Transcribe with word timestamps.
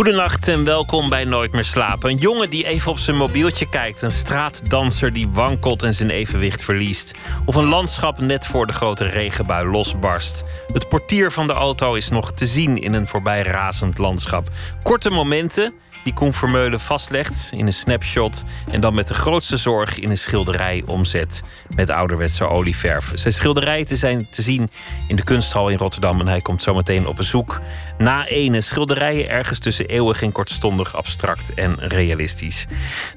Goedenacht 0.00 0.48
en 0.48 0.64
welkom 0.64 1.08
bij 1.08 1.24
Nooit 1.24 1.52
meer 1.52 1.64
slapen. 1.64 2.10
Een 2.10 2.16
jongen 2.16 2.50
die 2.50 2.66
even 2.66 2.90
op 2.90 2.98
zijn 2.98 3.16
mobieltje 3.16 3.68
kijkt. 3.68 4.02
Een 4.02 4.10
straatdanser 4.10 5.12
die 5.12 5.28
wankelt 5.28 5.82
en 5.82 5.94
zijn 5.94 6.10
evenwicht 6.10 6.64
verliest. 6.64 7.14
Of 7.44 7.54
een 7.54 7.68
landschap 7.68 8.20
net 8.20 8.46
voor 8.46 8.66
de 8.66 8.72
grote 8.72 9.04
regenbui 9.04 9.68
losbarst. 9.68 10.44
Het 10.72 10.88
portier 10.88 11.30
van 11.30 11.46
de 11.46 11.52
auto 11.52 11.94
is 11.94 12.08
nog 12.08 12.32
te 12.32 12.46
zien 12.46 12.76
in 12.76 12.92
een 12.92 13.06
voorbij 13.06 13.42
razend 13.42 13.98
landschap. 13.98 14.48
Korte 14.82 15.10
momenten 15.10 15.74
die 16.04 16.12
Koen 16.12 16.32
Vermeulen 16.32 16.80
vastlegt 16.80 17.50
in 17.52 17.66
een 17.66 17.72
snapshot 17.72 18.44
en 18.70 18.80
dan 18.80 18.94
met 18.94 19.06
de 19.06 19.14
grootste 19.14 19.56
zorg 19.56 19.98
in 19.98 20.10
een 20.10 20.18
schilderij 20.18 20.82
omzet 20.86 21.42
met 21.74 21.90
ouderwetse 21.90 22.48
olieverf. 22.48 23.10
Zijn 23.14 23.32
schilderijen 23.32 23.98
zijn 23.98 24.26
te 24.30 24.42
zien 24.42 24.70
in 25.08 25.16
de 25.16 25.24
kunsthal 25.24 25.68
in 25.68 25.76
Rotterdam 25.76 26.20
en 26.20 26.26
hij 26.26 26.40
komt 26.40 26.62
zometeen 26.62 27.06
op 27.06 27.16
bezoek 27.16 27.60
na 27.98 28.26
ene 28.26 28.60
schilderijen 28.60 29.28
ergens 29.28 29.58
tussen 29.58 29.88
eeuwig 29.90 30.22
en 30.22 30.32
kortstondig 30.32 30.96
abstract 30.96 31.54
en 31.54 31.76
realistisch. 31.78 32.66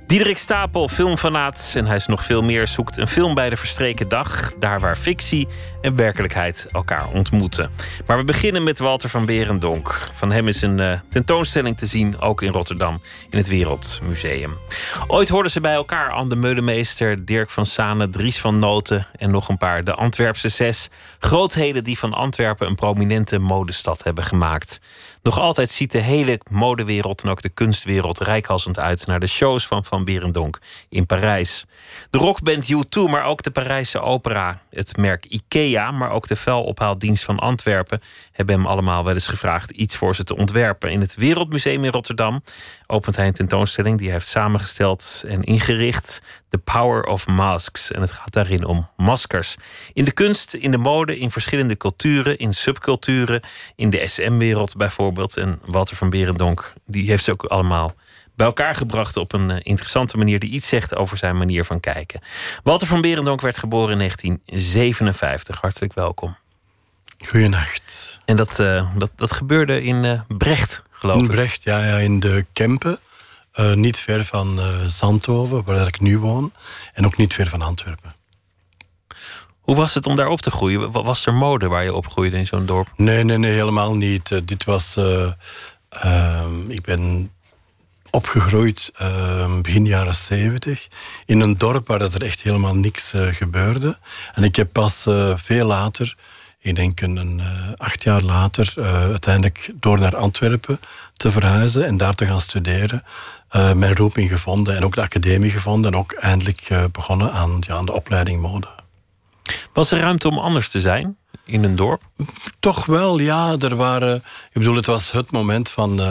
Diederik 0.08 0.38
Stapel, 0.38 0.88
filmfanaat 0.88 1.74
en 1.76 1.86
hij 1.86 1.96
is 1.96 2.06
nog 2.06 2.24
veel 2.24 2.42
meer, 2.42 2.68
zoekt 2.68 2.98
een 2.98 3.08
film 3.08 3.36
bij 3.36 3.50
de 3.50 3.58
verstreken 3.58 4.08
dag, 4.08 4.54
daar 4.60 4.80
waar 4.80 4.96
fictie 4.96 5.48
en 5.82 5.96
werkelijkheid 5.96 6.68
elkaar 6.72 7.08
ontmoeten. 7.08 7.72
Maar 8.08 8.18
we 8.18 8.24
beginnen 8.24 8.64
met 8.64 8.80
Walter 8.80 9.10
van 9.10 9.26
Berendonk. 9.26 10.10
Van 10.14 10.32
hem 10.32 10.48
is 10.48 10.62
een 10.62 10.78
uh, 10.78 11.00
tentoonstelling 11.10 11.78
te 11.78 11.86
zien, 11.86 12.22
ook 12.22 12.42
in 12.42 12.52
Rotterdam, 12.52 13.02
in 13.30 13.38
het 13.38 13.48
Wereldmuseum. 13.48 14.58
Ooit 15.08 15.30
hoorden 15.30 15.52
ze 15.52 15.62
bij 15.62 15.74
elkaar 15.74 16.12
Anne 16.12 16.30
de 16.30 16.36
Meulemeester, 16.36 17.26
Dirk 17.26 17.50
van 17.50 17.66
Sane, 17.66 18.10
Dries 18.10 18.40
van 18.40 18.60
Noten 18.60 19.08
en 19.16 19.32
nog 19.32 19.50
een 19.50 19.58
paar. 19.58 19.84
De 19.84 19.94
Antwerpse 19.94 20.50
zes 20.50 20.90
grootheden 21.20 21.84
die 21.84 21.98
van 21.98 22.14
Antwerpen 22.14 22.68
een 22.68 22.76
prominente 22.76 23.40
modestad 23.40 24.04
hebben 24.04 24.24
gemaakt. 24.24 24.80
Nog 25.24 25.40
altijd 25.40 25.70
ziet 25.70 25.92
de 25.92 26.00
hele 26.00 26.40
modewereld 26.50 27.24
en 27.24 27.30
ook 27.30 27.42
de 27.42 27.50
kunstwereld 27.50 28.20
rijkhalsend 28.20 28.80
uit 28.80 29.08
naar 29.08 29.20
de 29.20 29.28
shows 29.28 29.68
van 29.68 29.86
Van 29.86 30.04
Berendonk 30.04 30.60
in 30.90 31.06
Parijs. 31.06 31.66
De 32.10 32.18
rockband 32.18 32.74
U2, 32.74 33.10
maar 33.10 33.24
ook 33.24 33.44
de 33.44 33.52
Parijse 33.52 34.00
opera, 34.00 34.62
het 34.70 34.98
merk 34.98 35.26
IKEA, 35.26 35.92
maar 35.92 36.12
ook 36.12 36.28
de 36.28 36.36
vuilophaaldienst 36.36 37.24
van 37.24 37.40
Antwerpen 37.40 38.02
hebben 38.32 38.56
hem 38.56 38.66
allemaal 38.66 39.04
wel 39.04 39.14
eens 39.14 39.28
gevraagd 39.28 39.72
iets 39.72 39.96
voor 39.96 40.16
ze 40.16 40.24
te 40.24 40.36
ontwerpen. 40.36 40.92
In 40.92 41.02
het 41.02 41.16
Wereldmuseum 41.16 41.84
in 41.84 41.92
Rotterdam 41.92 42.42
opent 42.88 43.16
hij 43.16 43.28
een 43.28 43.34
tentoonstelling 43.34 43.98
die 43.98 44.08
hij 44.08 44.16
heeft 44.16 44.30
samengesteld 44.30 45.24
en 45.28 45.44
ingericht. 45.44 46.22
The 46.54 46.60
Power 46.60 47.04
of 47.04 47.28
Masks. 47.28 47.92
En 47.92 48.02
het 48.02 48.12
gaat 48.12 48.34
daarin 48.34 48.66
om 48.66 48.90
maskers. 48.98 49.56
In 49.94 50.06
de 50.06 50.12
kunst, 50.12 50.54
in 50.54 50.72
de 50.72 50.78
mode, 50.78 51.20
in 51.20 51.32
verschillende 51.32 51.78
culturen, 51.78 52.38
in 52.38 52.54
subculturen, 52.54 53.42
in 53.76 53.90
de 53.90 54.08
SM-wereld 54.08 54.76
bijvoorbeeld. 54.76 55.38
En 55.38 55.60
Walter 55.66 55.96
van 55.96 56.10
Berendonk, 56.10 56.74
die 56.86 57.10
heeft 57.10 57.24
ze 57.24 57.32
ook 57.32 57.44
allemaal 57.44 57.94
bij 58.36 58.46
elkaar 58.46 58.76
gebracht 58.76 59.18
op 59.18 59.34
een 59.34 59.52
eh, 59.52 59.58
interessante 59.62 60.18
manier 60.18 60.40
die 60.40 60.50
iets 60.50 60.68
zegt 60.68 60.96
over 60.96 61.18
zijn 61.18 61.38
manier 61.38 61.66
van 61.66 61.80
kijken. 61.80 62.22
Walter 62.64 62.88
van 62.88 63.02
Berendonk 63.02 63.42
werd 63.42 63.58
geboren 63.58 63.92
in 63.92 63.98
1957. 63.98 65.62
Hartelijk 65.62 65.94
welkom. 65.94 66.38
Goedenacht. 67.28 68.18
En 68.26 68.36
dat, 68.36 68.60
uh, 68.60 68.88
dat, 68.98 69.12
dat 69.16 69.32
gebeurde 69.32 69.84
in 69.84 70.04
uh, 70.04 70.22
Brecht, 70.28 70.84
geloof 70.92 71.18
in 71.18 71.24
ik. 71.24 71.30
In 71.30 71.36
Brecht, 71.36 71.64
ja, 71.64 71.86
ja, 71.86 71.98
in 71.98 72.20
de 72.20 72.46
Kempen. 72.54 73.00
Uh, 73.60 73.74
niet 73.74 74.00
ver 74.00 74.26
van 74.26 74.60
Zandhoven, 74.88 75.64
waar 75.64 75.88
ik 75.88 76.00
nu 76.00 76.18
woon. 76.18 76.54
En 76.94 77.06
ook 77.06 77.18
niet 77.18 77.34
ver 77.34 77.48
van 77.48 77.62
Antwerpen. 77.62 78.16
Hoe 79.60 79.76
was 79.76 79.94
het 79.94 80.08
om 80.08 80.16
daar 80.16 80.28
op 80.28 80.42
te 80.42 80.52
groeien? 80.52 80.92
Was 80.92 81.26
er 81.26 81.34
mode 81.34 81.68
waar 81.68 81.84
je 81.84 81.94
opgroeide 81.94 82.38
in 82.38 82.48
zo'n 82.48 82.66
dorp? 82.66 82.94
Nee, 82.96 83.24
nee, 83.24 83.38
nee, 83.38 83.54
helemaal 83.54 83.96
niet. 83.96 84.48
dit 84.48 84.64
was... 84.64 84.98
ehm, 85.90 86.70
ik 86.70 86.82
ben 86.82 87.32
opgegroeid 88.14 88.92
uh, 89.02 89.60
begin 89.62 89.86
jaren 89.86 90.16
zeventig 90.16 90.88
in 91.26 91.40
een 91.40 91.58
dorp 91.58 91.88
waar 91.88 92.00
dat 92.00 92.14
er 92.14 92.24
echt 92.24 92.42
helemaal 92.42 92.76
niks 92.76 93.14
uh, 93.14 93.26
gebeurde. 93.26 93.98
En 94.34 94.44
ik 94.44 94.56
heb 94.56 94.72
pas 94.72 95.06
uh, 95.06 95.34
veel 95.36 95.66
later, 95.66 96.16
ik 96.60 96.76
denk 96.76 97.02
een 97.02 97.42
acht 97.78 98.04
jaar 98.04 98.22
later, 98.22 98.74
uiteindelijk 99.12 99.72
door 99.74 100.00
naar 100.00 100.16
Antwerpen 100.16 100.80
te 101.14 101.32
verhuizen 101.32 101.86
en 101.86 101.98
daar 101.98 102.16
te 102.16 102.26
gaan 102.26 102.42
studeren, 102.42 103.04
mijn 103.54 103.96
roeping 103.96 104.30
gevonden 104.30 104.76
en 104.76 104.84
ook 104.84 104.96
de 104.96 105.02
academie 105.02 105.52
gevonden 105.52 105.94
en 105.94 106.00
ook 106.00 106.12
eindelijk 106.12 106.68
begonnen 106.92 107.32
aan, 107.32 107.58
ja, 107.60 107.76
aan 107.76 107.86
de 107.86 107.94
opleiding 107.94 108.42
mode. 108.42 108.68
Was 109.74 109.92
er 109.92 110.00
ruimte 110.00 110.28
om 110.28 110.40
anders 110.40 110.70
te 110.70 110.80
zijn 110.80 111.18
in 111.46 111.64
een 111.64 111.76
dorp? 111.76 112.02
Toch 112.60 112.86
wel, 112.86 113.20
ja. 113.20 113.56
Er 113.60 113.76
waren, 113.76 114.16
ik 114.16 114.54
bedoel, 114.54 114.76
het 114.76 114.86
was 114.86 115.12
het 115.12 115.32
moment 115.32 115.70
van 115.70 116.02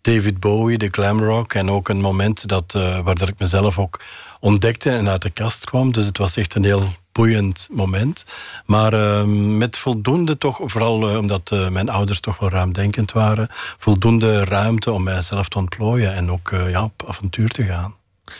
David 0.00 0.40
Bowie, 0.40 0.78
de 0.78 0.88
glam 0.90 1.22
rock. 1.22 1.54
En 1.54 1.70
ook 1.70 1.88
een 1.88 2.00
moment 2.00 2.48
dat, 2.48 2.74
uh, 2.76 2.98
waar 2.98 3.14
dat 3.14 3.28
ik 3.28 3.38
mezelf 3.38 3.78
ook 3.78 4.00
ontdekte 4.40 4.90
en 4.90 5.08
uit 5.08 5.22
de 5.22 5.30
kast 5.30 5.64
kwam. 5.64 5.92
Dus 5.92 6.06
het 6.06 6.18
was 6.18 6.36
echt 6.36 6.54
een 6.54 6.64
heel 6.64 6.94
boeiend 7.12 7.68
moment. 7.72 8.24
Maar 8.66 8.94
uh, 8.94 9.22
met 9.56 9.78
voldoende 9.78 10.38
toch, 10.38 10.60
vooral 10.62 11.10
uh, 11.10 11.16
omdat 11.16 11.50
mijn 11.70 11.88
ouders 11.88 12.20
toch 12.20 12.38
wel 12.38 12.50
ruimdenkend 12.50 13.12
waren, 13.12 13.48
voldoende 13.78 14.44
ruimte 14.44 14.92
om 14.92 15.02
mijzelf 15.02 15.48
te 15.48 15.58
ontplooien 15.58 16.14
en 16.14 16.30
ook 16.30 16.52
ja, 16.68 16.84
op 16.84 17.04
avontuur 17.06 17.48
te 17.48 17.64
gaan. 17.64 17.94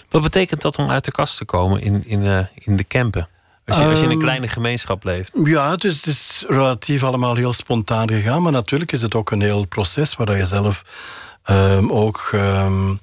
Wat 0.09 0.23
betekent 0.23 0.63
dat 0.63 0.79
om 0.79 0.91
uit 0.91 1.05
de 1.05 1.13
kast 1.13 1.37
te 1.37 1.45
komen 1.45 1.81
in, 1.81 2.07
in, 2.07 2.49
in 2.55 2.77
de 2.77 2.87
campen? 2.87 3.29
Als 3.67 3.79
je, 3.79 3.85
als 3.85 3.99
je 3.99 4.05
in 4.05 4.11
een 4.11 4.19
kleine 4.19 4.49
gemeenschap 4.49 5.05
leeft. 5.05 5.33
Ja, 5.45 5.71
het 5.71 5.85
is, 5.85 5.97
het 5.97 6.07
is 6.07 6.45
relatief 6.49 7.03
allemaal 7.03 7.35
heel 7.35 7.53
spontaan 7.53 8.09
gegaan. 8.09 8.43
Maar 8.43 8.53
natuurlijk 8.53 8.93
is 8.93 9.03
het 9.03 9.15
ook 9.15 9.31
een 9.31 9.41
heel 9.41 9.65
proces 9.65 10.17
waar 10.17 10.37
je 10.37 10.47
zelf 10.47 10.83
um, 11.51 11.93
ook 11.93 12.31
um, 12.35 13.01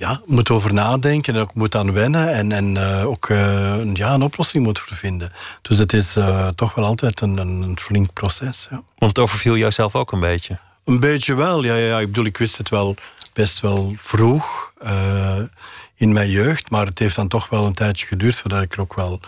ja, 0.00 0.20
moet 0.26 0.50
over 0.50 0.74
nadenken 0.74 1.34
en 1.34 1.40
ook 1.40 1.54
moet 1.54 1.74
aan 1.74 1.92
wennen 1.92 2.32
en, 2.32 2.52
en 2.52 2.74
uh, 2.74 3.06
ook 3.06 3.28
uh, 3.28 3.94
ja, 3.94 4.14
een 4.14 4.22
oplossing 4.22 4.64
moet 4.64 4.78
voor 4.78 4.96
vinden. 4.96 5.32
Dus 5.62 5.78
het 5.78 5.92
is 5.92 6.16
uh, 6.16 6.48
toch 6.48 6.74
wel 6.74 6.84
altijd 6.84 7.20
een, 7.20 7.36
een 7.36 7.78
flink 7.80 8.12
proces. 8.12 8.66
Ja. 8.70 8.82
Want 8.98 9.16
het 9.16 9.18
overviel 9.18 9.56
jouzelf 9.56 9.94
ook 9.94 10.12
een 10.12 10.20
beetje? 10.20 10.58
Een 10.84 11.00
beetje 11.00 11.34
wel, 11.34 11.64
ja, 11.64 11.74
ja. 11.74 11.98
Ik 11.98 12.06
bedoel, 12.06 12.24
ik 12.24 12.38
wist 12.38 12.56
het 12.56 12.68
wel 12.68 12.94
best 13.32 13.60
wel 13.60 13.94
vroeg 13.96 14.72
in 15.94 16.12
mijn 16.12 16.30
jeugd, 16.30 16.70
maar 16.70 16.86
het 16.86 16.98
heeft 16.98 17.16
dan 17.16 17.28
toch 17.28 17.48
wel 17.48 17.66
een 17.66 17.74
tijdje 17.74 18.06
geduurd 18.06 18.36
voordat 18.36 18.62
ik 18.62 18.72
er 18.72 18.80
ook 18.80 18.94
wel 18.94 19.20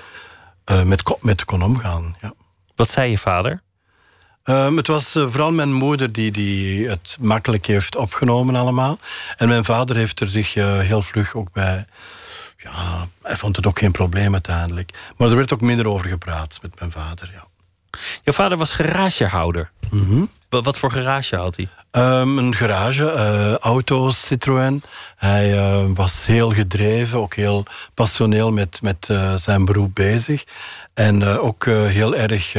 met, 0.85 1.17
met 1.21 1.45
kon 1.45 1.63
omgaan. 1.63 2.17
Ja. 2.21 2.33
Wat 2.75 2.91
zei 2.91 3.11
je 3.11 3.19
vader? 3.19 3.63
Um, 4.45 4.77
het 4.77 4.87
was 4.87 5.17
uh, 5.17 5.27
vooral 5.29 5.53
mijn 5.53 5.73
moeder 5.73 6.13
die, 6.13 6.31
die 6.31 6.89
het 6.89 7.17
makkelijk 7.21 7.67
heeft 7.67 7.97
opgenomen 7.97 8.57
allemaal. 8.57 8.99
En 9.37 9.49
mijn 9.49 9.65
vader 9.65 9.97
heeft 9.97 10.21
er 10.21 10.29
zich 10.29 10.57
uh, 10.57 10.79
heel 10.79 11.03
vlug 11.03 11.35
ook 11.35 11.53
bij... 11.53 11.87
Ja, 12.57 13.07
hij 13.23 13.37
vond 13.37 13.57
het 13.57 13.67
ook 13.67 13.79
geen 13.79 13.93
probleem 13.93 14.33
uiteindelijk. 14.33 15.13
Maar 15.17 15.29
er 15.29 15.37
werd 15.37 15.53
ook 15.53 15.61
minder 15.61 15.89
over 15.89 16.09
gepraat 16.09 16.59
met 16.63 16.79
mijn 16.79 16.91
vader, 16.91 17.31
ja. 17.35 17.47
Jouw 18.23 18.35
vader 18.35 18.59
was 18.59 18.73
garagehouder. 18.73 19.71
Mm 19.91 20.05
-hmm. 20.05 20.31
wat, 20.49 20.79
voor 20.79 20.91
garage 20.91 21.37
had 21.37 21.57
hij? 21.57 21.69
Um, 22.21 22.39
een 22.39 22.55
garage, 22.55 23.03
uh, 23.03 23.55
auto's, 23.55 24.27
Citroën. 24.27 24.83
Hij 25.17 25.57
was 25.95 26.27
heel 26.27 26.51
gedreven, 26.51 27.19
ook 27.19 27.35
heel 27.35 27.65
passioneel 27.95 28.53
met, 28.53 28.83
met 28.83 29.09
zijn 29.37 29.65
beroep 29.65 29.95
bezig. 29.95 30.45
En 30.95 31.25
ook 31.25 31.65
heel 31.65 32.15
erg 32.15 32.55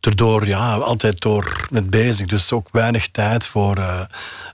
ehm, 0.00 0.10
erdoor 0.10 0.46
ja, 0.46 0.74
altijd 0.74 1.20
door 1.20 1.66
met 1.70 1.90
bezig. 1.90 2.26
Dus 2.26 2.52
ook 2.52 2.68
weinig 2.72 3.08
tijd 3.08 3.46
voor 3.46 3.78
uh, 3.78 4.00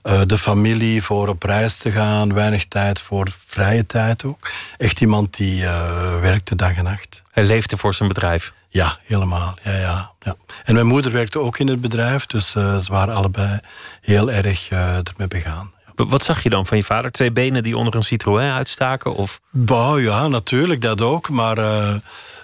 uh, 0.03 0.21
de 0.25 0.37
familie, 0.37 1.03
voor 1.03 1.27
op 1.27 1.43
reis 1.43 1.77
te 1.77 1.91
gaan. 1.91 2.33
Weinig 2.33 2.65
tijd 2.65 3.01
voor 3.01 3.27
vrije 3.45 3.85
tijd 3.85 4.23
ook. 4.23 4.49
Echt 4.77 5.01
iemand 5.01 5.35
die 5.37 5.61
uh, 5.61 6.19
werkte 6.19 6.55
dag 6.55 6.75
en 6.75 6.83
nacht. 6.83 7.21
Hij 7.31 7.43
leefde 7.43 7.77
voor 7.77 7.93
zijn 7.93 8.09
bedrijf? 8.09 8.53
Ja, 8.69 8.97
helemaal. 9.03 9.57
Ja, 9.63 9.77
ja, 9.77 10.11
ja. 10.19 10.35
En 10.63 10.73
mijn 10.73 10.85
moeder 10.85 11.11
werkte 11.11 11.39
ook 11.39 11.59
in 11.59 11.67
het 11.67 11.81
bedrijf. 11.81 12.25
Dus 12.25 12.51
ze 12.51 12.85
waren 12.89 13.15
allebei 13.15 13.59
heel 14.01 14.31
erg 14.31 14.69
ermee 14.69 15.27
begaan. 15.27 15.71
Wat 15.95 16.23
zag 16.23 16.43
je 16.43 16.49
dan 16.49 16.65
van 16.65 16.77
je 16.77 16.83
vader? 16.83 17.11
Twee 17.11 17.31
benen 17.31 17.63
die 17.63 17.77
onder 17.77 17.95
een 17.95 18.03
Citroën 18.03 18.51
uitstaken? 18.51 19.15
Of? 19.15 19.39
Bah, 19.49 20.01
ja, 20.01 20.27
natuurlijk, 20.27 20.81
dat 20.81 21.01
ook. 21.01 21.29
Maar... 21.29 21.57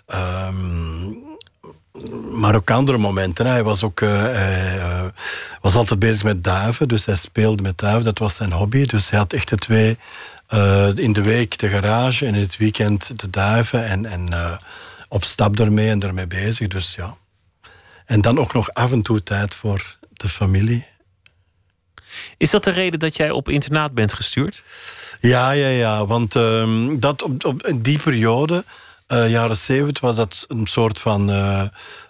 Um, 0.07 1.32
maar 2.31 2.55
ook 2.55 2.71
andere 2.71 2.97
momenten. 2.97 3.45
Hij 3.45 3.63
was 3.63 3.83
ook 3.83 4.01
uh, 4.01 4.21
hij, 4.21 4.77
uh, 4.77 5.03
was 5.61 5.75
altijd 5.75 5.99
bezig 5.99 6.23
met 6.23 6.43
duiven, 6.43 6.87
dus 6.87 7.05
hij 7.05 7.15
speelde 7.15 7.61
met 7.61 7.77
duiven. 7.77 8.03
Dat 8.03 8.19
was 8.19 8.35
zijn 8.35 8.51
hobby. 8.51 8.85
Dus 8.85 9.09
hij 9.09 9.19
had 9.19 9.33
echt 9.33 9.49
de 9.49 9.55
twee 9.55 9.97
uh, 10.49 10.95
in 10.95 11.13
de 11.13 11.21
week 11.21 11.57
de 11.57 11.69
garage 11.69 12.25
en 12.25 12.35
in 12.35 12.41
het 12.41 12.57
weekend 12.57 13.19
de 13.19 13.29
duiven 13.29 13.85
en, 13.85 14.05
en 14.05 14.29
op 15.07 15.23
stap 15.23 15.59
ermee 15.59 15.89
en 15.89 16.01
ermee 16.01 16.27
bezig. 16.27 16.67
Dus 16.67 16.95
ja. 16.95 17.15
En 18.05 18.21
dan 18.21 18.39
ook 18.39 18.53
nog 18.53 18.73
af 18.73 18.91
en 18.91 19.01
toe 19.01 19.23
tijd 19.23 19.53
voor 19.53 19.97
de 20.13 20.29
familie. 20.29 20.85
Is 22.37 22.49
dat 22.49 22.63
de 22.63 22.71
reden 22.71 22.99
dat 22.99 23.17
jij 23.17 23.31
op 23.31 23.49
internaat 23.49 23.93
bent 23.93 24.13
gestuurd? 24.13 24.63
Ja, 25.19 25.51
ja, 25.51 25.67
ja. 25.67 26.05
Want 26.05 26.35
ehm, 26.35 26.99
dat 26.99 27.21
op, 27.21 27.45
op 27.45 27.71
die 27.75 27.99
periode, 27.99 28.63
uh, 29.07 29.29
jaren 29.29 29.57
zeventig, 29.57 30.01
was 30.01 30.15
dat 30.15 30.45
een 30.47 30.67
soort 30.67 30.99
van 30.99 31.29
uh, 31.29 31.63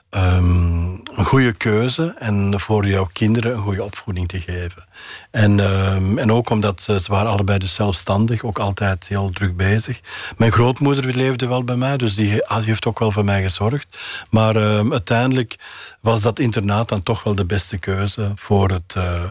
um, 0.10 1.02
een 1.16 1.26
goede 1.26 1.54
keuze. 1.54 2.16
En 2.20 2.60
voor 2.60 2.88
jouw 2.88 3.10
kinderen 3.14 3.54
een 3.54 3.62
goede 3.62 3.84
opvoeding 3.84 4.28
te 4.28 4.40
geven. 4.40 4.86
En, 5.32 5.60
um, 5.60 6.18
en 6.18 6.32
ook 6.32 6.50
omdat 6.50 6.82
ze, 6.82 7.00
waren 7.08 7.32
allebei 7.32 7.60
dus 7.60 7.74
zelfstandig, 7.74 8.44
ook 8.44 8.60
altijd 8.60 9.08
heel 9.08 9.30
druk 9.30 9.58
bezig. 9.58 10.00
Mijn 10.38 10.52
grootmoeder 10.52 11.16
leefde 11.16 11.48
wel 11.48 11.64
bij 11.64 11.76
mij, 11.76 11.98
dus 11.98 12.16
die, 12.16 12.30
die 12.30 12.44
heeft 12.48 12.86
ook 12.86 13.00
wel 13.00 13.12
voor 13.12 13.26
mij 13.26 13.42
gezorgd. 13.42 13.98
Maar 14.30 14.56
uiteindelijk 14.92 15.56
was 16.00 16.22
dat 16.22 16.40
internaat 16.40 16.90
dan 16.90 17.04
toch 17.04 17.24
wel 17.24 17.36
de 17.36 17.46
beste 17.46 17.78
keuze 17.78 18.32
voor, 18.36 18.70
het, 18.70 18.96
uh, 18.98 19.24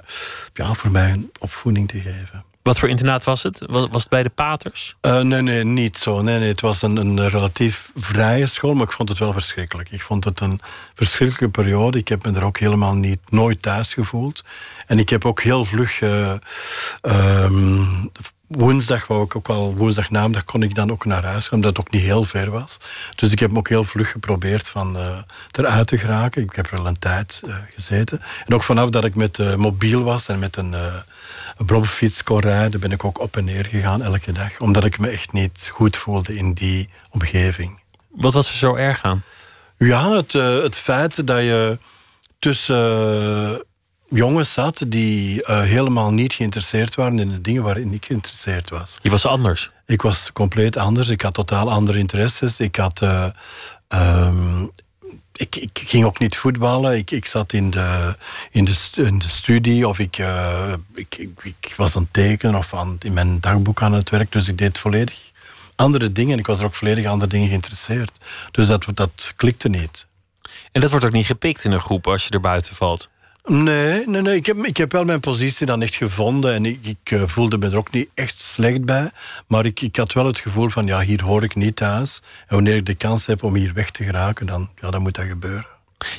ja, 0.55 0.75
voor 0.75 0.91
mij 0.91 1.11
een 1.11 1.31
opvoeding 1.38 1.88
te 1.88 1.99
geven. 1.99 2.51
Wat 2.62 2.79
voor 2.79 2.88
internaat 2.88 3.25
was 3.25 3.43
het? 3.43 3.64
Was 3.67 4.03
het 4.03 4.09
bij 4.09 4.23
de 4.23 4.29
Paters? 4.29 4.97
Uh, 5.00 5.20
nee, 5.20 5.43
nee, 5.43 5.64
niet 5.64 5.99
zo. 5.99 6.23
Nee, 6.23 6.38
nee, 6.38 6.49
het 6.49 6.61
was 6.61 6.82
een, 6.82 6.97
een 6.97 7.29
relatief 7.29 7.91
vrije 7.97 8.47
school, 8.47 8.75
maar 8.75 8.87
ik 8.87 8.93
vond 8.93 9.09
het 9.09 9.19
wel 9.19 9.32
verschrikkelijk. 9.32 9.91
Ik 9.91 10.03
vond 10.03 10.25
het 10.25 10.41
een 10.41 10.61
verschrikkelijke 10.94 11.61
periode. 11.61 11.99
Ik 11.99 12.09
heb 12.09 12.25
me 12.25 12.32
er 12.32 12.44
ook 12.44 12.59
helemaal 12.59 12.94
niet, 12.94 13.20
nooit 13.31 13.62
thuis 13.62 13.94
gevoeld. 13.94 14.44
En 14.87 14.99
ik 14.99 15.09
heb 15.09 15.25
ook 15.25 15.43
heel 15.43 15.64
vlug... 15.64 16.00
Uh, 16.00 16.32
um, 17.03 18.11
woensdag 18.58 19.06
wou 19.06 19.25
ik 19.25 19.37
ook 19.37 19.49
al, 19.49 19.75
woensdag 19.75 20.10
namiddag 20.10 20.44
kon 20.44 20.62
ik 20.62 20.75
dan 20.75 20.90
ook 20.90 21.04
naar 21.04 21.25
huis 21.25 21.49
gaan, 21.49 21.54
omdat 21.54 21.76
het 21.76 21.87
ook 21.87 21.93
niet 21.93 22.02
heel 22.02 22.25
ver 22.25 22.50
was. 22.50 22.78
Dus 23.14 23.32
ik 23.32 23.38
heb 23.38 23.50
me 23.50 23.58
ook 23.58 23.69
heel 23.69 23.84
vlug 23.84 24.10
geprobeerd 24.10 24.69
van 24.69 24.96
uh, 24.96 25.19
eruit 25.50 25.87
te 25.87 25.99
geraken. 25.99 26.43
Ik 26.43 26.56
heb 26.56 26.66
er 26.70 26.76
wel 26.76 26.87
een 26.87 26.99
tijd 26.99 27.43
uh, 27.46 27.54
gezeten. 27.75 28.20
En 28.46 28.54
ook 28.54 28.62
vanaf 28.62 28.88
dat 28.88 29.04
ik 29.04 29.14
met 29.14 29.38
uh, 29.38 29.54
mobiel 29.54 30.02
was 30.02 30.28
en 30.28 30.38
met 30.38 30.56
een, 30.56 30.72
een 31.56 31.66
bromfiets 31.66 32.22
kon 32.22 32.40
rijden, 32.40 32.81
ben 32.81 32.93
ik 32.93 33.04
ook 33.04 33.20
op 33.20 33.37
en 33.37 33.44
neer 33.44 33.64
gegaan 33.64 34.02
elke 34.02 34.32
dag. 34.32 34.60
Omdat 34.60 34.84
ik 34.84 34.98
me 34.98 35.08
echt 35.08 35.32
niet 35.32 35.69
goed 35.72 35.96
voelde 35.96 36.37
in 36.37 36.52
die 36.52 36.88
omgeving. 37.10 37.81
Wat 38.10 38.32
was 38.32 38.48
er 38.48 38.56
zo 38.56 38.75
erg 38.75 39.02
aan? 39.02 39.22
Ja, 39.78 40.10
het, 40.10 40.32
het 40.32 40.76
feit 40.76 41.26
dat 41.26 41.40
je 41.40 41.78
tussen 42.38 43.64
jongens 44.12 44.53
zat 44.53 44.85
die 44.87 45.41
uh, 45.41 45.61
helemaal 45.61 46.11
niet 46.11 46.32
geïnteresseerd 46.32 46.94
waren 46.94 47.19
in 47.19 47.29
de 47.29 47.41
dingen 47.41 47.62
waarin 47.62 47.93
ik 47.93 48.05
geïnteresseerd 48.05 48.70
was. 48.70 48.99
Je 49.03 49.11
was 49.11 49.26
anders? 49.26 49.70
Ik 49.87 50.03
was 50.03 50.32
compleet 50.32 50.76
anders. 50.76 51.09
Ik 51.09 51.23
had 51.23 51.35
totaal 51.35 51.70
andere 51.70 51.99
interesses. 51.99 52.61
Ik 52.61 52.76
had... 52.76 53.00
Uh, 53.03 53.26
um, 53.88 54.70
ik, 55.32 55.56
ik, 55.56 55.82
ging 55.87 56.05
ook 56.05 56.19
niet 56.19 56.37
voetballen. 56.37 56.97
Ik, 56.97 57.11
ik 57.11 57.26
zat 57.26 57.53
in 57.53 57.70
de, 57.70 58.17
in 58.50 58.64
de, 58.64 58.91
in 58.94 59.19
de 59.19 59.29
studie 59.29 59.88
of 59.88 59.99
ik, 59.99 60.19
uh, 60.19 60.73
ik, 60.94 61.17
ik, 61.17 61.31
ik, 61.43 61.75
was 61.76 61.97
aan 61.97 62.03
het 62.03 62.12
tekenen 62.12 62.55
of 62.55 62.75
aan, 62.75 62.97
in 63.00 63.12
mijn 63.12 63.41
dagboek 63.41 63.82
aan 63.82 63.93
het 63.93 64.11
werk. 64.11 64.32
Dus 64.32 64.49
ik 64.49 64.58
deed 64.58 64.79
volledig 64.79 65.32
andere 65.76 66.12
dingen. 66.12 66.38
Ik 66.38 66.47
was 66.47 66.58
er 66.58 66.65
ook 66.65 66.75
volledig 66.75 67.06
andere 67.06 67.31
dingen 67.31 67.49
geïnteresseerd. 67.49 68.19
Dus 68.50 68.67
dat, 68.67 68.87
dat 68.94 69.32
klikte 69.37 69.69
niet. 69.69 70.06
En 70.73 70.81
dat 70.81 70.91
wordt 70.91 71.05
ook 71.05 71.12
niet 71.12 71.26
gepikt 71.26 71.65
in 71.65 71.73
een 71.73 71.81
groep 71.81 72.06
als 72.06 72.25
je 72.25 72.31
er 72.31 72.41
buiten 72.41 72.75
valt? 72.75 73.11
Nee, 73.44 74.06
nee, 74.06 74.23
nee. 74.23 74.37
Ik, 74.37 74.47
heb, 74.47 74.65
ik 74.65 74.77
heb 74.77 74.93
wel 74.93 75.05
mijn 75.05 75.21
positie 75.21 75.67
dan 75.67 75.83
echt 75.83 75.94
gevonden. 75.94 76.55
En 76.55 76.65
ik, 76.65 76.79
ik 76.83 77.11
uh, 77.11 77.23
voelde 77.27 77.59
me 77.59 77.67
er 77.67 77.77
ook 77.77 77.93
niet 77.93 78.09
echt 78.15 78.39
slecht 78.39 78.85
bij. 78.85 79.11
Maar 79.47 79.65
ik, 79.65 79.81
ik 79.81 79.97
had 79.97 80.12
wel 80.12 80.27
het 80.27 80.39
gevoel 80.39 80.69
van, 80.69 80.87
ja, 80.87 81.00
hier 81.00 81.23
hoor 81.23 81.43
ik 81.43 81.55
niet 81.55 81.77
thuis. 81.77 82.23
En 82.47 82.55
wanneer 82.55 82.77
ik 82.77 82.87
de 82.87 82.94
kans 82.94 83.27
heb 83.27 83.43
om 83.43 83.55
hier 83.55 83.73
weg 83.73 83.91
te 83.91 84.05
geraken, 84.05 84.47
dan, 84.47 84.71
ja, 84.81 84.91
dan 84.91 85.03
moet 85.03 85.15
dat 85.15 85.27
gebeuren. 85.27 85.67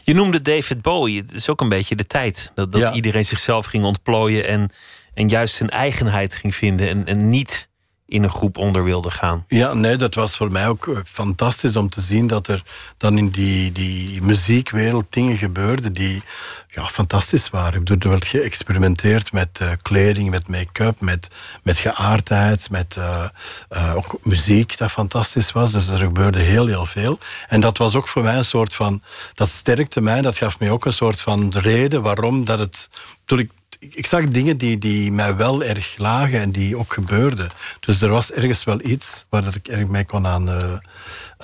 Je 0.03 0.13
noemde 0.13 0.41
David 0.41 0.81
Bowie. 0.81 1.21
Het 1.21 1.31
is 1.31 1.49
ook 1.49 1.61
een 1.61 1.69
beetje 1.69 1.95
de 1.95 2.05
tijd. 2.05 2.51
Dat, 2.55 2.71
dat 2.71 2.81
ja. 2.81 2.93
iedereen 2.93 3.25
zichzelf 3.25 3.65
ging 3.65 3.83
ontplooien 3.83 4.47
en, 4.47 4.69
en 5.13 5.29
juist 5.29 5.55
zijn 5.55 5.69
eigenheid 5.69 6.35
ging 6.35 6.55
vinden. 6.55 6.89
En, 6.89 7.05
en 7.05 7.29
niet 7.29 7.69
in 8.05 8.23
een 8.23 8.29
groep 8.29 8.57
onder 8.57 8.83
wilde 8.83 9.11
gaan. 9.11 9.45
Ja, 9.47 9.73
nee, 9.73 9.95
dat 9.95 10.15
was 10.15 10.35
voor 10.37 10.51
mij 10.51 10.67
ook 10.67 11.01
fantastisch 11.05 11.75
om 11.75 11.89
te 11.89 12.01
zien 12.01 12.27
dat 12.27 12.47
er 12.47 12.63
dan 12.97 13.17
in 13.17 13.29
die, 13.29 13.71
die 13.71 14.21
muziekwereld 14.21 15.05
dingen 15.09 15.37
gebeurden 15.37 15.93
die 15.93 16.23
ja, 16.67 16.85
fantastisch 16.85 17.49
waren. 17.49 17.73
Ik 17.73 17.79
bedoel, 17.79 17.99
er 17.99 18.09
werd 18.09 18.25
geëxperimenteerd 18.25 19.31
met 19.31 19.59
uh, 19.61 19.71
kleding, 19.81 20.29
met 20.29 20.47
make-up, 20.47 21.01
met, 21.01 21.27
met 21.63 21.77
geaardheid, 21.77 22.69
met 22.69 22.95
uh, 22.97 23.95
ook 23.95 24.17
muziek 24.23 24.77
dat 24.77 24.91
fantastisch 24.91 25.51
was. 25.51 25.71
Dus 25.71 25.87
er 25.87 25.97
gebeurde 25.97 26.39
heel, 26.39 26.67
heel 26.67 26.85
veel. 26.85 27.19
En 27.47 27.59
dat 27.59 27.77
was 27.77 27.95
ook 27.95 28.07
voor 28.07 28.23
mij 28.23 28.37
een 28.37 28.45
soort 28.45 28.73
van... 28.73 29.01
Dat 29.33 29.49
sterkte 29.49 30.01
mij, 30.01 30.21
dat 30.21 30.37
gaf 30.37 30.59
mij 30.59 30.71
ook 30.71 30.85
een 30.85 30.93
soort 30.93 31.21
van 31.21 31.53
reden 31.55 32.01
waarom 32.01 32.45
dat 32.45 32.59
het... 32.59 32.89
Toen 33.25 33.39
ik 33.39 33.51
ik 33.79 34.05
zag 34.05 34.27
dingen 34.27 34.57
die, 34.57 34.77
die 34.77 35.11
mij 35.11 35.35
wel 35.35 35.63
erg 35.63 35.97
lagen 35.97 36.39
en 36.39 36.51
die 36.51 36.77
ook 36.77 36.93
gebeurden. 36.93 37.49
Dus 37.79 38.01
er 38.01 38.09
was 38.09 38.31
ergens 38.31 38.63
wel 38.63 38.79
iets 38.85 39.25
waar 39.29 39.43
dat 39.43 39.55
ik 39.55 39.67
erg 39.67 39.87
mee 39.87 40.05
kon 40.05 40.27
aan 40.27 40.49
uh, 40.49 40.55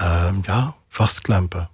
uh, 0.02 0.28
ja, 0.42 0.76
vastklempen. 0.90 1.70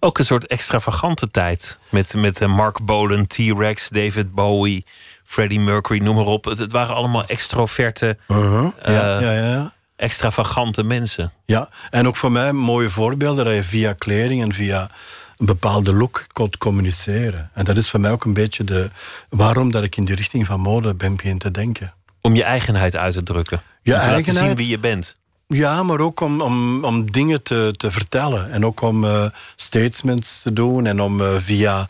Ook 0.00 0.18
een 0.18 0.24
soort 0.24 0.46
extravagante 0.46 1.30
tijd. 1.30 1.78
Met, 1.88 2.14
met 2.14 2.40
eh, 2.40 2.56
Mark 2.56 2.84
Bolan, 2.84 3.26
T-Rex, 3.26 3.88
David 3.88 4.32
Bowie, 4.34 4.84
Freddie 5.24 5.60
Mercury, 5.60 6.02
noem 6.02 6.16
maar 6.16 6.24
op. 6.24 6.44
Het, 6.44 6.58
het 6.58 6.72
waren 6.72 6.94
allemaal 6.94 7.24
extroverte, 7.24 8.18
uh 8.28 8.36
-huh. 8.36 8.68
ja, 8.84 9.20
ja, 9.20 9.32
ja. 9.32 9.72
extravagante 9.96 10.82
mensen. 10.82 11.32
Ja, 11.44 11.68
en 11.90 12.06
ook 12.06 12.16
voor 12.16 12.32
mij 12.32 12.52
mooie 12.52 12.90
voorbeelden 12.90 13.44
dat 13.44 13.54
je 13.54 13.64
via 13.64 13.92
kleding 13.92 14.42
en 14.42 14.52
via 14.52 14.90
een 15.42 15.48
bepaalde 15.48 15.92
look 15.92 16.26
kon 16.32 16.50
communiceren. 16.58 17.50
En 17.54 17.64
dat 17.64 17.76
is 17.76 17.90
voor 17.90 18.00
mij 18.00 18.10
ook 18.10 18.24
een 18.24 18.34
beetje 18.34 18.64
de, 18.64 18.90
waarom 19.28 19.70
dat 19.70 19.82
ik 19.82 19.96
in 19.96 20.04
die 20.04 20.14
richting 20.14 20.46
van 20.46 20.60
mode 20.60 20.94
ben 20.94 21.16
beginnen 21.16 21.38
te 21.38 21.50
denken. 21.50 21.94
Om 22.20 22.34
je 22.34 22.42
eigenheid 22.42 22.96
uit 22.96 23.12
te 23.12 23.22
drukken. 23.22 23.62
Je 23.82 23.92
om 23.92 23.98
te 23.98 24.04
eigenheid, 24.04 24.26
laten 24.26 24.44
zien 24.44 24.56
wie 24.56 24.68
je 24.68 24.78
bent. 24.78 25.16
Ja, 25.46 25.82
maar 25.82 26.00
ook 26.00 26.20
om, 26.20 26.40
om, 26.40 26.84
om 26.84 27.10
dingen 27.12 27.42
te, 27.42 27.74
te 27.76 27.90
vertellen. 27.90 28.50
En 28.50 28.64
ook 28.64 28.80
om 28.80 29.04
uh, 29.04 29.26
statements 29.56 30.42
te 30.42 30.52
doen. 30.52 30.86
En 30.86 31.00
om 31.00 31.20
uh, 31.20 31.28
via 31.38 31.88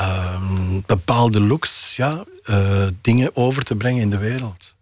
uh, 0.00 0.42
bepaalde 0.86 1.40
looks 1.40 1.96
ja, 1.96 2.24
uh, 2.44 2.86
dingen 3.00 3.36
over 3.36 3.62
te 3.62 3.74
brengen 3.74 4.02
in 4.02 4.10
de 4.10 4.18
wereld. 4.18 4.74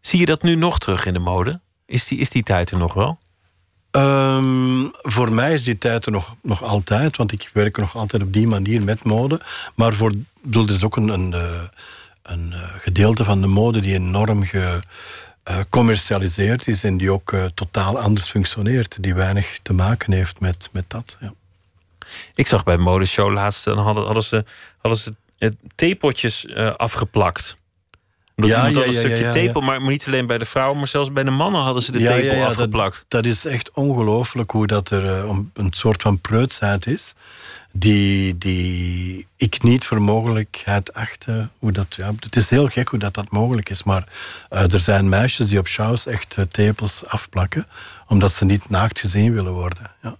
Zie 0.00 0.20
je 0.20 0.26
dat 0.26 0.42
nu 0.42 0.54
nog 0.54 0.78
terug 0.78 1.06
in 1.06 1.12
de 1.12 1.18
mode? 1.18 1.60
Is 1.86 2.06
die, 2.06 2.18
is 2.18 2.30
die 2.30 2.42
tijd 2.42 2.70
er 2.70 2.78
nog 2.78 2.94
wel? 2.94 3.18
Um, 3.96 4.90
voor 5.02 5.32
mij 5.32 5.52
is 5.54 5.62
die 5.62 5.78
tijd 5.78 6.06
er 6.06 6.12
nog, 6.12 6.36
nog 6.42 6.62
altijd, 6.62 7.16
want 7.16 7.32
ik 7.32 7.50
werk 7.52 7.76
nog 7.76 7.96
altijd 7.96 8.22
op 8.22 8.32
die 8.32 8.46
manier 8.46 8.84
met 8.84 9.04
mode. 9.04 9.40
Maar 9.74 9.94
voor, 9.94 10.12
bedoel, 10.42 10.66
er 10.66 10.74
is 10.74 10.84
ook 10.84 10.96
een, 10.96 11.08
een, 11.08 11.34
een, 12.22 12.52
gedeelte 12.78 13.24
van 13.24 13.40
de 13.40 13.46
mode 13.46 13.80
die 13.80 13.94
enorm 13.94 14.44
gecommercialiseerd 15.44 16.68
is 16.68 16.84
en 16.84 16.96
die 16.96 17.12
ook 17.12 17.32
uh, 17.32 17.44
totaal 17.44 17.98
anders 17.98 18.28
functioneert, 18.28 19.02
die 19.02 19.14
weinig 19.14 19.58
te 19.62 19.72
maken 19.72 20.12
heeft 20.12 20.40
met, 20.40 20.68
met 20.72 20.84
dat. 20.88 21.16
Ja. 21.20 21.32
Ik 22.34 22.46
zag 22.46 22.64
bij 22.64 22.74
een 22.74 22.80
modeshow 22.80 23.32
laatst, 23.32 23.64
dan 23.64 23.78
hadden, 23.78 24.04
hadden 24.04 24.22
ze, 24.22 24.44
hadden 24.78 25.00
ze 25.00 25.14
theepotjes 25.74 26.44
uh, 26.44 26.74
afgeplakt. 26.74 27.56
Dat 28.36 28.48
ja, 28.48 28.66
ja, 28.66 28.82
een 28.82 28.92
ja, 28.92 28.98
stukje 28.98 29.24
ja, 29.24 29.32
tepel, 29.32 29.60
maar 29.60 29.82
niet 29.82 30.06
alleen 30.06 30.26
bij 30.26 30.38
de 30.38 30.44
vrouwen, 30.44 30.78
maar 30.78 30.88
zelfs 30.88 31.12
bij 31.12 31.22
de 31.22 31.30
mannen 31.30 31.60
hadden 31.60 31.82
ze 31.82 31.92
de 31.92 31.98
tepel 31.98 32.44
afgeplakt. 32.44 33.04
Dat, 33.08 33.22
dat, 33.22 33.32
is 33.32 33.44
echt 33.44 33.70
ongelooflijk 33.72 34.50
hoe 34.50 34.66
dat 34.66 34.90
er 34.90 35.04
uh, 35.04 35.38
een 35.52 35.72
soort 35.72 36.02
van 36.02 36.20
preutsheid 36.20 36.86
is. 36.86 37.14
Die, 37.72 38.38
die 38.38 39.26
ik 39.36 39.62
niet 39.62 39.84
voor 39.84 40.02
mogelijkheid 40.02 40.94
achtte. 40.94 41.48
Hoe 41.58 41.72
dat, 41.72 41.94
ja, 41.94 42.12
het 42.20 42.36
is 42.36 42.50
heel 42.50 42.68
gek 42.68 42.88
hoe 42.88 42.98
dat, 42.98 43.14
dat 43.14 43.30
mogelijk 43.30 43.68
is. 43.68 43.82
Maar 43.82 44.08
uh, 44.50 44.72
er 44.72 44.80
zijn 44.80 45.08
meisjes 45.08 45.48
die 45.48 45.58
op 45.58 45.68
shows 45.68 46.06
echt 46.06 46.36
uh, 46.38 46.44
tepels 46.44 47.06
afplakken. 47.06 47.66
Omdat 48.06 48.32
ze 48.32 48.44
niet 48.44 48.68
naakt 48.68 48.98
gezien 48.98 49.34
willen 49.34 49.52
worden. 49.52 49.90
Ja. 50.02 50.16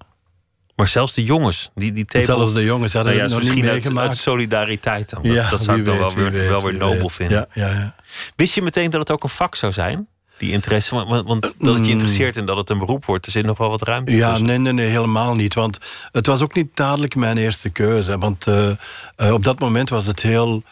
Maar 0.77 0.89
zelfs 0.89 1.15
de 1.15 1.25
jongens, 1.25 1.71
die, 1.75 1.93
die 1.93 2.05
tepel... 2.05 2.37
Zelfs 2.37 2.53
de 2.53 2.65
jongens 2.65 2.93
hadden 2.93 3.13
nou 3.17 3.25
ja, 3.25 3.35
het 3.35 3.45
nog 3.45 3.55
misschien. 3.55 3.99
Uit, 3.99 4.17
solidariteit 4.17 5.11
dan. 5.11 5.23
Dat, 5.23 5.33
ja, 5.33 5.51
dat 5.51 5.63
zou 5.63 5.79
ik 5.79 5.85
dan 5.85 5.99
wel 5.99 6.15
weer, 6.15 6.31
weet, 6.31 6.49
wel 6.49 6.63
weer 6.63 6.77
nobel 6.77 7.09
vinden. 7.09 7.49
Ja, 7.53 7.67
ja, 7.69 7.73
ja. 7.75 7.95
Wist 8.37 8.55
je 8.55 8.63
meteen 8.63 8.91
dat 8.91 9.01
het 9.01 9.11
ook 9.11 9.23
een 9.23 9.29
vak 9.29 9.55
zou 9.55 9.73
zijn? 9.73 10.09
Die 10.37 10.53
interesse, 10.53 10.95
want, 10.95 11.27
want 11.27 11.55
dat 11.59 11.75
het 11.75 11.85
je 11.87 11.93
interesseert 11.93 12.37
en 12.37 12.45
dat 12.45 12.57
het 12.57 12.71
een 12.71 12.79
beroep 12.79 13.05
wordt, 13.05 13.27
er 13.27 13.33
zit 13.33 13.47
nog 13.47 13.59
wel 13.59 13.71
wat 13.71 13.83
ruimte 13.83 14.13
Ja, 14.13 14.29
tussen. 14.29 14.47
nee, 14.47 14.59
nee, 14.59 14.73
nee, 14.73 14.89
helemaal 14.89 15.35
niet. 15.35 15.55
Want 15.55 15.79
het 16.13 16.27
was 16.27 16.41
ook 16.41 16.55
niet 16.55 16.77
dadelijk 16.77 17.15
mijn 17.15 17.37
eerste 17.37 17.71
keuze. 17.71 18.19
Want 18.19 18.47
uh, 18.47 18.71
uh, 19.17 19.33
op 19.33 19.45
dat 19.45 19.59
moment 19.59 19.89
was 19.89 20.07
het 20.07 20.23
heel 20.23 20.63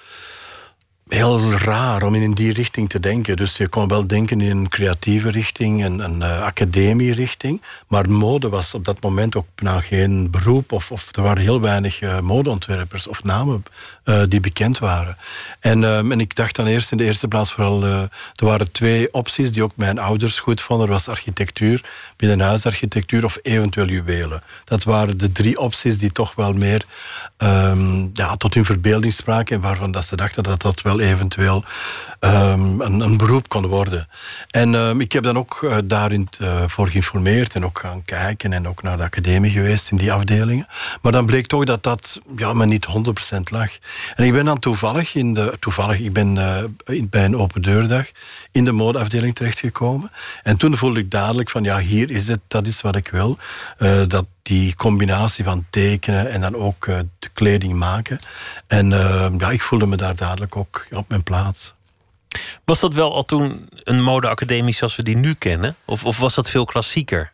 heel 1.12 1.52
raar 1.52 2.02
om 2.02 2.14
in 2.14 2.32
die 2.32 2.52
richting 2.52 2.88
te 2.88 3.00
denken. 3.00 3.36
Dus 3.36 3.56
je 3.56 3.68
kon 3.68 3.88
wel 3.88 4.06
denken 4.06 4.40
in 4.40 4.56
een 4.56 4.68
creatieve 4.68 5.30
richting, 5.30 5.84
een, 5.84 5.98
een 5.98 6.20
uh, 6.20 6.42
academie-richting. 6.42 7.62
Maar 7.86 8.10
mode 8.10 8.48
was 8.48 8.74
op 8.74 8.84
dat 8.84 9.02
moment 9.02 9.36
ook 9.36 9.46
nou 9.56 9.80
geen 9.80 10.30
beroep. 10.30 10.72
Of, 10.72 10.90
of 10.90 11.08
er 11.16 11.22
waren 11.22 11.42
heel 11.42 11.60
weinig 11.60 12.00
uh, 12.00 12.20
modeontwerpers 12.20 13.06
of 13.06 13.24
namen 13.24 13.64
uh, 14.04 14.22
die 14.28 14.40
bekend 14.40 14.78
waren. 14.78 15.16
En, 15.60 15.84
en 15.84 16.20
ik 16.20 16.34
dacht 16.34 16.56
dan 16.56 16.66
eerst 16.66 16.90
in 16.90 16.96
de 16.96 17.04
eerste 17.04 17.28
plaats 17.28 17.52
vooral... 17.52 17.84
er 17.84 18.08
waren 18.36 18.72
twee 18.72 19.12
opties 19.12 19.52
die 19.52 19.62
ook 19.62 19.72
mijn 19.74 19.98
ouders 19.98 20.40
goed 20.40 20.60
vonden. 20.60 20.86
Er 20.86 20.92
was 20.92 21.08
architectuur, 21.08 21.84
binnenhuisarchitectuur 22.22 23.24
of 23.24 23.38
eventueel 23.42 23.86
juwelen. 23.86 24.42
Dat 24.64 24.82
waren 24.84 25.18
de 25.18 25.32
drie 25.32 25.58
opties 25.58 25.98
die 25.98 26.12
toch 26.12 26.34
wel 26.34 26.52
meer 26.52 26.84
um, 27.38 28.10
ja, 28.14 28.36
tot 28.36 28.54
hun 28.54 28.64
verbeelding 28.64 29.12
spraken... 29.12 29.56
en 29.56 29.62
waarvan 29.62 29.92
dat 29.92 30.04
ze 30.04 30.16
dachten 30.16 30.42
dat 30.42 30.62
dat 30.62 30.82
wel 30.82 31.00
eventueel 31.00 31.64
um, 32.24 32.80
een, 32.80 33.16
beroep 33.16 33.48
kon 33.48 33.66
worden. 33.66 34.08
En 34.50 34.74
um, 34.74 35.00
ik 35.00 35.12
heb 35.12 35.22
dan 35.22 35.38
ook 35.38 35.60
uh, 35.64 35.76
daarin 35.84 36.28
uh, 36.40 36.62
voor 36.66 36.88
geïnformeerd 36.88 37.54
en 37.54 37.64
ook 37.64 37.78
gaan 37.78 38.04
kijken 38.04 38.52
en 38.52 38.68
ook 38.68 38.82
naar 38.82 38.96
de 38.96 39.02
academie 39.02 39.50
geweest 39.50 39.90
in 39.90 39.96
die 39.96 40.12
afdelingen. 40.12 40.66
Maar 41.00 41.12
dan 41.12 41.26
bleek 41.26 41.46
toch 41.46 41.64
dat 41.64 41.82
dat 41.82 42.20
ja, 42.36 42.52
me 42.52 42.66
niet 42.66 42.86
100% 42.86 43.40
lag. 43.44 43.70
En 44.14 44.24
ik 44.24 44.32
ben 44.32 44.44
dan 44.44 44.58
toevallig, 44.58 45.14
in 45.14 45.34
de, 45.34 45.56
toevallig 45.60 45.98
ik 45.98 46.12
ben 46.12 46.36
uh, 46.36 47.04
bij 47.10 47.24
een 47.24 47.36
open 47.36 47.62
deurdag 47.62 48.06
in 48.52 48.64
de 48.64 48.72
modeafdeling 48.72 49.34
terechtgekomen. 49.34 50.10
En 50.42 50.56
toen 50.56 50.76
voelde 50.76 51.00
ik 51.00 51.10
dadelijk 51.10 51.50
van 51.50 51.64
ja, 51.64 51.78
hier 51.78 52.10
is 52.10 52.28
het, 52.28 52.40
dat 52.48 52.66
is 52.66 52.80
wat 52.80 52.96
ik 52.96 53.08
wil. 53.08 53.38
dat 54.08 54.26
die 54.42 54.74
combinatie 54.74 55.44
van 55.44 55.66
tekenen 55.70 56.30
en 56.30 56.40
dan 56.40 56.56
ook 56.56 56.86
de 57.18 57.28
kleding 57.32 57.74
maken. 57.74 58.18
En 58.66 58.90
uh, 58.90 59.26
ja, 59.38 59.50
ik 59.50 59.62
voelde 59.62 59.86
me 59.86 59.96
daar 59.96 60.16
dadelijk 60.16 60.56
ook 60.56 60.86
op 60.90 61.08
mijn 61.08 61.22
plaats. 61.22 61.74
Was 62.64 62.80
dat 62.80 62.94
wel 62.94 63.14
al 63.14 63.24
toen 63.24 63.68
een 63.84 64.02
modeacademie 64.02 64.74
zoals 64.74 64.96
we 64.96 65.02
die 65.02 65.16
nu 65.16 65.34
kennen? 65.34 65.76
Of, 65.84 66.04
of 66.04 66.18
was 66.18 66.34
dat 66.34 66.50
veel 66.50 66.64
klassieker? 66.64 67.32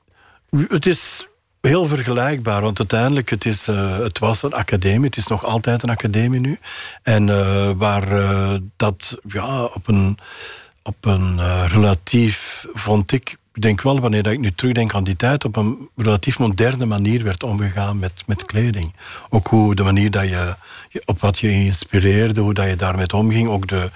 Het 0.68 0.86
is 0.86 1.26
heel 1.60 1.86
vergelijkbaar, 1.86 2.62
want 2.62 2.78
uiteindelijk 2.78 3.30
het 3.30 3.44
is, 3.44 3.68
uh, 3.68 3.98
het 3.98 4.18
was 4.18 4.42
een 4.42 4.52
academie, 4.52 5.06
het 5.06 5.16
is 5.16 5.26
nog 5.26 5.44
altijd 5.44 5.82
een 5.82 5.90
academie 5.90 6.40
nu. 6.40 6.58
En 7.02 7.26
waar 7.78 8.08
dat 8.76 9.18
ja, 9.28 9.64
op 9.64 9.88
een, 9.88 10.18
op 10.82 11.04
een 11.04 11.66
relatief, 11.68 12.66
vond 12.72 13.12
ik 13.12 13.36
denk 13.62 13.82
wel, 13.82 14.00
wanneer 14.00 14.26
ik 14.26 14.38
nu 14.38 14.52
terugdenk 14.52 14.94
aan 14.94 15.04
die 15.04 15.16
tijd, 15.16 15.44
op 15.44 15.56
een 15.56 15.88
relatief 15.96 16.38
moderne 16.38 16.86
manier 16.86 17.22
werd 17.22 17.42
omgegaan 17.42 17.98
met, 17.98 18.22
met 18.26 18.44
kleding. 18.44 18.94
Ook 19.30 19.46
hoe 19.46 19.74
de 19.74 19.82
manier 19.82 20.10
dat 20.10 20.28
je, 20.28 20.54
op 21.04 21.20
wat 21.20 21.38
je 21.38 21.50
inspireerde, 21.50 22.40
hoe 22.40 22.54
dat 22.54 22.68
je 22.68 22.76
daarmee 22.76 23.12
omging. 23.12 23.48
Ook 23.48 23.68
de, 23.68 23.90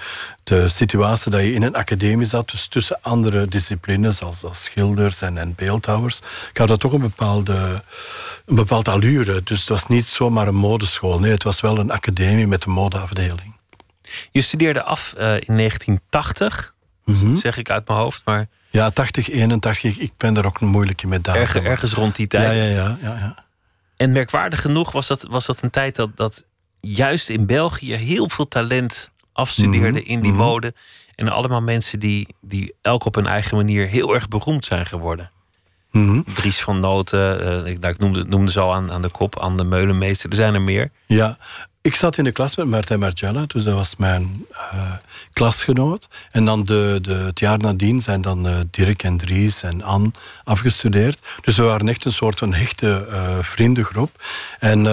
de 0.45 0.69
situatie 0.69 1.31
dat 1.31 1.40
je 1.40 1.52
in 1.52 1.62
een 1.62 1.75
academie 1.75 2.26
zat, 2.26 2.50
dus 2.50 2.66
tussen 2.66 2.99
andere 3.02 3.49
disciplines, 3.49 4.23
als, 4.23 4.45
als 4.45 4.62
schilders 4.62 5.21
en, 5.21 5.38
en 5.38 5.54
beeldhouwers, 5.54 6.21
gaf 6.52 6.66
dat 6.66 6.81
toch 6.81 6.92
een 6.92 7.00
bepaalde, 7.00 7.83
een 8.47 8.54
bepaalde 8.54 8.90
allure. 8.90 9.42
Dus 9.42 9.61
het 9.61 9.69
was 9.69 9.87
niet 9.87 10.07
zomaar 10.07 10.49
een 10.49 10.54
modeschool. 10.54 11.19
Nee, 11.19 11.33
het 11.33 11.42
was 11.42 11.61
wel 11.61 11.78
een 11.78 11.90
academie 11.90 12.47
met 12.47 12.64
een 12.64 12.73
modeafdeling. 12.73 13.57
Je 14.31 14.40
studeerde 14.40 14.83
af 14.83 15.14
uh, 15.16 15.23
in 15.23 15.57
1980, 15.57 16.75
mm 17.04 17.37
zeg 17.37 17.57
ik 17.57 17.71
uit 17.71 17.88
mijn 17.88 17.99
hoofd, 17.99 18.23
maar 18.25 18.49
ja, 18.73 18.91
80, 18.91 19.31
81. 19.31 19.99
Ik 19.99 20.12
ben 20.17 20.35
daar 20.35 20.47
ook 20.47 20.61
een 20.61 20.69
moeilijke 20.69 21.07
met 21.07 21.25
dagen. 21.25 21.41
Erg, 21.41 21.57
ergens 21.57 21.93
rond 21.93 22.17
die 22.17 22.26
tijd. 22.26 22.52
Ja, 22.52 22.62
ja, 22.62 22.69
ja. 22.69 22.99
ja, 23.00 23.19
ja. 23.19 23.45
En 23.97 24.12
merkwaardig 24.12 24.61
genoeg 24.61 24.93
was 24.93 25.07
dat, 25.07 25.26
was 25.31 25.47
dat 25.47 25.62
een 25.62 25.71
tijd 25.71 25.97
dat, 25.97 26.17
dat 26.17 26.45
juist 26.81 27.29
in 27.29 27.47
België 27.47 27.95
heel 27.95 28.29
veel 28.29 28.49
talent 28.49 29.11
afstudeerde 29.33 30.00
mhm, 30.00 30.11
in 30.11 30.21
die 30.21 30.33
mhm. 30.33 30.41
mode. 30.41 30.75
En 31.14 31.29
allemaal 31.29 31.62
mensen 31.62 31.99
die, 31.99 32.35
die 32.41 32.75
elk 32.81 33.05
op 33.05 33.14
hun 33.14 33.26
eigen 33.26 33.57
manier 33.57 33.87
heel 33.87 34.14
erg 34.14 34.29
beroemd 34.29 34.64
zijn 34.64 34.87
geworden. 34.87 35.31
Mm 35.91 36.25
Dries 36.35 36.62
van 36.62 36.81
Noten, 36.81 37.41
uh, 37.41 37.71
ik, 37.71 37.79
nou, 37.79 37.93
ik 37.93 37.99
noemde, 37.99 38.25
noemde 38.25 38.50
ze 38.50 38.61
al 38.61 38.75
aan, 38.75 38.93
aan 38.93 39.02
de 39.02 39.11
kop, 39.11 39.41
aan 39.41 39.57
de 39.57 39.64
Meulenmeester. 39.64 40.31
Er 40.31 40.37
zijn 40.37 40.55
er 40.55 40.62
meer. 40.62 40.91
Ja, 41.07 41.38
ik 41.83 41.97
zat 41.97 42.19
in 42.19 42.25
de 42.25 42.33
klas 42.33 42.57
met 42.57 42.67
Martijn 42.67 42.99
Margiela, 42.99 43.45
dus 43.47 43.65
dat 43.65 43.75
was 43.75 43.97
mijn 43.97 44.47
uh, 44.53 44.93
klasgenoot. 45.33 46.09
En 46.31 46.45
dan 46.45 46.65
de, 46.65 46.99
de, 47.03 47.15
het 47.15 47.39
jaar 47.39 47.59
nadien 47.59 48.03
zijn 48.03 48.21
dan 48.21 48.47
uh, 48.47 48.57
Dirk 48.71 49.03
en 49.03 49.17
Dries 49.17 49.62
en 49.62 49.83
Anne 49.83 50.11
afgestudeerd. 50.45 51.19
Dus 51.41 51.57
we 51.57 51.62
waren 51.62 51.89
echt 51.89 52.05
een 52.05 52.12
soort 52.12 52.39
van 52.39 52.55
hechte 52.55 53.07
uh, 53.11 53.39
vriendengroep. 53.41 54.25
En, 54.59 54.87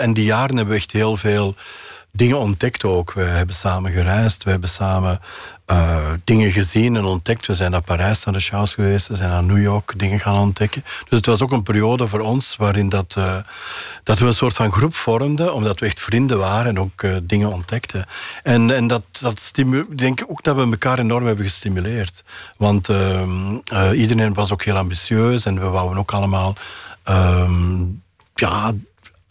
en 0.00 0.12
die 0.12 0.24
jaren 0.24 0.56
hebben 0.56 0.74
we 0.74 0.80
echt 0.80 0.92
heel 0.92 1.16
veel 1.16 1.54
dingen 2.10 2.38
ontdekt 2.38 2.84
ook. 2.84 3.12
We 3.12 3.22
hebben 3.22 3.54
samen 3.54 3.92
gereisd, 3.92 4.44
we 4.44 4.50
hebben 4.50 4.68
samen 4.68 5.20
uh, 5.72 6.10
dingen 6.24 6.52
gezien 6.52 6.96
en 6.96 7.04
ontdekt. 7.04 7.46
We 7.46 7.54
zijn 7.54 7.70
naar 7.70 7.82
Parijs 7.82 8.24
naar 8.24 8.34
de 8.34 8.40
shows 8.40 8.74
geweest, 8.74 9.08
we 9.08 9.16
zijn 9.16 9.30
naar 9.30 9.44
New 9.44 9.62
York 9.62 9.98
dingen 9.98 10.20
gaan 10.20 10.38
ontdekken. 10.38 10.84
Dus 10.84 11.18
het 11.18 11.26
was 11.26 11.40
ook 11.40 11.52
een 11.52 11.62
periode 11.62 12.08
voor 12.08 12.20
ons 12.20 12.56
waarin 12.56 12.88
dat, 12.88 13.14
uh, 13.18 13.36
dat 14.02 14.18
we 14.18 14.26
een 14.26 14.34
soort 14.34 14.54
van 14.54 14.72
groep 14.72 14.94
vormden, 14.94 15.54
omdat 15.54 15.80
we 15.80 15.86
echt 15.86 16.00
vrienden 16.00 16.38
waren 16.38 16.66
en 16.66 16.80
ook 16.80 17.02
uh, 17.02 17.16
dingen 17.22 17.52
ontdekten. 17.52 18.06
En, 18.42 18.70
en 18.70 18.86
dat, 18.86 19.02
dat 19.20 19.52
ik 19.54 19.98
denk 19.98 20.24
ook 20.28 20.42
dat 20.42 20.56
we 20.56 20.62
elkaar 20.62 20.98
enorm 20.98 21.26
hebben 21.26 21.44
gestimuleerd. 21.44 22.24
Want 22.56 22.88
ehm, 22.88 23.54
iedereen 23.94 24.34
was 24.34 24.52
ook 24.52 24.62
heel 24.62 24.76
ambitieus 24.76 25.44
en 25.44 25.60
we 25.60 25.66
wouden 25.66 25.98
ook 25.98 26.12
allemaal 26.12 26.54
um, 27.08 28.02
ja, 28.34 28.72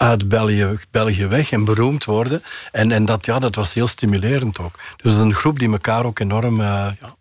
uit 0.02 0.28
België, 0.30 0.80
België 0.92 1.28
weg 1.28 1.52
en 1.52 1.66
beroemd 1.66 2.06
worden. 2.06 2.44
En, 2.72 2.92
en 2.92 3.06
dat, 3.06 3.26
ja, 3.26 3.40
dat 3.40 3.56
was 3.56 3.74
heel 3.74 3.88
stimulerend 3.88 4.60
ook. 4.60 4.80
Dus 5.02 5.18
een 5.18 5.34
groep 5.34 5.60
die 5.60 5.72
elkaar 5.72 6.06
ook 6.06 6.20
enorm... 6.20 6.60
Uh, 6.60 6.68
ja, 7.00 7.16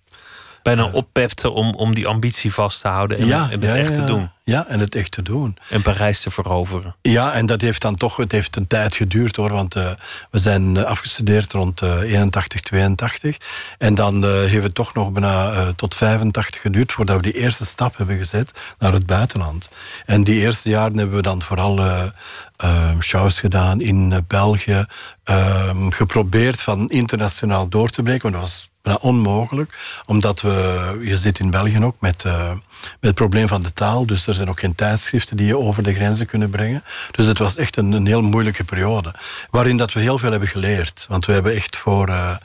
Bijna 0.62 0.86
uh, 0.86 0.94
oppepte 0.94 1.50
om, 1.50 1.74
om 1.74 1.94
die 1.94 2.06
ambitie 2.06 2.52
vast 2.52 2.80
te 2.80 2.88
houden 2.88 3.18
en, 3.18 3.26
ja, 3.26 3.50
en 3.50 3.60
het 3.60 3.76
echt 3.76 3.94
te 3.94 4.04
doen. 4.04 4.30
Ja, 4.44 4.66
en 4.68 4.80
het 4.80 4.94
echt 4.94 5.10
te 5.10 5.22
doen. 5.22 5.56
En 5.68 5.82
Parijs 5.82 6.20
te 6.20 6.30
veroveren. 6.30 6.96
Ja, 7.02 7.32
en 7.32 7.46
dat 7.46 7.60
heeft 7.60 7.82
dan 7.82 7.94
toch 7.94 8.16
het 8.16 8.32
heeft 8.32 8.56
een 8.56 8.66
tijd 8.66 8.94
geduurd 8.94 9.36
hoor. 9.36 9.50
Want 9.50 9.76
uh, 9.76 9.90
we 10.30 10.38
zijn 10.38 10.84
afgestudeerd 10.84 11.52
rond 11.52 11.82
uh, 11.82 12.00
81, 12.00 12.60
82. 12.60 13.36
En 13.78 13.94
dan 13.94 14.24
uh, 14.24 14.30
heeft 14.30 14.62
het 14.62 14.74
toch 14.74 14.94
nog 14.94 15.12
bijna 15.12 15.72
tot 15.76 15.94
85 15.94 16.60
geduurd 16.60 16.92
voordat 16.92 17.16
we 17.16 17.22
die 17.22 17.40
eerste 17.40 17.66
stap 17.66 17.96
hebben 17.96 18.16
gezet 18.16 18.50
naar 18.78 18.92
het 18.92 19.06
buitenland. 19.06 19.68
En 20.06 20.24
die 20.24 20.40
eerste 20.40 20.68
jaren 20.68 20.98
hebben 20.98 21.16
we 21.16 21.22
dan 21.22 21.42
vooral 21.42 21.80
Ehm, 22.60 23.00
shows 23.00 23.40
gedaan 23.40 23.80
in 23.80 24.12
eh, 24.12 24.18
België. 24.26 24.86
Ehm, 25.24 25.90
geprobeerd 25.90 26.60
van 26.60 26.88
internationaal 26.88 27.68
door 27.68 27.88
te 27.88 28.02
breken, 28.02 28.30
maar 28.30 28.40
dat 28.40 28.48
was 28.48 28.70
bijna 28.82 28.98
onmogelijk. 29.02 29.78
Omdat 30.06 30.40
we, 30.40 30.98
je 31.02 31.18
zit 31.18 31.38
in 31.38 31.50
België 31.50 31.84
ook 31.84 31.96
met, 32.00 32.24
uh, 32.24 32.50
met 32.50 32.60
het 33.00 33.14
probleem 33.14 33.48
van 33.48 33.62
de 33.62 33.72
taal. 33.72 34.06
Dus 34.06 34.26
er 34.26 34.34
zijn 34.34 34.48
ook 34.48 34.60
geen 34.60 34.74
tijdschriften 34.74 35.36
die 35.36 35.46
je 35.46 35.58
over 35.58 35.82
de 35.82 35.94
grenzen 35.94 36.26
kunnen 36.26 36.50
brengen. 36.50 36.84
Dus 37.10 37.26
het 37.26 37.38
was 37.38 37.56
echt 37.56 37.76
een, 37.76 37.92
een 37.92 38.06
heel 38.06 38.22
moeilijke 38.22 38.64
periode. 38.64 39.14
Waarin 39.50 39.76
dat 39.76 39.92
we 39.92 40.00
heel 40.00 40.18
veel 40.18 40.30
hebben 40.30 40.48
geleerd. 40.48 41.06
Want 41.08 41.26
we 41.26 41.32
hebben 41.32 41.54
echt 41.54 41.76
voor... 41.76 42.08
Uh, 42.08 42.36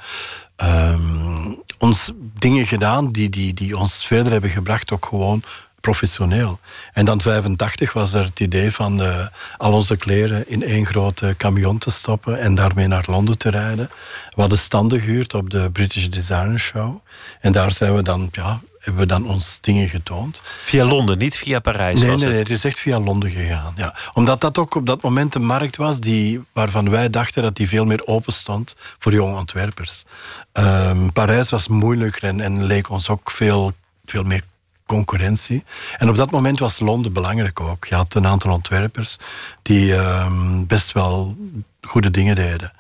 um, 0.92 1.64
ons 1.80 2.12
dingen 2.40 2.68
gedaan 2.68 3.12
die, 3.12 3.30
die, 3.30 3.54
die 3.54 3.78
ons 3.78 4.06
verder 4.08 4.32
hebben 4.32 4.50
gebracht, 4.50 4.92
ook 4.92 5.06
gewoon 5.06 5.44
professioneel. 5.86 6.60
En 6.94 7.06
dan 7.06 7.22
85 7.22 7.94
was 7.94 8.14
er 8.14 8.24
het 8.24 8.40
idee 8.40 8.72
van 8.72 9.02
uh, 9.02 9.26
al 9.58 9.74
onze 9.74 9.96
kleren 9.98 10.50
in 10.50 10.64
één 10.64 10.86
grote 10.86 11.36
camion 11.38 11.78
te 11.78 11.92
stoppen 11.92 12.40
en 12.40 12.56
daarmee 12.56 12.88
naar 12.88 13.06
Londen 13.08 13.38
te 13.38 13.50
rijden. 13.50 13.90
We 14.30 14.42
hadden 14.42 14.58
standen 14.58 15.00
gehuurd 15.00 15.34
op 15.34 15.50
de 15.50 15.70
British 15.72 16.08
Designer 16.08 16.60
Show. 16.60 16.96
En 17.42 17.52
daar 17.52 17.72
zijn 17.72 17.96
we 17.96 18.02
dan, 18.02 18.30
ja, 18.32 18.60
hebben 18.80 19.02
we 19.02 19.08
dan 19.08 19.28
ons 19.28 19.58
dingen 19.62 19.90
getoond. 19.90 20.42
Via 20.64 20.86
Londen, 20.86 21.18
niet 21.18 21.38
via 21.38 21.60
Parijs? 21.60 22.00
Nee, 22.00 22.16
nee, 22.16 22.28
nee, 22.28 22.38
het 22.38 22.50
is 22.50 22.64
echt 22.64 22.80
via 22.80 23.00
Londen 23.00 23.30
gegaan. 23.30 23.74
Ja. 23.78 23.96
Omdat 24.14 24.42
dat 24.42 24.58
ook 24.58 24.76
op 24.76 24.86
dat 24.86 25.02
moment 25.02 25.36
een 25.36 25.46
markt 25.46 25.76
was 25.76 26.00
die, 26.00 26.42
waarvan 26.54 26.90
wij 26.90 27.10
dachten 27.10 27.44
dat 27.44 27.56
die 27.56 27.68
veel 27.68 27.86
meer 27.86 28.08
open 28.08 28.34
stond 28.34 28.76
voor 29.00 29.14
jonge 29.14 29.38
ontwerpers. 29.38 30.06
Um, 30.54 31.12
Parijs 31.14 31.50
was 31.50 31.68
moeilijker 31.68 32.24
en, 32.24 32.42
en 32.42 32.64
leek 32.64 32.90
ons 32.90 33.10
ook 33.10 33.32
veel, 33.32 33.74
veel 34.06 34.24
meer 34.24 34.44
concurrentie. 34.86 35.64
En 35.98 36.10
op 36.10 36.16
dat 36.16 36.32
moment 36.32 36.60
was 36.60 36.80
Londen 36.80 37.14
belangrijk 37.14 37.60
ook. 37.60 37.86
Je 37.86 37.96
had 37.96 38.14
een 38.14 38.28
aantal 38.28 38.52
ontwerpers 38.52 39.18
die 39.62 39.86
uh, 39.92 40.28
best 40.68 40.92
wel 40.92 41.38
goede 41.82 42.12
dingen 42.12 42.36
deden. 42.36 42.72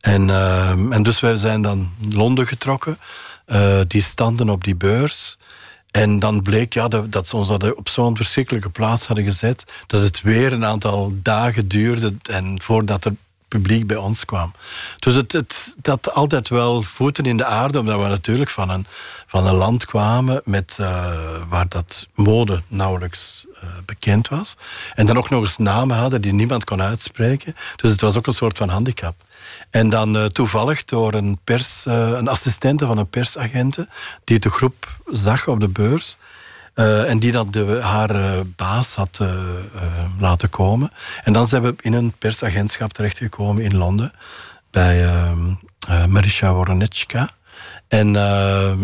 En, 0.00 0.28
uh, 0.28 0.70
en 0.70 1.02
dus 1.02 1.20
wij 1.20 1.36
zijn 1.36 1.62
dan 1.62 1.90
Londen 2.10 2.46
getrokken. 2.46 2.98
Uh, 3.46 3.80
die 3.86 4.02
standen 4.02 4.48
op 4.48 4.64
die 4.64 4.74
beurs. 4.74 5.38
En 5.90 6.18
dan 6.18 6.42
bleek 6.42 6.74
ja, 6.74 6.88
dat, 6.88 7.12
dat 7.12 7.26
ze 7.26 7.36
ons 7.36 7.50
op 7.50 7.88
zo'n 7.88 8.16
verschrikkelijke 8.16 8.70
plaats 8.70 9.06
hadden 9.06 9.24
gezet. 9.24 9.64
Dat 9.86 10.02
het 10.02 10.20
weer 10.20 10.52
een 10.52 10.64
aantal 10.64 11.12
dagen 11.22 11.68
duurde. 11.68 12.14
En 12.22 12.62
voordat 12.62 13.04
er 13.04 13.12
publiek 13.48 13.86
bij 13.86 13.96
ons 13.96 14.24
kwam. 14.24 14.52
Dus 14.98 15.14
het, 15.14 15.32
het 15.32 15.74
dat 15.80 16.12
altijd 16.12 16.48
wel 16.48 16.82
voeten 16.82 17.24
in 17.24 17.36
de 17.36 17.44
aarde, 17.44 17.78
omdat 17.78 18.00
we 18.00 18.06
natuurlijk 18.06 18.50
van 18.50 18.70
een, 18.70 18.86
van 19.26 19.46
een 19.46 19.54
land 19.54 19.84
kwamen 19.84 20.40
met, 20.44 20.78
uh, 20.80 21.06
waar 21.48 21.68
dat 21.68 22.06
mode 22.14 22.62
nauwelijks 22.68 23.46
uh, 23.54 23.68
bekend 23.84 24.28
was. 24.28 24.56
En 24.94 25.06
dan 25.06 25.16
ook 25.16 25.30
nog 25.30 25.42
eens 25.42 25.58
namen 25.58 25.96
hadden 25.96 26.20
die 26.20 26.32
niemand 26.32 26.64
kon 26.64 26.82
uitspreken. 26.82 27.56
Dus 27.76 27.90
het 27.90 28.00
was 28.00 28.16
ook 28.16 28.26
een 28.26 28.32
soort 28.32 28.58
van 28.58 28.68
handicap. 28.68 29.14
En 29.70 29.88
dan 29.88 30.16
uh, 30.16 30.24
toevallig 30.24 30.84
door 30.84 31.14
een, 31.14 31.38
pers, 31.44 31.84
een 31.84 32.28
assistente 32.28 32.86
van 32.86 32.98
een 32.98 33.10
persagenten 33.10 33.88
die 34.24 34.38
de 34.38 34.50
groep 34.50 35.00
zag 35.06 35.46
op 35.46 35.60
de 35.60 35.68
beurs 35.68 36.16
uh, 36.78 37.10
en 37.10 37.18
die 37.18 37.32
dan 37.32 37.50
de, 37.50 37.78
haar 37.82 38.14
uh, 38.14 38.40
baas 38.56 38.94
had 38.94 39.18
uh, 39.22 39.28
laten 40.18 40.50
komen. 40.50 40.92
En 41.24 41.32
dan 41.32 41.46
zijn 41.46 41.62
we 41.62 41.74
in 41.80 41.92
een 41.92 42.12
persagentschap 42.18 42.92
terechtgekomen 42.92 43.62
in 43.62 43.76
Londen. 43.76 44.12
Bij 44.70 45.06
Marisha 46.08 46.52
Woronetschka. 46.52 47.30
En, 47.88 48.16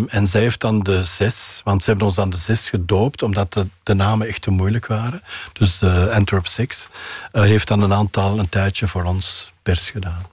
en 0.08 0.26
zij 0.26 0.40
heeft 0.40 0.60
dan 0.60 0.82
de 0.82 1.04
zes, 1.04 1.60
want 1.64 1.82
ze 1.82 1.88
hebben 1.88 2.06
ons 2.06 2.16
dan 2.16 2.30
de 2.30 2.36
zes 2.36 2.68
gedoopt, 2.68 3.22
omdat 3.22 3.52
de, 3.52 3.66
de 3.82 3.94
namen 3.94 4.28
echt 4.28 4.42
te 4.42 4.50
moeilijk 4.50 4.86
waren. 4.86 5.22
Dus 5.52 5.82
Antwerp 6.10 6.46
Six 6.46 6.88
heeft 7.32 7.68
dan 7.68 7.82
een 7.82 7.92
aantal, 7.92 8.38
een 8.38 8.48
tijdje 8.48 8.88
voor 8.88 9.04
ons 9.04 9.52
pers 9.62 9.90
gedaan. 9.90 10.26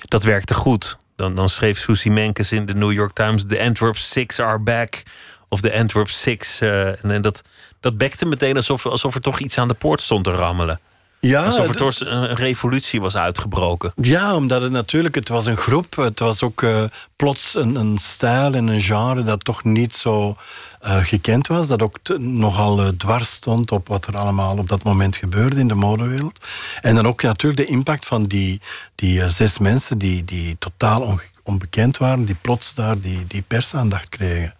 Dat 0.00 0.22
werkte 0.22 0.54
goed. 0.54 0.98
Dan, 1.16 1.34
dan 1.34 1.48
schreef 1.48 1.78
Susie 1.78 2.10
Menkes 2.10 2.52
in 2.52 2.66
de 2.66 2.74
New 2.74 2.92
York 2.92 3.12
Times: 3.14 3.46
The 3.46 3.60
Antwerp 3.60 3.96
Six 3.96 4.40
are 4.40 4.58
back 4.58 5.02
of 5.48 5.60
de 5.60 5.74
Antwerp 5.74 6.08
Six. 6.08 6.62
Uh, 6.62 7.04
en 7.04 7.22
dat, 7.22 7.42
dat 7.80 7.98
bekte 7.98 8.26
meteen 8.26 8.56
alsof, 8.56 8.86
alsof 8.86 9.14
er 9.14 9.20
toch 9.20 9.38
iets 9.38 9.58
aan 9.58 9.68
de 9.68 9.74
poort 9.74 10.00
stond 10.00 10.24
te 10.24 10.30
rammelen. 10.30 10.80
Ja, 11.20 11.44
alsof 11.44 11.68
er 11.68 11.76
toch 11.76 12.00
een 12.00 12.34
revolutie 12.34 13.00
was 13.00 13.16
uitgebroken. 13.16 13.92
Ja, 13.96 14.34
omdat 14.34 14.62
het 14.62 14.72
natuurlijk, 14.72 15.14
het 15.14 15.28
was 15.28 15.46
een 15.46 15.56
groep. 15.56 15.96
Het 15.96 16.18
was 16.18 16.42
ook 16.42 16.62
uh, 16.62 16.82
plots 17.16 17.54
een, 17.54 17.74
een 17.74 17.98
stijl 17.98 18.54
en 18.54 18.66
een 18.66 18.80
genre 18.80 19.22
dat 19.22 19.44
toch 19.44 19.64
niet 19.64 19.94
zo 19.94 20.36
uh, 20.84 20.96
gekend 21.04 21.46
was. 21.46 21.68
Dat 21.68 21.82
ook 21.82 21.98
te, 22.02 22.18
nogal 22.18 22.80
uh, 22.80 22.88
dwars 22.88 23.30
stond 23.30 23.72
op 23.72 23.88
wat 23.88 24.06
er 24.06 24.16
allemaal 24.16 24.58
op 24.58 24.68
dat 24.68 24.84
moment 24.84 25.16
gebeurde 25.16 25.60
in 25.60 25.68
de 25.68 25.74
modewereld. 25.74 26.38
En 26.80 26.94
dan 26.94 27.06
ook 27.06 27.22
natuurlijk 27.22 27.66
de 27.66 27.72
impact 27.72 28.06
van 28.06 28.22
die, 28.22 28.60
die 28.94 29.30
zes 29.30 29.58
mensen 29.58 29.98
die, 29.98 30.24
die 30.24 30.56
totaal 30.58 31.02
onbekend 31.48 31.96
waren, 31.96 32.24
die 32.24 32.36
plots 32.40 32.74
daar 32.74 33.00
die, 33.00 33.26
die 33.26 33.42
persaandacht 33.42 34.08
kregen. 34.08 34.54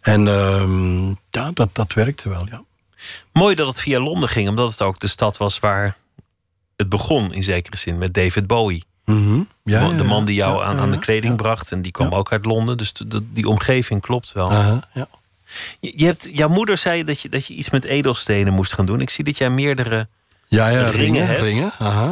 En 0.00 0.26
uh, 0.26 1.16
ja, 1.30 1.50
dat, 1.54 1.68
dat 1.72 1.92
werkte 1.92 2.28
wel, 2.28 2.46
ja. 2.50 2.62
Mooi 3.32 3.54
dat 3.54 3.66
het 3.66 3.80
via 3.80 4.00
Londen 4.00 4.28
ging, 4.28 4.48
omdat 4.48 4.70
het 4.70 4.82
ook 4.82 5.00
de 5.00 5.06
stad 5.06 5.36
was 5.36 5.58
waar 5.58 5.96
het 6.76 6.88
begon, 6.88 7.32
in 7.32 7.42
zekere 7.42 7.76
zin, 7.76 7.98
met 7.98 8.14
David 8.14 8.46
Bowie. 8.46 8.84
Mm 9.04 9.26
-hmm. 9.26 9.48
ja, 9.64 9.88
de 9.88 10.04
man 10.04 10.24
die 10.24 10.34
jou 10.34 10.64
aan, 10.64 10.78
aan 10.78 10.90
de 10.90 10.98
kleding 10.98 11.36
bracht. 11.36 11.72
En 11.72 11.82
die 11.82 11.92
kwam 11.92 12.12
ook 12.12 12.32
uit 12.32 12.44
Londen. 12.44 12.76
Dus 12.76 12.92
de, 12.92 13.30
die 13.32 13.48
omgeving 13.48 14.00
klopt 14.00 14.32
wel. 14.32 14.52
Uh 14.52 14.66
-huh, 14.66 14.78
ja. 14.94 15.08
je, 15.80 15.92
je, 15.96 16.04
hebt, 16.04 16.28
jouw 16.32 16.48
moeder 16.48 16.76
zei 16.76 17.04
dat 17.04 17.20
je, 17.20 17.28
dat 17.28 17.46
je 17.46 17.54
iets 17.54 17.70
met 17.70 17.84
edelstenen 17.84 18.52
moest 18.52 18.72
gaan 18.72 18.86
doen. 18.86 19.00
Ik 19.00 19.10
zie 19.10 19.24
dat 19.24 19.38
jij 19.38 19.50
meerdere 19.50 20.08
ja, 20.46 20.68
ja, 20.68 20.88
ringen, 20.88 20.90
ringen 20.90 21.26
hebt. 21.26 21.42
Ringen, 21.42 21.72
uh-huh. 21.82 22.10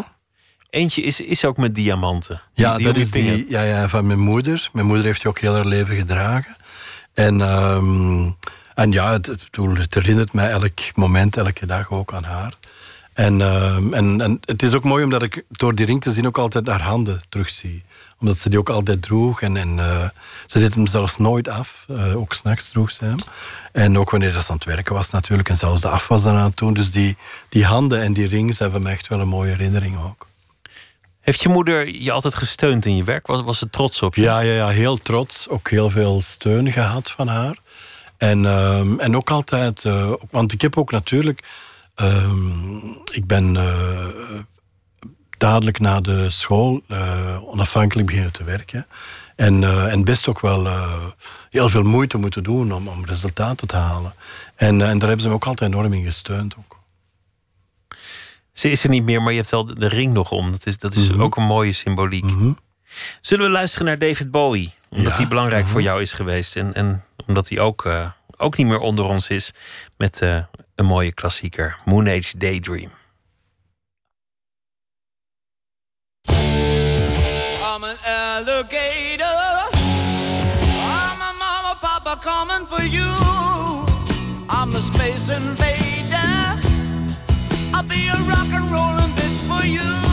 Eentje 0.77 1.03
is, 1.03 1.21
is 1.21 1.45
ook 1.45 1.57
met 1.57 1.75
diamanten. 1.75 2.41
Ja, 2.53 2.77
die, 2.77 2.87
dat 2.87 2.97
is 2.97 3.11
die, 3.11 3.47
ja, 3.49 3.63
ja, 3.63 3.89
van 3.89 4.07
mijn 4.07 4.19
moeder. 4.19 4.71
Mijn 4.73 4.87
moeder 4.87 5.05
heeft 5.05 5.21
die 5.21 5.31
ook 5.31 5.39
heel 5.39 5.55
haar 5.55 5.67
leven 5.67 5.97
gedragen. 5.97 6.57
En, 7.15 7.41
um, 7.41 8.37
en 8.75 8.93
ja, 8.93 9.13
het, 9.13 9.27
het, 9.27 9.95
herinnert 9.95 10.33
mij 10.33 10.51
elk 10.51 10.79
moment, 10.95 11.37
elke 11.37 11.67
dag 11.67 11.91
ook 11.91 12.15
aan 12.15 12.25
haar. 12.25 12.53
En, 13.13 13.41
um, 13.41 13.95
en, 13.95 14.21
en 14.21 14.39
het 14.45 14.63
is 14.63 14.73
ook 14.75 14.85
mooi 14.85 15.05
omdat 15.05 15.23
ik 15.23 15.45
door 15.51 15.75
die 15.75 15.87
ring 15.87 16.03
te 16.03 16.13
zien 16.13 16.27
ook 16.27 16.39
altijd 16.39 16.67
haar 16.67 16.83
handen 16.83 17.21
terugzie. 17.29 17.83
Omdat 18.21 18.39
ze 18.39 18.49
die 18.49 18.59
ook 18.59 18.71
altijd 18.71 19.03
droeg. 19.03 19.43
En, 19.43 19.57
en 19.57 19.77
uh, 19.77 20.09
ze 20.47 20.59
deed 20.59 20.75
hem 20.75 20.87
zelfs 20.87 21.17
nooit 21.17 21.49
af. 21.49 21.87
Uh, 21.91 22.17
ook 22.17 22.35
s'nachts 22.35 22.71
droeg 22.71 22.91
ze 22.91 23.05
hem. 23.05 23.19
En 23.73 23.99
ook 23.99 24.11
wanneer 24.11 24.33
ze 24.33 24.51
aan 24.51 24.57
het 24.57 24.65
werken 24.65 24.95
was 24.95 25.11
natuurlijk. 25.11 25.49
En 25.49 25.57
zelfs 25.57 25.83
de 25.83 25.89
afwas 25.89 26.23
dan 26.23 26.35
aan 26.35 26.49
het 26.49 26.57
doen. 26.57 26.75
Dus 26.75 26.91
die, 26.91 27.17
die 27.49 27.65
handen 27.65 28.03
en 28.03 28.13
die 28.13 28.27
ring, 28.27 28.55
ze 28.55 28.63
hebben 28.63 28.83
me 28.83 28.91
echt 28.91 29.09
wel 29.09 29.21
een 29.21 29.29
mooie 29.29 29.51
herinnering 29.51 29.99
ook. 30.05 30.27
Heeft 31.27 31.43
je 31.43 31.49
moeder 31.49 31.89
je 31.89 32.13
altijd 32.13 32.35
gesteund 32.35 32.87
in 32.87 32.97
je 32.97 33.05
werk? 33.05 33.27
Was, 33.27 33.43
was 33.43 33.59
ze 33.59 33.71
trots 33.71 34.03
op 34.03 34.15
je? 34.15 34.23
Ja, 34.23 34.41
ja, 34.41 34.53
ja, 34.53 34.69
heel 34.69 34.97
trots. 34.97 35.49
Ook 35.49 35.71
heel 35.71 35.91
veel 35.91 36.23
steun 36.23 36.73
gehad 36.73 37.11
van 37.11 37.29
haar. 37.29 37.59
En, 38.17 38.45
um, 38.45 39.01
en 39.01 39.17
ook 39.17 39.31
altijd... 39.31 39.85
Uh, 39.85 40.13
want 40.31 40.53
ik 40.53 40.61
heb 40.61 40.79
ook 40.79 40.91
natuurlijk... 40.91 41.43
Um, 41.97 42.99
ik 43.13 43.27
ben 43.27 43.55
uh, 43.55 44.07
dadelijk 45.39 45.79
na 45.79 46.01
de 46.01 46.31
school 46.31 46.83
uh, 46.89 47.43
onafhankelijk 47.43 48.07
beginnen 48.07 48.33
te 48.33 48.45
werken. 48.45 48.87
En, 49.37 49.89
en 49.91 50.05
best 50.05 50.29
ook 50.29 50.41
wel 50.41 50.69
heel 51.51 51.69
veel 51.69 51.83
moeite 51.83 52.19
moeten 52.19 52.43
doen 52.43 52.73
om, 52.73 52.89
om 52.89 53.05
resultaten 53.05 53.67
te 53.67 53.77
halen. 53.77 54.15
En, 54.57 54.81
en 54.83 54.99
daar 54.99 55.09
hebben 55.09 55.21
ze 55.21 55.29
me 55.29 55.35
ook 55.35 55.47
altijd 55.47 55.73
enorm 55.73 55.93
in 55.93 56.05
gesteund. 56.05 56.55
Ook. 56.59 56.76
Ze 58.57 58.71
is 58.71 58.83
er 58.83 58.89
niet 58.89 59.03
meer, 59.03 59.23
maar 59.23 59.33
je 59.33 59.39
hebt 59.39 59.51
wel 59.51 59.65
de 59.65 59.89
ring 59.89 60.13
nog 60.13 60.31
om. 60.31 60.51
Dat 60.51 60.67
is, 60.67 60.79
dat 60.79 60.95
is 60.95 61.09
mm 61.09 61.15
-hmm. 61.15 61.23
ook 61.23 61.37
een 61.37 61.43
mooie 61.43 61.73
symboliek. 61.73 62.25
Mm 62.25 62.39
-hmm. 62.39 62.59
Zullen 63.21 63.45
we 63.47 63.51
luisteren 63.51 63.87
naar 63.87 63.99
David 63.99 64.31
Bowie? 64.31 64.73
Omdat 64.89 65.13
ja. 65.13 65.17
hij 65.17 65.29
belangrijk 65.29 65.61
mm 65.61 65.67
-hmm. 65.67 65.73
voor 65.73 65.83
jou 65.83 66.01
is 66.01 66.13
geweest. 66.13 66.57
En, 66.57 66.75
en 66.75 67.05
omdat 67.27 67.49
hij 67.49 67.61
ook, 67.61 67.85
uh, 67.85 68.11
ook 68.37 68.57
niet 68.57 68.67
meer 68.67 68.79
onder 68.79 69.05
ons 69.05 69.29
is. 69.29 69.53
Met 69.97 70.21
uh, 70.23 70.39
een 70.75 70.85
mooie 70.85 71.13
klassieker. 71.13 71.75
Moon 71.85 72.09
Age 72.09 72.39
Daydream. 72.39 72.91
I'm 76.29 77.85
an 77.85 77.97
alligator. 78.05 79.69
I'm 80.73 81.21
a 81.21 81.33
mama, 81.39 81.75
papa 81.81 82.19
coming 82.23 82.67
for 82.67 82.85
you. 82.85 83.09
I'm 84.49 84.71
the 84.71 84.81
space 84.81 85.35
invader. 85.35 85.86
Be 87.97 88.09
a 88.09 88.13
rock 88.29 88.53
and 88.53 88.71
rollin' 88.71 89.11
bitch 89.17 89.39
for 89.49 89.67
you. 89.67 90.06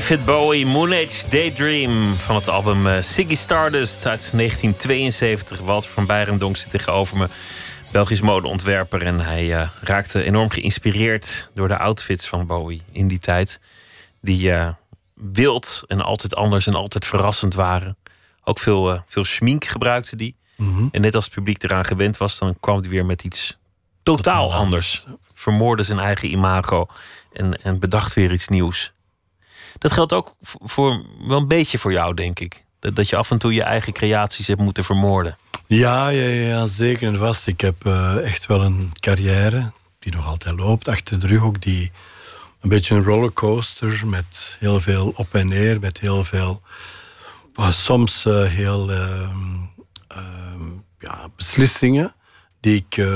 David 0.00 0.24
Bowie, 0.24 0.66
Moon 0.66 0.92
Age 0.92 1.28
Daydream 1.28 2.08
van 2.08 2.34
het 2.34 2.48
album 2.48 2.86
uh, 2.86 3.02
Ziggy 3.02 3.34
Stardust 3.34 4.06
uit 4.06 4.30
1972. 4.32 5.60
Walter 5.60 5.90
van 5.90 6.06
Beirendonk 6.06 6.56
zit 6.56 6.70
tegenover 6.70 7.16
me, 7.16 7.28
Belgisch 7.92 8.20
modeontwerper. 8.20 9.02
En 9.02 9.20
hij 9.20 9.44
uh, 9.44 9.68
raakte 9.80 10.22
enorm 10.22 10.50
geïnspireerd 10.50 11.50
door 11.54 11.68
de 11.68 11.78
outfits 11.78 12.28
van 12.28 12.46
Bowie 12.46 12.82
in 12.92 13.08
die 13.08 13.18
tijd. 13.18 13.60
Die 14.20 14.50
uh, 14.50 14.68
wild 15.14 15.82
en 15.86 16.00
altijd 16.00 16.34
anders 16.34 16.66
en 16.66 16.74
altijd 16.74 17.06
verrassend 17.06 17.54
waren. 17.54 17.96
Ook 18.44 18.58
veel, 18.58 19.02
veel 19.06 19.24
schmink 19.24 19.64
gebruikte 19.64 20.16
die. 20.16 20.36
Mm 20.56 20.74
-hmm. 20.74 20.88
En 20.92 21.00
net 21.00 21.14
als 21.14 21.24
het 21.24 21.34
publiek 21.34 21.62
eraan 21.62 21.84
gewend 21.84 22.16
was, 22.16 22.38
dan 22.38 22.56
kwam 22.60 22.80
hij 22.80 22.88
weer 22.88 23.06
met 23.06 23.24
iets 23.24 23.58
totaal, 24.02 24.48
totaal 24.48 24.60
anders. 24.60 25.06
Vermoorde 25.34 25.82
zijn 25.82 25.98
eigen 25.98 26.30
imago 26.30 26.86
en, 27.32 27.62
en 27.62 27.78
bedacht 27.78 28.14
weer 28.14 28.32
iets 28.32 28.48
nieuws. 28.48 28.92
Dat 29.80 29.92
geldt 29.92 30.12
ook 30.12 30.36
voor, 30.40 31.04
wel 31.26 31.38
een 31.38 31.48
beetje 31.48 31.78
voor 31.78 31.92
jou, 31.92 32.14
denk 32.14 32.40
ik. 32.40 32.64
Dat, 32.78 32.96
dat 32.96 33.08
je 33.08 33.16
af 33.16 33.30
en 33.30 33.38
toe 33.38 33.54
je 33.54 33.62
eigen 33.62 33.92
creaties 33.92 34.46
hebt 34.46 34.60
moeten 34.60 34.84
vermoorden. 34.84 35.38
Ja, 35.66 36.08
ja, 36.08 36.26
ja 36.26 36.66
zeker 36.66 37.08
en 37.08 37.18
vast. 37.18 37.46
Ik 37.46 37.60
heb 37.60 37.84
uh, 37.86 38.26
echt 38.26 38.46
wel 38.46 38.62
een 38.62 38.92
carrière 39.00 39.70
die 39.98 40.12
nog 40.12 40.26
altijd 40.26 40.58
loopt. 40.58 40.88
Achter 40.88 41.20
de 41.20 41.26
rug 41.26 41.42
ook 41.42 41.62
die 41.62 41.92
een 42.60 42.68
beetje 42.68 42.94
een 42.94 43.04
rollercoaster 43.04 44.06
met 44.06 44.56
heel 44.58 44.80
veel 44.80 45.12
op 45.16 45.34
en 45.34 45.48
neer, 45.48 45.80
met 45.80 45.98
heel 45.98 46.24
veel, 46.24 46.62
uh, 47.56 47.72
soms 47.72 48.24
uh, 48.24 48.44
heel 48.44 48.92
ja, 50.98 51.28
beslissingen 51.36 52.14
die 52.60 52.84
ik 52.88 53.06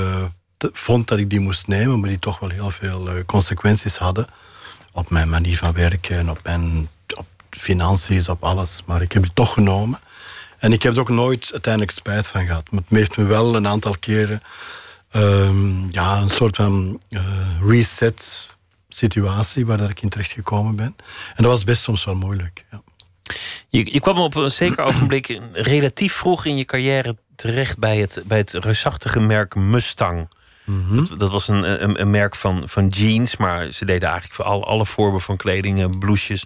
vond 0.59 1.07
dat 1.07 1.19
ik 1.19 1.29
die 1.29 1.39
moest 1.39 1.67
nemen, 1.67 1.99
maar 1.99 2.09
die 2.09 2.19
toch 2.19 2.39
wel 2.39 2.49
heel 2.49 2.71
veel 2.71 3.09
consequenties 3.25 3.97
hadden 3.97 4.27
op 4.95 5.09
mijn 5.09 5.29
manier 5.29 5.57
van 5.57 5.73
werken, 5.73 6.29
op 6.29 6.39
mijn 6.43 6.89
op 7.15 7.25
financiën, 7.49 8.29
op 8.29 8.43
alles. 8.43 8.83
Maar 8.85 9.01
ik 9.01 9.11
heb 9.11 9.23
het 9.23 9.35
toch 9.35 9.53
genomen. 9.53 9.99
En 10.57 10.73
ik 10.73 10.83
heb 10.83 10.93
er 10.93 10.99
ook 10.99 11.09
nooit 11.09 11.49
uiteindelijk 11.51 11.93
spijt 11.93 12.27
van 12.27 12.45
gehad. 12.45 12.71
Maar 12.71 12.81
het 12.87 12.97
heeft 12.97 13.17
me 13.17 13.23
wel 13.23 13.55
een 13.55 13.67
aantal 13.67 13.95
keren 13.99 14.41
um, 15.15 15.87
ja, 15.91 16.21
een 16.21 16.29
soort 16.29 16.55
van 16.55 17.01
uh, 17.09 17.21
reset 17.67 18.47
situatie 18.89 19.65
waar 19.65 19.77
dat 19.77 19.89
ik 19.89 20.01
in 20.01 20.09
terecht 20.09 20.31
gekomen 20.31 20.75
ben. 20.75 20.95
En 21.35 21.43
dat 21.43 21.51
was 21.51 21.63
best 21.63 21.81
soms 21.81 22.05
wel 22.05 22.15
moeilijk. 22.15 22.65
Ja. 22.71 22.81
Je, 23.69 23.93
je 23.93 23.99
kwam 23.99 24.17
op 24.17 24.35
een 24.35 24.51
zeker 24.51 24.83
ogenblik 24.89 25.41
relatief 25.51 26.13
vroeg 26.13 26.45
in 26.45 26.57
je 26.57 26.65
carrière 26.65 27.17
terecht 27.35 27.77
bij 27.77 27.97
het, 27.97 28.23
bij 28.25 28.37
het 28.37 28.53
reusachtige 28.53 29.19
merk 29.19 29.55
Mustang. 29.55 30.29
Mhm. 30.65 30.95
dat, 30.95 31.19
dat, 31.19 31.31
was 31.31 31.47
een, 31.47 31.83
een, 31.83 32.01
een, 32.01 32.09
merk 32.09 32.35
van, 32.35 32.69
van 32.69 32.87
jeans, 32.87 33.37
maar 33.37 33.71
ze 33.71 33.85
deden 33.85 34.09
eigenlijk 34.09 34.35
voor 34.35 34.45
al, 34.45 34.67
alle 34.67 34.85
vormen 34.85 35.21
van 35.21 35.37
kleding, 35.37 35.79
eh, 35.79 35.89
blouses, 35.99 36.45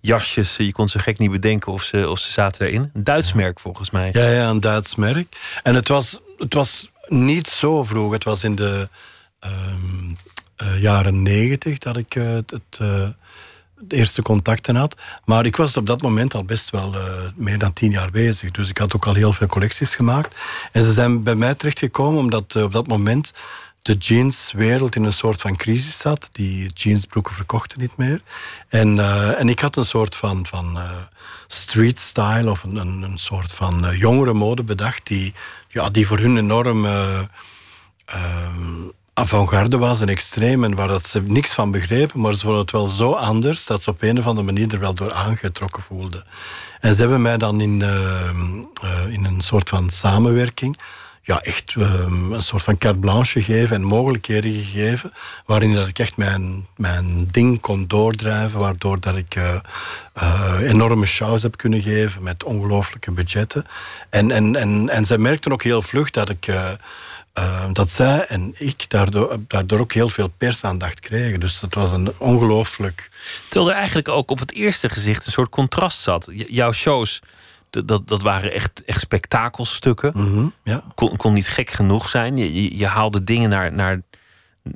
jasjes. 0.00 0.56
Je 0.56 0.72
kon 0.72 0.88
zo 0.88 1.00
gek 1.00 1.18
niet 1.18 1.30
bedenken 1.30 1.72
of 1.72 1.82
ze, 1.82 2.10
of 2.10 2.18
ze 2.18 2.32
zaten 2.32 2.66
erin. 2.66 2.90
Een 2.94 3.04
Duits 3.04 3.32
merk 3.32 3.60
volgens 3.60 3.90
mij. 3.90 4.10
Ja, 4.12 4.28
ja, 4.28 4.48
een 4.48 4.60
Duits 4.60 4.94
merk. 4.94 5.36
En 5.62 5.74
het 5.74 5.88
was, 5.88 6.20
het 6.38 6.54
was 6.54 6.90
niet 7.08 7.48
zo 7.48 7.84
vroeg. 7.84 8.12
Het 8.12 8.24
was 8.24 8.44
in 8.44 8.54
de 8.54 8.88
um, 9.40 10.16
uh, 10.62 10.80
jaren 10.80 11.22
negentig 11.22 11.78
dat 11.78 11.96
ik 11.96 12.14
uh, 12.14 12.34
het, 12.34 12.78
uh, 12.80 13.08
eerste 13.88 14.22
contacten 14.22 14.76
had. 14.76 14.96
Maar 15.24 15.46
ik 15.46 15.56
was 15.56 15.76
op 15.76 15.86
dat 15.86 16.02
moment 16.02 16.34
al 16.34 16.44
best 16.44 16.70
wel 16.70 16.94
meer 17.34 17.58
dan 17.58 17.72
tien 17.72 17.90
jaar 17.90 18.10
bezig. 18.10 18.50
Dus 18.50 18.68
ik 18.68 18.78
had 18.78 18.94
ook 18.94 19.06
al 19.06 19.14
heel 19.14 19.32
veel 19.32 19.46
collecties 19.46 19.94
gemaakt. 19.94 20.34
En 20.72 20.82
ze 20.82 20.92
zijn 20.92 21.22
bij 21.22 21.34
mij 21.34 21.54
terechtgekomen 21.54 22.20
omdat 22.20 22.56
op 22.56 22.72
dat 22.72 22.86
moment 22.86 23.32
de 23.82 23.94
jeanswereld 23.94 24.96
in 24.96 25.04
een 25.04 25.12
soort 25.12 25.40
van 25.40 25.56
crisis 25.56 25.98
zat. 25.98 26.28
Die 26.32 26.70
jeansbroeken 26.74 27.34
verkochten 27.34 27.80
niet 27.80 27.96
meer. 27.96 28.22
En, 28.68 28.96
uh, 28.96 29.40
en 29.40 29.48
ik 29.48 29.58
had 29.58 29.76
een 29.76 29.84
soort 29.84 30.14
van, 30.14 30.46
van 30.46 30.78
street 31.46 31.98
style 31.98 32.50
of 32.50 32.62
een, 32.62 32.76
een, 32.76 33.18
soort 33.18 33.52
van 33.52 33.96
jongere 33.96 34.32
mode 34.32 34.62
bedacht 34.62 35.06
die, 35.06 35.34
ja, 35.68 35.90
die 35.90 36.06
voor 36.06 36.18
hun 36.18 36.36
enorm 36.36 36.86
avant-garde 39.14 39.78
was 39.78 40.00
en 40.00 40.08
extreem 40.08 40.64
en 40.64 40.74
waar 40.74 40.88
dat 40.88 41.06
ze 41.06 41.22
niks 41.22 41.52
van 41.52 41.70
begrepen, 41.70 42.20
maar 42.20 42.34
ze 42.34 42.40
vonden 42.40 42.60
het 42.60 42.70
wel 42.70 42.86
zo 42.86 43.12
anders 43.12 43.66
dat 43.66 43.82
ze 43.82 43.90
op 43.90 44.02
een 44.02 44.18
of 44.18 44.26
andere 44.26 44.46
manier 44.46 44.72
er 44.72 44.78
wel 44.78 44.94
door 44.94 45.12
aangetrokken 45.12 45.82
voelden. 45.82 46.24
En 46.80 46.94
ze 46.94 47.00
hebben 47.00 47.22
mij 47.22 47.36
dan 47.36 47.60
in, 47.60 47.82
in 49.08 49.24
een 49.24 49.40
soort 49.40 49.68
van 49.68 49.90
samenwerking 49.90 50.76
ja, 51.26 51.40
echt 51.40 51.74
um, 51.74 52.32
een 52.32 52.42
soort 52.42 52.62
van 52.62 52.78
carte 52.78 52.98
blanche 52.98 53.42
gegeven 53.42 53.76
en 53.76 53.82
mogelijkheden 53.82 54.52
gegeven, 54.52 55.12
waarin 55.46 55.74
dat 55.74 55.88
ik 55.88 55.98
echt 55.98 56.16
mijn, 56.16 56.66
mijn 56.76 57.28
ding 57.30 57.60
kon 57.60 57.86
doordrijven, 57.86 58.58
waardoor 58.58 59.00
dat 59.00 59.16
ik 59.16 59.36
enorme 60.60 61.06
shows 61.06 61.42
heb 61.42 61.56
kunnen 61.56 61.82
geven 61.82 62.22
met 62.22 62.44
ongelooflijke 62.44 63.10
budgetten. 63.10 63.66
En, 64.10 64.30
en, 64.30 64.56
en, 64.56 64.88
en 64.88 65.06
zij 65.06 65.18
merkten 65.18 65.52
ook 65.52 65.62
heel 65.62 65.82
vlug 65.82 66.10
dat 66.10 66.28
ik... 66.28 66.46
Uh, 67.38 67.44
uh, 67.44 67.72
dat 67.72 67.90
zij 67.90 68.26
en 68.26 68.54
ik 68.58 68.90
daardoor, 68.90 69.36
daardoor 69.48 69.78
ook 69.78 69.92
heel 69.92 70.08
veel 70.08 70.28
persaandacht 70.28 71.00
kregen. 71.00 71.40
Dus 71.40 71.60
dat 71.60 71.74
was 71.74 71.92
een 71.92 72.12
ongelooflijk... 72.18 73.10
Terwijl 73.48 73.70
er 73.72 73.78
eigenlijk 73.78 74.08
ook 74.08 74.30
op 74.30 74.38
het 74.38 74.52
eerste 74.52 74.88
gezicht 74.88 75.26
een 75.26 75.32
soort 75.32 75.48
contrast 75.48 75.98
zat. 75.98 76.30
Jouw 76.32 76.72
shows 76.72 77.20
dat, 77.70 78.08
dat 78.08 78.22
waren 78.22 78.52
echt, 78.52 78.84
echt 78.84 79.00
spektakelstukken. 79.00 80.12
Mm 80.14 80.32
-hmm, 80.32 80.52
ja. 80.64 80.84
kon, 80.94 81.16
kon 81.16 81.32
niet 81.32 81.48
gek 81.48 81.70
genoeg 81.70 82.08
zijn. 82.08 82.36
Je, 82.36 82.62
je, 82.62 82.78
je, 82.78 82.86
haalde 82.86 83.24
dingen 83.24 83.50
naar, 83.50 83.72
naar, 83.72 84.00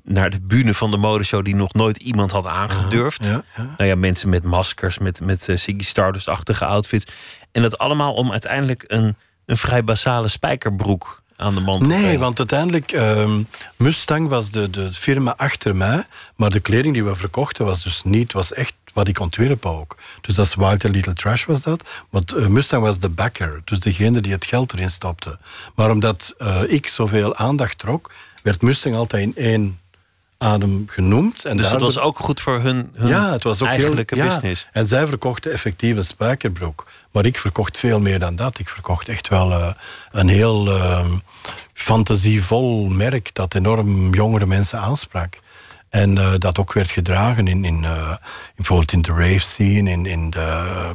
naar 0.02 0.30
de 0.30 0.40
bühne 0.40 0.74
van 0.74 0.90
de 0.90 0.96
modeshow 0.96 1.44
die 1.44 1.54
nog 1.54 1.72
nooit 1.72 1.96
iemand 1.96 2.30
had 2.30 2.46
aangedurfd. 2.46 3.26
Ja, 3.26 3.44
ja. 3.56 3.74
Nou 3.76 3.90
ja, 3.90 3.96
mensen 3.96 4.28
met 4.28 4.42
maskers, 4.42 4.98
met, 4.98 5.20
met 5.20 5.48
uh, 5.48 5.56
Ziggy 5.56 5.82
Stardust-achtige 5.84 6.64
outfits. 6.64 7.12
En 7.52 7.62
dat 7.62 7.78
allemaal 7.78 8.14
om 8.14 8.30
uiteindelijk 8.30 8.84
een, 8.86 9.16
een 9.46 9.56
vrij 9.56 9.84
basale 9.84 10.28
spijkerbroek 10.28 11.22
aan 11.38 11.54
de 11.54 11.60
man 11.60 11.82
te 11.82 11.88
Nee, 11.88 12.00
brengen. 12.00 12.20
want 12.20 12.38
uiteindelijk, 12.38 12.92
um, 12.92 13.48
Mustang 13.76 14.28
was 14.28 14.50
de, 14.50 14.70
de 14.70 14.92
firma 14.92 15.34
achter 15.36 15.76
mij, 15.76 16.06
maar 16.36 16.50
de 16.50 16.60
kleding 16.60 16.94
die 16.94 17.04
we 17.04 17.16
verkochten 17.16 17.64
was 17.64 17.82
dus 17.82 18.02
niet, 18.02 18.32
was 18.32 18.52
echt 18.52 18.74
wat 18.92 19.08
ik 19.08 19.20
ontwierp 19.20 19.66
ook. 19.66 19.96
Dus 20.20 20.34
dat 20.34 20.46
is 20.46 20.54
Walter 20.54 20.90
Little 20.90 21.12
Trash 21.12 21.44
was 21.44 21.62
dat. 21.62 21.82
Want 22.10 22.34
uh, 22.34 22.46
Mustang 22.46 22.82
was 22.82 22.98
de 22.98 23.08
backer, 23.08 23.62
dus 23.64 23.80
degene 23.80 24.20
die 24.20 24.32
het 24.32 24.44
geld 24.44 24.72
erin 24.72 24.90
stopte. 24.90 25.38
Maar 25.74 25.90
omdat 25.90 26.34
uh, 26.38 26.60
ik 26.66 26.86
zoveel 26.86 27.36
aandacht 27.36 27.78
trok, 27.78 28.10
werd 28.42 28.62
Mustang 28.62 28.94
altijd 28.94 29.22
in 29.22 29.32
één 29.36 29.78
adem 30.38 30.84
genoemd. 30.86 31.44
En 31.44 31.56
dus 31.56 31.70
het 31.70 31.80
was 31.80 31.98
ook 31.98 32.18
goed 32.18 32.40
voor 32.40 32.60
hun, 32.60 32.90
hun 32.94 33.08
ja, 33.08 33.32
het 33.32 33.42
was 33.42 33.62
ook 33.62 33.68
eigenlijke 33.68 34.14
heel, 34.14 34.24
business. 34.24 34.62
Ja, 34.62 34.68
en 34.72 34.86
zij 34.86 35.06
verkochten 35.06 35.52
effectief 35.52 35.96
een 35.96 36.04
spijkerbroek. 36.04 36.86
Maar 37.18 37.26
ik 37.26 37.38
verkocht 37.38 37.78
veel 37.78 38.00
meer 38.00 38.18
dan 38.18 38.36
dat. 38.36 38.58
Ik 38.58 38.68
verkocht 38.68 39.08
echt 39.08 39.28
wel 39.28 39.50
uh, 39.50 39.70
een 40.10 40.28
heel 40.28 40.66
uh, 40.66 41.04
fantasievol 41.72 42.86
merk 42.86 43.34
dat 43.34 43.54
enorm 43.54 44.14
jongere 44.14 44.46
mensen 44.46 44.78
aansprak. 44.78 45.38
En 45.90 46.16
uh, 46.16 46.32
dat 46.38 46.58
ook 46.58 46.72
werd 46.72 46.90
gedragen 46.90 47.46
in, 47.46 47.64
in, 47.64 47.82
uh, 47.82 48.14
bijvoorbeeld 48.56 48.92
in 48.92 49.02
de 49.02 49.12
rave 49.12 49.38
scene, 49.38 49.90
in, 49.90 50.06
in, 50.06 50.30
de, 50.30 50.90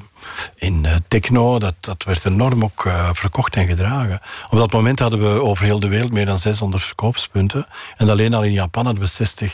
in 0.56 0.84
uh, 0.84 0.96
techno. 1.08 1.60
Dat, 1.60 1.76
dat 1.80 2.04
werd 2.04 2.26
enorm 2.26 2.64
ook 2.64 2.90
verkocht 3.14 3.56
en 3.56 3.68
gedragen. 3.68 4.22
Op 4.50 4.58
dat 4.58 4.72
moment 4.72 5.00
hadden 5.00 5.20
we 5.20 5.42
over 5.42 5.66
heel 5.66 5.80
de 5.80 5.88
wereld 5.88 6.12
meer 6.12 6.26
dan 6.26 6.38
600 6.38 6.84
verkoopspunten. 6.84 7.68
En 7.98 8.10
alleen 8.10 8.34
al 8.34 8.44
in 8.44 8.52
Japan 8.52 8.86
hadden 8.86 9.04
we 9.04 9.10
60 9.10 9.54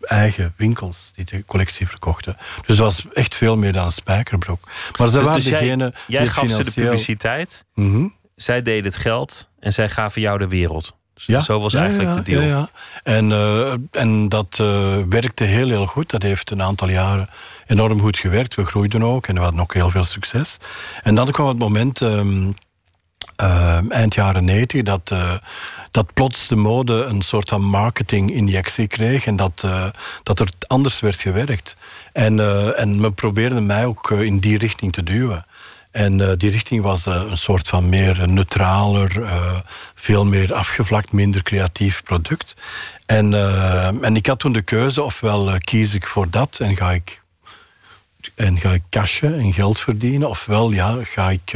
eigen 0.00 0.54
winkels 0.56 1.12
die 1.16 1.24
de 1.24 1.44
collectie 1.44 1.88
verkochten. 1.88 2.36
Dus 2.66 2.76
dat 2.76 2.86
was 2.86 3.06
echt 3.12 3.34
veel 3.34 3.56
meer 3.56 3.72
dan 3.72 3.84
een 3.84 3.92
spijkerbroek. 3.92 4.68
Maar 4.98 5.08
ze 5.08 5.14
Dus, 5.14 5.24
waren 5.24 5.40
dus 5.40 5.48
jij, 5.48 5.60
degene 5.60 5.94
jij 6.06 6.20
die 6.20 6.30
gaf 6.30 6.48
ze 6.48 6.64
de 6.64 6.72
publiciteit, 6.72 7.64
Mhm. 7.74 8.06
zij 8.36 8.62
deden 8.62 8.84
het 8.84 8.96
geld 8.96 9.50
en 9.58 9.72
zij 9.72 9.88
gaven 9.88 10.20
jou 10.20 10.38
de 10.38 10.48
wereld. 10.48 10.98
Ja, 11.26 11.40
Zo 11.40 11.60
was 11.60 11.72
ja, 11.72 11.80
eigenlijk 11.80 12.08
ja, 12.08 12.16
de 12.16 12.22
deal. 12.22 12.42
Ja, 12.42 12.48
ja. 12.48 12.68
En, 13.02 13.32
eh, 13.32 13.72
en 13.90 14.28
dat 14.28 14.58
eh, 14.60 14.96
werkte 15.08 15.44
heel, 15.44 15.68
heel 15.68 15.86
goed. 15.86 16.10
Dat 16.10 16.22
heeft 16.22 16.50
een 16.50 16.62
aantal 16.62 16.88
jaren 16.88 17.28
enorm 17.66 18.00
goed 18.00 18.18
gewerkt. 18.18 18.54
We 18.54 18.64
groeiden 18.64 19.02
ook 19.02 19.26
en 19.26 19.34
we 19.34 19.40
hadden 19.40 19.60
ook 19.60 19.74
heel 19.74 19.90
veel 19.90 20.04
succes. 20.04 20.58
En 21.02 21.14
dan 21.14 21.30
kwam 21.30 21.48
het 21.48 21.58
moment, 21.58 22.02
ehm, 22.02 22.50
ehm, 23.36 23.90
eind 23.90 24.14
jaren 24.14 24.44
90, 24.44 24.82
dat, 24.82 25.10
eh, 25.10 25.32
dat 25.90 26.12
plots 26.14 26.48
de 26.48 26.56
mode 26.56 27.04
een 27.04 27.22
soort 27.22 27.48
van 27.48 27.62
marketinginjectie 27.62 28.86
kreeg 28.86 29.26
en 29.26 29.36
dat, 29.36 29.66
dat 30.22 30.40
er 30.40 30.48
anders 30.66 31.00
werd 31.00 31.20
gewerkt. 31.20 31.76
En, 32.12 32.40
en 32.76 33.00
men 33.00 33.14
probeerde 33.14 33.60
mij 33.60 33.84
ook 33.84 34.10
in 34.10 34.38
die 34.38 34.58
richting 34.58 34.92
te 34.92 35.02
duwen. 35.02 35.44
En 35.90 36.20
eh, 36.20 36.36
die 36.36 36.50
richting 36.50 36.82
was 36.82 37.06
eh, 37.06 37.22
een 37.28 37.38
soort 37.38 37.68
van 37.68 37.88
meer 37.88 38.28
neutraler, 38.28 39.22
eh, 39.22 39.56
veel 39.94 40.24
meer 40.24 40.54
afgevlakt, 40.54 41.12
minder 41.12 41.42
creatief 41.42 42.02
product. 42.02 42.54
En, 43.06 43.34
en 44.02 44.16
ik 44.16 44.26
had 44.26 44.38
toen 44.38 44.52
de 44.52 44.62
keuze, 44.62 45.02
ofwel 45.02 45.58
kies 45.58 45.94
ik 45.94 46.06
voor 46.06 46.30
dat 46.30 46.58
en 46.58 46.76
ga 46.76 46.92
ik, 46.92 47.22
en 48.34 48.58
ga 48.58 48.72
ik 48.72 48.82
cashen 48.90 49.38
en 49.38 49.52
geld 49.52 49.78
verdienen, 49.78 50.28
ofwel 50.28 50.72
ja, 50.72 50.96
ga 51.02 51.30
ik, 51.30 51.52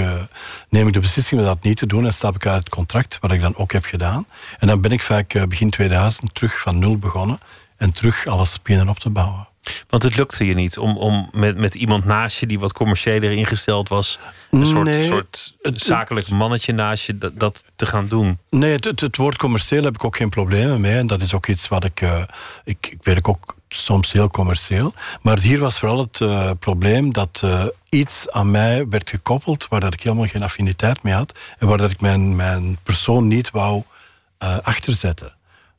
neem 0.68 0.86
ik 0.86 0.92
de 0.92 1.00
beslissing 1.00 1.40
om 1.40 1.46
dat 1.46 1.62
niet 1.62 1.76
te 1.76 1.86
doen 1.86 2.04
en 2.04 2.12
stap 2.12 2.34
ik 2.34 2.46
uit 2.46 2.58
het 2.58 2.68
contract, 2.68 3.18
wat 3.20 3.30
ik 3.30 3.40
dan 3.40 3.56
ook 3.56 3.72
heb 3.72 3.84
gedaan. 3.84 4.26
En 4.58 4.66
dan 4.66 4.80
ben 4.80 4.92
ik 4.92 5.02
vaak 5.02 5.48
begin 5.48 5.70
2000 5.70 6.34
terug 6.34 6.60
van 6.60 6.78
nul 6.78 6.98
begonnen 6.98 7.38
en 7.76 7.92
terug 7.92 8.26
alles 8.26 8.62
beginnen 8.62 8.88
op 8.88 8.98
te 8.98 9.10
bouwen. 9.10 9.48
Want 9.88 10.03
het 10.03 10.16
lukte 10.16 10.46
je 10.46 10.55
niet 10.55 10.79
om, 10.79 10.96
om 10.96 11.29
met, 11.33 11.57
met 11.57 11.74
iemand 11.74 12.05
naast 12.05 12.38
je 12.40 12.46
die 12.46 12.59
wat 12.59 12.72
commerciëler 12.72 13.33
ingesteld 13.33 13.88
was, 13.88 14.18
een 14.50 14.66
soort, 14.66 14.85
Nee, 14.85 15.07
soort 15.07 15.55
het- 15.62 15.83
zakelijk 15.83 16.29
mannetje 16.29 16.72
naast 16.72 17.07
je, 17.07 17.18
dat, 17.18 17.38
dat 17.38 17.64
te 17.77 17.87
gaan 17.87 18.09
doen. 18.09 18.38
Nee, 18.50 18.72
het, 18.72 18.85
het, 18.85 19.00
het 19.00 19.16
woord 19.16 19.37
commercieel 19.37 19.85
heb 19.85 19.94
ik 19.94 20.05
ook 20.05 20.16
geen 20.16 20.29
problemen 20.29 20.81
mee. 20.81 20.96
En 20.98 21.07
dat 21.07 21.22
is 21.22 21.35
ook 21.35 21.46
iets 21.46 21.68
wat 21.68 21.85
ik... 21.85 22.00
eh, 22.00 22.22
ik, 22.64 22.87
ik 22.90 22.98
werk 23.03 23.29
ook 23.29 23.55
soms 23.68 24.12
heel 24.12 24.29
commercieel. 24.29 24.94
Maar 25.22 25.38
hier 25.38 25.59
was 25.59 25.79
vooral 25.79 25.98
het 25.98 26.20
eh, 26.20 26.50
probleem 26.59 27.12
dat 27.12 27.40
eh, 27.44 27.64
iets 27.88 28.31
aan 28.31 28.50
mij 28.50 28.88
werd 28.88 29.11
gekoppeld... 29.11 29.66
waar 29.68 29.81
dat 29.81 29.94
ik 29.94 30.03
helemaal 30.03 30.27
geen 30.27 30.42
affiniteit 30.42 31.03
mee 31.03 31.14
had. 31.14 31.35
En 31.59 31.66
waar 31.66 31.79
dat 31.79 31.90
ik 31.90 32.00
mijn, 32.00 32.37
mijn 32.37 32.79
persoon 32.83 33.29
niet 33.29 33.50
wou 33.50 33.83
achterzetten. 34.62 35.33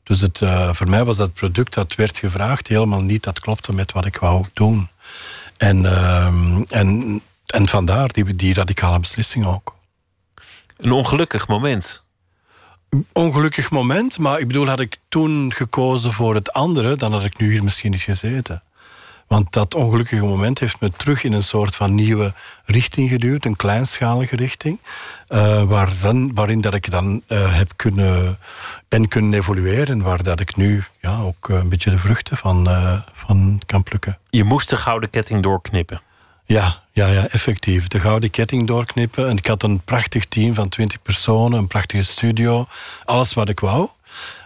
Dus 0.06 0.20
het, 0.20 0.42
eh, 0.42 0.74
voor 0.74 0.88
mij 0.88 1.04
was 1.04 1.16
dat 1.16 1.32
product 1.32 1.74
dat 1.74 1.94
werd 1.94 2.18
gevraagd... 2.18 2.68
helemaal 2.68 3.00
niet 3.00 3.22
dat 3.22 3.40
klopte 3.40 3.74
met 3.74 3.92
wat 3.92 4.04
ik 4.06 4.16
wou 4.16 4.44
doen. 4.52 4.88
En, 5.56 5.86
ehm, 5.86 6.62
en, 6.68 7.20
en 7.46 7.68
vandaar 7.68 8.08
die, 8.08 8.36
die 8.36 8.54
radicale 8.54 9.00
beslissing 9.00 9.46
ook. 9.46 9.76
Een 10.76 10.92
ongelukkig 10.92 11.48
moment. 11.48 12.04
ongelukkig 13.12 13.70
moment. 13.70 14.18
Maar 14.18 14.40
ik 14.40 14.46
bedoel, 14.46 14.66
had 14.66 14.80
ik 14.80 14.96
toen 15.08 15.52
gekozen 15.52 16.12
voor 16.12 16.34
het 16.34 16.52
andere, 16.52 16.96
dan 16.96 17.12
had 17.12 17.24
ik 17.24 17.38
nu 17.38 17.50
hier 17.50 17.64
misschien 17.64 17.90
niet 17.90 18.00
gezeten. 18.00 18.62
Want 19.26 19.52
dat 19.52 19.74
ongelukkige 19.74 20.24
moment 20.24 20.58
heeft 20.58 20.80
me 20.80 20.90
terug 20.90 21.24
in 21.24 21.32
een 21.32 21.42
soort 21.42 21.74
van 21.74 21.94
nieuwe 21.94 22.32
richting 22.64 23.08
geduwd, 23.08 23.44
een 23.44 23.56
kleinschalige 23.56 24.36
richting, 24.36 24.78
eh, 25.28 25.62
waar 25.62 25.90
dan, 26.00 26.34
waarin 26.34 26.60
dat 26.60 26.74
ik 26.74 26.90
dan 26.90 27.22
eh, 27.26 27.56
heb 27.56 27.72
kunnen, 27.76 28.38
ben 28.88 29.08
kunnen 29.08 29.34
evolueren 29.34 29.86
en 29.86 30.02
waar 30.02 30.22
dat 30.22 30.40
ik 30.40 30.56
nu 30.56 30.84
ja, 31.00 31.20
ook 31.20 31.48
eh, 31.48 31.56
een 31.56 31.68
beetje 31.68 31.90
de 31.90 31.98
vruchten 31.98 32.36
van, 32.36 32.68
van 33.12 33.60
kan 33.66 33.82
plukken. 33.82 34.18
Je 34.30 34.44
moest 34.44 34.68
de 34.68 34.76
gouden 34.76 35.10
ketting 35.10 35.42
doorknippen. 35.42 36.00
Ja, 36.44 36.82
ja, 36.92 37.06
ja, 37.06 37.28
effectief. 37.28 37.88
De 37.88 38.00
gouden 38.00 38.30
ketting 38.30 38.66
doorknippen. 38.66 39.28
En 39.28 39.36
ik 39.36 39.46
had 39.46 39.62
een 39.62 39.80
prachtig 39.80 40.26
team 40.26 40.54
van 40.54 40.68
20 40.68 41.02
personen, 41.02 41.58
een 41.58 41.66
prachtige 41.66 42.02
studio. 42.02 42.66
Alles 43.04 43.34
wat 43.34 43.48
ik 43.48 43.60
wou. 43.60 43.88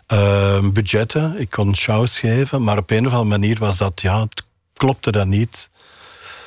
Eh, 0.06 0.68
budgetten, 0.72 1.40
ik 1.40 1.50
kon 1.50 1.76
shows 1.76 2.18
geven. 2.18 2.62
Maar 2.62 2.78
op 2.78 2.90
een 2.90 3.06
of 3.06 3.12
andere 3.12 3.38
manier 3.38 3.58
was 3.58 3.78
dat, 3.78 4.00
ja, 4.00 4.20
het 4.20 4.44
klopte 4.80 5.10
dat 5.10 5.26
niet 5.26 5.70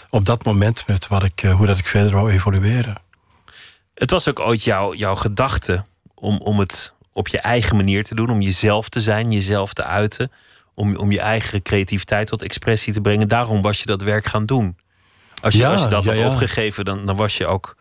op 0.10 0.26
dat 0.26 0.44
moment 0.46 0.88
met 0.88 1.08
wat 1.08 1.24
ik, 1.24 1.44
eh, 1.44 1.56
hoe 1.56 1.66
dat 1.66 1.78
ik 1.78 1.88
verder 1.88 2.12
wou 2.12 2.32
evolueren. 2.32 2.96
Het 3.94 4.12
was 4.12 4.30
ook 4.30 4.40
ooit 4.40 4.64
jouw, 4.64 4.94
jouw 4.94 5.16
gedachte 5.16 5.84
om, 6.16 6.38
om 6.38 6.60
het 6.60 6.94
op 7.12 7.28
je 7.28 7.40
eigen 7.40 7.76
manier 7.76 8.04
te 8.04 8.16
doen, 8.16 8.30
om 8.30 8.42
jezelf 8.42 8.90
te 8.90 9.02
zijn, 9.02 9.32
jezelf 9.32 9.74
te 9.74 9.84
uiten, 9.84 10.32
om, 10.74 10.96
om 10.96 11.12
je 11.12 11.20
eigen 11.20 11.62
creativiteit 11.62 12.28
tot 12.28 12.42
expressie 12.42 12.94
te 12.94 13.02
brengen. 13.02 13.28
Daarom 13.28 13.62
was 13.62 13.80
je 13.80 13.86
dat 13.86 14.02
werk 14.02 14.26
gaan 14.26 14.46
doen. 14.46 14.78
Als 15.42 15.54
je, 15.54 15.60
Ja, 15.60 15.72
als 15.72 15.82
je 15.82 15.88
dat 15.88 16.04
ja, 16.04 16.10
had 16.10 16.20
ja. 16.20 16.30
opgegeven, 16.30 16.86
dan, 16.86 17.06
dan 17.06 17.16
was 17.16 17.38
je 17.38 17.48
ook 17.48 17.78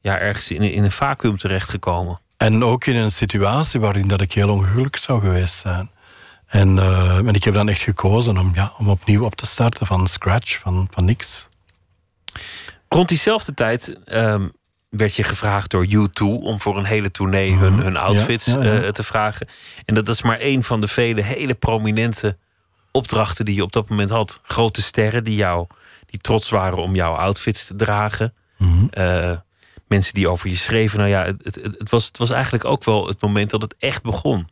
ja, 0.00 0.18
ergens 0.18 0.50
in, 0.50 0.62
in 0.62 0.84
een 0.84 0.90
vacuüm 0.90 1.36
terechtgekomen. 1.36 2.20
En 2.36 2.64
ook 2.64 2.86
in 2.86 2.96
een 2.96 3.10
situatie 3.10 3.80
waarin 3.80 4.08
dat 4.08 4.20
ik 4.20 4.32
heel 4.32 4.50
ongelukkig 4.50 5.02
zou 5.02 5.20
geweest 5.20 5.54
zijn. 5.54 5.90
En, 6.48 6.78
eh, 6.78 7.16
en 7.16 7.34
ik 7.34 7.44
heb 7.44 7.54
dan 7.54 7.68
echt 7.68 7.80
gekozen 7.80 8.38
om, 8.38 8.50
ja, 8.54 8.72
om 8.78 8.88
opnieuw 8.88 9.24
op 9.24 9.34
te 9.34 9.46
starten 9.46 9.86
van 9.86 10.06
scratch, 10.06 10.58
van, 10.58 10.88
van 10.90 11.04
niks. 11.04 11.48
Rond 12.88 13.08
diezelfde 13.08 13.54
tijd 13.54 13.98
ehm, 14.04 14.48
werd 14.88 15.14
je 15.16 15.22
gevraagd 15.22 15.70
door 15.70 15.86
U2 15.86 16.22
om 16.22 16.60
voor 16.60 16.76
een 16.78 16.84
hele 16.84 17.10
tournee 17.10 17.54
hun, 17.54 17.72
hun 17.72 17.96
outfits 17.96 18.46
Mhm. 18.46 18.58
Ja, 18.58 18.64
ja, 18.64 18.72
ja. 18.74 18.82
eh, 18.82 18.88
te 18.90 19.02
vragen. 19.02 19.48
En 19.84 19.94
dat 19.94 20.08
is 20.08 20.22
maar 20.22 20.38
één 20.38 20.62
van 20.62 20.80
de 20.80 20.88
vele 20.88 21.22
hele 21.22 21.54
prominente 21.54 22.36
opdrachten 22.92 23.44
die 23.44 23.54
je 23.54 23.62
op 23.62 23.72
dat 23.72 23.88
moment 23.88 24.10
had. 24.10 24.40
Grote 24.42 24.82
sterren 24.82 25.24
die 25.24 25.36
jou 25.36 25.66
die 26.06 26.20
trots 26.20 26.50
waren 26.50 26.78
om 26.78 26.94
jouw 26.94 27.14
outfits 27.14 27.66
te 27.66 27.74
dragen. 27.76 28.34
Mhm. 28.58 28.86
Eh, 28.90 29.36
mensen 29.88 30.14
die 30.14 30.28
over 30.28 30.48
je 30.48 30.56
schreven. 30.56 30.98
Nou 30.98 31.10
ja, 31.10 31.24
het, 31.24 31.54
het, 31.54 31.74
het 31.78 31.90
was, 31.90 32.06
het 32.06 32.18
was 32.18 32.30
eigenlijk 32.30 32.64
ook 32.64 32.84
wel 32.84 33.06
het 33.06 33.20
moment 33.20 33.50
dat 33.50 33.62
het 33.62 33.74
echt 33.78 34.02
begon. 34.02 34.48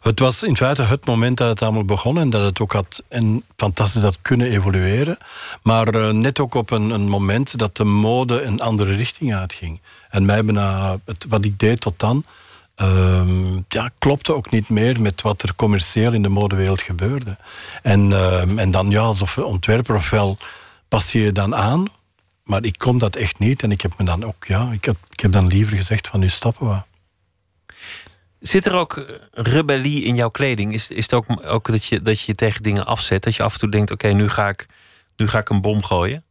Het 0.00 0.20
was 0.20 0.42
in 0.42 0.56
feite 0.56 0.82
het 0.82 1.06
moment 1.06 1.36
dat 1.36 1.48
het 1.48 1.62
allemaal 1.62 1.84
begon 1.84 2.18
en 2.18 2.30
dat 2.30 2.42
het 2.42 2.60
ook 2.60 2.72
had 2.72 3.02
en 3.08 3.42
fantastisch 3.56 4.02
had 4.02 4.18
kunnen 4.22 4.50
evolueren. 4.50 5.18
Maar 5.62 5.88
eh, 5.88 6.10
net 6.10 6.40
ook 6.40 6.54
op 6.54 6.70
een, 6.70 6.90
een 6.90 7.08
moment 7.08 7.58
dat 7.58 7.76
de 7.76 7.84
mode 7.84 8.42
een 8.42 8.60
andere 8.60 8.94
richting 8.94 9.34
uitging. 9.34 9.80
En 10.08 10.24
mij 10.24 10.44
bijna, 10.44 10.98
het, 11.04 11.26
wat 11.28 11.44
ik 11.44 11.58
deed 11.58 11.80
tot 11.80 11.98
dan, 11.98 12.24
ehm, 12.74 13.54
ja, 13.68 13.90
klopte 13.98 14.34
ook 14.34 14.50
niet 14.50 14.68
meer 14.68 15.00
met 15.00 15.22
wat 15.22 15.42
er 15.42 15.54
commercieel 15.54 16.12
in 16.12 16.22
de 16.22 16.28
modewereld 16.28 16.80
gebeurde. 16.80 17.36
En, 17.82 18.12
ehm, 18.12 18.58
en 18.58 18.70
dan 18.70 18.90
ja, 18.90 19.00
alsof 19.00 19.38
ontwerper 19.38 19.94
ofwel 19.94 20.36
pas 20.88 21.12
je 21.12 21.20
je 21.20 21.32
dan 21.32 21.54
aan, 21.54 21.86
maar 22.42 22.64
ik 22.64 22.78
kon 22.78 22.98
dat 22.98 23.16
echt 23.16 23.38
niet. 23.38 23.62
En 23.62 23.70
ik 23.70 23.80
heb 23.80 23.98
me 23.98 24.04
dan 24.04 24.24
ook, 24.24 24.44
ja, 24.46 24.70
ik 24.72 24.84
heb, 24.84 24.96
ik 25.10 25.20
heb 25.20 25.32
dan 25.32 25.46
liever 25.46 25.76
gezegd 25.76 26.08
van 26.08 26.20
nu 26.20 26.28
stoppen 26.28 26.68
we. 26.68 26.87
Zit 28.40 28.66
er 28.66 28.74
ook 28.74 28.96
eh, 28.96 29.04
rebellie 29.32 30.02
in 30.02 30.14
jouw 30.14 30.28
kleding? 30.28 30.74
Is, 30.74 30.90
is 30.90 31.02
het 31.02 31.14
ook, 31.14 31.26
ook 31.44 31.70
dat, 31.70 31.84
je, 31.84 32.02
dat 32.02 32.20
je 32.20 32.24
je 32.26 32.34
tegen 32.34 32.62
dingen 32.62 32.86
afzet? 32.86 33.22
Dat 33.22 33.34
je 33.34 33.42
af 33.42 33.52
en 33.52 33.58
toe 33.58 33.68
denkt: 33.68 33.90
oké, 33.90 34.08
nu 34.08 34.28
ga 34.28 34.48
ik 34.48 34.66
nu 35.16 35.28
ga 35.28 35.38
ik 35.38 35.48
een 35.48 35.60
bom 35.60 35.84
gooien? 35.84 36.22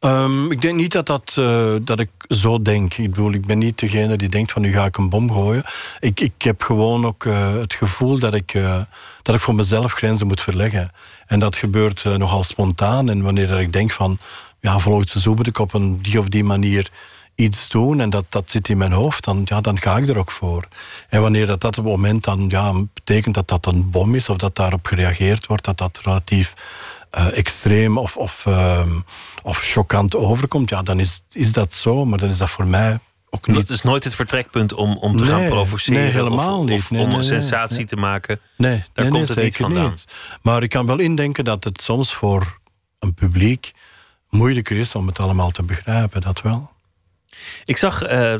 Ehm, 0.00 0.50
ik 0.50 0.60
denk 0.60 0.76
niet 0.76 0.92
dat, 0.92 1.06
dat, 1.06 1.34
eh, 1.38 1.74
dat 1.80 2.00
ik 2.00 2.10
zo 2.28 2.62
denk. 2.62 2.94
Ik 2.94 3.10
bedoel, 3.10 3.32
ik 3.32 3.46
ben 3.46 3.58
niet 3.58 3.78
degene 3.78 4.16
die 4.16 4.28
denkt 4.28 4.52
van 4.52 4.62
nu 4.62 4.72
ga 4.72 4.84
ik 4.84 4.96
een 4.96 5.08
bom 5.08 5.32
gooien. 5.32 5.64
Ik, 6.00 6.20
ik 6.20 6.42
heb 6.42 6.62
gewoon 6.62 7.06
ook 7.06 7.24
eh, 7.24 7.52
het 7.54 7.74
gevoel 7.74 8.18
dat 8.18 8.34
ik, 8.34 8.52
dat 9.22 9.34
ik 9.34 9.40
voor 9.40 9.54
mezelf 9.54 9.92
grenzen 9.92 10.26
moet 10.26 10.40
verleggen. 10.40 10.92
En 11.26 11.38
dat 11.38 11.56
gebeurt 11.56 12.04
nogal 12.04 12.44
spontaan. 12.44 13.08
En 13.08 13.22
wanneer 13.22 13.46
dat 13.46 13.60
ik 13.60 13.72
denk 13.72 13.90
van 13.90 14.18
ja, 14.60 14.78
volgend 14.78 15.08
seizoen 15.08 15.36
moet 15.36 15.46
ik 15.46 15.58
op 15.58 15.74
een 15.74 16.02
die 16.02 16.18
of 16.18 16.28
die 16.28 16.44
manier 16.44 16.90
iets 17.38 17.68
doen 17.68 18.00
en 18.00 18.10
dat, 18.10 18.24
dat 18.28 18.50
zit 18.50 18.68
in 18.68 18.78
mijn 18.78 18.92
hoofd, 18.92 19.24
dan, 19.24 19.42
ja, 19.44 19.60
dan 19.60 19.80
ga 19.80 19.96
ik 19.96 20.08
er 20.08 20.18
ook 20.18 20.30
voor. 20.30 20.68
En 21.08 21.20
wanneer 21.20 21.46
dat, 21.46 21.60
dat 21.60 21.78
op 21.78 21.84
het 21.84 21.92
moment 21.92 22.24
dan 22.24 22.44
ja, 22.48 22.72
betekent 22.94 23.34
dat 23.34 23.48
dat 23.48 23.66
een 23.66 23.90
bom 23.90 24.14
is 24.14 24.28
of 24.28 24.36
dat 24.36 24.56
daarop 24.56 24.86
gereageerd 24.86 25.46
wordt, 25.46 25.64
dat 25.64 25.78
dat 25.78 26.00
relatief 26.04 26.54
eh, 27.10 27.36
extreem 27.36 27.98
of, 27.98 28.16
of, 28.16 28.46
ehm, 28.46 28.90
of 29.42 29.58
choquant 29.58 30.14
overkomt, 30.16 30.70
ja, 30.70 30.82
dan 30.82 31.00
is, 31.00 31.22
is 31.32 31.52
dat 31.52 31.72
zo, 31.72 32.04
maar 32.04 32.18
dan 32.18 32.28
is 32.28 32.38
dat 32.38 32.50
voor 32.50 32.66
mij 32.66 32.98
ook 33.30 33.46
niet. 33.46 33.56
Dat 33.56 33.70
is 33.70 33.82
nooit 33.82 34.04
het 34.04 34.14
vertrekpunt 34.14 34.72
om, 34.72 34.96
om 34.96 35.16
te 35.16 35.26
gaan 35.26 35.48
provoceren. 35.48 36.00
nee, 36.02 36.10
helemaal 36.10 36.58
of, 36.58 36.64
niet. 36.64 36.78
Of 36.78 36.90
Nee, 36.90 37.02
om 37.02 37.08
nee, 37.08 37.16
een 37.16 37.24
sensatie 37.24 37.84
te 37.84 37.96
maken. 37.96 38.40
Nee, 38.56 38.84
Daar 38.92 39.08
komt 39.08 39.12
nee, 39.12 39.36
het 39.36 39.44
niet 39.44 39.56
vandaan. 39.56 39.90
niet. 39.90 40.06
Maar 40.42 40.62
ik 40.62 40.70
kan 40.70 40.86
wel 40.86 40.98
indenken 40.98 41.44
dat 41.44 41.64
het 41.64 41.80
soms 41.82 42.14
voor 42.14 42.58
een 42.98 43.14
publiek 43.14 43.72
moeilijker 44.28 44.76
is 44.76 44.94
om 44.94 45.06
het 45.06 45.18
allemaal 45.18 45.50
te 45.50 45.62
begrijpen, 45.62 46.20
dat 46.20 46.40
wel. 46.42 46.70
Ik 47.64 47.76
zag 47.76 48.02
eh, 48.02 48.34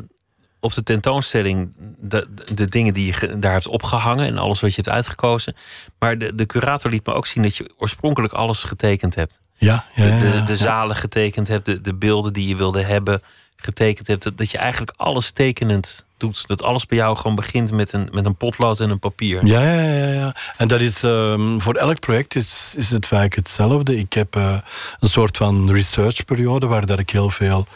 op 0.61 0.75
de 0.75 0.83
tentoonstelling 0.83 1.75
de, 1.99 2.29
de, 2.55 2.67
dingen 2.67 2.95
die 2.95 3.07
je 3.07 3.39
daar 3.39 3.53
hebt 3.53 3.67
opgehangen 3.67 4.27
en 4.27 4.39
alles 4.39 4.61
wat 4.61 4.75
je 4.75 4.81
hebt 4.83 4.95
uitgekozen. 4.95 5.57
Maar 5.99 6.19
de, 6.19 6.35
de 6.35 6.47
curator 6.47 6.91
liet 6.91 7.07
me 7.07 7.13
ook 7.13 7.27
zien 7.27 7.43
dat 7.43 7.57
je 7.57 7.71
oorspronkelijk 7.77 8.33
alles 8.33 8.65
getekend 8.65 9.15
hebt. 9.15 9.41
Ja, 9.57 9.85
ja, 9.95 10.05
De, 10.05 10.11
ja, 10.11 10.19
de, 10.19 10.43
de 10.43 10.57
zalen 10.57 10.97
getekend 10.97 11.49
hebt, 11.49 11.65
de, 11.65 11.81
de 11.81 11.95
beelden 11.95 12.33
die 12.33 12.49
je 12.49 12.57
wilde 12.57 12.83
hebben 12.83 13.23
getekend 13.57 14.07
hebt. 14.07 14.23
Dat, 14.23 14.37
dat 14.37 14.51
je 14.51 14.59
eigenlijk 14.59 14.93
alles 14.97 15.31
tekenend 15.31 16.07
doet. 16.17 16.47
Dat 16.47 16.63
alles 16.63 16.87
bij 16.87 16.99
jou 16.99 17.17
gewoon 17.17 17.37
begint 17.37 17.73
met 17.73 17.93
een, 17.93 18.09
met 18.13 18.27
een 18.27 18.37
potlood 18.37 18.81
en 18.81 18.91
een 18.91 18.99
papier. 18.99 19.47
Ja, 19.47 19.63
ja, 19.63 19.83
ja, 19.83 20.07
ja. 20.07 20.35
En 20.57 20.69
dat 20.69 20.81
is 20.81 21.03
ehm, 21.03 21.59
voor 21.59 21.75
elk 21.75 22.01
project 22.01 22.35
is, 22.35 22.75
is 22.77 22.91
het 22.91 23.07
vaak 23.07 23.35
hetzelfde. 23.35 23.99
Ik 23.99 24.13
heb 24.13 24.37
eh, 24.37 24.57
een 25.01 25.09
soort 25.09 25.37
van 25.37 25.73
researchperiode 25.73 26.67
waar 26.67 26.87
dat 26.87 26.99
ik 26.99 27.11
heel 27.11 27.31
veel 27.31 27.67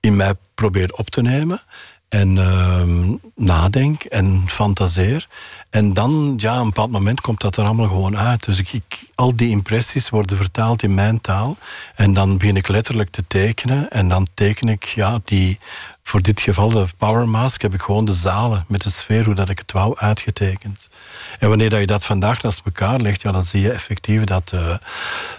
in 0.00 0.16
mij 0.16 0.32
probeer 0.54 0.92
op 0.92 1.10
te 1.10 1.22
nemen. 1.22 1.60
En 2.08 2.38
ehm, 2.38 3.14
nadenk 3.34 4.04
en 4.04 4.42
fantaseer. 4.46 5.26
En 5.70 5.92
dan, 5.92 6.34
ja, 6.36 6.56
een 6.58 6.64
bepaald 6.64 6.90
moment 6.90 7.20
komt 7.20 7.40
dat 7.40 7.56
er 7.56 7.64
allemaal 7.64 7.88
gewoon 7.88 8.18
uit. 8.18 8.44
Dus 8.44 8.60
ik, 8.60 8.82
al 9.14 9.36
die 9.36 9.50
impressies 9.50 10.10
worden 10.10 10.36
vertaald 10.36 10.82
in 10.82 10.94
mijn 10.94 11.20
taal. 11.20 11.56
En 11.94 12.14
dan 12.14 12.38
begin 12.38 12.56
ik 12.56 12.68
letterlijk 12.68 13.10
te 13.10 13.24
tekenen. 13.26 13.90
En 13.90 14.08
dan 14.08 14.26
teken 14.34 14.68
ik, 14.68 14.84
ja, 14.84 15.20
die, 15.24 15.58
voor 16.08 16.22
dit 16.22 16.40
geval 16.40 16.68
de 16.68 16.86
Power 16.98 17.28
Mask, 17.28 17.62
heb 17.62 17.74
ik 17.74 17.80
gewoon 17.80 18.04
de 18.04 18.12
zalen 18.12 18.64
met 18.68 18.82
de 18.82 18.90
sfeer, 18.90 19.24
hoe 19.24 19.34
dat 19.34 19.48
ik 19.48 19.58
het 19.58 19.72
wou, 19.72 19.98
uitgetekend. 19.98 20.88
En 21.38 21.48
wanneer 21.48 21.70
dat 21.70 21.80
je 21.80 21.86
dat 21.86 22.04
vandaag 22.04 22.42
naast 22.42 22.62
elkaar 22.64 23.00
legt, 23.00 23.22
ja, 23.22 23.32
dan 23.32 23.44
zie 23.44 23.60
je 23.60 23.70
effectief 23.70 24.24
dat 24.24 24.50
eh, 24.52 24.74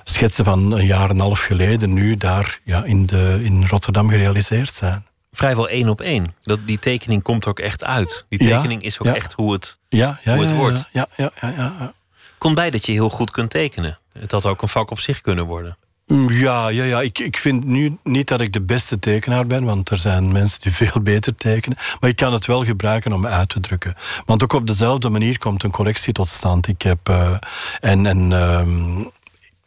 schetsen 0.03 0.45
van 0.45 0.71
een 0.71 0.85
jaar 0.85 1.03
en 1.03 1.09
een 1.09 1.19
half 1.19 1.41
geleden 1.41 1.93
nu 1.93 2.17
daar 2.17 2.59
ja, 2.63 2.83
in, 2.83 3.05
de, 3.05 3.39
in 3.43 3.67
Rotterdam 3.67 4.09
gerealiseerd 4.09 4.73
zijn. 4.73 5.05
Vrijwel 5.31 5.69
één 5.69 5.89
op 5.89 6.01
één. 6.01 6.35
Dat, 6.41 6.59
die 6.65 6.79
tekening 6.79 7.23
komt 7.23 7.47
ook 7.47 7.59
echt 7.59 7.83
uit. 7.83 8.25
Die 8.29 8.43
Ja, 8.43 8.55
tekening 8.55 8.81
is 8.81 8.99
ook 8.99 9.07
ja. 9.07 9.15
echt 9.15 9.33
hoe 9.33 9.53
het 9.53 9.77
Ja, 9.89 10.19
Hoe 10.23 10.41
het 10.41 10.55
wordt. 10.55 10.89
Ja, 10.91 11.07
ja, 11.15 11.31
ja, 11.41 11.53
ja, 11.57 11.73
ja. 11.79 11.93
komt 12.37 12.55
bij 12.55 12.69
dat 12.69 12.85
je 12.85 12.91
heel 12.91 13.09
goed 13.09 13.31
kunt 13.31 13.49
tekenen. 13.49 13.99
Het 14.13 14.31
had 14.31 14.45
ook 14.45 14.61
een 14.61 14.69
vak 14.69 14.91
op 14.91 14.99
zich 14.99 15.21
kunnen 15.21 15.45
worden. 15.45 15.77
Ja, 16.27 16.67
ja, 16.69 16.83
ja. 16.83 17.01
Ik, 17.01 17.19
ik 17.19 17.37
vind 17.37 17.65
nu 17.65 17.97
niet 18.03 18.27
dat 18.27 18.41
ik 18.41 18.53
de 18.53 18.61
beste 18.61 18.99
tekenaar 18.99 19.47
ben, 19.47 19.63
want 19.63 19.89
er 19.89 19.97
zijn 19.97 20.31
mensen 20.31 20.61
die 20.61 20.71
veel 20.87 21.01
beter 21.01 21.35
tekenen. 21.35 21.77
Maar 21.99 22.09
ik 22.09 22.15
kan 22.15 22.33
het 22.33 22.45
wel 22.45 22.63
gebruiken 22.65 23.13
om 23.13 23.25
uit 23.25 23.49
te 23.49 23.59
drukken. 23.59 23.95
Want 24.25 24.43
ook 24.43 24.53
op 24.53 24.67
dezelfde 24.67 25.09
manier 25.09 25.37
komt 25.39 25.63
een 25.63 25.71
collectie 25.71 26.13
tot 26.13 26.27
stand. 26.29 26.67
Ik 26.67 26.81
heb. 26.81 27.09
eh, 27.09 27.33
en 27.79 28.05
en 28.05 28.31
ehm, 28.31 28.99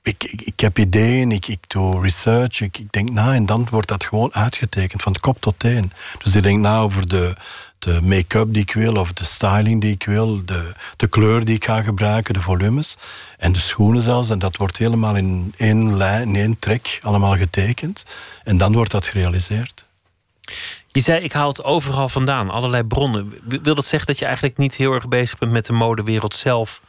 ik, 0.03 0.25
ik, 0.25 0.43
ik 0.43 0.61
heb 0.61 0.79
ideeën, 0.79 1.33
ik, 1.33 1.49
ik 1.49 1.59
doe 1.67 2.03
research, 2.03 2.61
ik, 2.61 2.79
ik 2.79 2.93
denk 2.93 3.11
na 3.11 3.35
en 3.35 3.47
dan 3.47 3.67
wordt 3.71 3.89
dat 3.89 4.05
gewoon 4.05 4.35
uitgetekend 4.35 5.03
van 5.03 5.17
kop 5.21 5.41
tot 5.41 5.55
teen. 5.59 5.93
Dus 6.23 6.35
ik 6.37 6.43
denk 6.43 6.61
na 6.61 6.79
over 6.81 7.09
de, 7.09 7.35
de 7.83 8.01
make-up 8.03 8.53
die 8.53 8.63
ik 8.63 8.73
wil, 8.73 8.97
of 8.97 9.13
de 9.13 9.25
styling 9.25 9.81
die 9.81 9.93
ik 9.93 10.05
wil, 10.05 10.45
de, 10.45 10.73
de 10.97 11.07
kleur 11.07 11.45
die 11.45 11.55
ik 11.55 11.65
ga 11.65 11.83
gebruiken, 11.83 12.35
de 12.35 12.41
volumes 12.41 12.97
en 13.39 13.53
de 13.53 13.59
schoenen 13.59 14.03
zelfs. 14.03 14.31
En 14.31 14.39
dat 14.39 14.57
wordt 14.57 14.77
helemaal 14.77 15.17
in 15.17 15.55
één 15.57 15.97
lijn, 15.97 16.29
in 16.29 16.37
één 16.37 16.59
trek 16.59 16.99
allemaal 17.03 17.37
getekend. 17.37 18.07
En 18.45 18.59
dan 18.59 18.73
wordt 18.73 18.91
dat 18.91 19.07
gerealiseerd. 19.07 19.85
Je 20.89 21.01
zei, 21.01 21.25
ik 21.25 21.33
haal 21.33 21.49
het 21.49 21.65
overal 21.65 22.09
vandaan, 22.09 22.51
allerlei 22.51 22.85
bronnen. 22.85 23.33
Wil 23.63 23.75
dat 23.75 23.87
zeggen 23.87 24.09
dat 24.09 24.19
je 24.19 24.25
eigenlijk 24.25 24.57
niet 24.57 24.77
heel 24.77 24.93
erg 24.93 25.09
bezig 25.09 25.39
bent 25.39 25.53
met 25.53 25.67
de 25.67 25.73
modewereld 25.73 26.37
zelf, 26.37 26.81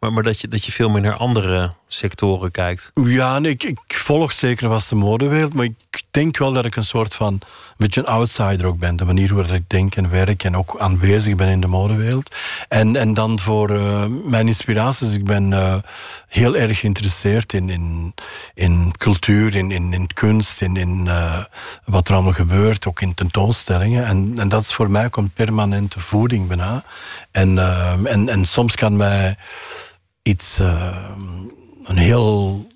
maar, 0.00 0.12
maar 0.12 0.22
dat, 0.22 0.40
je, 0.40 0.48
dat 0.48 0.64
je 0.64 0.72
veel 0.72 0.88
meer 0.88 1.02
naar 1.02 1.16
andere 1.16 1.70
sectoren 1.88 2.50
kijkt? 2.50 2.90
Ja, 3.04 3.38
nee, 3.38 3.52
ik, 3.52 3.62
ik 3.62 3.78
volg 3.86 4.32
zeker 4.32 4.68
wat 4.68 4.86
de 4.88 4.94
modewereld, 4.94 5.54
maar 5.54 5.64
ik 5.64 6.02
denk 6.10 6.38
wel 6.38 6.52
dat 6.52 6.64
ik 6.64 6.76
een 6.76 6.84
soort 6.84 7.14
van 7.14 7.40
beetje 7.80 8.00
een 8.00 8.06
outsider 8.06 8.66
ook 8.66 8.78
ben. 8.78 8.96
De 8.96 9.04
manier 9.04 9.34
waarop 9.34 9.54
ik 9.54 9.68
denk 9.68 9.96
en 9.96 10.10
werk 10.10 10.44
en 10.44 10.56
ook 10.56 10.76
aanwezig 10.78 11.34
ben 11.34 11.48
in 11.48 11.60
de 11.60 11.66
modewereld. 11.66 12.34
En, 12.68 12.96
en 12.96 13.14
dan 13.14 13.38
voor 13.38 13.70
uh, 13.70 14.04
mijn 14.24 14.46
inspiraties, 14.46 15.14
ik 15.14 15.24
ben 15.24 15.50
uh, 15.50 15.74
heel 16.28 16.56
erg 16.56 16.80
geïnteresseerd 16.80 17.52
in, 17.52 17.68
in, 17.70 18.14
in 18.54 18.92
cultuur, 18.96 19.54
in, 19.54 19.70
in, 19.70 19.92
in 19.92 20.06
kunst, 20.06 20.60
in, 20.60 20.76
in 20.76 21.04
uh, 21.06 21.38
wat 21.84 22.08
er 22.08 22.14
allemaal 22.14 22.32
gebeurt, 22.32 22.86
ook 22.86 23.00
in 23.00 23.14
tentoonstellingen. 23.14 24.06
En, 24.06 24.32
en 24.36 24.48
dat 24.48 24.62
is 24.62 24.72
voor 24.72 24.90
mij 24.90 25.08
een 25.10 25.30
permanente 25.30 26.00
voeding 26.00 26.48
bijna. 26.48 26.84
En, 27.30 27.58
en, 28.06 28.28
en 28.28 28.44
soms 28.44 28.74
kan 28.74 28.96
mij 28.96 29.36
iets, 30.22 30.58
een 31.84 31.96
heel 31.96 32.66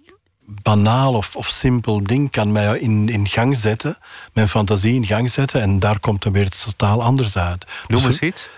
banaal 0.47 1.15
of, 1.15 1.37
of 1.37 1.47
simpel 1.47 2.03
ding 2.03 2.31
kan 2.31 2.53
mij 2.53 2.79
in, 2.79 3.09
in 3.09 3.29
gang 3.29 3.57
zetten, 3.57 3.99
mijn 4.33 4.49
fantasie 4.49 4.95
in 4.95 5.07
gang 5.07 5.31
zetten, 5.31 5.61
en 5.61 5.79
daar 5.79 5.99
komt 5.99 6.23
dan 6.23 6.33
weer 6.33 6.45
iets 6.45 6.65
totaal 6.65 7.03
anders 7.03 7.37
uit. 7.37 7.67
Noem 7.89 8.03
dus, 8.03 8.11
eens 8.11 8.21
iets. 8.21 8.51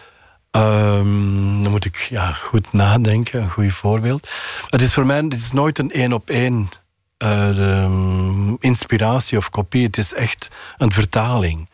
Um, 0.50 1.62
dan 1.62 1.70
moet 1.70 1.84
ik 1.84 1.96
ja, 1.96 2.32
goed 2.32 2.72
nadenken, 2.72 3.42
een 3.42 3.50
goed 3.50 3.72
voorbeeld. 3.72 4.28
Het 4.70 4.80
is 4.80 4.94
voor 4.94 5.06
mij 5.06 5.16
het 5.16 5.32
is 5.32 5.52
nooit 5.52 5.78
een 5.78 5.90
één 5.90 6.12
op 6.12 6.30
één 6.30 6.68
uh, 7.24 7.90
inspiratie 8.58 9.38
of 9.38 9.50
kopie. 9.50 9.86
Het 9.86 9.98
is 9.98 10.14
echt 10.14 10.48
een 10.76 10.92
vertaling. 10.92 11.68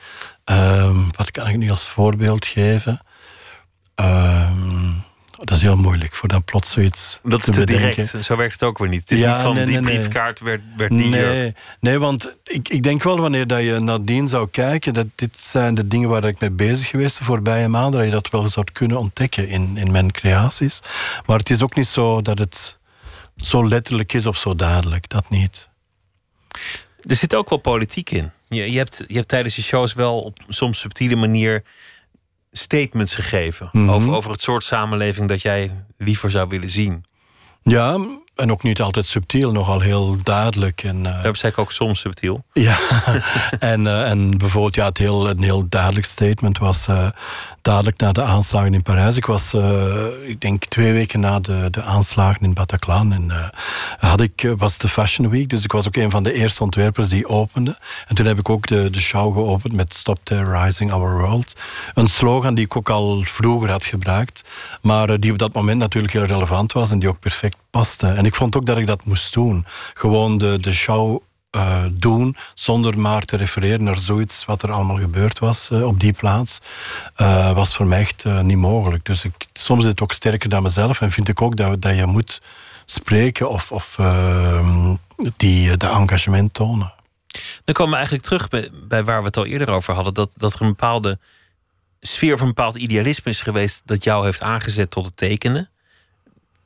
Um, 0.44 1.10
wat 1.16 1.30
kan 1.30 1.46
ik 1.46 1.56
nu 1.56 1.70
als 1.70 1.82
voorbeeld 1.82 2.46
geven? 2.46 3.00
Um, 3.94 5.02
dat 5.44 5.56
is 5.56 5.62
heel 5.62 5.76
moeilijk 5.76 6.14
voor 6.14 6.28
dan 6.28 6.44
plots 6.44 6.70
zoiets 6.70 7.18
Dat 7.22 7.38
is 7.38 7.44
te, 7.44 7.50
te 7.50 7.64
direct. 7.64 8.24
Zo 8.24 8.36
werkt 8.36 8.52
het 8.52 8.62
ook 8.62 8.78
weer 8.78 8.88
niet. 8.88 9.00
Het 9.00 9.10
is 9.10 9.18
ja, 9.18 9.32
niet 9.32 9.42
van 9.42 9.54
nee, 9.54 9.64
die 9.64 9.80
nee, 9.80 9.96
briefkaart 9.96 10.40
werd, 10.40 10.60
werd 10.76 10.90
die... 10.90 11.08
Nee, 11.08 11.54
nee 11.80 11.98
want 11.98 12.36
ik, 12.44 12.68
ik 12.68 12.82
denk 12.82 13.02
wel 13.02 13.20
wanneer 13.20 13.46
dat 13.46 13.62
je 13.62 13.78
nadien 13.78 14.28
zou 14.28 14.48
kijken... 14.48 14.94
dat 14.94 15.06
dit 15.14 15.38
zijn 15.38 15.74
de 15.74 15.88
dingen 15.88 16.08
waar 16.08 16.24
ik 16.24 16.40
mee 16.40 16.50
bezig 16.50 16.88
geweest 16.88 17.18
de 17.18 17.24
voorbije 17.24 17.68
maanden... 17.68 17.92
dat 18.00 18.08
je 18.08 18.14
dat 18.14 18.30
wel 18.30 18.48
zou 18.48 18.66
kunnen 18.72 18.98
ontdekken 18.98 19.48
in, 19.48 19.76
in 19.76 19.90
mijn 19.90 20.12
creaties. 20.12 20.80
Maar 21.26 21.38
het 21.38 21.50
is 21.50 21.62
ook 21.62 21.74
niet 21.74 21.86
zo 21.86 22.22
dat 22.22 22.38
het 22.38 22.78
zo 23.36 23.68
letterlijk 23.68 24.12
is 24.12 24.26
of 24.26 24.36
zo 24.36 24.54
duidelijk. 24.54 25.08
Dat 25.08 25.28
niet. 25.28 25.68
Er 27.02 27.16
zit 27.16 27.34
ook 27.34 27.48
wel 27.48 27.58
politiek 27.58 28.10
in. 28.10 28.30
Je, 28.48 28.72
je, 28.72 28.78
hebt, 28.78 29.04
je 29.06 29.14
hebt 29.14 29.28
tijdens 29.28 29.56
je 29.56 29.62
shows 29.62 29.92
wel 29.92 30.22
op 30.22 30.38
soms 30.48 30.78
subtiele 30.80 31.16
manier 31.16 31.62
statements 32.52 33.14
gegeven 33.14 33.68
Mhm. 33.72 33.90
over, 33.90 34.12
over 34.12 34.30
het 34.30 34.42
soort 34.42 34.64
samenleving 34.64 35.28
dat 35.28 35.42
jij 35.42 35.84
liever 35.98 36.30
zou 36.30 36.48
willen 36.48 36.70
zien. 36.70 37.04
Ja, 37.62 37.98
en 38.34 38.50
ook 38.50 38.62
niet 38.62 38.80
altijd 38.80 39.06
subtiel, 39.06 39.52
nogal 39.52 39.80
heel 39.80 40.16
duidelijk. 40.22 40.82
En, 40.82 40.96
uh, 40.96 41.02
Daarom 41.02 41.34
zei 41.34 41.52
ik 41.52 41.58
ook 41.58 41.72
soms 41.72 42.00
subtiel. 42.00 42.44
Ja, 42.52 42.78
en, 43.58 43.80
uh, 43.84 44.10
en 44.10 44.38
bijvoorbeeld 44.38 44.74
ja, 44.74 44.84
het 44.84 44.98
heel, 44.98 45.28
een 45.28 45.42
heel 45.42 45.68
duidelijk 45.68 46.06
statement 46.06 46.58
was 46.58 46.88
uh, 46.88 47.06
dadelijk 47.62 47.98
na 47.98 48.12
de 48.12 48.22
aanslagen 48.22 48.74
in 48.74 48.82
Parijs. 48.82 49.16
Ik 49.16 49.26
was, 49.26 49.54
ik 50.26 50.40
denk 50.40 50.64
twee 50.64 50.92
weken 50.92 51.20
na 51.20 51.40
de, 51.40 51.68
de 51.70 51.82
aanslagen 51.82 52.42
in 52.42 52.54
Bataclan. 52.54 53.12
En 53.12 53.52
had 53.98 54.20
ik, 54.20 54.52
was 54.56 54.78
de 54.78 54.88
Fashion 54.88 55.28
Week, 55.28 55.48
dus 55.48 55.64
ik 55.64 55.72
was 55.72 55.86
ook 55.86 55.96
een 55.96 56.10
van 56.10 56.22
de 56.22 56.32
eerste 56.32 56.62
ontwerpers 56.62 57.08
die 57.08 57.28
opende. 57.28 57.78
En 58.06 58.14
toen 58.14 58.26
heb 58.26 58.38
ik 58.38 58.48
ook 58.48 58.66
de, 58.66 58.90
de 58.90 59.00
show 59.00 59.34
geopend 59.34 59.72
met 59.72 59.94
Stop 59.94 60.18
Terrorizing 60.22 60.92
Our 60.92 61.18
World. 61.18 61.56
Een 61.94 62.08
slogan 62.08 62.54
die 62.54 62.64
ik 62.64 62.76
ook 62.76 62.90
al 62.90 63.22
vroeger 63.24 63.70
had 63.70 63.84
gebruikt, 63.84 64.44
maar 64.82 65.20
die 65.20 65.32
op 65.32 65.38
dat 65.38 65.52
moment 65.52 65.78
natuurlijk 65.78 66.12
heel 66.12 66.24
relevant 66.24 66.72
was 66.72 66.90
en 66.90 66.98
die 66.98 67.08
ook 67.08 67.18
perfect 67.18 67.56
En 68.00 68.24
ik 68.24 68.34
vond 68.34 68.56
ook 68.56 68.66
dat 68.66 68.78
ik 68.78 68.86
dat 68.86 69.04
moest 69.04 69.32
doen. 69.32 69.66
Gewoon 69.94 70.38
de, 70.38 70.58
de 70.60 70.72
show 70.72 71.22
uh, 71.56 71.84
doen 71.92 72.36
zonder 72.54 72.98
maar 72.98 73.22
te 73.22 73.36
refereren 73.36 73.82
naar 73.82 73.98
zoiets 73.98 74.44
wat 74.44 74.62
er 74.62 74.72
allemaal 74.72 74.98
gebeurd 74.98 75.38
was 75.38 75.70
uh, 75.72 75.86
op 75.86 76.00
die 76.00 76.12
plaats, 76.12 76.58
uh, 77.16 77.52
was 77.52 77.76
voor 77.76 77.86
mij 77.86 78.00
echt 78.00 78.24
niet 78.24 78.56
mogelijk. 78.56 79.04
Dus 79.04 79.24
ik, 79.24 79.32
soms 79.52 79.82
is 79.82 79.88
het 79.88 80.00
ook 80.00 80.12
sterker 80.12 80.48
dan 80.48 80.62
mezelf 80.62 81.00
en 81.00 81.10
vind 81.10 81.28
ik 81.28 81.42
ook 81.42 81.56
dat, 81.56 81.82
dat 81.82 81.96
je 81.96 82.06
moet 82.06 82.40
spreken 82.84 83.48
of, 83.48 83.72
of 83.72 83.98
ehm, 83.98 84.94
die, 85.36 85.76
de 85.76 85.88
engagement 85.88 86.54
tonen. 86.54 86.92
Dan 87.64 87.74
komen 87.74 87.90
we 87.90 87.96
eigenlijk 87.96 88.26
terug 88.26 88.48
bij, 88.48 88.70
bij, 88.88 89.04
waar 89.04 89.18
we 89.18 89.26
het 89.26 89.36
al 89.36 89.46
eerder 89.46 89.70
over 89.70 89.94
hadden, 89.94 90.14
dat, 90.14 90.32
dat 90.36 90.54
er 90.54 90.62
een 90.62 90.68
bepaalde 90.68 91.18
sfeer 92.00 92.34
of 92.34 92.40
een 92.40 92.46
bepaald 92.46 92.74
idealisme 92.74 93.30
is 93.30 93.42
geweest 93.42 93.82
dat 93.84 94.04
jou 94.04 94.24
heeft 94.24 94.42
aangezet 94.42 94.90
tot 94.90 95.04
het 95.04 95.16
tekenen 95.16 95.71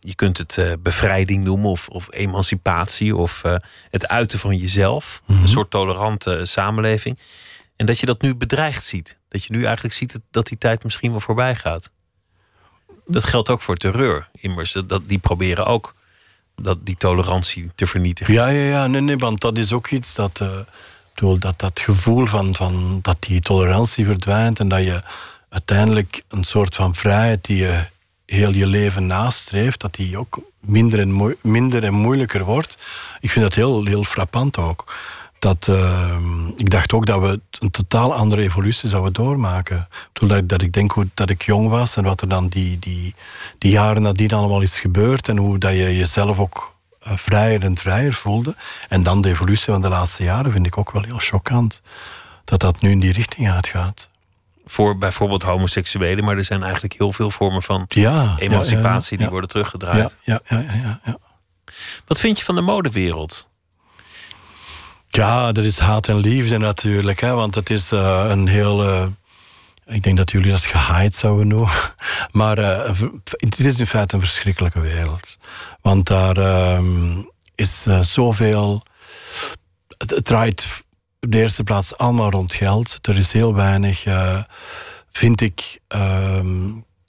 je 0.07 0.15
kunt 0.15 0.39
het 0.39 0.57
uh, 0.57 0.73
bevrijding 0.79 1.45
noemen 1.45 1.71
of, 1.71 1.89
of 1.89 2.07
emancipatie 2.11 3.17
of 3.17 3.43
uh, 3.47 3.57
het 3.91 4.09
uiten 4.09 4.39
van 4.39 4.57
jezelf. 4.57 5.23
Mhm. 5.27 5.43
Een 5.43 5.49
soort 5.49 5.71
tolerante 5.71 6.41
samenleving. 6.45 7.19
En 7.77 7.87
dat 7.87 7.99
je 7.99 8.07
dat 8.07 8.23
nu 8.23 8.35
bedreigd 8.35 8.85
ziet. 8.85 9.19
Dat 9.29 9.45
je 9.45 9.53
nu 9.53 9.65
eigenlijk 9.65 9.95
ziet 9.95 10.21
dat 10.31 10.47
die 10.47 10.59
tijd 10.59 10.85
misschien 10.85 11.11
wel 11.11 11.21
voorbij 11.21 11.55
gaat. 11.55 11.91
Dat 13.07 13.25
geldt 13.25 13.51
ook 13.51 13.63
voor 13.63 13.77
terreur. 13.77 14.29
Immers, 14.33 14.73
dat, 14.87 15.09
die 15.09 15.19
proberen 15.19 15.67
ook 15.67 15.95
dat, 16.57 16.87
die 16.87 16.97
tolerantie 16.97 17.71
te 17.75 17.87
vernietigen. 17.87 18.35
Ja, 18.35 18.49
ja, 18.49 18.65
ja. 18.65 18.87
Nee, 18.87 19.01
nee, 19.01 19.17
want 19.17 19.41
dat 19.41 19.59
is 19.59 19.73
ook 19.73 19.91
iets 19.91 20.15
dat, 20.15 20.41
uh, 20.43 21.39
dat, 21.39 21.59
dat 21.59 21.81
gevoel 21.81 22.27
van, 22.27 22.55
van 22.55 22.99
dat 23.03 23.17
die 23.21 23.41
tolerantie 23.41 24.05
verdwijnt 24.05 24.59
en 24.59 24.69
dat 24.69 24.83
je 24.83 25.03
uiteindelijk 25.49 26.23
een 26.29 26.45
soort 26.45 26.75
van 26.75 26.95
vrijheid 26.95 27.45
die 27.45 27.57
je 27.57 27.85
heel 28.27 28.53
je 28.53 28.66
leven 28.66 29.07
nastreeft, 29.07 29.81
dat 29.81 29.95
die 29.95 30.18
ook 30.18 30.39
minder 30.61 31.01
en, 31.01 31.37
minder 31.43 31.85
en 31.85 31.95
moeilijker 31.95 32.45
wordt. 32.45 32.79
Ik 33.20 33.31
vind 33.31 33.45
dat 33.45 33.55
heel, 33.55 33.85
heel 33.85 34.05
frappant 34.05 34.59
ook. 34.59 34.95
Dat, 35.39 35.66
uh, 35.70 36.16
ik 36.57 36.70
dacht 36.70 36.93
ook 36.93 37.07
dat 37.07 37.20
we 37.20 37.41
een 37.59 37.70
totaal 37.70 38.14
andere 38.14 38.43
evolutie 38.43 38.89
zouden 38.89 39.12
doormaken. 39.12 39.89
Toen 40.12 40.29
dat, 40.29 40.49
dat 40.49 40.62
ik 40.62 40.72
denk 40.72 40.93
hoe, 40.93 41.09
dat 41.14 41.31
ik 41.31 41.43
jong 41.43 41.68
was 41.68 41.97
en 41.97 42.05
wat 42.05 42.20
er 42.20 42.29
dan 42.29 42.49
die, 42.49 42.79
die, 42.79 43.14
die 43.59 43.70
jaren 43.70 44.03
nadien 44.03 44.33
allemaal 44.33 44.61
is 44.61 44.81
gebeurd 44.81 45.29
en 45.29 45.37
hoe 45.37 45.59
dat 45.59 45.72
je 45.72 45.97
jezelf 45.97 46.39
ook 46.39 46.74
uh, 47.07 47.12
vrijer 47.16 47.62
en 47.62 47.77
vrijer 47.77 48.12
voelde. 48.12 48.55
En 48.89 49.03
dan 49.03 49.20
de 49.20 49.29
evolutie 49.29 49.72
van 49.72 49.83
de 49.83 49.89
laatste 49.89 50.22
jaren 50.22 50.53
vind 50.53 50.66
ik 50.66 50.79
ook 50.79 50.93
wel 50.93 51.03
heel 51.03 51.18
choquant. 51.18 51.83
Dat 52.45 52.61
dat 52.61 52.81
nu 52.81 52.91
in 52.91 53.01
die 53.01 53.12
richting 53.12 53.51
uitgaat 53.51 54.09
voor 54.69 54.99
bijvoorbeeld 54.99 55.43
homoseksuelen, 55.43 56.25
maar 56.25 56.37
er 56.37 56.45
zijn 56.45 56.62
eigenlijk 56.62 56.95
heel 56.99 57.12
veel 57.12 57.31
vormen 57.31 57.62
van 57.62 57.85
ja, 57.89 58.37
emancipatie 58.39 59.12
ja, 59.12 59.17
ja, 59.17 59.17
die 59.17 59.29
worden 59.29 59.49
teruggedraaid. 59.49 60.17
Ja, 60.25 60.41
ja, 60.45 60.59
ja, 60.59 61.01
ja, 61.05 61.19
Wat 62.07 62.19
vind 62.19 62.39
je 62.39 62.45
van 62.45 62.55
de 62.55 62.61
modewereld? 62.61 63.49
Ja, 65.09 65.53
er 65.53 65.64
is 65.64 65.79
haat 65.79 66.09
en 66.09 66.17
liefde 66.17 66.59
natuurlijk, 66.59 67.21
hè, 67.21 67.33
want 67.33 67.55
het 67.55 67.71
is 67.71 67.93
uh, 67.93 68.25
een 68.29 68.49
heel. 68.49 68.85
Uh, 68.85 69.07
ik 69.87 70.03
denk 70.03 70.17
dat 70.17 70.31
jullie 70.31 70.51
dat 70.51 70.64
gehaaid 70.64 71.14
zouden 71.14 71.49
noemen. 71.49 71.75
Maar 72.31 72.59
uh, 72.59 73.01
het 73.27 73.59
is 73.59 73.79
in 73.79 73.87
feite 73.87 74.14
een 74.14 74.21
verschrikkelijke 74.21 74.81
wereld. 74.81 75.39
Want 75.81 76.07
daar 76.07 76.81
is 77.55 77.87
zoveel. 78.01 78.83
Het, 79.99 80.11
het 80.11 80.25
draait 80.25 80.85
de 81.29 81.39
eerste 81.39 81.64
plaats 81.64 81.97
allemaal 81.97 82.31
rond 82.31 82.55
geld. 82.55 82.99
Er 83.07 83.16
is 83.16 83.33
heel 83.33 83.55
weinig, 83.55 84.07
uh, 84.07 84.39
vind 85.12 85.41
ik, 85.41 85.81
uh, 85.95 86.41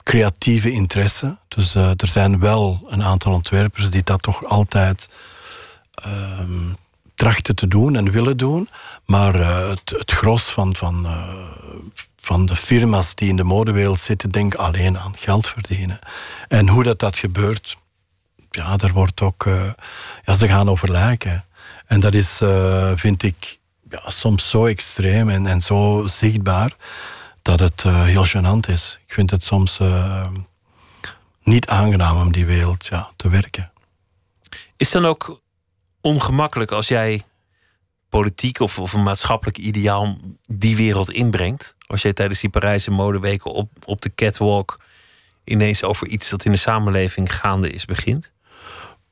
creatieve 0.02 0.70
interesse. 0.70 1.36
Dus 1.48 1.74
uh, 1.74 1.90
er 1.96 2.06
zijn 2.06 2.38
wel 2.38 2.86
een 2.88 3.02
aantal 3.02 3.32
ontwerpers 3.32 3.90
die 3.90 4.02
dat 4.02 4.22
toch 4.22 4.44
altijd 4.44 5.08
ehm, 5.90 6.72
trachten 7.14 7.54
te 7.54 7.68
doen 7.68 7.96
en 7.96 8.10
willen 8.10 8.36
doen. 8.36 8.68
Maar 9.04 9.34
eh, 9.34 9.68
het, 9.68 9.90
het 9.90 10.12
gros 10.12 10.44
van, 10.44 10.76
van, 10.76 11.06
van 12.20 12.46
de 12.46 12.56
firma's 12.56 13.14
die 13.14 13.28
in 13.28 13.36
de 13.36 13.44
modewereld 13.44 14.00
zitten, 14.00 14.30
denken 14.30 14.58
alleen 14.58 14.98
aan 14.98 15.14
geld 15.16 15.48
verdienen. 15.48 15.98
En 16.48 16.68
hoe 16.68 16.82
dat, 16.82 16.98
dat 16.98 17.16
gebeurt, 17.16 17.76
ja, 18.50 18.76
daar 18.76 18.92
wordt 18.92 19.20
ook... 19.20 19.48
ja, 20.24 20.34
ze 20.34 20.48
gaan 20.48 20.68
over 20.68 20.90
lijken. 20.90 21.44
En 21.86 22.00
dat 22.00 22.14
is, 22.14 22.40
vind 22.94 23.22
ik 23.22 23.58
ja, 23.90 24.10
soms 24.10 24.50
zo 24.50 24.66
extreem 24.66 25.28
en, 25.28 25.46
en 25.46 25.60
zo 25.60 26.06
zichtbaar 26.06 26.76
dat 27.42 27.60
het 27.60 27.84
uh, 27.86 28.04
heel 28.04 28.26
gênant 28.26 28.68
is. 28.68 28.98
Ik 29.06 29.14
vind 29.14 29.30
het 29.30 29.44
soms 29.44 29.78
uh, 29.78 30.26
niet 31.42 31.66
aangenaam 31.68 32.16
om 32.16 32.32
die 32.32 32.46
wereld 32.46 32.86
ja, 32.86 33.10
te 33.16 33.28
werken. 33.28 33.72
Is 34.76 34.90
dan 34.90 35.06
ook 35.06 35.40
ongemakkelijk 36.00 36.72
als 36.72 36.88
jij 36.88 37.22
politiek 38.08 38.60
of, 38.60 38.78
of 38.78 38.92
een 38.92 39.02
maatschappelijk 39.02 39.58
ideaal 39.58 40.18
die 40.44 40.76
wereld 40.76 41.10
inbrengt? 41.10 41.76
Als 41.86 42.02
jij 42.02 42.12
tijdens 42.12 42.40
die 42.40 42.50
Parijse 42.50 42.90
modeweken 42.90 43.52
op, 43.52 43.70
op 43.84 44.00
de 44.00 44.14
catwalk 44.14 44.80
ineens 45.44 45.82
over 45.82 46.06
iets 46.06 46.28
dat 46.28 46.44
in 46.44 46.52
de 46.52 46.58
samenleving 46.58 47.36
gaande 47.36 47.70
is 47.70 47.84
begint? 47.84 48.32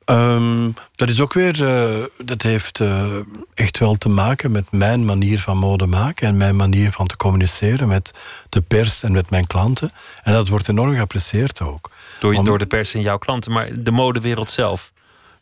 Ehm, 0.07 0.69
dat 0.95 1.09
is 1.09 1.21
ook 1.21 1.33
weer, 1.33 1.67
eh, 1.67 2.03
dat 2.17 2.41
heeft 2.41 2.79
uh, 2.79 3.05
echt 3.53 3.77
wel 3.77 3.95
te 3.95 4.09
maken 4.09 4.51
met 4.51 4.71
mijn 4.71 5.05
manier 5.05 5.39
van 5.39 5.57
mode 5.57 5.85
maken 5.85 6.27
en 6.27 6.37
mijn 6.37 6.55
manier 6.55 6.91
van 6.91 7.07
te 7.07 7.17
communiceren 7.17 7.87
met 7.87 8.11
de 8.49 8.61
pers 8.61 9.03
en 9.03 9.11
met 9.11 9.29
mijn 9.29 9.47
klanten. 9.47 9.91
En 10.23 10.33
dat 10.33 10.47
wordt 10.47 10.69
enorm 10.69 10.95
geapprecieerd 10.95 11.61
ook. 11.61 11.89
Door, 12.19 12.43
door 12.43 12.57
de 12.57 12.65
pers 12.65 12.93
en 12.93 13.01
jouw 13.01 13.17
klanten, 13.17 13.51
maar 13.51 13.69
de 13.79 13.91
modewereld 13.91 14.51
zelf? 14.51 14.91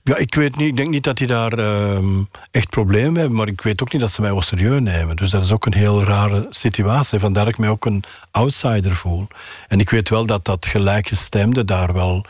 Ja, 0.04 0.18
ik 0.18 0.36
weet 0.36 0.56
niet. 0.56 0.68
Ik 0.68 0.76
denk 0.76 0.90
niet 0.90 1.04
dat 1.04 1.18
die 1.18 1.28
daar 1.28 1.54
ehm, 1.54 2.24
echt 2.52 2.70
problemen 2.70 3.16
hebben, 3.16 3.38
maar 3.38 3.48
ik 3.48 3.62
weet 3.62 3.82
ook 3.82 3.92
niet 3.92 4.02
dat 4.02 4.12
ze 4.12 4.22
mij 4.22 4.32
wel 4.32 4.42
serieus 4.42 4.82
nemen. 4.82 5.16
Dus 5.16 5.32
dat 5.32 5.44
is 5.44 5.52
ook 5.52 5.66
een 5.66 5.74
heel 5.74 6.04
rare 6.04 6.48
situatie. 6.50 7.20
Vandaar 7.20 7.44
dat 7.44 7.54
ik 7.54 7.60
mij 7.60 7.70
ook 7.70 7.86
een 7.86 8.04
outsider 8.32 8.96
voel. 8.96 9.28
En 9.68 9.80
ik 9.80 9.90
weet 9.90 10.10
wel 10.10 10.26
dat 10.26 10.46
dat 10.46 10.66
gelijkgestemde 10.66 11.66
daar 11.66 11.94
wel 11.94 12.26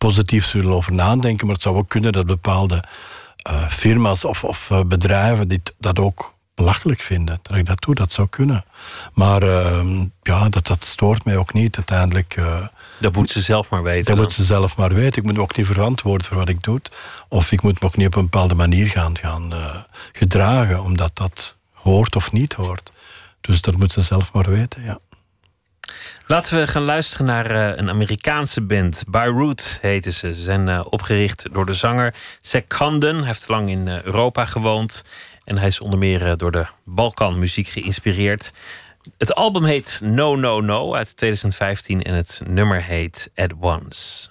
positief 0.00 0.46
zullen 0.46 0.72
over 0.72 0.92
nadenken, 0.92 1.46
maar 1.46 1.54
het 1.54 1.64
zou 1.64 1.76
ook 1.76 1.88
kunnen 1.88 2.12
dat 2.12 2.26
bepaalde 2.26 2.84
uh, 3.50 3.68
firma's 3.68 4.24
of, 4.24 4.44
of 4.44 4.70
uh, 4.70 4.80
bedrijven 4.86 5.48
dit, 5.48 5.74
dat 5.78 5.98
ook 5.98 6.34
belachelijk 6.54 7.02
vinden. 7.02 7.38
Dat 7.42 7.56
ik 7.56 7.66
dat 7.66 7.80
doe, 7.80 7.94
dat 7.94 8.12
zou 8.12 8.28
kunnen. 8.28 8.64
Maar 9.14 9.42
uh, 9.42 10.00
ja, 10.22 10.48
dat, 10.48 10.66
dat 10.66 10.84
stoort 10.84 11.24
mij 11.24 11.36
ook 11.36 11.52
niet 11.52 11.76
uiteindelijk. 11.76 12.36
Uh, 12.36 12.66
dat 13.00 13.14
moet 13.14 13.30
ze 13.30 13.40
zelf 13.40 13.70
maar 13.70 13.82
weten. 13.82 14.04
Dat 14.04 14.14
dan. 14.14 14.24
moet 14.24 14.34
ze 14.34 14.44
zelf 14.44 14.76
maar 14.76 14.94
weten. 14.94 15.18
Ik 15.18 15.24
moet 15.28 15.36
me 15.36 15.40
ook 15.40 15.56
niet 15.56 15.66
verantwoorden 15.66 16.26
voor 16.26 16.36
wat 16.36 16.48
ik 16.48 16.62
doe. 16.62 16.80
Of 17.28 17.52
ik 17.52 17.62
moet 17.62 17.80
me 17.80 17.86
ook 17.86 17.96
niet 17.96 18.06
op 18.06 18.16
een 18.16 18.22
bepaalde 18.22 18.54
manier 18.54 18.86
gaan, 18.86 19.18
gaan 19.18 19.52
gedragen, 20.12 20.82
omdat 20.82 21.10
dat 21.16 21.56
hoort 21.72 22.16
of 22.16 22.32
niet 22.32 22.52
hoort. 22.52 22.92
Dus 23.40 23.60
dat 23.60 23.76
moet 23.76 23.92
ze 23.92 24.00
zelf 24.00 24.32
maar 24.32 24.50
weten, 24.50 24.82
ja. 24.82 24.98
Laten 26.26 26.58
we 26.58 26.66
gaan 26.66 26.82
luisteren 26.82 27.26
naar 27.26 27.50
uh, 27.50 27.76
een 27.76 27.88
Amerikaanse 27.88 28.60
band. 28.60 29.04
Beirut 29.08 29.78
heten 29.80 30.12
ze. 30.12 30.34
Ze 30.34 30.42
zijn 30.42 30.68
uh, 30.68 30.80
opgericht 30.88 31.46
door 31.52 31.66
de 31.66 31.74
zanger 31.74 32.14
Zack 32.40 32.68
Condon. 32.68 33.16
Hij 33.16 33.26
heeft 33.26 33.48
lang 33.48 33.68
in 33.68 33.86
uh, 33.86 34.02
Europa 34.02 34.44
gewoond. 34.44 35.04
En 35.44 35.58
hij 35.58 35.68
is 35.68 35.80
onder 35.80 35.98
meer 35.98 36.36
door 36.36 36.50
de 36.52 36.66
Balkanmuziek 36.84 37.68
geïnspireerd. 37.68 38.52
Het 39.18 39.34
album 39.34 39.64
heet 39.64 40.00
No 40.04 40.36
No 40.36 40.60
No 40.60 40.94
uit 40.94 41.16
2015 41.16 42.02
en 42.02 42.14
het 42.14 42.40
nummer 42.46 42.82
heet 42.82 43.30
At 43.34 43.52
Once. 43.60 44.28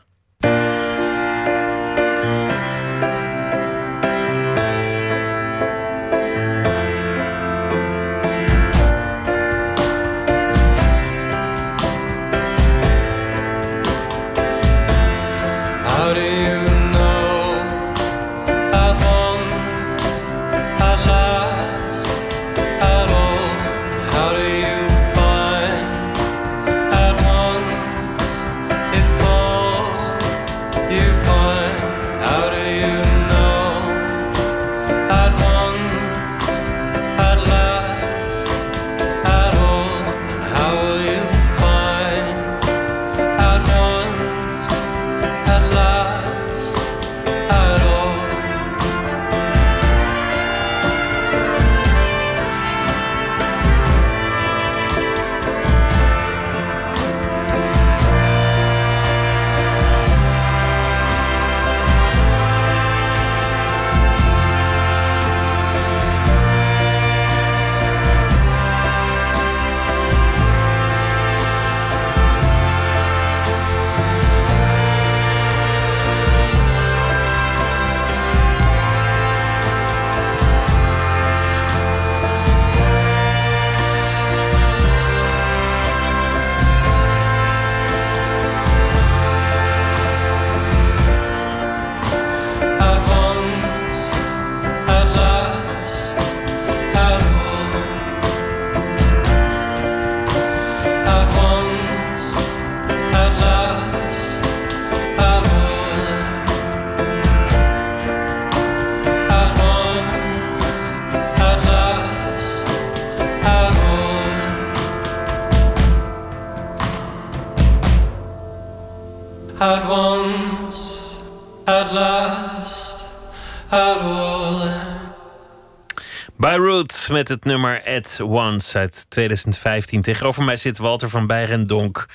Met 127.10 127.28
het 127.28 127.44
nummer 127.44 127.84
At 127.86 128.20
Once 128.22 128.78
uit 128.78 129.06
2015. 129.10 130.02
Tegenover 130.02 130.44
mij 130.44 130.58
zit 130.58 130.78
Walter 130.78 131.10
van 131.10 131.28
Bijrendonk. 131.28 132.08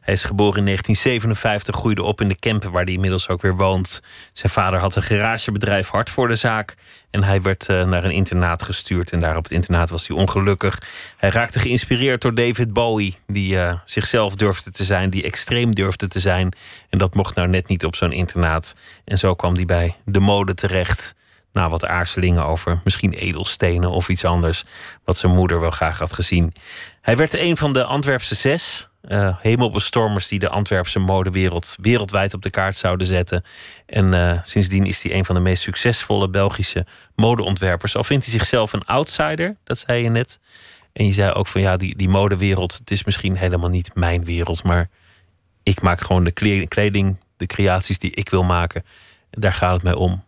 Hij 0.00 0.14
is 0.14 0.24
geboren 0.24 0.58
in 0.58 0.64
1957, 0.64 1.76
groeide 1.76 2.02
op 2.02 2.20
in 2.20 2.28
de 2.28 2.38
Kempen 2.38 2.70
waar 2.70 2.84
hij 2.84 2.92
inmiddels 2.92 3.28
ook 3.28 3.42
weer 3.42 3.56
woont. 3.56 4.02
Zijn 4.32 4.52
vader 4.52 4.78
had 4.78 4.96
een 4.96 5.02
garagebedrijf 5.02 5.88
hard 5.88 6.10
voor 6.10 6.28
de 6.28 6.36
zaak. 6.36 6.74
En 7.10 7.22
hij 7.24 7.42
werd 7.42 7.68
uh, 7.68 7.84
naar 7.84 8.04
een 8.04 8.10
internaat 8.10 8.62
gestuurd. 8.62 9.10
En 9.10 9.20
daar 9.20 9.36
op 9.36 9.42
het 9.42 9.52
internaat 9.52 9.90
was 9.90 10.08
hij 10.08 10.16
ongelukkig. 10.16 10.78
Hij 11.16 11.30
raakte 11.30 11.58
geïnspireerd 11.58 12.22
door 12.22 12.34
David 12.34 12.72
Bowie, 12.72 13.16
die 13.26 13.54
uh, 13.54 13.74
zichzelf 13.84 14.34
durfde 14.34 14.70
te 14.70 14.84
zijn, 14.84 15.10
die 15.10 15.22
extreem 15.22 15.74
durfde 15.74 16.08
te 16.08 16.20
zijn. 16.20 16.52
En 16.90 16.98
dat 16.98 17.14
mocht 17.14 17.34
nou 17.34 17.48
net 17.48 17.68
niet 17.68 17.84
op 17.84 17.96
zo'n 17.96 18.12
internaat. 18.12 18.76
En 19.04 19.18
zo 19.18 19.34
kwam 19.34 19.54
hij 19.54 19.64
bij 19.64 19.96
de 20.04 20.20
mode 20.20 20.54
terecht 20.54 21.14
nou, 21.52 21.70
wat 21.70 21.86
aarzelingen 21.86 22.44
over 22.44 22.80
misschien 22.84 23.12
edelstenen 23.12 23.90
of 23.90 24.08
iets 24.08 24.24
anders. 24.24 24.64
Wat 25.04 25.18
zijn 25.18 25.34
moeder 25.34 25.60
wel 25.60 25.70
graag 25.70 25.98
had 25.98 26.12
gezien. 26.12 26.54
Hij 27.00 27.16
werd 27.16 27.34
een 27.34 27.56
van 27.56 27.72
de 27.72 27.84
Antwerpse 27.84 28.34
zes 28.34 28.88
uh, 29.08 29.36
hemelbestormers 29.40 30.28
die 30.28 30.38
de 30.38 30.48
Antwerpse 30.48 30.98
modewereld 30.98 31.76
wereldwijd 31.80 32.34
op 32.34 32.42
de 32.42 32.50
kaart 32.50 32.76
zouden 32.76 33.06
zetten. 33.06 33.44
En 33.86 34.12
uh, 34.14 34.38
sindsdien 34.42 34.86
is 34.86 35.02
hij 35.02 35.14
een 35.14 35.24
van 35.24 35.34
de 35.34 35.40
meest 35.40 35.62
succesvolle 35.62 36.28
Belgische 36.28 36.86
modeontwerpers. 37.14 37.96
Al 37.96 38.04
vindt 38.04 38.24
hij 38.24 38.38
zichzelf 38.38 38.72
een 38.72 38.84
outsider, 38.84 39.56
dat 39.64 39.78
zei 39.78 40.02
je 40.02 40.08
net. 40.08 40.40
En 40.92 41.06
je 41.06 41.12
zei 41.12 41.32
ook 41.32 41.46
van 41.46 41.60
ja, 41.60 41.76
die, 41.76 41.96
die 41.96 42.08
modewereld, 42.08 42.72
het 42.78 42.90
is 42.90 43.04
misschien 43.04 43.36
helemaal 43.36 43.70
niet 43.70 43.94
mijn 43.94 44.24
wereld, 44.24 44.62
maar 44.62 44.88
ik 45.62 45.80
maak 45.80 46.00
gewoon 46.00 46.24
de 46.24 46.66
kleding, 46.68 47.18
de 47.36 47.46
creaties 47.46 47.98
die 47.98 48.10
ik 48.10 48.30
wil 48.30 48.42
maken. 48.42 48.84
En 49.30 49.40
daar 49.40 49.52
gaat 49.52 49.74
het 49.74 49.82
mij 49.82 49.94
om. 49.94 50.24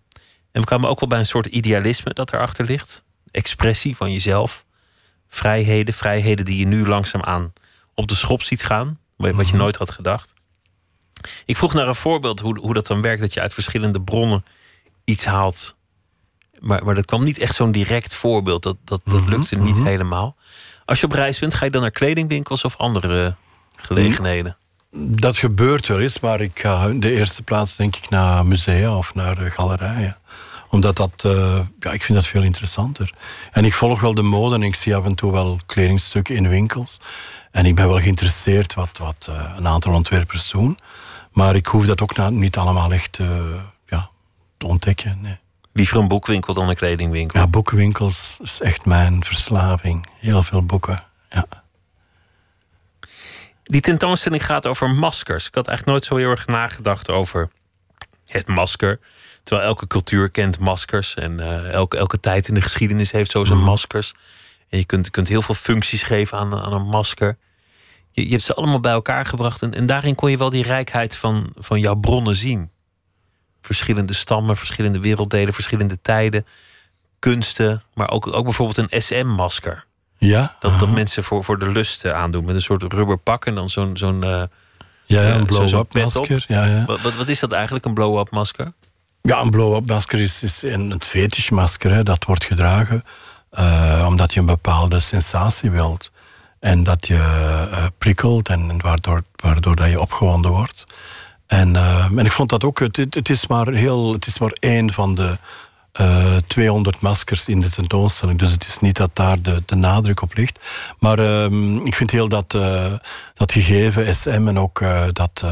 En 0.54 0.60
we 0.60 0.66
kwamen 0.66 0.88
ook 0.88 1.00
wel 1.00 1.08
bij 1.08 1.18
een 1.18 1.26
soort 1.26 1.46
idealisme 1.46 2.12
dat 2.12 2.32
erachter 2.32 2.64
ligt. 2.64 3.04
Expressie 3.30 3.96
van 3.96 4.12
jezelf. 4.12 4.64
Vrijheden, 5.28 5.94
vrijheden 5.94 6.44
die 6.44 6.58
je 6.58 6.66
nu 6.66 6.86
langzaamaan 6.86 7.52
op 7.94 8.08
de 8.08 8.14
schop 8.14 8.42
ziet 8.42 8.64
gaan. 8.64 8.98
Wat 9.16 9.30
je 9.30 9.42
mhm. 9.42 9.56
nooit 9.56 9.76
had 9.76 9.90
gedacht. 9.90 10.34
Ik 11.44 11.56
vroeg 11.56 11.74
naar 11.74 11.88
een 11.88 11.94
voorbeeld 11.94 12.40
hoe, 12.40 12.58
hoe 12.58 12.74
dat 12.74 12.86
dan 12.86 13.02
werkt. 13.02 13.20
Dat 13.20 13.34
je 13.34 13.40
uit 13.40 13.54
verschillende 13.54 14.00
bronnen 14.00 14.44
iets 15.04 15.24
haalt. 15.24 15.76
Maar, 16.58 16.84
maar 16.84 16.94
dat 16.94 17.04
kwam 17.04 17.24
niet 17.24 17.38
echt 17.38 17.54
zo'n 17.54 17.72
direct 17.72 18.14
voorbeeld. 18.14 18.62
Dat, 18.62 18.76
dat, 18.84 19.02
dat 19.04 19.20
mhm, 19.20 19.30
lukte 19.30 19.56
niet 19.56 19.76
mhm. 19.76 19.86
helemaal. 19.86 20.36
Als 20.84 21.00
je 21.00 21.06
op 21.06 21.12
reis 21.12 21.38
bent, 21.38 21.54
ga 21.54 21.64
je 21.64 21.70
dan 21.70 21.82
naar 21.82 21.90
kledingwinkels 21.90 22.64
of 22.64 22.76
andere 22.76 23.34
gelegenheden? 23.76 24.56
Dat 24.96 25.36
gebeurt 25.36 25.86
wel 25.86 26.00
eens, 26.00 26.20
maar 26.20 26.40
ik 26.40 26.60
ga 26.60 26.86
in 26.86 27.00
de 27.00 27.12
eerste 27.12 27.42
plaats 27.42 27.76
denk 27.76 27.96
ik 27.96 28.08
naar 28.08 28.46
musea 28.46 28.96
of 28.96 29.14
naar 29.14 29.36
galerijen 29.36 30.18
Omdat 30.74 30.96
dat, 30.96 31.22
uh, 31.26 31.60
ja, 31.80 31.92
ik 31.92 32.02
vind 32.02 32.18
dat 32.18 32.26
veel 32.26 32.42
interessanter. 32.42 33.12
En 33.50 33.64
ik 33.64 33.74
volg 33.74 34.00
wel 34.00 34.14
de 34.14 34.22
mode 34.22 34.54
en 34.54 34.62
ik 34.62 34.74
zie 34.74 34.96
af 34.96 35.04
en 35.04 35.14
toe 35.14 35.32
wel 35.32 35.58
kledingstukken 35.66 36.34
in 36.34 36.48
winkels. 36.48 37.00
En 37.50 37.66
ik 37.66 37.74
ben 37.74 37.88
wel 37.88 38.00
geïnteresseerd 38.00 38.74
wat, 38.74 38.98
wat 38.98 39.26
uh, 39.30 39.54
een 39.56 39.68
aantal 39.68 39.92
ontwerpers 39.92 40.50
doen. 40.50 40.78
Maar 41.32 41.54
ik 41.54 41.66
hoef 41.66 41.86
dat 41.86 42.00
ook 42.00 42.16
nou 42.16 42.32
niet 42.32 42.56
allemaal 42.56 42.92
echt 42.92 43.18
uh, 43.18 43.28
ja, 43.86 44.10
te 44.56 44.66
ontdekken. 44.66 45.18
Nee. 45.20 45.38
Liever 45.72 45.98
een 45.98 46.08
boekwinkel 46.08 46.54
dan 46.54 46.68
een 46.68 46.76
kledingwinkel? 46.76 47.40
Ja, 47.40 47.46
boekenwinkels 47.46 48.38
is 48.42 48.60
echt 48.60 48.84
mijn 48.84 49.24
verslaving. 49.24 50.06
Heel 50.18 50.42
veel 50.42 50.62
boeken, 50.62 51.04
ja. 51.30 51.46
Die 53.62 53.80
tentoonstelling 53.80 54.46
gaat 54.46 54.66
over 54.66 54.90
maskers. 54.90 55.46
Ik 55.46 55.54
had 55.54 55.68
eigenlijk 55.68 55.98
nooit 55.98 56.04
zo 56.04 56.16
heel 56.16 56.30
erg 56.30 56.46
nagedacht 56.46 57.10
over 57.10 57.50
het 58.26 58.48
masker. 58.48 59.00
Terwijl 59.44 59.68
elke 59.68 59.86
cultuur 59.86 60.30
kent 60.30 60.58
maskers. 60.58 61.14
En 61.14 61.32
uh, 61.38 61.72
elke, 61.72 61.96
elke 61.96 62.20
tijd 62.20 62.48
in 62.48 62.54
de 62.54 62.60
geschiedenis 62.60 63.10
heeft 63.10 63.30
zo 63.30 63.44
zijn 63.44 63.58
mm. 63.58 63.64
maskers. 63.64 64.14
En 64.68 64.78
je 64.78 64.84
kunt, 64.84 65.10
kunt 65.10 65.28
heel 65.28 65.42
veel 65.42 65.54
functies 65.54 66.02
geven 66.02 66.38
aan, 66.38 66.54
aan 66.54 66.72
een 66.72 66.86
masker. 66.86 67.36
Je, 68.10 68.24
je 68.24 68.30
hebt 68.30 68.42
ze 68.42 68.54
allemaal 68.54 68.80
bij 68.80 68.92
elkaar 68.92 69.26
gebracht. 69.26 69.62
En, 69.62 69.74
en 69.74 69.86
daarin 69.86 70.14
kon 70.14 70.30
je 70.30 70.36
wel 70.36 70.50
die 70.50 70.62
rijkheid 70.62 71.16
van, 71.16 71.52
van 71.56 71.80
jouw 71.80 71.94
bronnen 71.94 72.36
zien. 72.36 72.70
Verschillende 73.60 74.14
stammen, 74.14 74.56
verschillende 74.56 75.00
werelddelen, 75.00 75.54
verschillende 75.54 76.00
tijden. 76.02 76.46
Kunsten, 77.18 77.82
maar 77.94 78.10
ook, 78.10 78.32
ook 78.32 78.44
bijvoorbeeld 78.44 78.78
een 78.78 79.02
SM-masker. 79.02 79.84
Ja? 80.18 80.56
Dat, 80.60 80.78
dat 80.78 80.90
mensen 80.90 81.24
voor, 81.24 81.44
voor 81.44 81.58
de 81.58 81.70
lust 81.70 82.06
aandoen. 82.06 82.44
Met 82.44 82.54
een 82.54 82.62
soort 82.62 82.92
rubberpak 82.92 83.46
en 83.46 83.54
dan 83.54 83.70
zo'n... 83.70 83.96
zo'n 83.96 84.22
uh, 84.22 84.42
ja, 85.06 85.22
ja, 85.22 85.34
een 85.34 85.46
blow-up 85.46 85.94
masker. 85.94 86.44
Ja, 86.48 86.64
ja. 86.64 86.84
Wat, 86.84 87.14
wat, 87.14 87.28
is 87.28 87.40
dat 87.40 87.52
eigenlijk, 87.52 87.84
een 87.84 87.94
blow-up 87.94 88.30
masker? 88.30 88.72
Ja, 89.28 89.40
een 89.40 89.50
blow-up 89.50 89.86
masker 89.86 90.20
is, 90.20 90.42
is 90.42 90.62
een, 90.62 91.00
fetishmasker. 91.00 92.04
Dat 92.04 92.24
wordt 92.24 92.44
gedragen 92.44 93.02
uh, 93.58 94.04
omdat 94.08 94.34
je 94.34 94.40
een 94.40 94.46
bepaalde 94.46 95.00
sensatie 95.00 95.70
wilt. 95.70 96.10
En 96.60 96.82
dat 96.82 97.06
je 97.06 97.14
uh, 97.14 97.86
prikkelt 97.98 98.48
en 98.48 98.80
waardoor, 98.80 99.22
waardoor 99.36 99.76
dat 99.76 99.90
je 99.90 100.00
opgewonden 100.00 100.50
wordt. 100.50 100.86
En, 101.46 101.74
uh, 101.74 102.04
en 102.04 102.18
ik 102.18 102.32
vond 102.32 102.48
dat 102.48 102.64
ook, 102.64 102.78
het, 102.78 102.96
het, 102.96 103.28
is 103.28 103.46
maar 103.46 103.66
heel, 103.68 104.12
het 104.12 104.26
is 104.26 104.38
maar 104.38 104.56
één 104.60 104.92
van 104.92 105.14
de 105.14 105.38
uh, 106.00 106.36
200 106.46 107.00
maskers 107.00 107.48
in 107.48 107.60
de 107.60 107.70
tentoonstelling. 107.70 108.38
Dus 108.38 108.52
het 108.52 108.66
is 108.66 108.78
niet 108.78 108.96
dat 108.96 109.10
daar 109.12 109.42
de, 109.42 109.62
de 109.66 109.74
nadruk 109.74 110.22
op 110.22 110.34
ligt. 110.34 110.58
Maar 110.98 111.18
uh, 111.18 111.84
ik 111.84 111.94
vind 111.94 112.10
heel 112.10 112.28
dat, 112.28 112.54
uh, 112.54 112.92
dat 113.34 113.52
gegeven 113.52 114.16
SM 114.16 114.48
en 114.48 114.58
ook 114.58 114.80
uh, 114.80 115.04
dat 115.12 115.44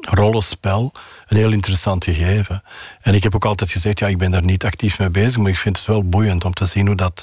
rollenspel 0.00 0.92
een 1.26 1.36
heel 1.36 1.52
interessant 1.52 2.04
gegeven. 2.04 2.62
En 3.00 3.14
ik 3.14 3.22
heb 3.22 3.34
ook 3.34 3.44
altijd 3.44 3.70
gezegd, 3.70 3.98
ja, 3.98 4.06
ik 4.06 4.18
ben 4.18 4.30
daar 4.30 4.44
niet 4.44 4.64
actief 4.64 4.98
mee 4.98 5.10
bezig, 5.10 5.36
maar 5.36 5.50
ik 5.50 5.58
vind 5.58 5.76
het 5.76 5.86
wel 5.86 6.08
boeiend 6.08 6.44
om 6.44 6.52
te 6.52 6.64
zien 6.64 6.86
hoe 6.86 6.96
dat 6.96 7.22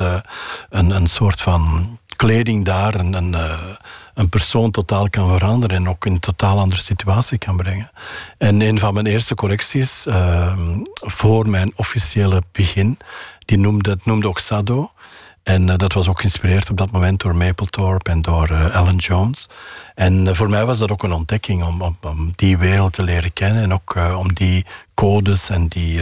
een, 0.69 0.89
een 0.89 1.07
soort 1.07 1.41
van 1.41 1.97
kleding 2.15 2.65
daar 2.65 2.95
een, 2.95 3.13
een, 3.13 3.35
een 4.17 4.29
persoon 4.29 4.71
totaal 4.71 5.09
kan 5.09 5.29
veranderen 5.29 5.77
en 5.77 5.89
ook 5.89 6.05
in 6.05 6.13
een 6.13 6.19
totaal 6.19 6.59
andere 6.59 6.81
situatie 6.81 7.37
kan 7.37 7.57
brengen. 7.57 7.91
En 8.37 8.61
een 8.61 8.79
van 8.79 8.93
mijn 8.93 9.05
eerste 9.05 9.35
collecties, 9.35 10.05
uh, 10.07 10.57
voor 10.93 11.49
mijn 11.49 11.71
officiële 11.75 12.43
begin, 12.51 12.97
die 13.45 13.59
noemde, 13.59 13.89
het 13.89 14.05
noemde 14.05 14.27
ook 14.27 14.39
Sado. 14.39 14.91
En 15.43 15.67
uh, 15.67 15.75
dat 15.75 15.93
was 15.93 16.07
ook 16.07 16.19
geïnspireerd 16.19 16.69
op 16.69 16.77
dat 16.77 16.91
moment 16.91 17.19
door 17.19 17.35
Mapplethorpe 17.35 18.11
en 18.11 18.21
door 18.21 18.49
uh, 18.51 18.75
Alan 18.75 18.95
Jones. 18.95 19.49
En 19.95 20.25
uh, 20.25 20.33
voor 20.33 20.49
mij 20.49 20.65
was 20.65 20.77
dat 20.77 20.91
ook 20.91 21.03
een 21.03 21.13
ontdekking 21.13 21.63
om, 21.63 21.95
om, 22.01 22.31
die 22.35 22.57
wereld 22.57 22.93
te 22.93 23.03
leren 23.03 23.33
kennen 23.33 23.63
en 23.63 23.73
ook 23.73 23.97
om 24.17 24.33
die 24.33 24.65
codes 24.93 25.49
en 25.49 25.67
die 25.67 26.01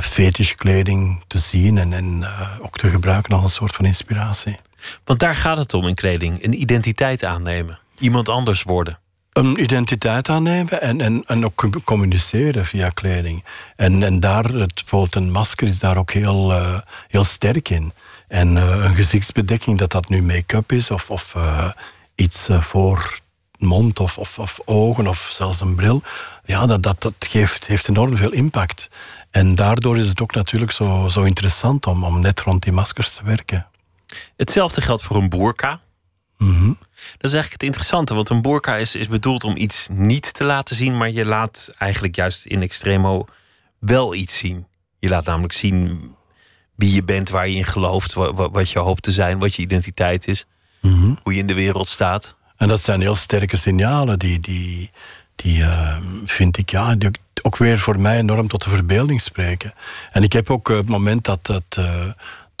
fetishkleding 0.00 1.22
te 1.26 1.38
zien 1.38 1.78
en, 1.78 1.92
en 1.92 2.24
ook 2.60 2.78
te 2.78 2.88
gebruiken 2.88 3.34
als 3.34 3.42
een 3.42 3.50
soort 3.50 3.74
van 3.74 3.84
inspiratie. 3.84 4.56
Want 5.04 5.20
daar 5.20 5.34
gaat 5.34 5.56
het 5.56 5.74
om 5.74 5.86
in 5.86 5.94
kleding. 5.94 6.44
Een 6.44 6.60
identiteit 6.60 7.24
aannemen. 7.24 7.78
Iemand 7.98 8.28
anders 8.28 8.62
worden. 8.62 8.98
Een 9.32 9.62
identiteit 9.62 10.28
aannemen 10.28 10.82
en, 10.82 11.00
en, 11.00 11.22
en 11.26 11.44
ook 11.44 11.84
communiceren 11.84 12.66
via 12.66 12.88
kleding. 12.88 13.44
En, 13.76 14.02
en 14.02 14.20
daar, 14.20 14.44
het, 14.44 14.74
bijvoorbeeld 14.74 15.14
een 15.14 15.30
masker 15.30 15.66
is 15.66 15.78
daar 15.78 15.96
ook 15.96 16.12
heel, 16.12 16.52
uh, 16.52 16.78
heel 17.08 17.24
sterk 17.24 17.68
in. 17.68 17.92
En 18.28 18.56
uh, 18.56 18.84
een 18.84 18.94
gezichtsbedekking, 18.94 19.78
dat 19.78 19.90
dat 19.90 20.08
nu 20.08 20.22
make-up 20.22 20.72
is 20.72 20.90
of, 20.90 21.10
of 21.10 21.34
uh, 21.36 21.70
iets 22.14 22.48
voor 22.60 23.20
mond 23.58 24.00
of, 24.00 24.18
of, 24.18 24.38
of, 24.38 24.60
ogen 24.64 25.06
of 25.06 25.30
zelfs 25.32 25.60
een 25.60 25.74
bril. 25.74 26.02
Ja, 26.44 26.66
dat, 26.66 26.82
dat, 26.82 27.02
dat 27.02 27.14
geeft, 27.18 27.66
heeft 27.66 27.88
enorm 27.88 28.16
veel 28.16 28.30
impact. 28.30 28.90
En 29.30 29.54
daardoor 29.54 29.98
is 29.98 30.08
het 30.08 30.20
ook 30.20 30.34
natuurlijk 30.34 30.72
zo, 30.72 31.08
zo 31.08 31.22
interessant 31.22 31.86
om, 31.86 32.04
om 32.04 32.20
net 32.20 32.40
rond 32.40 32.62
die 32.62 32.72
maskers 32.72 33.14
te 33.14 33.24
werken. 33.24 33.66
Hetzelfde 34.36 34.80
geldt 34.80 35.02
voor 35.02 35.16
een 35.16 35.28
boerka. 35.28 35.80
Mm 36.38 36.78
Dat 37.12 37.30
is 37.30 37.32
eigenlijk 37.32 37.52
het 37.52 37.62
interessante, 37.62 38.14
want 38.14 38.30
een 38.30 38.42
boerka 38.42 38.76
is, 38.76 38.94
is 38.94 39.08
bedoeld 39.08 39.44
om 39.44 39.56
iets 39.56 39.88
niet 39.92 40.34
te 40.34 40.44
laten 40.44 40.76
zien, 40.76 40.96
maar 40.96 41.10
je 41.10 41.24
laat 41.24 41.70
eigenlijk 41.78 42.16
juist 42.16 42.46
in 42.46 42.62
extremo 42.62 43.24
wel 43.78 44.14
iets 44.14 44.38
zien. 44.38 44.66
Je 44.98 45.08
laat 45.08 45.24
namelijk 45.24 45.52
zien 45.52 46.00
wie 46.74 46.94
je 46.94 47.04
bent, 47.04 47.30
waar 47.30 47.48
je 47.48 47.56
in 47.56 47.64
gelooft, 47.64 48.12
wat, 48.12 48.50
wat 48.52 48.70
je 48.70 48.78
hoopt 48.78 49.02
te 49.02 49.10
zijn, 49.10 49.38
wat 49.38 49.54
je 49.54 49.62
identiteit 49.62 50.28
is, 50.28 50.46
mhm. 50.80 51.14
hoe 51.22 51.32
je 51.32 51.40
in 51.40 51.46
de 51.46 51.54
wereld 51.54 51.88
staat. 51.88 52.36
En 52.56 52.68
dat 52.68 52.80
zijn 52.80 53.00
heel 53.00 53.14
sterke 53.14 53.56
signalen 53.56 54.18
die, 54.18 54.40
die, 54.40 54.90
die 55.34 55.58
uh, 55.58 55.96
vind 56.24 56.58
ik, 56.58 56.70
ja, 56.70 56.94
die 56.94 57.10
ook 57.42 57.56
weer 57.56 57.78
voor 57.78 58.00
mij 58.00 58.18
enorm 58.18 58.48
tot 58.48 58.62
de 58.64 58.70
verbeelding 58.70 59.20
spreken. 59.20 59.74
En 60.10 60.22
ik 60.22 60.32
heb 60.32 60.50
ook 60.50 60.68
uh, 60.70 60.76
het 60.76 60.88
moment 60.88 61.24
dat 61.24 61.46
dat. 61.46 61.76
Uh, 61.78 62.04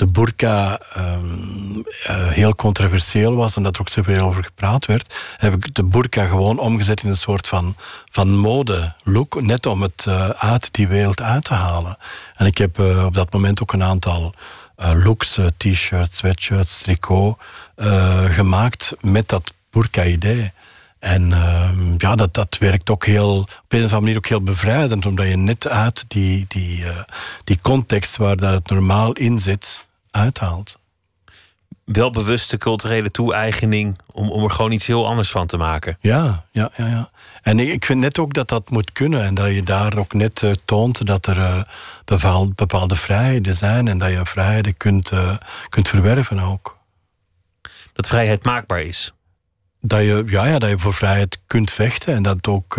de 0.00 0.06
burka 0.06 0.80
um, 0.98 1.84
heel 2.08 2.54
controversieel 2.54 3.34
was 3.34 3.56
en 3.56 3.62
dat 3.62 3.74
er 3.74 3.80
ook 3.80 3.88
zoveel 3.88 4.26
over 4.26 4.44
gepraat 4.44 4.86
werd, 4.86 5.14
heb 5.36 5.54
ik 5.54 5.74
de 5.74 5.84
burka 5.84 6.26
gewoon 6.26 6.58
omgezet 6.58 7.02
in 7.02 7.08
een 7.08 7.16
soort 7.16 7.46
van, 7.46 7.76
van 8.10 8.36
mode-look, 8.36 9.42
net 9.42 9.66
om 9.66 9.82
het 9.82 10.04
uh, 10.08 10.28
uit 10.28 10.72
die 10.72 10.88
wereld 10.88 11.20
uit 11.20 11.44
te 11.44 11.54
halen. 11.54 11.96
En 12.36 12.46
ik 12.46 12.58
heb 12.58 12.78
uh, 12.78 13.04
op 13.04 13.14
dat 13.14 13.32
moment 13.32 13.62
ook 13.62 13.72
een 13.72 13.82
aantal 13.82 14.34
looks, 14.76 15.38
t-shirts, 15.56 16.16
sweatshirts, 16.16 16.82
tricot, 16.82 17.38
gemaakt 18.28 18.92
met 19.00 19.28
dat 19.28 19.54
burka-idee. 19.70 20.52
En 20.98 21.30
uh, 21.30 21.70
ja, 21.96 22.14
dat, 22.14 22.34
dat 22.34 22.56
werkt 22.58 22.90
ook 22.90 23.06
heel, 23.06 23.38
op 23.38 23.48
een 23.68 23.78
of 23.78 23.82
andere 23.84 24.00
manier 24.00 24.16
ook 24.16 24.26
heel 24.26 24.42
bevrijdend, 24.42 25.06
omdat 25.06 25.28
je 25.28 25.36
net 25.36 25.68
uit 25.68 26.04
die, 26.08 26.44
die, 26.48 26.84
die 27.44 27.58
context 27.62 28.16
waar 28.16 28.36
dat 28.36 28.52
het 28.52 28.70
normaal 28.70 29.12
in 29.12 29.38
zit, 29.38 29.88
uithaalt. 30.10 30.78
Wel 31.84 32.10
bewuste 32.10 32.56
culturele 32.56 33.10
toe-eigening 33.10 33.98
om, 34.12 34.30
om 34.30 34.44
er 34.44 34.50
gewoon 34.50 34.72
iets 34.72 34.86
heel 34.86 35.06
anders 35.06 35.30
van 35.30 35.46
te 35.46 35.56
maken. 35.56 35.96
Ja, 36.00 36.44
ja, 36.50 36.70
ja. 36.76 36.86
ja. 36.86 37.10
En 37.42 37.58
ik 37.58 37.84
vind 37.84 38.00
net 38.00 38.18
ook 38.18 38.34
dat 38.34 38.48
dat 38.48 38.70
moet 38.70 38.92
kunnen 38.92 39.24
en 39.24 39.34
dat 39.34 39.50
je 39.50 39.62
daar 39.62 39.96
ook 39.96 40.12
net 40.12 40.42
uh, 40.42 40.52
toont 40.64 41.06
dat 41.06 41.26
er 41.26 41.38
uh, 41.38 41.62
bepaald, 42.04 42.54
bepaalde 42.54 42.96
vrijheden 42.96 43.56
zijn 43.56 43.88
en 43.88 43.98
dat 43.98 44.10
je 44.10 44.26
vrijheden 44.26 44.76
kunt, 44.76 45.12
uh, 45.12 45.36
kunt 45.68 45.88
verwerven 45.88 46.40
ook. 46.40 46.78
Dat 47.92 48.06
vrijheid 48.06 48.44
maakbaar 48.44 48.80
is. 48.80 49.12
Dat 49.80 50.00
je, 50.00 50.22
ja, 50.26 50.46
ja, 50.46 50.58
dat 50.58 50.70
je 50.70 50.78
voor 50.78 50.94
vrijheid 50.94 51.40
kunt 51.46 51.70
vechten 51.70 52.14
en 52.14 52.22
dat, 52.22 52.46
ook, 52.48 52.74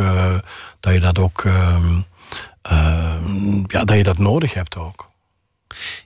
dat 0.80 0.94
je 0.94 1.00
dat 1.00 1.20
ook 1.20 1.46
ehm, 1.46 2.00
ehm, 2.62 3.58
ja, 3.68 3.84
dat 3.84 3.98
je 3.98 4.04
dat 4.04 4.18
nodig 4.18 4.54
hebt 4.54 4.78
ook. 4.78 5.11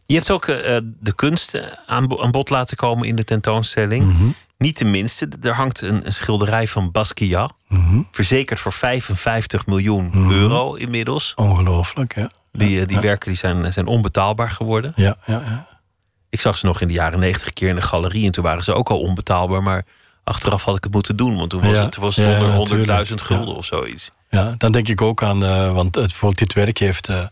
Je 0.05 0.15
hebt 0.15 0.31
ook 0.31 0.47
uh, 0.47 0.57
de 0.99 1.15
kunst 1.15 1.59
aan, 1.85 2.19
aan, 2.19 2.31
bod 2.31 2.49
laten 2.49 2.77
komen 2.77 3.07
in 3.07 3.15
de 3.15 3.23
tentoonstelling. 3.23 4.05
Mm 4.05 4.15
-hmm. 4.15 4.35
Niet 4.57 4.77
de 4.77 4.85
minste. 4.85 5.27
Er 5.41 5.55
hangt 5.55 5.81
een, 5.81 6.05
een 6.05 6.13
schilderij 6.13 6.67
van 6.67 6.91
Basquiat. 6.91 7.53
Mm 7.67 7.87
-hmm. 7.87 8.07
Verzekerd 8.11 8.59
voor 8.59 8.73
55 8.73 9.65
miljoen 9.65 10.03
mm 10.05 10.11
-hmm. 10.11 10.31
euro 10.31 10.73
inmiddels. 10.73 11.33
Ongelooflijk, 11.35 12.15
ja. 12.15 12.29
Die, 12.51 12.69
ja, 12.69 12.85
die 12.85 12.95
ja. 12.95 13.01
werken 13.01 13.27
die 13.29 13.37
zijn, 13.37 13.73
zijn 13.73 13.87
onbetaalbaar 13.87 14.51
geworden. 14.51 14.93
Ja, 14.95 15.15
ja, 15.25 15.41
ja. 15.45 15.67
Ik 16.29 16.41
zag 16.41 16.57
ze 16.57 16.65
nog 16.65 16.81
in 16.81 16.87
de 16.87 16.93
jaren 16.93 17.19
negentig 17.19 17.53
keer 17.53 17.69
in 17.69 17.75
de 17.75 17.81
galerie. 17.81 18.25
En 18.25 18.31
toen 18.31 18.43
waren 18.43 18.63
ze 18.63 18.73
ook 18.73 18.89
al 18.89 18.99
onbetaalbaar. 18.99 19.63
Maar 19.63 19.85
achteraf 20.23 20.63
had 20.63 20.75
ik 20.75 20.83
het 20.83 20.93
moeten 20.93 21.15
doen. 21.15 21.35
Want 21.35 21.49
toen 21.49 21.61
was 21.61 21.77
het, 21.77 21.95
was 21.95 22.15
het 22.15 23.07
100.000 23.07 23.13
gulden 23.15 23.55
of 23.55 23.65
zoiets. 23.65 24.11
Ja, 24.29 24.55
dan 24.57 24.71
denk 24.71 24.87
ik 24.87 25.01
ook 25.01 25.23
aan... 25.23 25.43
Uh, 25.43 25.73
want 25.73 25.95
het, 25.95 26.07
bijvoorbeeld 26.07 26.39
dit 26.39 26.53
werk 26.53 26.77
heeft... 26.77 27.09
Uh, 27.09 27.25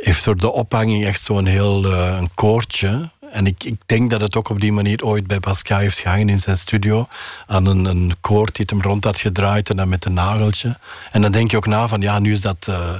heeft 0.00 0.24
door 0.24 0.36
de 0.36 0.52
ophanging 0.52 1.04
echt 1.04 1.22
zo'n 1.22 1.46
heel 1.46 1.84
uh, 1.84 2.16
een 2.18 2.30
koordje. 2.34 3.10
En 3.30 3.46
ik, 3.46 3.64
ik 3.64 3.80
denk 3.86 4.10
dat 4.10 4.20
het 4.20 4.36
ook 4.36 4.48
op 4.48 4.60
die 4.60 4.72
manier 4.72 5.04
ooit 5.04 5.26
bij 5.26 5.40
Pascal 5.40 5.78
heeft 5.78 5.98
gehangen 5.98 6.28
in 6.28 6.38
zijn 6.38 6.56
studio. 6.56 7.08
Aan 7.46 7.66
een, 7.66 7.84
een 7.84 8.14
koord 8.20 8.56
die 8.56 8.66
hem 8.68 8.82
rond 8.82 9.04
had 9.04 9.18
gedraaid 9.18 9.70
en 9.70 9.76
dan 9.76 9.88
met 9.88 10.04
een 10.04 10.12
nageltje. 10.12 10.78
En 11.10 11.22
dan 11.22 11.32
denk 11.32 11.50
je 11.50 11.56
ook 11.56 11.66
na 11.66 11.88
van 11.88 12.00
ja, 12.00 12.18
nu 12.18 12.32
is 12.32 12.40
dat 12.40 12.66
uh, 12.68 12.90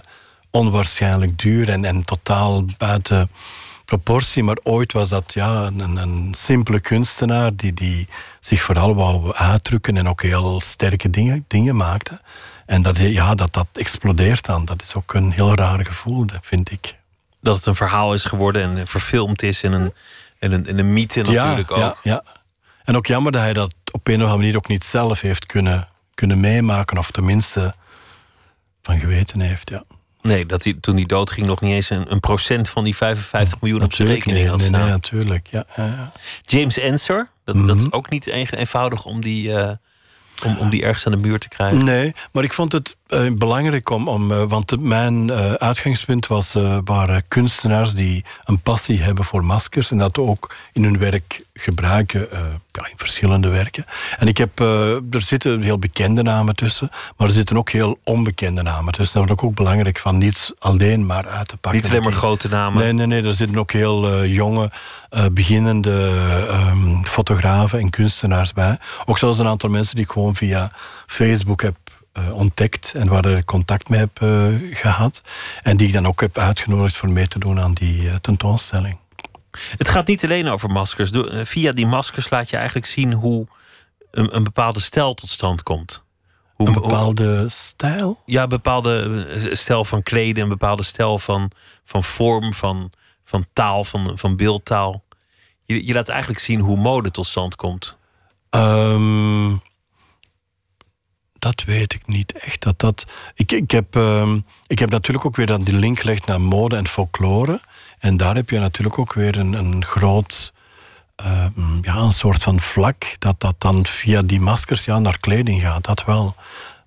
onwaarschijnlijk 0.51 1.39
duur 1.39 1.69
en, 1.69 1.85
en 1.85 2.05
totaal 2.05 2.65
buiten 2.79 3.31
proportie. 3.85 4.43
Maar 4.43 4.59
ooit 4.63 4.93
was 4.93 5.09
dat 5.09 5.35
ja, 5.35 5.67
een, 5.67 5.97
een 5.97 6.35
simpele 6.37 6.81
kunstenaar 6.81 7.57
die, 7.57 7.73
die 7.73 8.09
zich 8.41 8.63
vooral 8.63 8.95
wou 8.95 9.35
uitdrukken 9.35 9.97
en 9.97 10.09
ook 10.09 10.23
heel 10.23 10.61
sterke 10.61 11.11
dingen, 11.11 11.45
dingen 11.47 11.77
maakte. 11.77 12.21
En 12.69 12.83
dat, 12.83 12.97
ja, 12.97 13.35
dat 13.35 13.53
dat 13.53 13.67
explodeert 13.73 14.45
dan. 14.45 14.65
Dat 14.65 14.83
is 14.83 14.95
ook 14.95 15.15
een 15.15 15.31
heel 15.31 15.55
raar 15.55 15.85
gevoel, 15.85 16.25
vind 16.43 16.71
ik. 16.71 16.95
Dat 17.41 17.57
het 17.57 17.67
een 17.67 17.75
verhaal 17.75 18.15
is 18.15 18.25
geworden 18.25 18.77
en 18.79 18.87
verfilmd 18.87 19.43
is 19.43 19.63
en 19.63 19.73
een, 19.73 19.93
en 20.39 20.53
een, 20.53 20.67
en 20.67 20.79
een 20.79 20.93
mythe 20.93 21.23
natuurlijk 21.23 21.69
ja, 21.71 21.75
ook. 21.75 21.79
Ja, 21.79 21.97
ja. 22.03 22.23
En 22.85 22.97
ook 22.97 23.07
jammer 23.07 23.33
dat 23.33 23.41
hij 23.41 23.53
dat 23.53 23.75
op 23.93 24.07
een 24.09 24.15
of 24.15 24.21
andere 24.21 24.39
manier 24.39 24.57
ook 24.57 24.69
niet 24.69 24.85
zelf 24.85 25.21
heeft 25.21 25.47
kunnen, 25.47 25.89
kunnen 26.15 26.41
meemaken, 26.41 26.99
of 26.99 27.11
tenminste 27.11 27.75
van 28.83 28.99
geweten 28.99 29.41
heeft. 29.41 29.71
Ja. 29.71 29.85
Nee, 30.21 30.47
dat 30.47 30.65
hij 30.65 30.77
toen 30.81 30.95
hij 30.95 31.05
doodging 31.05 31.47
nog 31.47 31.61
niet 31.61 31.73
eens 31.73 31.91
een, 31.91 32.13
een 32.13 32.21
procent 32.21 32.69
van 32.69 32.85
die 32.85 32.97
55 32.97 33.61
miljoen 33.61 33.83
op 33.83 33.93
zijn 33.93 34.09
rekening 34.09 34.39
nee, 34.39 34.49
had 34.49 34.61
staan. 34.61 34.81
nee, 34.81 34.91
natuurlijk. 34.91 35.49
Ja, 35.51 35.65
ja, 35.77 35.85
ja. 35.85 36.13
James 36.43 36.79
Ensor, 36.79 37.29
dat, 37.45 37.67
dat 37.67 37.79
is 37.79 37.93
ook 37.93 38.11
niet 38.11 38.27
een- 38.27 38.49
eenvoudig 38.49 39.05
om 39.05 39.21
die, 39.21 39.55
eh, 39.55 39.71
om, 40.45 40.57
om 40.59 40.71
die 40.71 40.83
ergens 40.83 41.07
aan 41.07 41.13
de 41.13 41.29
muur 41.29 41.39
te 41.39 41.49
krijgen. 41.49 41.85
Nee, 41.85 42.15
maar 42.33 42.45
ik 42.45 42.53
vond 42.53 42.73
het 42.73 42.97
eh, 43.09 43.27
belangrijk 43.33 43.91
om, 43.91 44.09
om 44.09 44.33
eh, 44.33 44.43
want 44.49 44.81
mijn 44.81 45.31
eh, 45.31 45.53
uitgangspunt 45.53 46.27
was, 46.27 46.57
waren 46.85 47.25
kunstenaars 47.29 47.95
die 47.95 48.25
een 48.45 48.61
passie 48.61 49.03
hebben 49.03 49.25
voor 49.25 49.45
maskers 49.45 49.91
en 49.91 49.99
dat 49.99 50.19
ook 50.19 50.55
in 50.73 50.85
hun 50.85 50.99
werk 50.99 51.47
gebruiken, 51.55 52.29
ja, 52.71 52.87
in 52.91 52.97
verschillende 52.97 53.49
werken. 53.49 53.85
En 54.19 54.27
ik 54.27 54.39
heb, 54.39 54.61
er 55.11 55.21
zitten 55.21 55.63
heel 55.63 55.79
bekende 55.79 56.23
namen 56.23 56.57
tussen, 56.57 56.91
maar 57.17 57.27
er 57.27 57.33
zitten 57.33 57.57
ook 57.57 57.71
heel 57.71 57.99
onbekende 58.05 58.63
namen 58.63 58.93
tussen. 58.93 59.27
Dat 59.27 59.39
is 59.39 59.45
ook 59.45 59.55
belangrijk 59.55 59.99
van 59.99 60.19
niets 60.19 60.53
alleen 60.59 61.07
maar 61.07 61.27
uit 61.27 61.49
te 61.49 61.57
pakken. 61.57 61.81
Niet 61.81 61.91
alleen 61.91 62.03
maar 62.03 62.13
grote 62.13 62.49
namen. 62.49 62.83
Nee, 62.83 62.93
nee, 62.93 63.07
nee. 63.07 63.23
Er 63.23 63.35
zitten 63.35 63.59
ook 63.59 63.73
heel 63.73 64.25
jonge, 64.25 64.71
beginnende 65.33 66.13
ehm, 66.49 67.03
fotografen 67.03 67.79
en 67.79 67.91
kunstenaars 67.91 68.53
bij. 68.53 68.79
Ook 69.05 69.19
zelfs 69.19 69.39
een 69.39 69.47
aantal 69.47 69.71
mensen 69.71 69.95
die 69.95 70.05
ik 70.05 70.11
gewoon 70.11 70.35
via 70.35 70.71
Facebook 71.07 71.63
heb 71.63 71.88
eh, 72.19 72.35
ontdekt 72.35 72.93
en 72.97 73.09
waar 73.09 73.27
ik 73.27 73.45
contact 73.45 73.89
mee 73.89 74.01
heb 74.01 74.23
eh, 74.23 74.47
gehad. 74.73 75.23
En 75.63 75.77
die 75.77 75.87
ik 75.87 75.93
dan 75.93 76.07
ook 76.07 76.21
heb 76.21 76.39
uitgenodigd 76.39 76.97
voor 76.97 77.13
mee 77.13 77.29
te 77.29 77.39
doen 77.39 77.61
aan 77.61 77.73
die 77.73 78.09
eh, 78.09 78.15
tentoonstelling. 78.15 78.97
Het 79.77 79.89
gaat 79.89 80.07
niet 80.07 80.25
alleen 80.25 80.49
over 80.49 80.71
maskers. 80.71 81.11
Via 81.49 81.73
die 81.73 81.87
maskers 81.87 82.31
laat 82.31 82.51
je 82.51 82.57
eigenlijk 82.57 82.87
zien 82.87 83.13
hoe 83.13 83.47
een, 84.11 84.37
een 84.37 84.45
bepaalde 84.45 84.81
stijl 84.81 85.15
tot 85.15 85.29
stand 85.29 85.63
komt. 85.63 86.05
Hoe, 86.55 86.67
Een 86.67 86.73
bepaalde 86.73 87.49
stijl. 87.49 88.23
ja, 88.25 88.43
een 88.43 88.49
bepaalde 88.49 89.27
stijl 89.53 89.85
van 89.85 90.03
kleden, 90.03 90.43
een 90.43 90.49
bepaalde 90.49 90.83
stijl 90.83 91.19
van, 91.19 91.51
van 91.85 92.05
vorm, 92.05 92.55
van, 92.55 92.93
van 93.25 93.47
taal, 93.53 93.85
van, 93.85 94.19
van 94.19 94.37
beeldtaal. 94.37 95.05
Je, 95.65 95.87
je 95.87 95.95
laat 95.95 96.09
eigenlijk 96.09 96.41
zien 96.41 96.61
hoe 96.61 96.77
mode 96.77 97.11
tot 97.11 97.27
stand 97.27 97.57
komt. 97.57 97.97
Ehm, 98.51 99.51
dat 101.55 101.65
weet 101.65 101.95
ik 101.95 102.07
niet 102.07 102.33
echt. 102.33 102.63
Dat, 102.63 102.79
dat, 102.79 103.07
ik, 103.35 103.53
ik, 103.53 103.71
heb, 103.71 103.97
ehm, 103.97 104.39
ik 104.67 104.79
heb 104.79 104.91
natuurlijk 104.91 105.27
ook 105.27 105.37
weer 105.37 105.47
dan 105.47 105.63
die 105.63 105.75
link 105.75 105.99
gelegd 105.99 106.27
naar 106.27 106.41
mode 106.41 106.77
en 106.77 106.89
folklore. 106.89 107.61
En 107.99 108.17
daar 108.17 108.35
heb 108.35 108.51
je 108.51 108.59
natuurlijk 108.59 108.99
ook 108.99 109.13
weer 109.13 109.39
een, 109.39 109.53
een 109.53 109.85
groot... 109.85 110.53
ehm, 111.17 111.83
ja, 111.83 111.97
een 111.97 112.13
soort 112.13 112.43
van 112.43 112.61
vlak 112.61 113.17
dat 113.19 113.41
dat 113.41 113.55
dan 113.59 113.87
via 113.87 114.23
die 114.23 114.41
maskers 114.41 114.85
ja, 114.85 114.99
naar 114.99 115.19
kleding 115.21 115.61
gaat. 115.61 115.85
Dat 115.85 116.05
wel. 116.05 116.35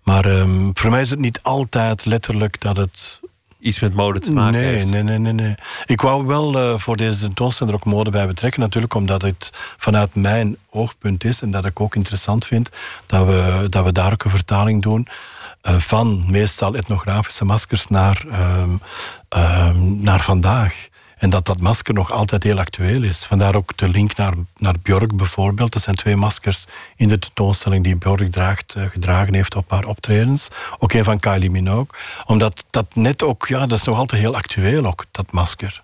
Maar 0.04 0.26
ehm, 0.26 0.70
voor 0.74 0.90
mij 0.90 1.02
is 1.02 1.10
het 1.10 1.20
niet 1.20 1.44
altijd 1.44 2.06
letterlijk 2.06 2.62
dat 2.62 2.78
het 2.78 3.20
Iets 3.62 3.80
met 3.80 3.94
mode 3.94 4.20
te 4.20 4.32
maken 4.32 4.62
nee, 4.62 4.76
heeft. 4.76 4.90
Nee, 4.92 5.04
nee, 5.04 5.18
nee, 5.18 5.34
nee. 5.34 5.56
Ik 5.86 6.02
wou 6.02 6.26
wel 6.26 6.60
eh, 6.60 6.78
voor 6.80 6.98
deze 6.98 7.20
tentoonstelling 7.20 7.76
er 7.76 7.82
ook 7.82 7.94
mode 7.94 8.10
bij 8.10 8.28
betrekken. 8.28 8.62
Natuurlijk 8.62 8.94
omdat 8.94 9.22
het 9.22 9.50
vanuit 9.78 10.16
mijn 10.16 10.58
oogpunt 10.70 11.24
is. 11.24 11.42
En 11.42 11.52
dat 11.52 11.66
ik 11.66 11.80
ook 11.80 11.96
interessant 11.96 12.46
vind 12.46 12.70
dat 13.06 13.26
we, 13.26 13.66
dat 13.70 13.84
we 13.86 13.92
daar 13.92 14.12
ook 14.12 14.24
een 14.24 14.32
vertaling 14.32 14.82
doen. 14.82 15.08
eh, 15.62 15.76
van 15.80 16.24
meestal 16.28 16.76
etnografische 16.76 17.46
maskers 17.46 17.88
naar, 17.88 18.26
ehm, 18.32 18.70
ehm, 19.30 20.02
naar 20.02 20.22
vandaag. 20.22 20.90
En 21.22 21.30
dat 21.30 21.46
dat 21.46 21.60
masker 21.60 21.94
nog 21.94 22.12
altijd 22.12 22.44
heel 22.44 22.60
actueel 22.60 23.04
is. 23.04 23.26
Vandaar 23.26 23.56
ook 23.56 23.78
de 23.78 23.90
link 23.90 24.16
naar, 24.16 24.34
naar 24.58 24.76
Björk 24.82 25.16
bijvoorbeeld. 25.16 25.74
Er 25.76 25.80
zijn 25.80 25.96
twee 25.96 26.16
maskers 26.16 26.66
in 26.96 27.08
de 27.08 27.20
tentoonstelling 27.20 27.84
die 27.84 27.96
Björk 27.96 28.32
draagt, 28.32 28.74
eh, 28.74 28.84
gedragen 28.86 29.34
heeft 29.34 29.56
op 29.56 29.72
haar 29.72 29.86
optredens. 29.86 30.50
Ook 30.80 30.94
een 30.94 31.04
van 31.04 31.20
Kylie 31.20 31.52
Minogue. 31.52 31.88
Omdat 32.26 32.66
dat 32.70 32.96
net 32.96 33.24
ook, 33.24 33.48
ja, 33.48 33.66
dat 33.66 33.78
is 33.78 33.84
nog 33.84 33.98
altijd 33.98 34.22
heel 34.22 34.36
actueel 34.36 34.86
ook, 34.86 35.06
dat 35.12 35.32
masker. 35.32 35.84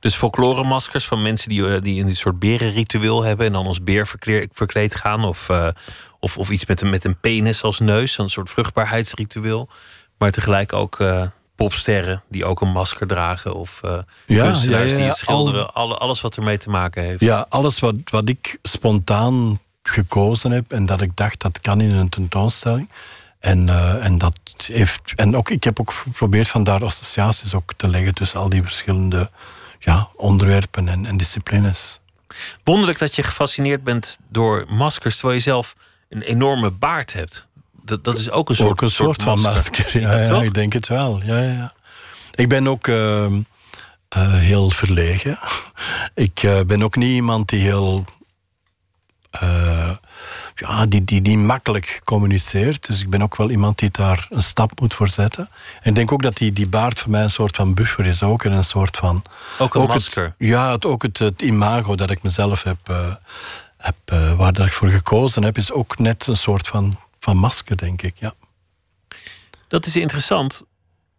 Dus 0.00 0.14
folkloremaskers 0.14 1.04
van 1.04 1.22
mensen 1.22 1.48
die, 1.48 1.74
eh, 1.74 1.82
die 1.82 2.04
een 2.04 2.16
soort 2.16 2.38
berenritueel 2.38 3.22
hebben 3.22 3.46
en 3.46 3.52
dan 3.52 3.66
als 3.66 3.82
beer 3.82 4.06
verkleed 4.52 4.94
gaan. 4.94 5.24
Of, 5.24 5.48
eh, 5.48 5.68
of, 6.20 6.38
of 6.38 6.50
iets 6.50 6.66
met 6.66 6.80
een, 6.80 6.90
met 6.90 7.04
een 7.04 7.20
penis 7.20 7.62
als 7.62 7.78
neus, 7.78 8.18
een 8.18 8.30
soort 8.30 8.50
vruchtbaarheidsritueel. 8.50 9.68
Maar 10.18 10.30
tegelijk 10.30 10.72
ook 10.72 10.98
popsterren 11.56 12.22
die 12.28 12.44
ook 12.44 12.60
een 12.60 12.72
masker 12.72 13.06
dragen. 13.06 13.54
Of 13.54 13.80
eh 13.82 13.98
Ja, 14.26 14.44
ja, 14.44 14.80
ja, 14.80 14.82
die 14.82 15.04
het 15.04 15.16
schilderen. 15.16 15.74
Alle, 15.74 15.96
alles 15.96 16.20
wat 16.20 16.36
ermee 16.36 16.58
te 16.58 16.70
maken 16.70 17.02
heeft. 17.02 17.20
Ja, 17.20 17.46
alles 17.48 17.78
wat, 17.78 17.94
wat 18.04 18.28
ik 18.28 18.58
spontaan 18.62 19.60
gekozen 19.82 20.50
heb 20.50 20.72
en 20.72 20.86
dat 20.86 21.00
ik 21.00 21.16
dacht 21.16 21.40
dat 21.40 21.60
kan 21.60 21.80
in 21.80 21.94
een 21.94 22.08
tentoonstelling. 22.08 22.88
En, 23.38 23.68
eh, 23.68 24.04
en, 24.04 24.18
dat 24.18 24.38
heeft, 24.66 25.12
en 25.16 25.36
ook, 25.36 25.50
ik 25.50 25.64
heb 25.64 25.80
ook 25.80 25.92
geprobeerd 25.92 26.48
van 26.48 26.64
daar 26.64 26.84
associaties 26.84 27.54
ook 27.54 27.72
te 27.76 27.88
leggen 27.88 28.14
tussen 28.14 28.40
al 28.40 28.48
die 28.48 28.62
verschillende 28.62 29.30
ja, 29.78 30.08
onderwerpen 30.16 30.88
en, 30.88 31.06
en 31.06 31.16
disciplines. 31.16 32.00
Wonderlijk 32.64 32.98
dat 32.98 33.14
je 33.14 33.22
gefascineerd 33.22 33.84
bent 33.84 34.18
door 34.28 34.64
maskers, 34.68 35.14
terwijl 35.14 35.36
je 35.36 35.42
zelf 35.42 35.74
een 36.08 36.22
enorme 36.22 36.70
baard 36.70 37.12
hebt. 37.12 37.45
Dat, 37.86 38.04
dat 38.04 38.16
is 38.18 38.30
ook 38.30 38.48
een 38.48 38.56
soort, 38.56 38.70
ook 38.70 38.80
een 38.80 38.90
soort, 38.90 39.22
van 39.22 39.40
masker. 39.40 39.98
Ja, 40.00 40.18
ja, 40.18 40.42
ik 40.42 40.54
denk 40.54 40.72
het 40.72 40.88
wel. 40.88 41.20
Ja, 41.24 41.38
ja. 41.38 41.72
Ik 42.34 42.48
ben 42.48 42.68
ook 42.68 42.88
ehm, 42.88 43.40
eh, 44.08 44.32
heel 44.32 44.70
verlegen. 44.70 45.38
ik 46.14 46.42
eh, 46.42 46.60
ben 46.66 46.82
ook 46.82 46.96
niet 46.96 47.10
iemand 47.10 47.48
die 47.48 47.60
heel. 47.60 48.04
eh, 49.30 49.90
ja, 50.54 50.86
die, 50.86 51.04
die, 51.04 51.22
die 51.22 51.38
makkelijk 51.38 52.00
communiceert. 52.04 52.86
Dus 52.86 53.00
ik 53.02 53.10
ben 53.10 53.22
ook 53.22 53.36
wel 53.36 53.50
iemand 53.50 53.78
die 53.78 53.90
daar 53.90 54.26
een 54.30 54.42
stap 54.42 54.80
moet 54.80 54.94
voor 54.94 55.08
zetten. 55.08 55.48
En 55.82 55.88
ik 55.90 55.94
denk 55.94 56.12
ook 56.12 56.22
dat 56.22 56.36
die, 56.36 56.52
die 56.52 56.68
baard 56.68 56.98
voor 57.00 57.10
mij 57.10 57.22
een 57.22 57.30
soort 57.30 57.56
van 57.56 57.74
buffer 57.74 58.06
is. 58.06 58.22
Ook 58.22 58.44
en 58.44 58.52
een 58.52 58.64
soort 58.64 58.96
van. 58.96 59.22
Ook 59.58 59.74
een 59.74 59.80
het- 59.80 59.90
masker. 59.90 60.34
ja, 60.38 60.72
het, 60.72 60.84
ook 60.84 61.02
het, 61.02 61.18
het 61.18 61.42
imago 61.42 61.94
dat 61.94 62.10
ik 62.10 62.22
mezelf 62.22 62.62
heb. 62.62 62.78
heb 63.76 63.96
waar 64.36 64.52
dat 64.52 64.66
ik 64.66 64.72
voor 64.72 64.88
gekozen 64.90 65.42
heb, 65.42 65.56
is 65.58 65.72
ook 65.72 65.98
net 65.98 66.26
een 66.26 66.36
soort 66.36 66.68
van, 66.68 66.98
van 67.26 67.36
masker, 67.36 67.76
denk 67.76 68.02
ik. 68.02 68.14
Ja. 68.18 68.34
Dat 69.68 69.86
is 69.86 69.96
interessant, 69.96 70.64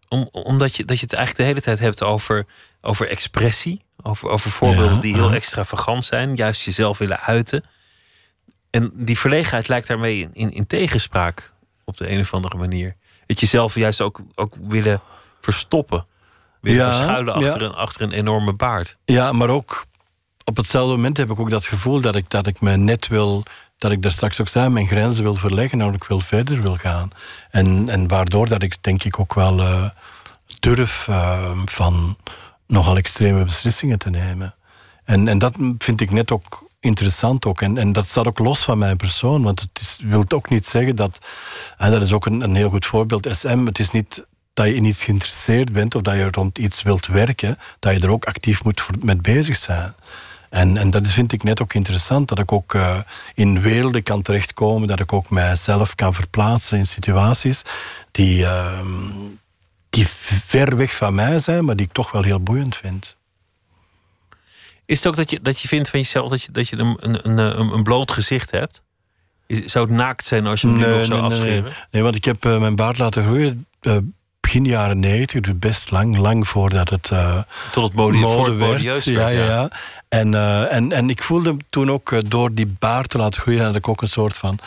om, 0.08 0.30
omdat 0.32 0.76
je, 0.76 0.86
dat 0.86 1.00
je 1.00 1.04
het 1.04 1.14
eigenlijk 1.14 1.38
de 1.38 1.54
hele 1.54 1.66
tijd 1.66 1.80
hebt 1.80 2.04
over, 2.04 2.46
over 2.82 3.10
expressie. 3.10 3.86
Over, 4.04 4.30
over 4.30 4.52
voorbeelden 4.52 4.96
Ja, 4.96 5.02
die 5.02 5.14
heel 5.14 5.32
extravagant 5.32 6.06
zijn, 6.06 6.36
juist 6.36 6.62
jezelf 6.62 6.98
willen 6.98 7.20
uiten. 7.20 7.64
En 8.70 8.92
die 8.94 9.18
verlegenheid 9.18 9.68
lijkt 9.68 9.88
daarmee 9.88 10.20
in, 10.20 10.30
in, 10.34 10.52
in 10.52 10.68
tegenspraak 10.68 11.54
op 11.86 11.98
de 11.98 12.10
een 12.10 12.20
of 12.20 12.34
andere 12.34 12.58
manier. 12.58 12.96
Dat 13.26 13.40
jezelf 13.40 13.76
juist 13.76 14.02
ook, 14.02 14.22
ook 14.36 14.56
willen 14.68 15.02
verstoppen. 15.42 16.06
Willen 16.62 16.86
Ja, 16.86 16.94
verschuilen 16.94 17.40
ja. 17.40 17.46
achter, 17.46 17.62
een, 17.62 17.74
achter 17.74 18.02
een 18.02 18.12
enorme 18.12 18.54
baard. 18.54 18.98
Ja, 19.06 19.32
maar 19.32 19.50
ook 19.50 19.86
op 20.44 20.58
hetzelfde 20.58 20.96
moment 20.96 21.18
heb 21.18 21.30
ik 21.30 21.40
ook 21.40 21.50
dat 21.50 21.66
gevoel 21.66 22.02
dat 22.02 22.16
ik, 22.16 22.30
dat 22.30 22.48
ik 22.48 22.62
me 22.62 22.78
net 22.78 23.08
wil, 23.08 23.44
dat 23.78 23.92
ik 23.92 24.02
daar 24.02 24.12
straks 24.12 24.42
ook 24.42 24.48
zei, 24.48 24.70
mijn 24.70 24.88
grenzen 24.88 25.24
wil 25.24 25.36
verleggen 25.36 25.82
en 25.82 25.94
ook 25.94 26.08
wil 26.08 26.20
verder 26.20 26.62
wil 26.62 26.76
gaan. 26.76 27.10
En, 27.52 27.90
en 27.90 28.08
waardoor 28.08 28.48
dat 28.48 28.64
ik 28.64 28.84
denk 28.84 29.04
ik 29.04 29.20
ook 29.20 29.34
wel 29.34 29.60
eh, 29.60 29.90
durf 30.60 31.08
eh, 31.08 31.52
van 31.66 32.18
nogal 32.68 32.98
extreme 32.98 33.44
beslissingen 33.44 34.00
te 34.00 34.10
nemen. 34.10 34.56
En, 35.04 35.28
en 35.28 35.38
dat 35.38 35.56
vind 35.78 36.02
ik 36.02 36.12
net 36.12 36.32
ook 36.32 36.70
interessant 36.80 37.46
ook. 37.46 37.62
En, 37.62 37.78
en 37.78 37.92
dat 37.92 38.08
staat 38.08 38.28
ook 38.28 38.40
los 38.40 38.64
van 38.64 38.78
mijn 38.78 38.98
persoon. 38.98 39.44
Want 39.44 39.60
het 39.60 39.80
is, 39.82 40.00
wil 40.04 40.26
ook 40.28 40.50
niet 40.50 40.66
zeggen 40.66 40.96
dat... 40.96 41.20
En 41.78 41.92
dat 41.92 42.02
is 42.02 42.12
ook 42.12 42.26
een, 42.26 42.42
een 42.42 42.56
heel 42.56 42.70
goed 42.70 42.86
voorbeeld. 42.86 43.28
SM, 43.32 43.66
het 43.66 43.80
is 43.80 43.92
niet 43.92 44.26
dat 44.54 44.66
je 44.66 44.76
in 44.76 44.86
iets 44.86 45.04
geïnteresseerd 45.04 45.74
bent... 45.74 45.96
of 45.96 46.02
dat 46.02 46.16
je 46.16 46.32
rond 46.32 46.58
iets 46.58 46.82
wilt 46.82 47.06
werken... 47.06 47.58
dat 47.80 47.96
je 47.96 48.00
er 48.00 48.12
ook 48.12 48.26
actief 48.26 48.64
moet 48.64 48.82
voor, 48.82 48.96
met 49.02 49.22
bezig 49.22 49.56
zijn. 49.56 49.94
En, 50.50 50.78
en 50.78 50.90
dat 50.90 51.08
vind 51.08 51.32
ik 51.32 51.44
net 51.44 51.62
ook 51.62 51.74
interessant. 51.74 52.28
Dat 52.28 52.40
ik 52.40 52.52
ook 52.52 52.74
eh, 52.74 52.98
in 53.34 53.62
werelden 53.62 54.04
kan 54.04 54.22
terechtkomen. 54.22 54.88
Dat 54.88 55.00
ik 55.00 55.14
ook 55.14 55.30
mijzelf 55.30 55.96
kan 55.96 56.14
verplaatsen 56.14 56.78
in 56.78 56.88
situaties... 56.88 57.62
die, 58.12 58.46
ehm, 58.46 58.86
die 59.90 60.08
ver 60.46 60.78
weg 60.78 60.96
van 60.96 61.16
mij 61.16 61.40
zijn... 61.40 61.66
maar 61.66 61.76
die 61.76 61.86
ik 61.86 61.92
toch 61.92 62.12
wel 62.12 62.24
heel 62.24 62.40
boeiend 62.40 62.76
vind. 62.76 63.16
Is 64.86 64.98
het 64.98 65.08
ook 65.08 65.16
dat 65.16 65.30
je, 65.30 65.42
dat 65.42 65.60
je 65.60 65.68
vindt 65.68 65.90
van 65.90 66.00
jezelf 66.00 66.30
dat 66.30 66.42
je, 66.42 66.52
dat 66.52 66.70
je 66.70 66.78
een, 66.78 66.98
een, 67.00 67.38
een, 67.74 67.84
bloot 67.84 68.12
gezicht 68.12 68.52
hebt? 68.52 68.82
Is- 69.48 69.66
Zou 69.66 69.86
het 69.86 69.96
naakt 69.96 70.26
zijn 70.26 70.46
als 70.48 70.62
je 70.62 70.68
hem 70.68 70.78
nu 70.78 70.86
nog 70.86 71.06
zou 71.06 71.22
nee, 71.22 71.30
afscheren? 71.30 71.64
Nee, 71.64 71.74
nee, 71.92 72.04
want 72.04 72.16
ik 72.16 72.26
heb 72.26 72.46
eh, 72.46 72.60
mijn 72.60 72.76
baard 72.76 72.98
laten 72.98 73.24
groeien 73.24 73.66
eh, 73.82 73.98
begin 74.40 74.66
jaren 74.66 75.00
negentig, 75.00 75.42
dus 75.42 75.60
best 75.60 75.92
lang, 75.92 76.18
lang 76.18 76.48
voordat 76.48 76.90
het 76.90 77.10
eh, 77.12 77.38
Tot 77.72 77.84
het 77.84 77.94
mode, 77.96 78.54
werd. 78.54 78.72
modieus 78.72 79.04
Ja, 79.04 79.14
werd, 79.14 79.38
ja, 79.38 79.46
ja. 79.46 79.70
En, 80.10 80.34
eh, 80.34 80.74
en, 80.74 80.92
en 80.92 81.10
ik 81.10 81.24
voelde 81.24 81.58
toen 81.70 81.92
ook 81.92 82.12
eh, 82.12 82.20
door 82.28 82.54
die 82.54 82.76
baard 82.80 83.10
te 83.10 83.18
laten 83.18 83.42
groeien, 83.42 83.66
had 83.66 83.76
ik 83.76 83.88
ook 83.88 84.02
een 84.02 84.08
soort 84.08 84.38
van 84.38 84.60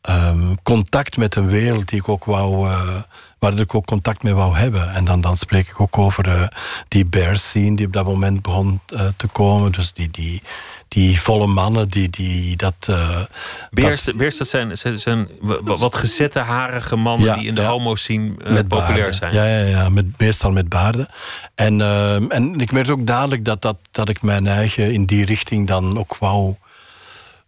ehm, 0.00 0.54
contact 0.62 1.16
met 1.16 1.34
een 1.34 1.48
wereld 1.48 1.88
die 1.88 1.98
ik 1.98 2.08
ook 2.08 2.24
wou, 2.24 2.68
eh, 2.68 2.88
waar 3.38 3.58
ik 3.58 3.74
ook 3.74 3.86
contact 3.86 4.22
mee 4.22 4.34
wou 4.34 4.56
hebben. 4.56 4.92
En 4.92 5.04
dan, 5.04 5.20
dan 5.20 5.36
spreek 5.36 5.68
ik 5.68 5.80
ook 5.80 5.98
over 5.98 6.52
die 6.88 7.04
bear 7.04 7.36
scene 7.36 7.76
die 7.76 7.86
op 7.86 7.92
dat 7.92 8.04
moment 8.04 8.42
begon 8.42 8.80
te 9.16 9.26
komen. 9.32 9.72
Dus 9.72 9.92
die, 9.92 10.10
die, 10.10 10.42
die 10.92 11.20
volle 11.20 11.46
mannen 11.46 11.88
die, 11.88 12.08
die 12.08 12.56
dat... 12.56 12.74
eh, 12.88 13.20
Beers, 13.70 14.04
dat- 14.04 14.16
beers 14.16 14.36
dat 14.36 14.48
zijn, 14.48 14.76
zijn, 14.78 14.98
zijn 14.98 15.28
wa- 15.40 15.76
wat 15.76 15.94
gezette, 15.94 16.38
harige 16.38 16.96
mannen 16.96 17.26
Ja, 17.26 17.34
die 17.34 17.46
in 17.46 17.54
de 17.54 17.60
ja. 17.60 17.68
homo-scene 17.68 18.34
eh, 18.44 18.52
met 18.52 18.68
populair 18.68 18.94
baarden. 18.96 19.14
zijn. 19.14 19.32
Ja, 19.34 19.44
ja, 19.46 19.64
ja 19.66 19.88
met, 19.88 20.18
meestal 20.18 20.50
met 20.52 20.68
baarden. 20.68 21.08
En, 21.54 21.80
ehm, 21.80 22.30
en 22.30 22.60
ik 22.60 22.72
merkte 22.72 22.92
ook 22.92 23.06
dadelijk 23.06 23.44
dat, 23.44 23.62
dat, 23.62 23.76
dat 23.90 24.08
ik 24.08 24.22
mijn 24.22 24.46
eigen 24.46 24.92
in 24.92 25.04
die 25.06 25.24
richting 25.24 25.66
dan 25.68 25.98
ook 25.98 26.16
wou, 26.18 26.54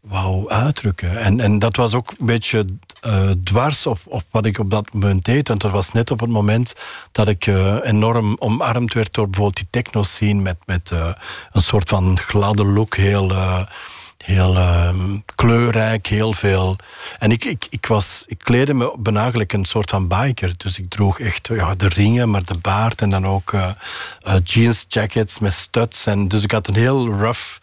wou 0.00 0.48
uitdrukken. 0.50 1.18
En, 1.18 1.40
en 1.40 1.58
dat 1.58 1.76
was 1.76 1.94
ook 1.94 2.10
een 2.18 2.26
beetje 2.26 2.64
eh, 3.04 3.30
dwars 3.44 3.86
op, 3.86 3.98
wat 4.30 4.46
ik 4.46 4.58
op 4.58 4.70
dat 4.70 4.92
moment 4.92 5.24
deed. 5.24 5.48
Want 5.48 5.60
dat 5.60 5.70
was 5.70 5.92
net 5.92 6.10
op 6.10 6.20
het 6.20 6.30
moment 6.30 6.74
dat 7.12 7.28
ik 7.28 7.46
eh, 7.46 7.76
enorm 7.82 8.36
omarmd 8.38 8.94
werd 8.94 9.14
door 9.14 9.28
bijvoorbeeld 9.28 9.56
die 9.56 9.82
techno-scene 9.82 10.42
met, 10.42 10.56
met 10.66 10.90
eh, 10.90 11.08
een 11.52 11.62
soort 11.62 11.88
van 11.88 12.18
gladde 12.18 12.64
look, 12.64 12.96
heel... 12.96 13.32
heel 14.24 14.56
ehm, 14.56 15.18
kleurrijk, 15.34 16.06
heel 16.06 16.32
veel. 16.32 16.76
En 17.18 17.30
ik, 17.30 17.44
ik, 17.44 17.66
ik, 17.70 17.86
was, 17.86 18.24
ik 18.26 18.38
kleedde 18.38 18.74
me 18.74 18.94
bijna 18.98 19.20
eigenlijk 19.20 19.52
een 19.52 19.64
soort 19.64 19.90
van 19.90 20.08
biker. 20.08 20.52
Dus 20.56 20.78
ik 20.78 20.90
droeg 20.90 21.20
echt 21.20 21.48
ja, 21.52 21.74
de 21.74 21.88
ringen, 21.88 22.30
maar 22.30 22.44
de 22.44 22.58
baard 22.58 23.00
en 23.00 23.10
dan 23.10 23.26
ook 23.26 23.52
jeans 24.44 24.84
jackets 24.88 25.38
met 25.38 25.52
studs. 25.52 26.06
En 26.06 26.28
dus 26.28 26.42
ik 26.42 26.50
had 26.50 26.68
een 26.68 26.74
heel 26.74 27.08
rough 27.08 27.58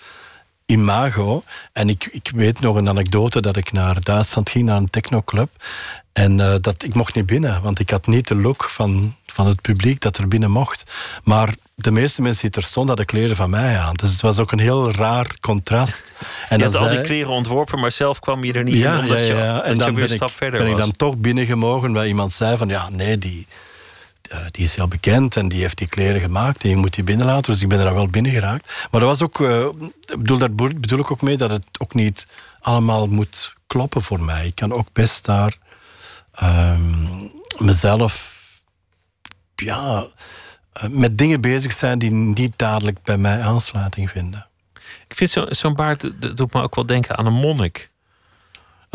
imago. 0.71 1.43
En 1.73 1.89
ik, 1.89 2.09
ik 2.11 2.31
weet 2.35 2.59
nog 2.59 2.75
een 2.75 2.89
anekdote 2.89 3.41
dat 3.41 3.57
ik 3.57 3.71
naar 3.71 4.01
Duitsland 4.01 4.49
ging, 4.49 4.65
naar 4.65 4.77
een 4.77 4.89
technoclub. 4.89 5.49
En 6.13 6.39
eh, 6.39 6.55
dat, 6.61 6.83
ik 6.83 6.93
mocht 6.93 7.15
niet 7.15 7.25
binnen, 7.25 7.61
want 7.61 7.79
ik 7.79 7.89
had 7.89 8.07
niet 8.07 8.27
de 8.27 8.35
look 8.35 8.69
van, 8.69 9.15
van 9.25 9.47
het 9.47 9.61
publiek 9.61 10.01
dat 10.01 10.17
er 10.17 10.27
binnen 10.27 10.51
mocht. 10.51 10.83
Maar 11.23 11.53
de 11.75 11.91
meeste 11.91 12.21
mensen 12.21 12.51
die 12.51 12.61
er 12.61 12.67
stonden, 12.67 12.97
hadden 12.97 13.05
kleren 13.15 13.35
van 13.35 13.49
mij 13.49 13.77
aan. 13.77 13.93
Dus 13.93 14.11
het 14.11 14.21
was 14.21 14.39
ook 14.39 14.51
een 14.51 14.59
heel 14.59 14.91
raar 14.91 15.35
contrast. 15.39 16.11
En 16.49 16.57
je 16.57 16.63
had 16.63 16.75
al 16.75 16.89
die 16.89 17.01
kleren 17.01 17.31
ontworpen, 17.31 17.79
maar 17.79 17.91
zelf 17.91 18.19
kwam 18.19 18.43
je 18.43 18.53
er 18.53 18.63
niet 18.63 18.75
in. 18.75 18.97
Omdat 18.97 19.27
je, 19.27 19.33
dat 19.33 19.63
En 19.63 19.73
je 19.73 19.79
dan 19.79 19.85
weer 19.85 19.93
ben, 19.93 20.03
een 20.03 20.09
ik, 20.09 20.15
stap 20.15 20.31
verder 20.31 20.59
ben 20.59 20.71
ik 20.71 20.77
dan 20.77 20.91
toch 20.91 21.17
binnengemogen 21.17 21.93
waar 21.93 22.07
iemand 22.07 22.31
zei 22.31 22.57
van 22.57 22.67
ja, 22.67 22.89
nee, 22.89 23.17
die, 23.17 23.47
die 24.51 24.63
is 24.63 24.75
heel 24.75 24.87
bekend 24.87 25.35
en 25.35 25.47
die 25.47 25.61
heeft 25.61 25.77
die 25.77 25.87
kleren 25.87 26.21
gemaakt 26.21 26.63
en 26.63 26.69
je 26.69 26.75
moet 26.75 26.93
die 26.93 27.03
binnenlaten. 27.03 27.53
Dus 27.53 27.61
ik 27.61 27.69
ben 27.69 27.79
er 27.79 27.93
wel 27.93 28.07
binnen 28.07 28.31
geraakt. 28.31 28.87
Maar 28.91 29.01
dat 29.01 29.09
was 29.09 29.21
ook, 29.21 29.41
eh, 29.41 29.65
ik 30.01 30.17
bedoel, 30.17 30.37
daar 30.37 30.53
bedoel- 30.53 30.99
ik 30.99 31.11
ook 31.11 31.21
mee 31.21 31.37
dat 31.37 31.51
het 31.51 31.65
ook 31.77 31.93
niet 31.93 32.27
allemaal 32.59 33.07
moet 33.07 33.53
kloppen 33.67 34.01
voor 34.01 34.19
mij. 34.21 34.45
Ik 34.45 34.55
kan 34.55 34.73
ook 34.73 34.87
best 34.93 35.25
daar 35.25 35.57
ehm, 36.31 37.27
mezelf 37.57 38.39
ja, 39.55 40.07
eh, 40.73 40.87
met 40.89 41.17
dingen 41.17 41.41
bezig 41.41 41.71
zijn 41.71 41.99
die 41.99 42.11
niet 42.11 42.53
dadelijk 42.55 43.03
bij 43.03 43.17
mij 43.17 43.41
aansluiting 43.41 44.09
vinden. 44.09 44.47
Ik 45.07 45.15
vind 45.15 45.29
zo- 45.29 45.45
zo'n 45.49 45.73
baard 45.75 46.11
dat 46.21 46.37
doet 46.37 46.53
me 46.53 46.61
ook 46.61 46.75
wel 46.75 46.85
denken 46.85 47.17
aan 47.17 47.25
een 47.25 47.33
monnik. 47.33 47.89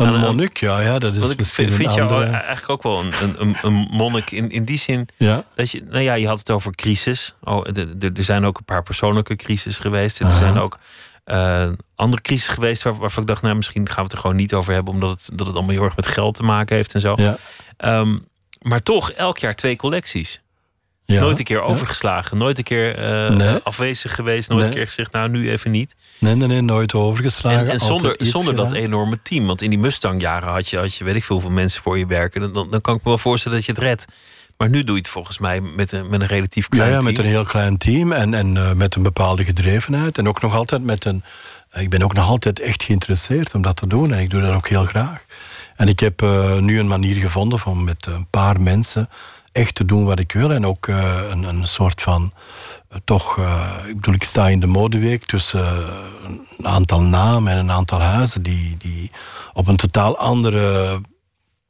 Een 0.05 0.19
monnik, 0.19 0.57
ja, 0.57 0.79
ja, 0.79 0.99
dat 0.99 1.13
is 1.13 1.19
Want 1.19 1.31
ik 1.31 1.37
misschien 1.37 1.71
vind, 1.71 1.91
vind 1.91 2.01
andere... 2.01 2.25
eigenlijk 2.25 2.69
ook 2.69 2.83
wel 2.83 2.99
een, 2.99 3.13
een, 3.37 3.57
een, 3.61 3.87
monnik 3.91 4.31
in, 4.31 4.49
in 4.49 4.65
die 4.65 4.77
zin. 4.77 5.09
Ja. 5.15 5.43
Dat 5.55 5.71
je, 5.71 5.83
nou 5.89 6.03
ja, 6.03 6.13
je 6.13 6.27
had 6.27 6.39
het 6.39 6.51
over 6.51 6.75
crisis. 6.75 7.35
Oh, 7.41 7.67
er 7.99 8.23
zijn 8.23 8.45
ook 8.45 8.57
een 8.57 8.65
paar 8.65 8.83
persoonlijke 8.83 9.35
crisis 9.35 9.79
geweest. 9.79 10.19
Er 10.19 10.31
zijn 10.31 10.57
ook 10.57 10.79
eh, 11.23 11.69
andere 11.95 12.21
crisis 12.21 12.47
geweest 12.47 12.83
waar, 12.83 12.97
waarvan 12.97 13.21
ik 13.21 13.29
dacht, 13.29 13.41
nou, 13.41 13.55
misschien 13.55 13.87
gaan 13.87 13.95
we 13.95 14.03
het 14.03 14.11
er 14.11 14.17
gewoon 14.17 14.35
niet 14.35 14.53
over 14.53 14.73
hebben, 14.73 14.93
omdat 14.93 15.09
het, 15.11 15.29
dat 15.33 15.47
het 15.47 15.55
allemaal 15.55 15.75
heel 15.75 15.83
erg 15.83 15.95
met 15.95 16.07
geld 16.07 16.35
te 16.35 16.43
maken 16.43 16.75
heeft 16.75 16.93
en 16.93 17.01
zo. 17.01 17.13
Ja. 17.17 17.37
Ehm, 17.77 18.17
maar 18.61 18.83
toch, 18.83 19.11
elk 19.11 19.37
jaar 19.37 19.55
twee 19.55 19.75
collecties. 19.75 20.41
Ja. 21.13 21.19
Nooit 21.21 21.37
een 21.39 21.43
keer 21.45 21.57
Ja. 21.57 21.63
overgeslagen, 21.63 22.37
nooit 22.37 22.57
een 22.57 22.63
keer 22.63 22.95
eh, 22.97 23.29
Nee. 23.35 23.59
afwezig 23.63 24.15
geweest, 24.15 24.49
nooit 24.49 24.61
Nee. 24.61 24.69
een 24.71 24.77
keer 24.77 24.87
gezegd, 24.87 25.11
nou 25.11 25.29
nu 25.29 25.49
even 25.51 25.71
niet. 25.71 25.95
Nee, 26.19 26.35
nee, 26.35 26.47
nee, 26.47 26.61
nooit 26.61 26.93
overgeslagen. 26.93 27.59
En, 27.65 27.69
en 27.69 27.79
zonder, 27.79 28.15
zonder 28.17 28.55
dat 28.55 28.71
enorme 28.71 29.19
team. 29.21 29.45
Want 29.45 29.61
in 29.61 29.69
die 29.69 29.79
Mustang-jaren 29.79 30.49
had 30.49 30.69
je, 30.69 30.77
had 30.77 30.95
je 30.95 31.03
weet 31.03 31.15
ik 31.15 31.23
veel 31.23 31.35
hoeveel 31.35 31.53
mensen 31.53 31.81
voor 31.81 31.97
je 31.97 32.05
werken. 32.05 32.41
Dan, 32.41 32.53
dan, 32.53 32.69
dan 32.71 32.81
kan 32.81 32.95
ik 32.95 33.03
me 33.03 33.09
wel 33.09 33.17
voorstellen 33.17 33.57
dat 33.57 33.65
je 33.65 33.71
het 33.71 33.81
redt. 33.81 34.05
Maar 34.57 34.69
nu 34.69 34.83
doe 34.83 34.95
je 34.95 35.01
het 35.01 35.09
volgens 35.11 35.37
mij 35.37 35.61
met 35.61 35.91
een, 35.91 36.09
met 36.09 36.21
een 36.21 36.27
relatief 36.27 36.63
Ja, 36.63 36.69
klein 36.77 36.91
ja, 36.91 36.99
team. 36.99 37.11
met 37.11 37.17
een 37.19 37.29
heel 37.29 37.43
klein 37.45 37.77
team 37.77 38.11
en, 38.11 38.33
en 38.33 38.57
eh, 38.57 38.71
met 38.73 38.95
een 38.95 39.03
bepaalde 39.03 39.43
gedrevenheid. 39.43 40.17
En 40.17 40.27
ook 40.27 40.41
nog 40.41 40.55
altijd 40.55 40.83
met 40.83 41.05
een. 41.05 41.23
eh, 41.69 41.81
Ik 41.81 41.89
ben 41.89 42.01
ook 42.03 42.13
nog 42.13 42.27
altijd 42.29 42.59
echt 42.59 42.83
geïnteresseerd 42.83 43.53
om 43.53 43.61
dat 43.61 43.75
te 43.75 43.87
doen 43.87 44.13
en 44.13 44.19
ik 44.19 44.29
doe 44.29 44.41
dat 44.41 44.53
ook 44.53 44.67
heel 44.69 44.85
graag. 44.85 45.25
En 45.75 45.87
ik 45.87 45.99
heb 45.99 46.21
nu 46.59 46.79
een 46.79 46.87
manier 46.87 47.15
gevonden 47.15 47.59
om 47.65 47.83
met 47.83 48.05
een 48.05 48.27
paar 48.29 48.61
mensen 48.61 49.09
echt 49.57 49.75
te 49.75 49.85
doen 49.85 50.05
wat 50.05 50.19
ik 50.19 50.31
wil. 50.31 50.51
En 50.51 50.65
ook 50.65 50.87
eh, 50.87 51.29
een, 51.29 51.43
een 51.43 51.67
soort 51.67 52.01
van. 52.01 52.33
eh, 52.89 52.97
toch, 53.03 53.37
eh, 53.37 53.83
ik 53.87 53.95
bedoel, 53.95 54.13
ik 54.13 54.23
sta 54.23 54.47
in 54.49 54.59
de 54.59 54.67
modeweek 54.67 55.25
tussen 55.25 55.85
een 56.57 56.67
aantal 56.67 57.01
namen 57.01 57.51
en 57.51 57.57
een 57.57 57.71
aantal 57.71 58.01
huizen 58.01 58.43
die, 58.43 58.77
die 58.77 59.11
op 59.53 59.67
een 59.67 59.75
totaal 59.77 60.17
andere 60.17 61.01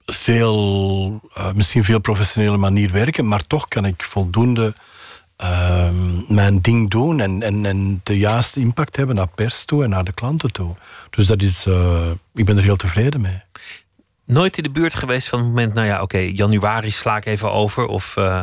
veel, 0.06 1.22
misschien 1.56 1.84
veel 1.84 2.00
professionele 2.00 2.58
manier 2.58 2.92
werken, 2.92 3.28
maar 3.28 3.48
toch 3.48 3.68
kan 3.68 3.86
ik 3.86 4.04
voldoende 4.04 4.74
ehm, 5.38 6.34
mijn 6.34 6.62
ding 6.62 6.90
doen 6.90 7.20
en, 7.20 7.44
en, 7.44 7.66
en 7.66 8.02
de 8.04 8.18
juiste 8.18 8.60
impact 8.60 8.96
hebben 8.96 9.16
naar 9.16 9.28
pers 9.36 9.66
toe 9.66 9.84
en 9.84 9.90
naar 9.90 10.04
de 10.04 10.14
klanten 10.14 10.52
toe. 10.52 10.76
Dus 11.10 11.28
dat 11.28 11.42
is, 11.42 11.66
ik 12.34 12.46
ben 12.46 12.58
er 12.58 12.64
heel 12.64 12.76
tevreden 12.76 13.22
mee. 13.22 13.42
Nooit 14.28 14.58
in 14.58 14.64
de 14.64 14.72
buurt 14.72 14.96
geweest 14.96 15.28
van 15.28 15.40
het 15.40 15.48
moment, 15.48 15.74
nou 15.74 15.88
ja, 15.88 16.02
oké, 16.02 16.18
januari 16.18 16.92
sla 16.92 17.18
ik 17.18 17.26
even 17.26 17.52
over. 17.52 17.86
Of 17.86 18.18
eh, 18.18 18.40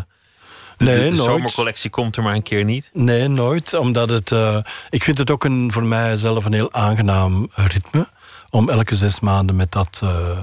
de, 0.77 0.85
Nee, 0.85 0.95
de, 0.95 1.01
de 1.09 1.17
nooit. 1.17 1.31
zomercollectie 1.31 1.91
komt 1.91 2.17
er 2.17 2.23
maar 2.23 2.35
een 2.35 2.43
keer 2.43 2.65
niet. 2.65 2.91
Nee, 2.93 3.29
nooit. 3.29 3.75
Omdat 3.75 4.11
het. 4.11 4.33
eh, 4.33 4.59
ik 4.91 5.05
vind 5.05 5.19
het 5.19 5.31
ook 5.31 5.45
een, 5.45 5.73
voor 5.73 5.85
mij 5.85 6.17
zelf 6.17 6.45
een 6.45 6.53
heel 6.53 6.73
aangenaam 6.73 7.49
ritme. 7.55 8.09
Om 8.51 8.69
elke 8.69 8.97
zes 8.97 9.21
maanden 9.21 9.57
met 9.57 9.73
dat. 9.73 10.01
eh, 10.03 10.39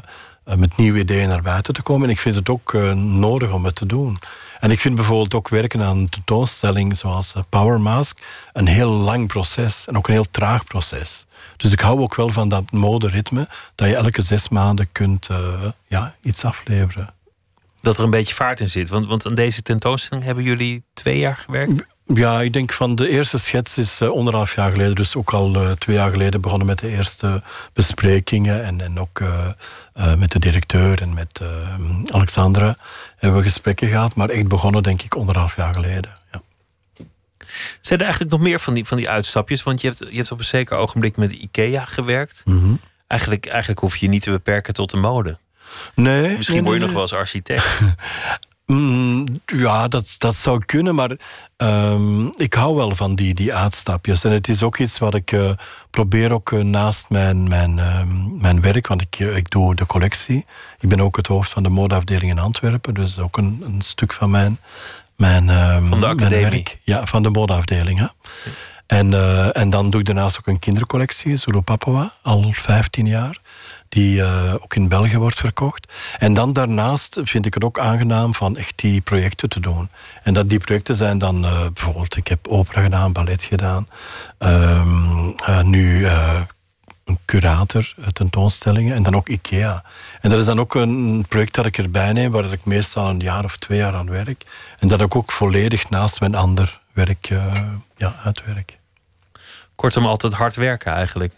met 0.56 0.78
nieuwe 0.78 1.00
ideeën 1.00 1.28
naar 1.30 1.42
buiten 1.42 1.74
te 1.74 1.82
komen. 1.82 2.08
En 2.08 2.14
ik 2.14 2.20
vind 2.20 2.36
het 2.36 2.50
ook 2.50 2.74
nodig 2.96 3.52
om 3.52 3.66
het 3.66 3.76
te 3.76 3.86
doen. 3.86 4.18
En 4.60 4.72
ik 4.72 4.82
vind 4.82 4.96
bijvoorbeeld 4.96 5.34
ook 5.34 5.50
werken 5.50 5.82
aan 5.82 5.98
een 5.98 6.10
tentoonstelling 6.10 6.98
zoals 6.98 7.34
Power 7.50 7.82
Mask 7.82 8.20
een 8.54 8.68
heel 8.68 8.90
lang 8.92 9.28
proces 9.28 9.88
en 9.88 9.98
ook 9.98 10.08
een 10.08 10.14
heel 10.14 10.32
traag 10.32 10.64
proces. 10.66 11.26
Dus 11.62 11.72
ik 11.72 11.80
hou 11.80 12.00
ook 12.00 12.16
wel 12.16 12.30
van 12.30 12.50
dat 12.50 12.72
moderitme, 12.72 13.48
dat 13.76 13.88
je 13.88 13.96
elke 13.96 14.22
zes 14.22 14.50
maanden 14.50 14.92
kunt 14.92 15.28
eh, 15.28 15.38
ja, 15.88 16.16
iets 16.22 16.46
afleveren. 16.46 17.14
Dat 17.82 17.98
er 17.98 18.04
een 18.04 18.10
beetje 18.10 18.34
vaart 18.34 18.60
in 18.60 18.70
zit. 18.70 18.90
Want, 18.90 19.08
want 19.08 19.26
aan 19.26 19.36
deze 19.36 19.62
tentoonstelling 19.62 20.26
hebben 20.26 20.44
jullie 20.44 20.84
twee 20.94 21.18
jaar 21.18 21.36
gewerkt. 21.36 21.86
Ja, 22.06 22.42
ik 22.42 22.54
denk 22.54 22.74
van 22.74 22.96
de 22.96 23.10
eerste 23.10 23.40
schets 23.40 23.78
is 23.78 24.02
uh, 24.02 24.10
anderhalf 24.10 24.56
jaar 24.56 24.72
geleden, 24.72 24.96
dus 24.96 25.16
ook 25.16 25.34
al 25.34 25.56
uh, 25.56 25.72
twee 25.72 25.96
jaar 25.96 26.12
geleden 26.12 26.42
begonnen 26.42 26.68
met 26.68 26.80
de 26.80 26.88
eerste 26.88 27.44
besprekingen 27.74 28.64
en, 28.64 28.82
en 28.82 29.00
ook 29.00 29.20
uh, 29.20 29.48
met 30.18 30.32
de 30.32 30.40
directeur 30.40 31.02
en 31.02 31.14
met 31.14 31.42
Alexandra 32.12 32.78
hebben 33.18 33.40
we 33.42 33.48
gesprekken 33.48 33.88
gehad, 33.88 34.16
maar 34.16 34.30
echt 34.30 34.48
begonnen 34.48 34.84
denk 34.84 35.02
ik 35.02 35.16
anderhalf 35.16 35.56
jaar 35.56 35.74
geleden. 35.74 36.21
Zijn 37.82 38.00
er 38.00 38.06
eigenlijk 38.06 38.34
nog 38.34 38.42
meer 38.42 38.60
van 38.60 38.74
die, 38.74 38.86
van 38.86 38.98
die 38.98 39.10
uitstapjes? 39.10 39.64
Want 39.64 39.82
je 39.82 39.88
hebt, 39.88 40.00
je 40.10 40.18
hebt 40.18 40.32
op 40.32 40.40
een 40.40 40.46
zeker 40.46 40.78
ogenblik 40.78 41.18
met 41.18 41.32
IKEA 41.32 41.86
gewerkt. 41.86 42.42
Mm 42.46 42.60
-hmm. 42.60 42.80
eigenlijk, 43.08 43.46
eigenlijk 43.46 43.80
hoef 43.80 43.96
je 43.96 44.06
je 44.06 44.12
niet 44.12 44.24
te 44.24 44.32
beperken 44.32 44.74
tot 44.74 44.90
de 44.90 44.98
mode. 44.98 45.38
Nee. 45.96 46.38
Misschien 46.38 46.56
nee, 46.56 46.64
word 46.64 46.76
je 46.76 46.86
nee, 46.86 46.94
nog 46.94 46.94
wel 46.94 47.02
als 47.02 47.14
architect. 47.14 47.66
Mm, 48.72 49.26
ja, 49.46 49.88
dat, 49.88 50.16
dat 50.18 50.36
zou 50.36 50.66
kunnen, 50.66 50.96
maar 50.96 51.12
um, 51.58 52.34
ik 52.38 52.54
hou 52.54 52.76
wel 52.76 52.96
van 52.96 53.16
die, 53.16 53.34
die 53.34 53.54
uitstapjes. 53.54 54.24
En 54.24 54.32
het 54.32 54.48
is 54.48 54.64
ook 54.64 54.78
iets 54.78 54.98
wat 54.98 55.16
ik 55.16 55.32
uh, 55.32 55.52
probeer 55.90 56.32
ook 56.32 56.52
uh, 56.52 56.64
naast 56.64 57.10
mijn, 57.10 57.48
mijn, 57.48 57.78
uh, 57.78 58.02
mijn 58.40 58.62
werk, 58.62 58.88
want 58.88 59.02
ik, 59.02 59.20
ik 59.20 59.50
doe 59.50 59.76
de 59.76 59.86
collectie. 59.86 60.46
Ik 60.80 60.90
ben 60.90 61.02
ook 61.02 61.16
het 61.16 61.28
hoofd 61.28 61.52
van 61.52 61.64
de 61.64 61.70
modeafdeling 61.70 62.32
in 62.32 62.40
Antwerpen, 62.40 62.94
dus 62.94 63.20
ook 63.20 63.38
een, 63.38 63.64
een 63.66 63.82
stuk 63.82 64.14
van 64.14 64.30
mijn, 64.30 64.60
mijn, 65.22 65.50
um, 65.50 65.88
van 65.88 66.00
de 66.00 66.08
academie. 66.08 66.50
werk. 66.50 66.78
Ja, 66.84 67.06
van 67.06 67.24
de 67.24 67.30
modeafdeling. 67.30 68.00
Hè. 68.00 68.04
Ja. 68.04 68.12
En, 68.88 69.12
uh, 69.12 69.58
en 69.58 69.70
dan 69.70 69.90
doe 69.90 70.00
ik 70.00 70.06
daarnaast 70.06 70.38
ook 70.38 70.48
een 70.48 70.60
kindercollectie, 70.60 71.36
Zulu 71.36 71.62
Papawa, 71.62 72.14
al 72.22 72.52
15 72.52 73.08
jaar 73.08 73.40
die 73.90 74.16
uh, 74.16 74.54
ook 74.54 74.76
in 74.76 74.88
België 74.88 75.18
wordt 75.18 75.40
verkocht. 75.40 75.94
En 76.18 76.34
dan 76.34 76.54
daarnaast 76.54 77.20
vind 77.24 77.46
ik 77.46 77.54
het 77.54 77.64
ook 77.64 77.80
aangenaam 77.80 78.34
van 78.34 78.58
echt 78.58 78.74
die 78.76 79.02
projecten 79.02 79.50
te 79.50 79.60
doen. 79.60 79.90
En 80.24 80.34
dat 80.34 80.50
die 80.50 80.60
projecten 80.60 80.96
zijn 80.96 81.18
dan 81.18 81.46
uh, 81.46 81.62
bijvoorbeeld, 81.74 82.18
ik 82.18 82.28
heb 82.28 82.48
opera 82.48 82.82
gedaan, 82.82 83.12
ballet 83.12 83.44
gedaan, 83.44 83.88
um, 84.40 85.36
nu 85.64 86.08
een 87.12 87.20
curator, 87.26 87.94
tentoonstellingen 88.14 88.96
en 88.96 89.04
dan 89.04 89.16
ook 89.16 89.30
IKEA. 89.30 89.84
En 90.22 90.30
dat 90.30 90.40
is 90.40 90.46
dan 90.46 90.60
ook 90.60 90.76
een 90.76 91.26
project 91.28 91.56
dat 91.56 91.66
ik 91.66 91.78
erbij 91.78 92.14
neem, 92.14 92.32
waar 92.32 92.52
ik 92.52 92.66
meestal 92.66 93.10
een 93.10 93.20
jaar 93.20 93.44
of 93.44 93.58
twee 93.58 93.78
jaar 93.78 93.94
aan 93.94 94.10
werk. 94.10 94.46
En 94.80 94.88
dat 94.88 95.02
ik 95.02 95.16
ook 95.16 95.32
volledig 95.32 95.90
naast 95.90 96.20
mijn 96.20 96.36
ander 96.36 96.82
werk 96.94 97.26
ja, 97.98 98.16
uitwerk. 98.24 98.80
Kortom, 99.76 100.06
altijd 100.06 100.34
hard 100.34 100.56
werken 100.56 100.94
eigenlijk 100.94 101.34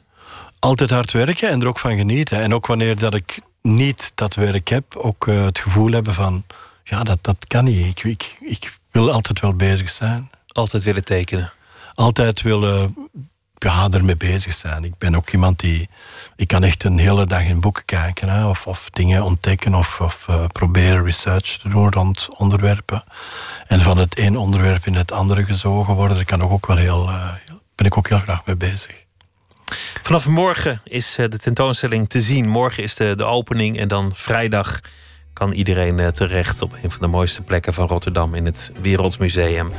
altijd 0.64 0.90
hard 0.90 1.12
werken 1.12 1.50
en 1.50 1.62
er 1.62 1.68
ook 1.68 1.80
van 1.80 1.98
genieten. 1.98 2.42
En 2.42 2.54
ook 2.54 2.68
wanneer 2.68 2.98
dat 2.98 3.14
ik 3.14 3.40
niet 3.62 4.12
dat 4.16 4.36
werk 4.36 4.68
heb, 4.68 4.96
ook 4.96 5.28
eh, 5.28 5.44
het 5.44 5.60
gevoel 5.60 5.92
hebben 5.92 6.14
van... 6.14 6.44
ja, 6.84 7.04
dat, 7.04 7.18
dat 7.22 7.48
kan 7.48 7.64
niet. 7.64 7.86
Ik, 7.86 8.04
ik, 8.04 8.38
ik 8.40 8.80
wil 8.92 9.12
altijd 9.12 9.40
wel 9.40 9.54
bezig 9.54 9.90
zijn. 9.90 10.30
Altijd 10.48 10.84
willen 10.84 11.06
tekenen? 11.06 11.52
Altijd 11.94 12.42
willen 12.42 12.96
ja, 13.64 13.88
ermee 13.92 14.18
bezig 14.18 14.54
zijn. 14.54 14.84
Ik 14.84 14.98
ben 14.98 15.16
ook 15.16 15.30
iemand 15.30 15.60
die... 15.60 15.90
Ik 16.36 16.48
kan 16.48 16.64
echt 16.64 16.84
een 16.84 16.98
hele 16.98 17.26
dag 17.26 17.44
in 17.44 17.60
boeken 17.60 17.86
kijken. 17.86 18.30
Hè, 18.30 18.48
of, 18.48 18.68
of 18.68 18.90
dingen 18.90 19.24
ontdekken 19.24 19.76
of, 19.76 20.02
of 20.02 20.26
uh, 20.30 20.46
proberen 20.48 21.04
research 21.04 21.58
te 21.58 21.70
doen 21.70 21.92
rond 21.92 22.28
onderwerpen. 22.38 23.04
En 23.68 23.82
van 23.82 23.98
het 23.98 24.18
een 24.18 24.38
onderwerp 24.38 24.86
in 24.86 24.96
het 24.96 25.12
andere 25.12 25.44
gezogen 25.44 25.94
worden. 25.94 26.16
Daar 26.16 26.26
kan 26.26 26.42
ik 26.42 26.52
ook 26.52 26.68
wel 26.68 26.78
heel, 26.78 27.10
uh, 27.10 27.34
ben 27.76 27.86
ik 27.86 27.98
ook 27.98 28.10
heel 28.10 28.18
graag 28.18 28.46
mee 28.46 28.56
bezig. 28.56 28.92
Vanaf 30.02 30.28
morgen 30.28 30.82
is 30.84 31.16
de 31.16 31.40
tentoonstelling 31.40 32.10
te 32.10 32.22
zien. 32.22 32.48
Morgen 32.48 32.84
is 32.84 32.96
de, 32.96 33.16
de 33.16 33.24
opening 33.24 33.78
en 33.78 33.88
dan 33.88 34.12
vrijdag 34.16 34.80
kan 35.34 35.52
iedereen 35.52 36.12
terecht 36.14 36.62
op 36.62 36.74
een 36.84 36.92
van 36.92 37.00
de 37.00 37.08
mooiste 37.08 37.42
plekken 37.42 37.74
van 37.74 37.88
Rotterdam 37.88 38.36
in 38.36 38.46
het 38.46 38.72
Wereldmuseum. 38.82 39.72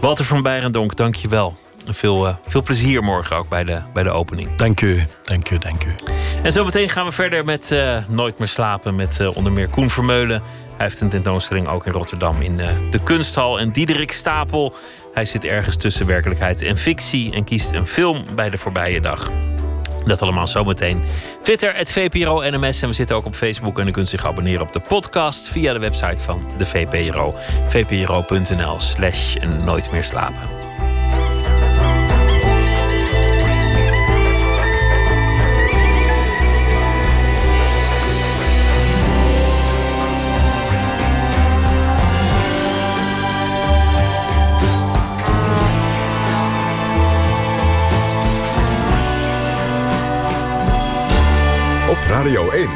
Walter 0.00 0.24
van 0.24 0.42
Beirendonk, 0.42 0.96
dank 0.96 1.14
je 1.14 1.28
wel. 1.28 1.58
Veel, 1.86 2.26
uh, 2.26 2.34
veel 2.46 2.62
plezier 2.62 3.02
morgen 3.02 3.36
ook 3.36 3.48
bij 3.48 3.64
de, 3.64 3.82
bij 3.92 4.02
de 4.02 4.10
opening. 4.10 4.56
Dank 4.56 4.80
u, 4.80 5.06
dank 5.24 5.50
u, 5.50 5.58
dank 5.58 5.84
u. 5.84 5.94
En 6.42 6.52
zo 6.52 6.64
meteen 6.64 6.88
gaan 6.88 7.06
we 7.06 7.12
verder 7.12 7.44
met 7.44 7.70
uh, 7.72 7.96
Nooit 8.08 8.38
meer 8.38 8.48
slapen 8.48 8.94
met 8.94 9.18
uh, 9.20 9.36
onder 9.36 9.52
meer 9.52 9.68
Koen 9.68 9.90
Vermeulen. 9.90 10.42
Hij 10.76 10.86
heeft 10.86 11.00
een 11.00 11.08
tentoonstelling 11.08 11.68
ook 11.68 11.86
in 11.86 11.92
Rotterdam 11.92 12.42
in 12.42 12.56
de 12.90 12.98
Kunsthal. 13.02 13.58
En 13.58 13.70
Diederik 13.70 14.12
Stapel, 14.12 14.74
hij 15.12 15.24
zit 15.24 15.44
ergens 15.44 15.76
tussen 15.76 16.06
werkelijkheid 16.06 16.62
en 16.62 16.76
fictie... 16.76 17.32
en 17.32 17.44
kiest 17.44 17.72
een 17.72 17.86
film 17.86 18.24
bij 18.34 18.50
de 18.50 18.58
voorbije 18.58 19.00
dag. 19.00 19.30
Dat 20.04 20.22
allemaal 20.22 20.46
zometeen. 20.46 21.04
Twitter, 21.42 21.74
het 21.74 21.92
VPRO 21.92 22.50
NMS. 22.50 22.82
En 22.82 22.88
we 22.88 22.94
zitten 22.94 23.16
ook 23.16 23.24
op 23.24 23.34
Facebook. 23.34 23.78
En 23.78 23.88
u 23.88 23.90
kunt 23.90 24.08
zich 24.08 24.26
abonneren 24.26 24.66
op 24.66 24.72
de 24.72 24.80
podcast 24.80 25.48
via 25.48 25.72
de 25.72 25.78
website 25.78 26.22
van 26.22 26.44
de 26.58 26.66
VPRO. 26.66 27.34
vpro.nl 27.68 28.80
slash 28.80 29.36
nooit 29.64 29.92
meer 29.92 30.04
slapen. 30.04 30.61
Radio 52.12 52.50
1. 52.50 52.68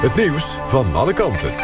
Het 0.00 0.14
nieuws 0.14 0.58
van 0.64 0.94
alle 0.94 1.12
kanten. 1.12 1.54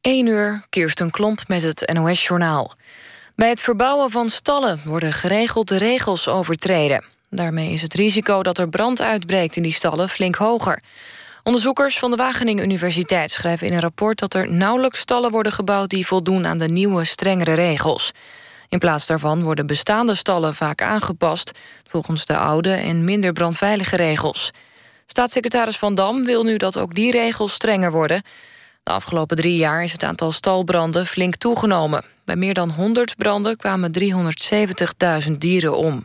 1 0.00 0.26
uur, 0.26 0.66
Kirsten 0.68 1.10
Klomp 1.10 1.48
met 1.48 1.62
het 1.62 1.92
NOS-journaal. 1.92 2.74
Bij 3.36 3.48
het 3.48 3.60
verbouwen 3.60 4.10
van 4.10 4.28
stallen 4.28 4.80
worden 4.84 5.12
geregeld 5.12 5.68
de 5.68 5.76
regels 5.76 6.28
overtreden. 6.28 7.04
Daarmee 7.30 7.72
is 7.72 7.82
het 7.82 7.94
risico 7.94 8.42
dat 8.42 8.58
er 8.58 8.68
brand 8.68 9.00
uitbreekt 9.00 9.56
in 9.56 9.62
die 9.62 9.72
stallen 9.72 10.08
flink 10.08 10.34
hoger. 10.34 10.82
Onderzoekers 11.42 11.98
van 11.98 12.10
de 12.10 12.16
Wageningen 12.16 12.64
Universiteit 12.64 13.30
schrijven 13.30 13.66
in 13.66 13.72
een 13.72 13.80
rapport... 13.80 14.18
dat 14.18 14.34
er 14.34 14.52
nauwelijks 14.52 14.98
stallen 14.98 15.30
worden 15.30 15.52
gebouwd 15.52 15.90
die 15.90 16.06
voldoen 16.06 16.46
aan 16.46 16.58
de 16.58 16.68
nieuwe, 16.68 17.04
strengere 17.04 17.54
regels. 17.54 18.12
In 18.68 18.78
plaats 18.78 19.06
daarvan 19.06 19.42
worden 19.42 19.66
bestaande 19.66 20.14
stallen 20.14 20.54
vaak 20.54 20.82
aangepast... 20.82 21.52
volgens 21.94 22.26
de 22.26 22.36
oude 22.36 22.72
en 22.72 23.04
minder 23.04 23.32
brandveilige 23.32 23.96
regels. 23.96 24.50
Staatssecretaris 25.06 25.78
Van 25.78 25.94
Dam 25.94 26.24
wil 26.24 26.42
nu 26.42 26.56
dat 26.56 26.78
ook 26.78 26.94
die 26.94 27.10
regels 27.10 27.52
strenger 27.52 27.90
worden. 27.92 28.22
De 28.82 28.90
afgelopen 28.90 29.36
drie 29.36 29.56
jaar 29.56 29.84
is 29.84 29.92
het 29.92 30.02
aantal 30.02 30.32
stalbranden 30.32 31.06
flink 31.06 31.36
toegenomen. 31.36 32.04
Bij 32.24 32.36
meer 32.36 32.54
dan 32.54 32.70
100 32.70 33.16
branden 33.16 33.56
kwamen 33.56 33.92
370.000 35.26 35.32
dieren 35.38 35.76
om. 35.76 36.04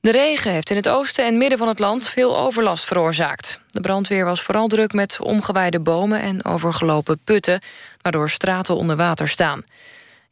De 0.00 0.10
regen 0.10 0.52
heeft 0.52 0.70
in 0.70 0.76
het 0.76 0.88
oosten 0.88 1.24
en 1.24 1.38
midden 1.38 1.58
van 1.58 1.68
het 1.68 1.78
land 1.78 2.08
veel 2.08 2.38
overlast 2.38 2.84
veroorzaakt. 2.84 3.60
De 3.70 3.80
brandweer 3.80 4.24
was 4.24 4.42
vooral 4.42 4.66
druk 4.68 4.92
met 4.92 5.20
omgewaaide 5.20 5.80
bomen 5.80 6.20
en 6.20 6.44
overgelopen 6.44 7.18
putten... 7.24 7.60
waardoor 8.00 8.30
straten 8.30 8.76
onder 8.76 8.96
water 8.96 9.28
staan. 9.28 9.64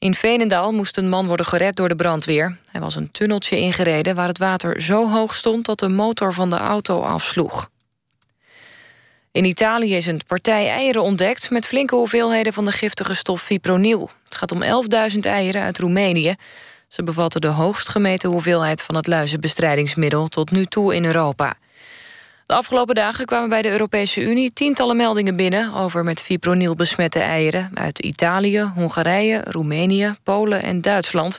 In 0.00 0.14
Veenendaal 0.14 0.72
moest 0.72 0.96
een 0.96 1.08
man 1.08 1.26
worden 1.26 1.46
gered 1.46 1.76
door 1.76 1.88
de 1.88 1.96
brandweer. 1.96 2.58
Hij 2.70 2.80
was 2.80 2.96
een 2.96 3.10
tunneltje 3.10 3.56
ingereden 3.56 4.14
waar 4.14 4.28
het 4.28 4.38
water 4.38 4.82
zo 4.82 5.10
hoog 5.10 5.34
stond... 5.34 5.64
dat 5.64 5.78
de 5.78 5.88
motor 5.88 6.32
van 6.32 6.50
de 6.50 6.56
auto 6.56 7.02
afsloeg. 7.02 7.70
In 9.32 9.44
Italië 9.44 9.96
is 9.96 10.06
een 10.06 10.20
partij 10.26 10.68
eieren 10.68 11.02
ontdekt... 11.02 11.50
met 11.50 11.66
flinke 11.66 11.94
hoeveelheden 11.94 12.52
van 12.52 12.64
de 12.64 12.72
giftige 12.72 13.14
stof 13.14 13.42
fipronil. 13.42 14.10
Het 14.24 14.36
gaat 14.36 14.52
om 14.52 14.62
11.000 15.12 15.18
eieren 15.20 15.62
uit 15.62 15.78
Roemenië. 15.78 16.34
Ze 16.88 17.02
bevatten 17.02 17.40
de 17.40 17.46
hoogst 17.46 17.88
gemeten 17.88 18.30
hoeveelheid 18.30 18.82
van 18.82 18.94
het 18.94 19.06
luizenbestrijdingsmiddel... 19.06 20.28
tot 20.28 20.50
nu 20.50 20.66
toe 20.66 20.94
in 20.94 21.04
Europa. 21.04 21.56
De 22.50 22.56
afgelopen 22.56 22.94
dagen 22.94 23.26
kwamen 23.26 23.48
bij 23.48 23.62
de 23.62 23.70
Europese 23.70 24.20
Unie 24.20 24.52
tientallen 24.52 24.96
meldingen 24.96 25.36
binnen... 25.36 25.74
over 25.74 26.04
met 26.04 26.22
fipronil 26.22 26.74
besmette 26.74 27.18
eieren 27.18 27.70
uit 27.74 27.98
Italië, 27.98 28.60
Hongarije, 28.74 29.42
Roemenië, 29.44 30.12
Polen 30.22 30.62
en 30.62 30.80
Duitsland. 30.80 31.38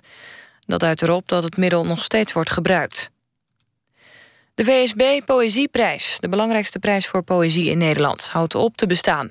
Dat 0.65 0.79
duidt 0.79 1.01
erop 1.01 1.27
dat 1.27 1.43
het 1.43 1.57
middel 1.57 1.85
nog 1.85 2.03
steeds 2.03 2.33
wordt 2.33 2.49
gebruikt. 2.49 3.11
De 4.55 4.63
VSB 4.63 5.25
Poëzieprijs, 5.25 6.17
de 6.19 6.29
belangrijkste 6.29 6.79
prijs 6.79 7.07
voor 7.07 7.23
poëzie 7.23 7.69
in 7.69 7.77
Nederland... 7.77 8.27
houdt 8.27 8.55
op 8.55 8.77
te 8.77 8.87
bestaan. 8.87 9.29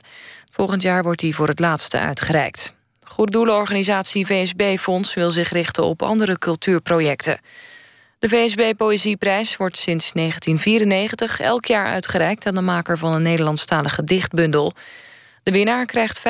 Volgend 0.52 0.82
jaar 0.82 1.02
wordt 1.02 1.20
die 1.20 1.34
voor 1.34 1.48
het 1.48 1.58
laatste 1.58 1.98
uitgereikt. 1.98 2.74
Goede 3.02 3.32
doelenorganisatie 3.32 4.26
VSB 4.26 4.76
Fonds 4.78 5.14
wil 5.14 5.30
zich 5.30 5.50
richten 5.50 5.84
op 5.84 6.02
andere 6.02 6.38
cultuurprojecten... 6.38 7.40
De 8.20 8.28
VSB 8.28 8.76
Poëzieprijs 8.76 9.56
wordt 9.56 9.76
sinds 9.76 10.12
1994 10.12 11.40
elk 11.40 11.64
jaar 11.64 11.86
uitgereikt... 11.86 12.46
aan 12.46 12.54
de 12.54 12.60
maker 12.60 12.98
van 12.98 13.14
een 13.14 13.22
Nederlandstalige 13.22 14.04
dichtbundel. 14.04 14.72
De 15.42 15.50
winnaar 15.50 15.86
krijgt 15.86 16.22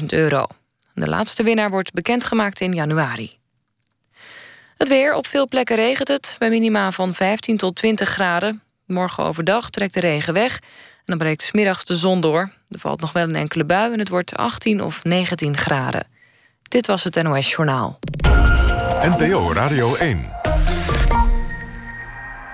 25.000 0.00 0.04
euro. 0.06 0.46
De 0.94 1.08
laatste 1.08 1.42
winnaar 1.42 1.70
wordt 1.70 1.92
bekendgemaakt 1.92 2.60
in 2.60 2.72
januari. 2.72 3.32
Het 4.76 4.88
weer, 4.88 5.14
op 5.14 5.26
veel 5.26 5.48
plekken 5.48 5.76
regent 5.76 6.08
het, 6.08 6.36
bij 6.38 6.48
minima 6.48 6.92
van 6.92 7.14
15 7.14 7.56
tot 7.56 7.76
20 7.76 8.08
graden. 8.08 8.62
Morgen 8.86 9.24
overdag 9.24 9.70
trekt 9.70 9.94
de 9.94 10.00
regen 10.00 10.34
weg 10.34 10.54
en 10.56 11.04
dan 11.04 11.18
breekt 11.18 11.42
smiddags 11.42 11.84
de 11.84 11.96
zon 11.96 12.20
door. 12.20 12.52
Er 12.68 12.78
valt 12.78 13.00
nog 13.00 13.12
wel 13.12 13.22
een 13.22 13.36
enkele 13.36 13.64
bui 13.64 13.92
en 13.92 13.98
het 13.98 14.08
wordt 14.08 14.36
18 14.36 14.82
of 14.82 15.04
19 15.04 15.56
graden. 15.56 16.06
Dit 16.62 16.86
was 16.86 17.04
het 17.04 17.22
NOS 17.22 17.50
Journaal. 17.50 17.98
NPO 19.00 19.52
Radio 19.52 19.94
1. 19.94 20.43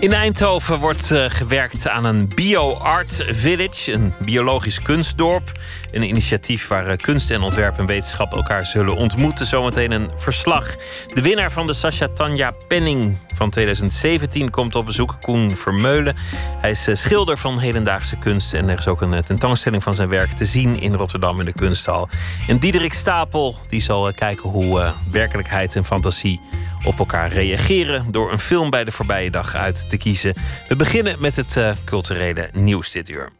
In 0.00 0.12
Eindhoven 0.12 0.78
wordt 0.78 1.10
uh, 1.10 1.24
gewerkt 1.28 1.88
aan 1.88 2.04
een 2.04 2.30
bio-art 2.34 3.24
village, 3.28 3.92
een 3.92 4.12
biologisch 4.18 4.82
kunstdorp. 4.82 5.52
Een 5.90 6.02
initiatief 6.02 6.68
waar 6.68 6.90
uh, 6.90 6.96
kunst 6.96 7.30
en 7.30 7.42
ontwerp 7.42 7.78
en 7.78 7.86
wetenschap 7.86 8.32
elkaar 8.32 8.66
zullen 8.66 8.96
ontmoeten. 8.96 9.46
Zometeen 9.46 9.92
een 9.92 10.10
verslag. 10.16 10.76
De 11.14 11.22
winnaar 11.22 11.52
van 11.52 11.66
de 11.66 11.72
Sascha 11.72 12.08
Tanja 12.08 12.52
Penning 12.68 13.16
van 13.34 13.50
2017 13.50 14.50
komt 14.50 14.74
op 14.74 14.86
bezoek, 14.86 15.16
Koen 15.20 15.56
Vermeulen. 15.56 16.16
Hij 16.60 16.70
is 16.70 16.88
uh, 16.88 16.94
schilder 16.94 17.38
van 17.38 17.58
hedendaagse 17.58 18.16
kunst 18.16 18.54
en 18.54 18.68
er 18.68 18.78
is 18.78 18.86
ook 18.86 19.00
een 19.00 19.22
tentoonstelling 19.22 19.82
van 19.82 19.94
zijn 19.94 20.08
werk 20.08 20.30
te 20.30 20.44
zien 20.44 20.80
in 20.80 20.94
Rotterdam 20.94 21.38
in 21.38 21.44
de 21.44 21.52
Kunsthal. 21.52 22.08
En 22.48 22.58
Diederik 22.58 22.92
Stapel 22.92 23.56
die 23.68 23.82
zal 23.82 24.12
kijken 24.12 24.50
hoe 24.50 24.92
werkelijkheid 25.10 25.76
en 25.76 25.84
fantasie 25.84 26.40
op 26.84 26.98
elkaar 26.98 27.32
reageren 27.32 28.10
door 28.10 28.32
een 28.32 28.38
film 28.38 28.70
bij 28.70 28.84
de 28.84 28.90
voorbije 28.90 29.30
dag 29.30 29.54
uit 29.54 29.90
te 29.90 29.96
kiezen. 29.96 30.34
We 30.68 30.76
beginnen 30.76 31.16
met 31.18 31.36
het 31.36 31.56
uh, 31.56 31.70
culturele 31.84 32.50
nieuws 32.52 32.92
dit 32.92 33.08
uur. 33.08 33.30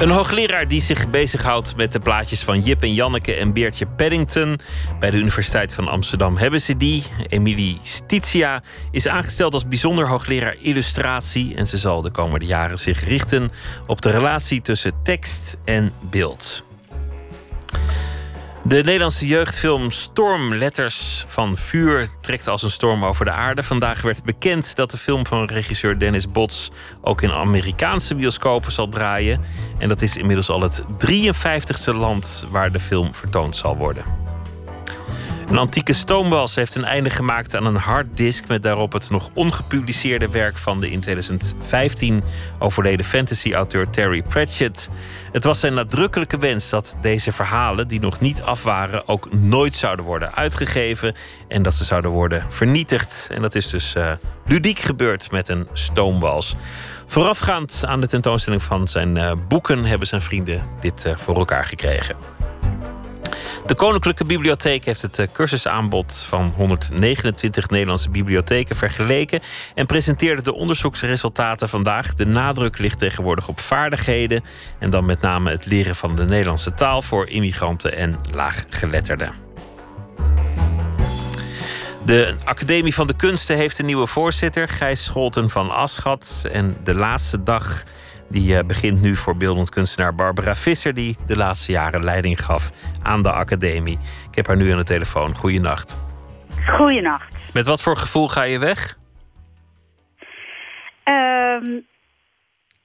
Een 0.00 0.10
hoogleraar 0.10 0.68
die 0.68 0.80
zich 0.80 1.10
bezighoudt 1.10 1.76
met 1.76 1.92
de 1.92 1.98
plaatjes 1.98 2.42
van 2.42 2.60
Jip 2.60 2.82
en 2.82 2.94
Janneke 2.94 3.34
en 3.34 3.52
Beertje 3.52 3.86
Paddington. 3.86 4.58
Bij 5.00 5.10
de 5.10 5.16
Universiteit 5.16 5.74
van 5.74 5.88
Amsterdam 5.88 6.36
hebben 6.36 6.60
ze 6.60 6.76
die. 6.76 7.04
Emilie 7.28 7.78
Stitia 7.82 8.62
is 8.90 9.08
aangesteld 9.08 9.54
als 9.54 9.68
bijzonder 9.68 10.08
hoogleraar 10.08 10.56
illustratie. 10.60 11.54
En 11.54 11.66
ze 11.66 11.78
zal 11.78 12.02
de 12.02 12.10
komende 12.10 12.46
jaren 12.46 12.78
zich 12.78 13.04
richten 13.04 13.50
op 13.86 14.00
de 14.02 14.10
relatie 14.10 14.60
tussen 14.60 14.92
tekst 15.02 15.56
en 15.64 15.92
beeld. 16.00 16.64
De 18.62 18.76
Nederlandse 18.76 19.26
jeugdfilm 19.26 19.90
Stormletters 19.90 21.24
van 21.26 21.56
Vuur 21.56 22.08
trekt 22.20 22.48
als 22.48 22.62
een 22.62 22.70
storm 22.70 23.04
over 23.04 23.24
de 23.24 23.30
aarde. 23.30 23.62
Vandaag 23.62 24.02
werd 24.02 24.24
bekend 24.24 24.76
dat 24.76 24.90
de 24.90 24.96
film 24.96 25.26
van 25.26 25.44
regisseur 25.44 25.98
Dennis 25.98 26.28
Bots 26.28 26.70
ook 27.00 27.22
in 27.22 27.32
Amerikaanse 27.32 28.14
bioscopen 28.14 28.72
zal 28.72 28.88
draaien. 28.88 29.40
En 29.78 29.88
dat 29.88 30.02
is 30.02 30.16
inmiddels 30.16 30.48
al 30.50 30.60
het 30.60 30.82
53ste 30.82 31.94
land 31.94 32.46
waar 32.50 32.72
de 32.72 32.80
film 32.80 33.14
vertoond 33.14 33.56
zal 33.56 33.76
worden. 33.76 34.19
Een 35.50 35.58
antieke 35.58 35.92
stoomwals 35.92 36.54
heeft 36.54 36.74
een 36.74 36.84
einde 36.84 37.10
gemaakt 37.10 37.56
aan 37.56 37.66
een 37.66 37.76
harddisk 37.76 38.48
met 38.48 38.62
daarop 38.62 38.92
het 38.92 39.10
nog 39.10 39.30
ongepubliceerde 39.34 40.28
werk 40.28 40.56
van 40.56 40.80
de 40.80 40.90
in 40.90 41.00
2015 41.00 42.22
overleden 42.58 43.06
fantasy-auteur 43.06 43.90
Terry 43.90 44.22
Pratchett. 44.22 44.88
Het 45.32 45.44
was 45.44 45.60
zijn 45.60 45.74
nadrukkelijke 45.74 46.38
wens 46.38 46.70
dat 46.70 46.96
deze 47.00 47.32
verhalen, 47.32 47.88
die 47.88 48.00
nog 48.00 48.20
niet 48.20 48.42
af 48.42 48.62
waren, 48.62 49.08
ook 49.08 49.32
nooit 49.32 49.76
zouden 49.76 50.04
worden 50.04 50.34
uitgegeven 50.34 51.14
en 51.48 51.62
dat 51.62 51.74
ze 51.74 51.84
zouden 51.84 52.10
worden 52.10 52.44
vernietigd. 52.48 53.28
En 53.30 53.42
dat 53.42 53.54
is 53.54 53.68
dus 53.68 53.94
uh, 53.96 54.10
ludiek 54.46 54.78
gebeurd 54.78 55.30
met 55.30 55.48
een 55.48 55.68
stoomwals. 55.72 56.54
Voorafgaand 57.06 57.82
aan 57.86 58.00
de 58.00 58.08
tentoonstelling 58.08 58.62
van 58.62 58.88
zijn 58.88 59.16
uh, 59.16 59.32
boeken 59.48 59.84
hebben 59.84 60.06
zijn 60.06 60.20
vrienden 60.20 60.62
dit 60.80 61.04
uh, 61.06 61.16
voor 61.16 61.36
elkaar 61.36 61.66
gekregen. 61.66 62.39
De 63.70 63.76
Koninklijke 63.76 64.24
Bibliotheek 64.24 64.84
heeft 64.84 65.02
het 65.02 65.18
eh, 65.18 65.26
cursusaanbod 65.32 66.24
van 66.28 66.52
129 66.56 67.68
Nederlandse 67.68 68.10
bibliotheken 68.10 68.76
vergeleken 68.76 69.40
en 69.74 69.86
presenteerde 69.86 70.42
de 70.42 70.54
onderzoeksresultaten 70.54 71.68
vandaag. 71.68 72.14
De 72.14 72.26
nadruk 72.26 72.78
ligt 72.78 72.98
tegenwoordig 72.98 73.48
op 73.48 73.60
vaardigheden 73.60 74.44
en 74.78 74.90
dan 74.90 75.04
met 75.04 75.20
name 75.20 75.50
het 75.50 75.66
leren 75.66 75.96
van 75.96 76.16
de 76.16 76.24
Nederlandse 76.24 76.74
taal 76.74 77.02
voor 77.02 77.28
immigranten 77.28 77.96
en 77.96 78.16
laaggeletterden. 78.32 79.32
De 82.04 82.34
Academie 82.44 82.94
van 82.94 83.06
de 83.06 83.16
Kunsten 83.16 83.56
heeft 83.56 83.78
een 83.78 83.86
nieuwe 83.86 84.06
voorzitter, 84.06 84.68
Gijs 84.68 85.04
Scholten 85.04 85.50
van 85.50 85.70
Aschat. 85.70 86.44
En 86.52 86.76
de 86.84 86.94
laatste 86.94 87.42
dag 87.42 87.84
die 88.30 88.56
uh, 88.56 88.58
begint 88.66 89.02
nu 89.02 89.16
voor 89.16 89.36
beeldend 89.36 89.70
kunstenaar 89.70 90.14
Barbara 90.14 90.54
Visser, 90.54 90.94
die 90.94 91.16
de 91.26 91.36
laatste 91.36 91.72
jaren 91.72 92.04
leiding 92.04 92.44
gaf 92.44 92.70
aan 93.02 93.22
de 93.22 93.32
academie. 93.32 93.98
Ik 94.30 94.36
heb 94.36 94.46
haar 94.46 94.56
nu 94.56 94.70
aan 94.70 94.78
de 94.78 94.84
telefoon. 94.84 95.34
Goeienacht. 95.34 95.98
Goeienacht. 96.66 97.52
Met 97.52 97.66
wat 97.66 97.82
voor 97.82 97.96
gevoel 97.96 98.28
ga 98.28 98.42
je 98.42 98.58
weg? 98.58 98.98
Uh, 101.04 101.80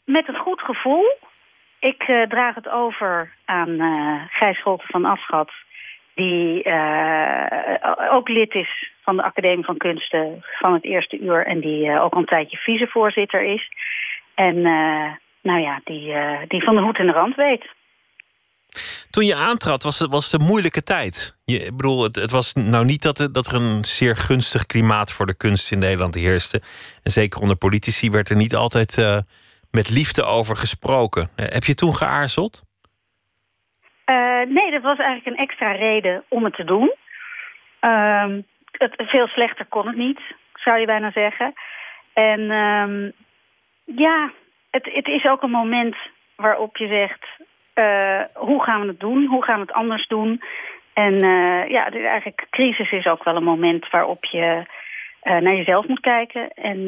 met 0.05 0.27
een 0.27 0.37
goed 0.37 0.61
gevoel. 0.61 1.17
Ik 1.79 2.07
uh, 2.07 2.21
draag 2.27 2.55
het 2.55 2.69
over 2.69 3.33
aan 3.45 3.69
uh, 3.69 4.21
Gijs 4.29 4.57
Scholten 4.57 4.87
van 4.87 5.05
Afschat, 5.05 5.51
die 6.15 6.65
ook 8.11 8.29
lid 8.29 8.53
is 8.53 8.91
van 9.01 9.15
de 9.15 9.23
Academie 9.23 9.65
van 9.65 9.77
Kunsten 9.77 10.45
van 10.59 10.73
het 10.73 10.83
eerste 10.83 11.19
uur 11.19 11.45
en 11.45 11.59
die 11.59 11.99
ook 11.99 12.13
al 12.13 12.19
een 12.19 12.25
tijdje 12.25 12.57
vicevoorzitter 12.57 13.43
is. 13.43 13.69
En 14.35 14.55
nou 15.45 15.59
ja, 15.59 15.81
die, 15.83 16.07
uh, 16.07 16.39
die 16.47 16.63
van 16.63 16.75
de 16.75 16.81
hoed 16.81 16.97
en 16.97 17.05
de 17.05 17.11
rand 17.11 17.35
weet. 17.35 17.65
Toen 19.09 19.25
je 19.25 19.35
aantrad, 19.35 19.83
was 19.83 19.99
het, 19.99 20.11
was 20.11 20.33
een 20.33 20.41
moeilijke 20.41 20.83
tijd. 20.83 21.37
Je, 21.45 21.57
ik 21.57 21.77
bedoel, 21.77 22.03
het, 22.03 22.15
het 22.15 22.31
was 22.31 22.53
nou 22.53 22.85
niet 22.85 23.03
dat, 23.03 23.29
dat 23.31 23.47
er 23.47 23.55
een 23.55 23.83
zeer 23.83 24.15
gunstig 24.15 24.65
klimaat 24.65 25.11
voor 25.13 25.25
de 25.25 25.37
kunst 25.37 25.71
in 25.71 25.79
Nederland 25.79 26.15
heerste. 26.15 26.61
En 27.03 27.11
zeker 27.11 27.41
onder 27.41 27.57
politici 27.57 28.09
werd 28.09 28.29
er 28.29 28.35
niet 28.35 28.55
altijd 28.55 28.97
uh, 28.97 29.17
met 29.71 29.89
liefde 29.89 30.23
over 30.23 30.55
gesproken. 30.55 31.21
Uh, 31.21 31.45
heb 31.49 31.63
je 31.63 31.73
toen 31.73 31.95
geaarzeld? 31.95 32.63
nee, 34.47 34.71
dat 34.71 34.81
was 34.81 34.97
eigenlijk 34.97 35.25
een 35.25 35.45
extra 35.47 35.71
reden 35.71 36.23
om 36.27 36.43
het 36.43 36.55
te 36.55 36.63
doen. 36.63 36.93
Ehm, 37.79 38.41
het, 38.71 38.93
veel 38.97 39.27
slechter 39.27 39.65
kon 39.65 39.87
het 39.87 39.95
niet, 39.95 40.19
zou 40.53 40.79
je 40.79 40.85
bijna 40.85 41.11
zeggen. 41.11 41.53
En 42.13 42.39
um, 42.51 43.13
ja, 43.83 44.31
het, 44.75 44.89
het 44.93 45.07
is 45.07 45.25
ook 45.25 45.41
een 45.41 45.57
moment 45.61 45.95
waarop 46.35 46.77
je 46.77 46.87
zegt... 46.87 47.25
Uh, 47.75 48.21
hoe 48.33 48.63
gaan 48.63 48.81
we 48.81 48.87
het 48.87 48.99
doen? 48.99 49.25
Hoe 49.25 49.43
gaan 49.43 49.55
we 49.55 49.61
het 49.61 49.75
anders 49.75 50.07
doen? 50.07 50.41
En 50.93 51.13
uh, 51.13 51.69
ja, 51.69 51.89
dus 51.89 52.03
eigenlijk 52.03 52.47
crisis 52.49 52.91
is 52.91 53.05
ook 53.05 53.23
wel 53.23 53.35
een 53.35 53.43
moment 53.43 53.89
waarop 53.89 54.25
je 54.25 54.65
uh, 55.23 55.37
naar 55.37 55.55
jezelf 55.55 55.87
moet 55.87 55.99
kijken. 55.99 56.49
En 56.49 56.85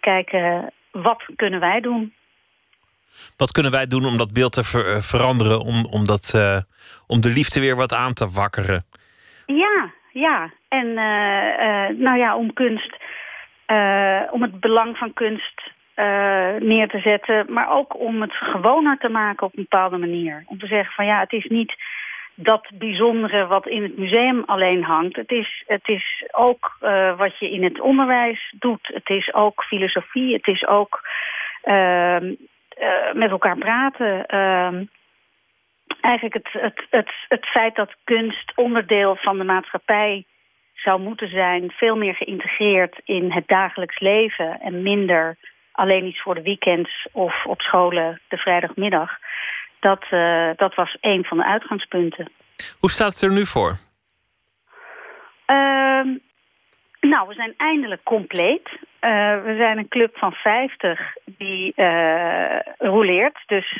kijken, 0.00 0.72
wat 0.90 1.24
kunnen 1.36 1.60
wij 1.60 1.80
doen? 1.80 2.14
Wat 3.36 3.52
kunnen 3.52 3.72
wij 3.72 3.86
doen 3.86 4.04
om 4.04 4.16
dat 4.16 4.32
beeld 4.32 4.52
te 4.52 4.64
ver 4.64 5.02
veranderen? 5.02 5.60
Om, 5.60 5.86
om, 5.90 6.06
dat, 6.06 6.34
om 7.06 7.20
de 7.20 7.28
liefde 7.28 7.60
weer 7.60 7.76
wat 7.76 7.94
aan 7.94 8.12
te 8.12 8.30
wakkeren? 8.30 8.84
Ja, 9.46 9.92
ja. 10.12 10.52
En 10.68 10.94
nou 11.98 12.18
ja, 12.18 12.36
om 12.36 12.52
kunst... 12.52 12.96
om 14.30 14.42
het 14.42 14.60
belang 14.60 14.96
van 14.96 15.12
kunst 15.12 15.74
uh, 15.96 16.54
neer 16.58 16.88
te 16.88 17.00
zetten. 17.00 17.52
Maar 17.52 17.70
ook 17.70 18.00
om 18.00 18.20
het 18.20 18.32
gewoner 18.32 18.98
te 18.98 19.08
maken 19.08 19.46
op 19.46 19.56
een 19.56 19.66
bepaalde 19.68 19.98
manier. 19.98 20.44
Om 20.46 20.58
te 20.58 20.66
zeggen 20.66 20.94
van 20.94 21.06
ja, 21.06 21.20
het 21.20 21.32
is 21.32 21.44
niet 21.44 21.74
dat 22.34 22.70
bijzondere 22.74 23.46
wat 23.46 23.66
in 23.66 23.82
het 23.82 23.98
museum 23.98 24.42
alleen 24.46 24.84
hangt. 24.84 25.16
Het 25.16 25.30
is, 25.30 25.64
het 25.66 25.88
is 25.88 26.24
ook 26.30 26.76
uh, 26.82 27.18
wat 27.18 27.38
je 27.38 27.50
in 27.50 27.64
het 27.64 27.80
onderwijs 27.80 28.54
doet. 28.58 28.90
Het 28.92 29.08
is 29.08 29.34
ook 29.34 29.64
filosofie. 29.64 30.32
Het 30.32 30.46
is 30.46 30.66
ook 30.66 31.08
uh, 31.64 32.18
met 33.12 33.30
elkaar 33.30 33.56
praten. 33.58 34.26
Ehm, 34.26 34.84
eigenlijk 36.00 36.34
het, 36.34 36.62
het, 36.62 36.86
het, 36.90 37.10
het 37.28 37.46
feit 37.46 37.76
dat 37.76 37.94
kunst 38.04 38.52
onderdeel 38.54 39.16
van 39.16 39.38
de 39.38 39.44
maatschappij 39.44 40.24
zou 40.74 41.00
moeten 41.00 41.28
zijn... 41.28 41.70
veel 41.70 41.96
meer 41.96 42.14
geïntegreerd 42.14 43.00
in 43.04 43.32
het 43.32 43.48
dagelijks 43.48 44.00
leven 44.00 44.60
en 44.60 44.82
minder 44.82 45.36
alleen 45.76 46.06
iets 46.06 46.22
voor 46.22 46.34
de 46.34 46.42
weekends 46.42 47.08
of 47.12 47.44
op 47.44 47.60
scholen 47.60 48.20
de 48.28 48.36
vrijdagmiddag. 48.36 49.10
Dat, 49.80 50.04
uh, 50.10 50.50
dat 50.56 50.74
was 50.74 50.96
een 51.00 51.24
van 51.24 51.36
de 51.36 51.44
uitgangspunten. 51.44 52.30
Hoe 52.78 52.90
staat 52.90 53.12
het 53.12 53.22
er 53.22 53.32
nu 53.32 53.46
voor? 53.46 53.70
Uh, 55.46 56.16
nou, 57.00 57.28
we 57.28 57.34
zijn 57.34 57.54
eindelijk 57.56 58.02
compleet. 58.02 58.72
Uh, 58.72 59.42
we 59.44 59.54
zijn 59.58 59.78
een 59.78 59.88
club 59.88 60.18
van 60.18 60.32
50 60.32 61.00
die 61.24 61.72
uh, 61.76 62.58
roleert. 62.78 63.38
Dus 63.46 63.74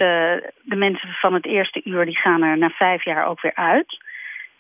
de 0.63 0.77
mensen 0.77 1.09
van 1.09 1.35
het 1.35 1.47
eerste 1.47 1.81
uur 1.85 2.05
die 2.05 2.19
gaan 2.19 2.45
er 2.45 2.59
na 2.59 2.69
vijf 2.69 3.05
jaar 3.05 3.27
ook 3.27 3.41
weer 3.41 3.55
uit. 3.55 4.05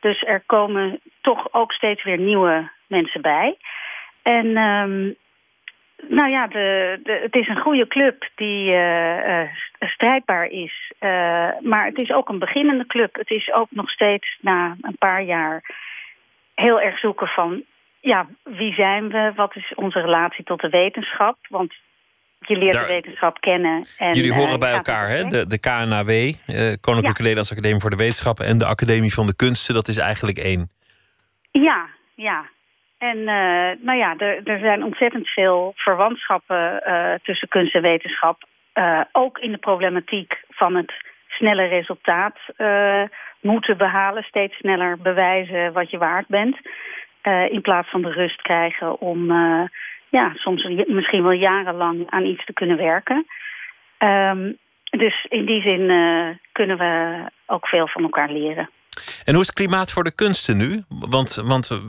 Dus 0.01 0.23
er 0.23 0.43
komen 0.47 1.01
toch 1.21 1.53
ook 1.53 1.73
steeds 1.73 2.05
weer 2.05 2.19
nieuwe 2.19 2.71
mensen 2.87 3.23
bij. 3.23 3.57
En 4.23 4.57
um, 4.57 5.17
nou 6.09 6.31
ja, 6.31 6.47
de, 6.47 7.01
de, 7.03 7.21
het 7.23 7.35
is 7.35 7.49
een 7.49 7.61
goede 7.61 7.87
club 7.87 8.29
die 8.35 8.73
uh, 8.73 9.41
strijdbaar 9.81 10.47
is. 10.47 10.93
Uh, 11.01 11.11
maar 11.61 11.85
het 11.85 12.01
is 12.01 12.11
ook 12.11 12.29
een 12.29 12.39
beginnende 12.39 12.87
club. 12.87 13.15
Het 13.15 13.31
is 13.31 13.53
ook 13.53 13.69
nog 13.71 13.91
steeds 13.91 14.39
na 14.41 14.77
een 14.81 14.97
paar 14.99 15.23
jaar 15.23 15.75
heel 16.55 16.81
erg 16.81 16.99
zoeken 16.99 17.27
van... 17.27 17.63
ja, 18.01 18.27
wie 18.43 18.75
zijn 18.75 19.09
we? 19.09 19.33
Wat 19.37 19.57
is 19.57 19.73
onze 19.75 20.01
relatie 20.01 20.45
tot 20.45 20.61
de 20.61 20.69
wetenschap? 20.69 21.37
Want 21.49 21.75
je 22.41 22.59
leert 22.59 22.73
Daar, 22.73 22.87
de 22.87 22.93
wetenschap 22.93 23.41
kennen. 23.41 23.87
En, 23.99 24.15
jullie 24.15 24.33
horen 24.33 24.59
bij 24.59 24.73
elkaar, 24.73 25.09
hè? 25.09 25.25
De, 25.25 25.47
de 25.47 25.59
KNAW, 25.59 26.09
Koninklijke 26.81 26.89
ja. 26.91 27.13
Nederlandse 27.19 27.53
Academie 27.53 27.81
voor 27.81 27.91
de 27.91 27.97
Wetenschappen... 27.97 28.47
en 28.47 28.59
de 28.59 28.67
Academie 28.67 29.15
van 29.15 29.27
de 29.27 29.37
Kunsten, 29.37 29.75
dat 29.75 29.89
is 29.89 29.97
eigenlijk 29.97 30.39
één. 30.39 30.71
Ja, 31.51 31.87
ja. 32.15 32.47
En 32.99 33.19
uh, 33.19 33.85
nou 33.87 33.99
ja, 33.99 34.17
er, 34.17 34.41
er 34.45 34.59
zijn 34.59 34.85
ontzettend 34.85 35.29
veel 35.29 35.73
verwantschappen 35.77 36.83
uh, 36.87 37.15
tussen 37.23 37.49
kunst 37.49 37.75
en 37.75 37.83
wetenschap. 37.83 38.45
Uh, 38.75 39.01
ook 39.13 39.39
in 39.39 39.53
de 39.53 39.59
problematiek 39.59 40.45
van 40.49 40.75
het 40.75 40.93
snelle 41.29 41.67
resultaat 41.67 42.39
moeten 43.41 43.77
behalen. 43.77 44.23
Steeds 44.23 44.57
sneller 44.57 44.99
bewijzen 44.99 45.73
wat 45.73 45.91
je 45.91 45.99
waard 45.99 46.27
bent. 46.27 46.57
in 47.51 47.61
plaats 47.61 47.91
van 47.91 48.03
de 48.03 48.11
rust 48.11 48.43
krijgen 48.43 49.01
om 49.01 49.31
ja, 50.09 50.33
soms 50.35 50.63
misschien 50.87 51.23
wel 51.23 51.33
jarenlang 51.33 52.11
aan 52.11 52.25
iets 52.25 52.45
te 52.45 52.53
kunnen 52.53 52.77
werken. 52.77 53.27
Um, 53.99 54.59
dus 54.91 55.27
in 55.29 55.47
die 55.47 55.63
zin 55.63 55.87
kunnen 56.53 56.79
we 56.79 57.21
ook 57.47 57.67
veel 57.69 57.89
van 57.89 58.03
elkaar 58.03 58.31
leren. 58.31 58.71
En 59.25 59.33
hoe 59.33 59.43
is 59.43 59.47
het 59.47 59.57
klimaat 59.57 59.93
voor 59.93 60.05
de 60.05 60.15
kunsten 60.15 60.57
nu? 60.57 60.83
Want, 60.89 61.35
want 61.35 61.81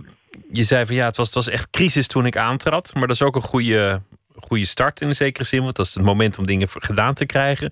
je 0.52 0.64
zei 0.64 0.86
van 0.86 0.96
ja, 0.96 1.06
het 1.06 1.18
was, 1.18 1.26
het 1.26 1.36
was 1.36 1.50
echt 1.50 1.70
crisis 1.70 2.08
toen 2.08 2.26
ik 2.26 2.38
aantrad. 2.38 2.94
Maar 2.94 3.08
dat 3.08 3.16
is 3.16 3.22
ook 3.22 3.36
een 3.36 3.42
goede, 3.42 4.02
goede 4.36 4.66
start 4.66 5.02
in 5.02 5.08
een 5.08 5.14
zekere 5.14 5.44
zin. 5.46 5.64
Want 5.64 5.76
dat 5.76 5.86
is 5.86 5.94
het 5.94 6.04
moment 6.04 6.38
om 6.38 6.46
dingen 6.46 6.68
gedaan 6.70 7.14
te 7.14 7.26
krijgen. 7.26 7.72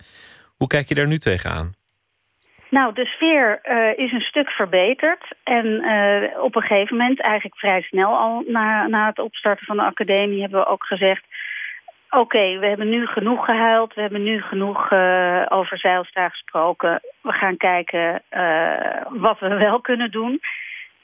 Hoe 0.57 0.68
kijk 0.68 0.88
je 0.88 0.95
daar 0.95 1.07
nu 1.07 1.18
tegenaan? 1.18 1.74
Nou, 2.70 2.93
de 2.93 3.05
sfeer 3.05 3.59
uh, 3.63 4.05
is 4.05 4.11
een 4.11 4.22
stuk 4.22 4.49
verbeterd. 4.49 5.36
En 5.43 5.66
uh, 5.66 6.43
op 6.43 6.55
een 6.55 6.61
gegeven 6.61 6.97
moment, 6.97 7.22
eigenlijk 7.22 7.59
vrij 7.59 7.82
snel 7.82 8.18
al 8.18 8.43
na, 8.47 8.88
na 8.88 9.05
het 9.05 9.20
opstarten 9.20 9.66
van 9.66 9.78
de 9.78 9.84
academie... 9.84 10.41
hebben 10.41 10.59
we 10.59 10.68
ook 10.68 10.86
gezegd... 10.86 11.24
oké, 12.09 12.59
we 12.59 12.68
hebben 12.68 12.89
nu 12.89 13.05
genoeg 13.05 13.45
gehuild. 13.45 13.93
We 13.93 14.01
hebben 14.01 14.22
nu 14.22 14.41
genoeg 14.41 14.91
uh, 14.91 15.45
over 15.49 15.78
Zeilstra 15.78 16.30
gesproken. 16.30 17.01
We 17.22 17.34
gaan 17.34 17.57
kijken 17.57 18.22
wat 19.09 19.39
we 19.39 19.47
wel 19.47 19.82
kunnen 19.82 20.11
doen. 20.11 20.41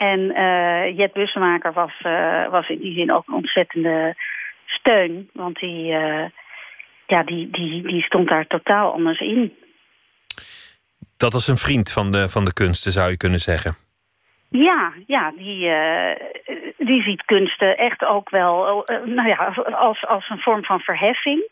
En 0.01 0.19
uh, 0.19 0.97
Jet 0.97 1.13
Bussemaker 1.13 1.73
was, 1.73 1.93
was 2.49 2.69
in 2.69 2.79
die 2.79 2.99
zin 2.99 3.13
ook 3.13 3.27
een 3.27 3.33
ontzettende 3.33 4.15
steun. 4.65 5.29
Want 5.33 5.59
die, 5.59 5.85
ja, 7.05 7.23
die, 7.25 7.49
die, 7.51 7.81
die 7.81 8.03
stond 8.03 8.29
daar 8.29 8.47
totaal 8.47 8.93
anders 8.93 9.19
in. 9.19 9.53
Dat 11.17 11.33
was 11.33 11.47
een 11.47 11.57
vriend 11.57 11.91
van 11.91 12.11
de, 12.11 12.29
van 12.29 12.45
de 12.45 12.53
kunsten, 12.53 12.91
zou 12.91 13.09
je 13.09 13.17
kunnen 13.17 13.39
zeggen. 13.39 13.75
Ja, 14.49 14.93
ja 15.07 15.31
die, 15.37 15.65
uh, 15.67 16.15
die 16.77 17.01
ziet 17.01 17.25
kunsten 17.25 17.77
echt 17.77 18.05
ook 18.05 18.29
wel 18.29 18.83
uh, 18.91 19.05
nou 19.05 19.27
ja, 19.27 19.53
als, 19.71 20.05
als 20.05 20.29
een 20.29 20.39
vorm 20.39 20.63
van 20.63 20.79
verheffing. 20.79 21.49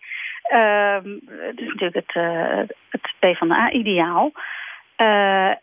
Uh, 0.53 0.93
het 1.25 1.59
is 1.59 1.67
natuurlijk 1.67 1.95
het, 1.95 2.75
het 2.89 3.13
PvdA-ideaal. 3.19 4.31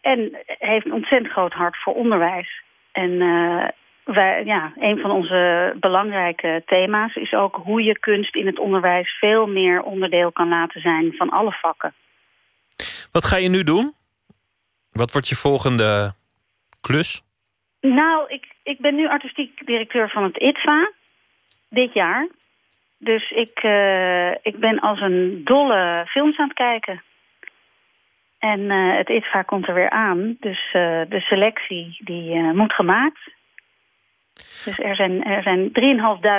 en 0.01 0.39
heeft 0.47 0.87
een 0.87 0.93
ontzettend 0.93 1.33
groot 1.33 1.53
hart 1.53 1.77
voor 1.77 1.95
onderwijs. 1.95 2.65
En 2.97 3.19
wij, 4.05 4.45
ja, 4.45 4.73
een 4.77 4.99
van 4.99 5.11
onze 5.11 5.75
belangrijke 5.81 6.63
thema's 6.67 7.15
is 7.15 7.33
ook 7.33 7.57
hoe 7.57 7.83
je 7.83 7.99
kunst 7.99 8.35
in 8.35 8.47
het 8.47 8.59
onderwijs 8.59 9.19
veel 9.19 9.47
meer 9.47 9.83
onderdeel 9.83 10.33
kan 10.33 10.49
laten 10.49 10.81
zijn 10.81 11.13
van 11.13 11.29
alle 11.29 11.53
vakken. 11.53 11.95
Wat 13.13 13.25
ga 13.25 13.37
je 13.37 13.49
nu 13.49 13.63
doen? 13.63 13.95
Wat 14.91 15.13
wordt 15.13 15.29
je 15.29 15.37
volgende 15.37 16.13
klus? 16.81 17.23
Nou, 17.81 18.29
ik, 18.29 18.45
ik 18.63 18.79
ben 18.79 18.95
nu 18.95 19.09
artistiek 19.09 19.67
directeur 19.67 20.11
van 20.11 20.23
het 20.23 20.37
ITVA. 20.37 20.93
Dit 21.69 21.93
jaar. 21.93 22.29
Dus 22.99 23.31
ik, 23.31 23.63
uh, 23.63 24.31
ik 24.31 24.59
ben 24.59 24.81
als 24.81 25.01
een 25.01 25.41
dolle 25.45 26.05
films 26.07 26.39
aan 26.39 26.49
het 26.49 26.57
kijken. 26.57 27.03
En 28.53 28.61
uh, 28.61 28.97
het 28.97 29.09
ITVA 29.09 29.43
komt 29.43 29.69
er 29.69 29.75
weer 29.75 29.91
aan. 29.91 30.37
Dus 30.41 30.65
uh, 30.73 31.01
de 31.09 31.21
selectie 31.21 32.01
die 32.05 32.43
moet 32.53 32.73
gemaakt. 32.73 33.35
Dus 34.65 34.79
er 34.79 34.95
zijn, 34.97 35.25
er 35.25 35.43
zijn 35.43 35.71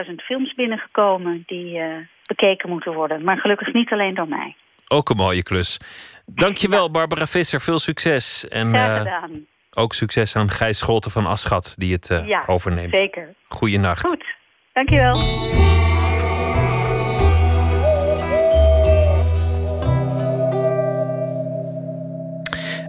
3.500 0.09 0.15
films 0.15 0.53
binnengekomen 0.53 1.43
die 1.45 1.81
bekeken 2.25 2.69
moeten 2.69 2.93
worden. 2.93 3.23
Maar 3.23 3.37
gelukkig 3.37 3.73
niet 3.73 3.91
alleen 3.91 4.15
door 4.15 4.27
mij. 4.27 4.55
Ook 4.87 5.09
een 5.09 5.15
mooie 5.15 5.43
klus. 5.43 5.79
Dankjewel, 6.25 6.91
Barbara 6.91 7.25
Visser. 7.25 7.61
Veel 7.61 7.79
succes. 7.79 8.47
En, 8.47 8.69
Graag 8.69 8.97
gedaan. 8.97 9.45
Ook 9.73 9.93
succes 9.93 10.35
aan 10.35 10.49
Gijs 10.49 10.77
Scholten 10.79 11.11
van 11.11 11.25
Aschat, 11.25 11.75
die 11.77 11.93
het 11.93 12.23
ja, 12.25 12.43
overneemt. 12.45 12.95
zeker. 12.95 13.33
Goeienacht. 13.47 14.07
Goed, 14.07 14.25
dankjewel. 14.73 15.15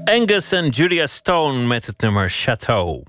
Angus 0.09 0.52
en 0.52 0.68
Julia 0.68 1.06
Stone 1.06 1.66
met 1.66 1.86
het 1.86 2.00
nummer 2.00 2.30
Chateau. 2.30 3.02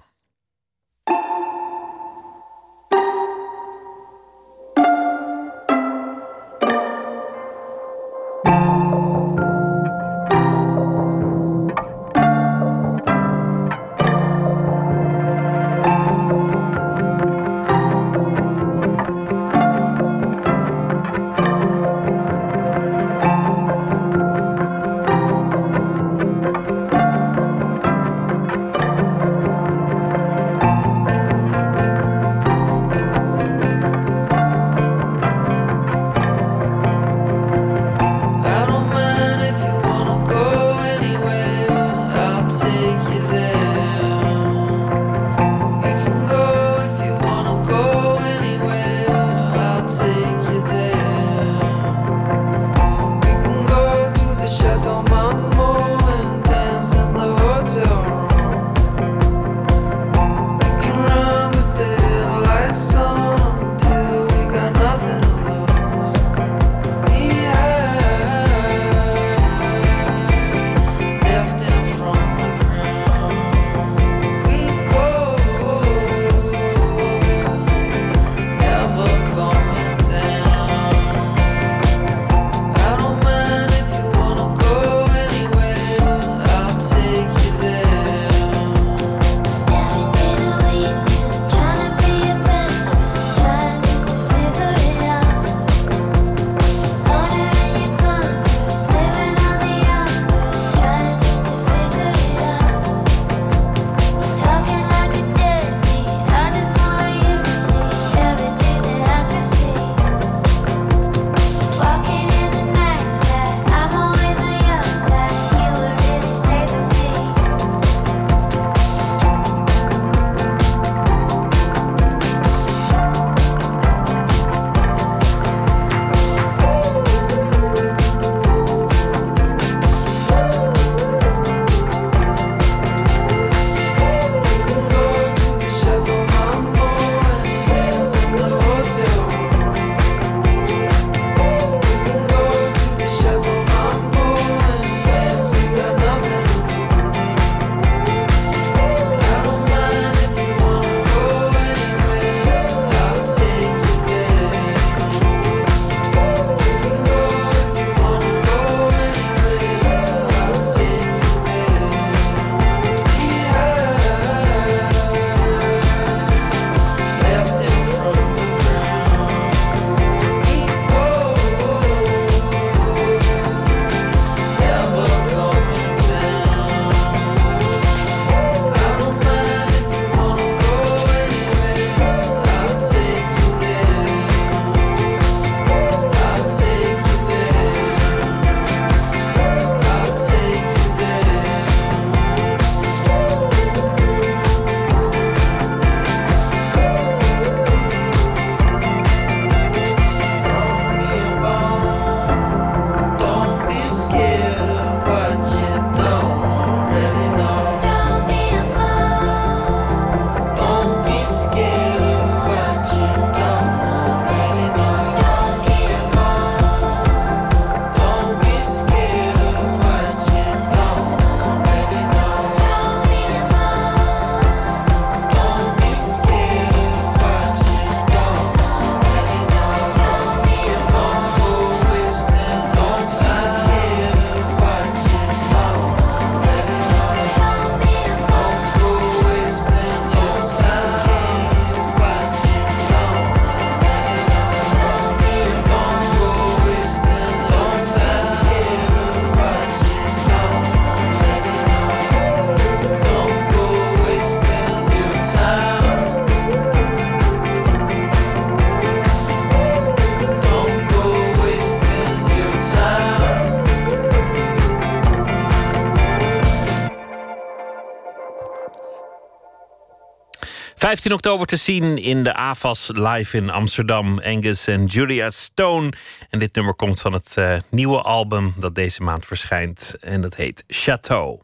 15 270.90 271.14
oktober 271.14 271.48
te 271.48 271.56
zien 271.56 271.98
in 271.98 272.24
de 272.24 272.34
AVAS 272.34 272.91
live 272.94 273.38
in 273.38 273.49
Amsterdam. 273.49 274.20
Angus 274.20 274.68
en 274.68 274.86
Julia 274.86 275.30
Stone. 275.30 275.91
En 276.30 276.40
dit 276.40 276.56
nummer 276.56 276.76
komt 276.76 277.02
van 277.02 277.14
het 277.14 277.36
uh, 277.40 277.57
nieuwe 277.72 278.02
album 278.02 278.53
dat 278.57 278.76
deze 278.76 279.03
maand 279.03 279.26
verschijnt. 279.26 279.95
En 280.02 280.22
dat 280.22 280.36
heet 280.36 280.64
Chateau. 280.68 281.40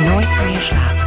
Nooit 0.00 0.42
meer 0.44 0.60
slapen. 0.60 1.04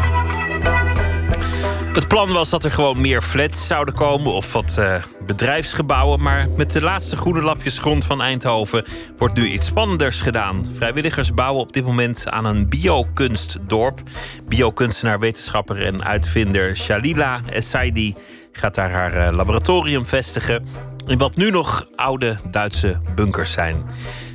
Het 1.97 2.07
plan 2.07 2.31
was 2.31 2.49
dat 2.49 2.63
er 2.63 2.71
gewoon 2.71 3.01
meer 3.01 3.21
flats 3.21 3.67
zouden 3.67 3.93
komen 3.93 4.33
of 4.33 4.53
wat 4.53 4.75
uh, 4.79 5.03
bedrijfsgebouwen. 5.25 6.21
Maar 6.21 6.49
met 6.57 6.71
de 6.71 6.81
laatste 6.81 7.15
groene 7.15 7.41
lapjes 7.41 7.79
grond 7.79 8.05
van 8.05 8.21
Eindhoven 8.21 8.85
wordt 9.17 9.35
nu 9.35 9.47
iets 9.47 9.65
spannenders 9.65 10.21
gedaan. 10.21 10.65
Vrijwilligers 10.73 11.33
bouwen 11.33 11.61
op 11.61 11.73
dit 11.73 11.85
moment 11.85 12.29
aan 12.29 12.45
een 12.45 12.69
biokunstdorp. 12.69 14.01
Biokunstenaar, 14.47 15.19
wetenschapper 15.19 15.85
en 15.85 16.03
uitvinder 16.03 16.77
Shalila 16.77 17.39
Essaidi 17.49 18.15
gaat 18.51 18.75
daar 18.75 18.91
haar 18.91 19.27
uh, 19.27 19.35
laboratorium 19.35 20.05
vestigen. 20.05 20.67
In 21.07 21.17
wat 21.17 21.35
nu 21.35 21.49
nog 21.49 21.87
oude 21.95 22.35
Duitse 22.51 22.97
bunkers 23.15 23.51
zijn. 23.51 23.83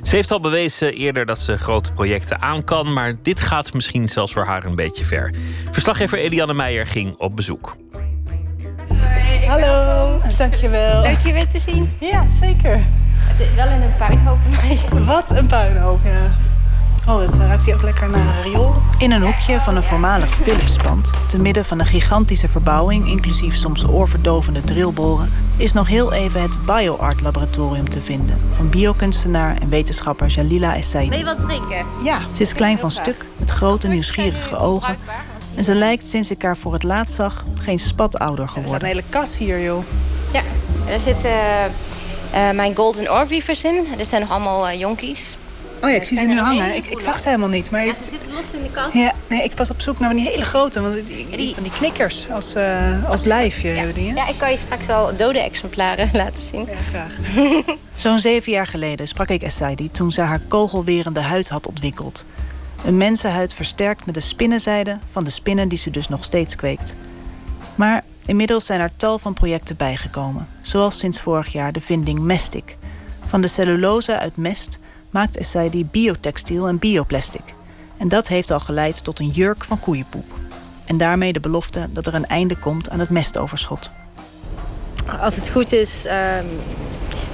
Ze 0.03 0.15
heeft 0.15 0.31
al 0.31 0.39
bewezen 0.39 0.93
eerder 0.93 1.25
dat 1.25 1.39
ze 1.39 1.57
grote 1.57 1.91
projecten 1.91 2.41
aan 2.41 2.63
kan, 2.63 2.93
maar 2.93 3.15
dit 3.21 3.41
gaat 3.41 3.73
misschien 3.73 4.07
zelfs 4.07 4.33
voor 4.33 4.45
haar 4.45 4.65
een 4.65 4.75
beetje 4.75 5.03
ver. 5.03 5.33
Verslaggever 5.71 6.17
Eliane 6.17 6.53
Meijer 6.53 6.87
ging 6.87 7.15
op 7.17 7.35
bezoek. 7.35 7.75
Hallo, 9.47 10.19
dankjewel. 10.37 11.01
Leuk 11.01 11.19
je 11.25 11.33
weer 11.33 11.47
te 11.47 11.59
zien. 11.59 11.93
Ja, 11.99 12.25
zeker. 12.29 12.79
Het 13.15 13.39
is 13.39 13.53
wel 13.55 13.67
in 13.67 13.81
een 13.81 13.97
puinhoop. 13.97 14.37
Wat 15.05 15.31
een 15.31 15.47
puinhoop, 15.47 15.99
ja. 16.03 16.51
Oh, 17.07 17.19
het 17.19 17.35
ruikt 17.35 17.65
hier 17.65 17.75
ook 17.75 17.81
lekker 17.81 18.09
naar 18.09 18.19
een 18.19 18.43
riool. 18.43 18.73
In 18.97 19.11
een 19.11 19.21
hoekje 19.21 19.61
van 19.61 19.75
een 19.75 19.83
voormalig 19.83 20.35
Philipspand, 20.35 21.11
te 21.27 21.39
midden 21.39 21.65
van 21.65 21.79
een 21.79 21.85
gigantische 21.85 22.49
verbouwing, 22.49 23.07
inclusief 23.07 23.55
soms 23.55 23.87
oorverdovende 23.87 24.61
drillboren, 24.61 25.33
is 25.57 25.73
nog 25.73 25.87
heel 25.87 26.13
even 26.13 26.41
het 26.41 26.65
BioArt 26.65 27.21
Laboratorium 27.21 27.89
te 27.89 28.01
vinden. 28.01 28.39
Van 28.55 28.69
biokunstenaar 28.69 29.55
en 29.61 29.69
wetenschapper 29.69 30.27
Jalila 30.27 30.75
Essaidi. 30.75 31.09
Wil 31.09 31.17
je 31.17 31.25
wat 31.25 31.39
drinken? 31.39 31.85
Ja, 32.03 32.19
ze 32.35 32.41
is 32.41 32.53
klein 32.53 32.77
van 32.79 32.91
stuk, 32.91 33.25
met 33.37 33.49
grote 33.49 33.87
nieuwsgierige 33.87 34.57
ogen. 34.57 34.97
En 35.55 35.63
ze 35.63 35.75
lijkt 35.75 36.07
sinds 36.07 36.31
ik 36.31 36.41
haar 36.41 36.57
voor 36.57 36.73
het 36.73 36.83
laatst 36.83 37.15
zag 37.15 37.43
geen 37.61 37.79
spat 37.79 38.19
ouder 38.19 38.47
geworden. 38.47 38.73
Er 38.73 38.79
staat 38.79 38.81
een 38.81 38.95
hele 38.95 39.03
kas 39.09 39.37
hier, 39.37 39.63
joh. 39.63 39.83
Ja, 40.31 40.41
er 40.85 40.99
zitten 40.99 41.31
uh, 41.31 42.51
mijn 42.51 42.75
Golden 42.75 43.11
Orbeavers 43.11 43.63
in. 43.63 43.87
Er 43.99 44.05
zijn 44.05 44.21
nog 44.21 44.29
allemaal 44.29 44.69
uh, 44.69 44.79
jonkies. 44.79 45.37
Oh 45.83 45.89
ja, 45.89 45.95
ik 45.95 46.03
zie 46.03 46.17
ze 46.17 46.23
nu 46.23 46.39
hangen. 46.39 46.75
Ik, 46.75 46.87
ik, 46.87 46.99
zag 46.99 47.19
ze 47.19 47.27
helemaal 47.27 47.49
niet. 47.49 47.71
Maar 47.71 47.85
ja, 47.85 47.93
ze 47.93 48.03
zitten 48.03 48.33
los 48.33 48.53
in 48.53 48.63
de 48.63 48.71
kast. 48.71 48.93
Ja, 48.93 49.13
nee, 49.29 49.43
ik 49.43 49.53
was 49.53 49.69
op 49.69 49.81
zoek 49.81 49.99
naar 49.99 50.15
die 50.15 50.29
hele 50.29 50.45
grote. 50.45 50.81
Want 50.81 51.07
die, 51.07 51.27
die, 51.29 51.53
van 51.53 51.63
die 51.63 51.71
knikkers 51.71 52.29
als, 52.29 52.55
uh, 52.55 53.09
als 53.09 53.23
lijfje 53.23 53.69
ja. 53.69 53.75
hebben 53.75 53.93
die. 53.93 54.09
Hè? 54.09 54.15
Ja, 54.15 54.27
ik 54.27 54.37
kan 54.37 54.51
je 54.51 54.57
straks 54.57 54.85
wel 54.85 55.15
dode 55.15 55.39
exemplaren 55.39 56.09
laten 56.23 56.41
zien. 56.41 56.65
Ja, 56.65 56.75
graag. 56.89 57.13
Zo'n 57.95 58.19
zeven 58.19 58.51
jaar 58.51 58.67
geleden 58.67 59.07
sprak 59.07 59.29
ik 59.29 59.41
Essaidi 59.41 59.91
toen 59.91 60.11
ze 60.11 60.21
haar 60.21 60.41
kogelwerende 60.47 61.19
huid 61.19 61.49
had 61.49 61.67
ontwikkeld. 61.67 62.25
Een 62.85 62.97
mensenhuid 62.97 63.53
versterkt 63.53 64.05
met 64.05 64.15
de 64.15 64.21
spinnenzijde 64.21 64.97
van 65.11 65.23
de 65.23 65.29
spinnen 65.29 65.67
die 65.67 65.77
ze 65.77 65.89
dus 65.89 66.09
nog 66.09 66.23
steeds 66.23 66.55
kweekt. 66.55 66.95
Maar 67.75 68.03
inmiddels 68.25 68.65
zijn 68.65 68.79
er 68.79 68.91
tal 68.97 69.19
van 69.19 69.33
projecten 69.33 69.77
bijgekomen. 69.77 70.47
Zoals 70.61 70.97
sinds 70.97 71.21
vorig 71.21 71.51
jaar 71.51 71.71
de 71.71 71.81
vinding 71.81 72.19
Mestic. 72.19 72.77
Van 73.27 73.41
de 73.41 73.47
cellulose 73.47 74.19
uit 74.19 74.37
mest 74.37 74.79
maakt 75.13 75.37
Essaidi 75.37 75.85
biotextiel 75.85 76.67
en 76.67 76.79
bioplastic. 76.79 77.53
En 77.97 78.07
dat 78.07 78.27
heeft 78.27 78.51
al 78.51 78.59
geleid 78.59 79.03
tot 79.03 79.19
een 79.19 79.29
jurk 79.29 79.63
van 79.63 79.79
koeienpoep. 79.79 80.25
En 80.85 80.97
daarmee 80.97 81.33
de 81.33 81.39
belofte 81.39 81.87
dat 81.91 82.07
er 82.07 82.13
een 82.13 82.27
einde 82.27 82.55
komt 82.55 82.89
aan 82.89 82.99
het 82.99 83.09
mestoverschot. 83.09 83.89
Als 85.21 85.35
het 85.35 85.49
goed 85.49 85.71
is, 85.71 86.05
uh, 86.05 86.11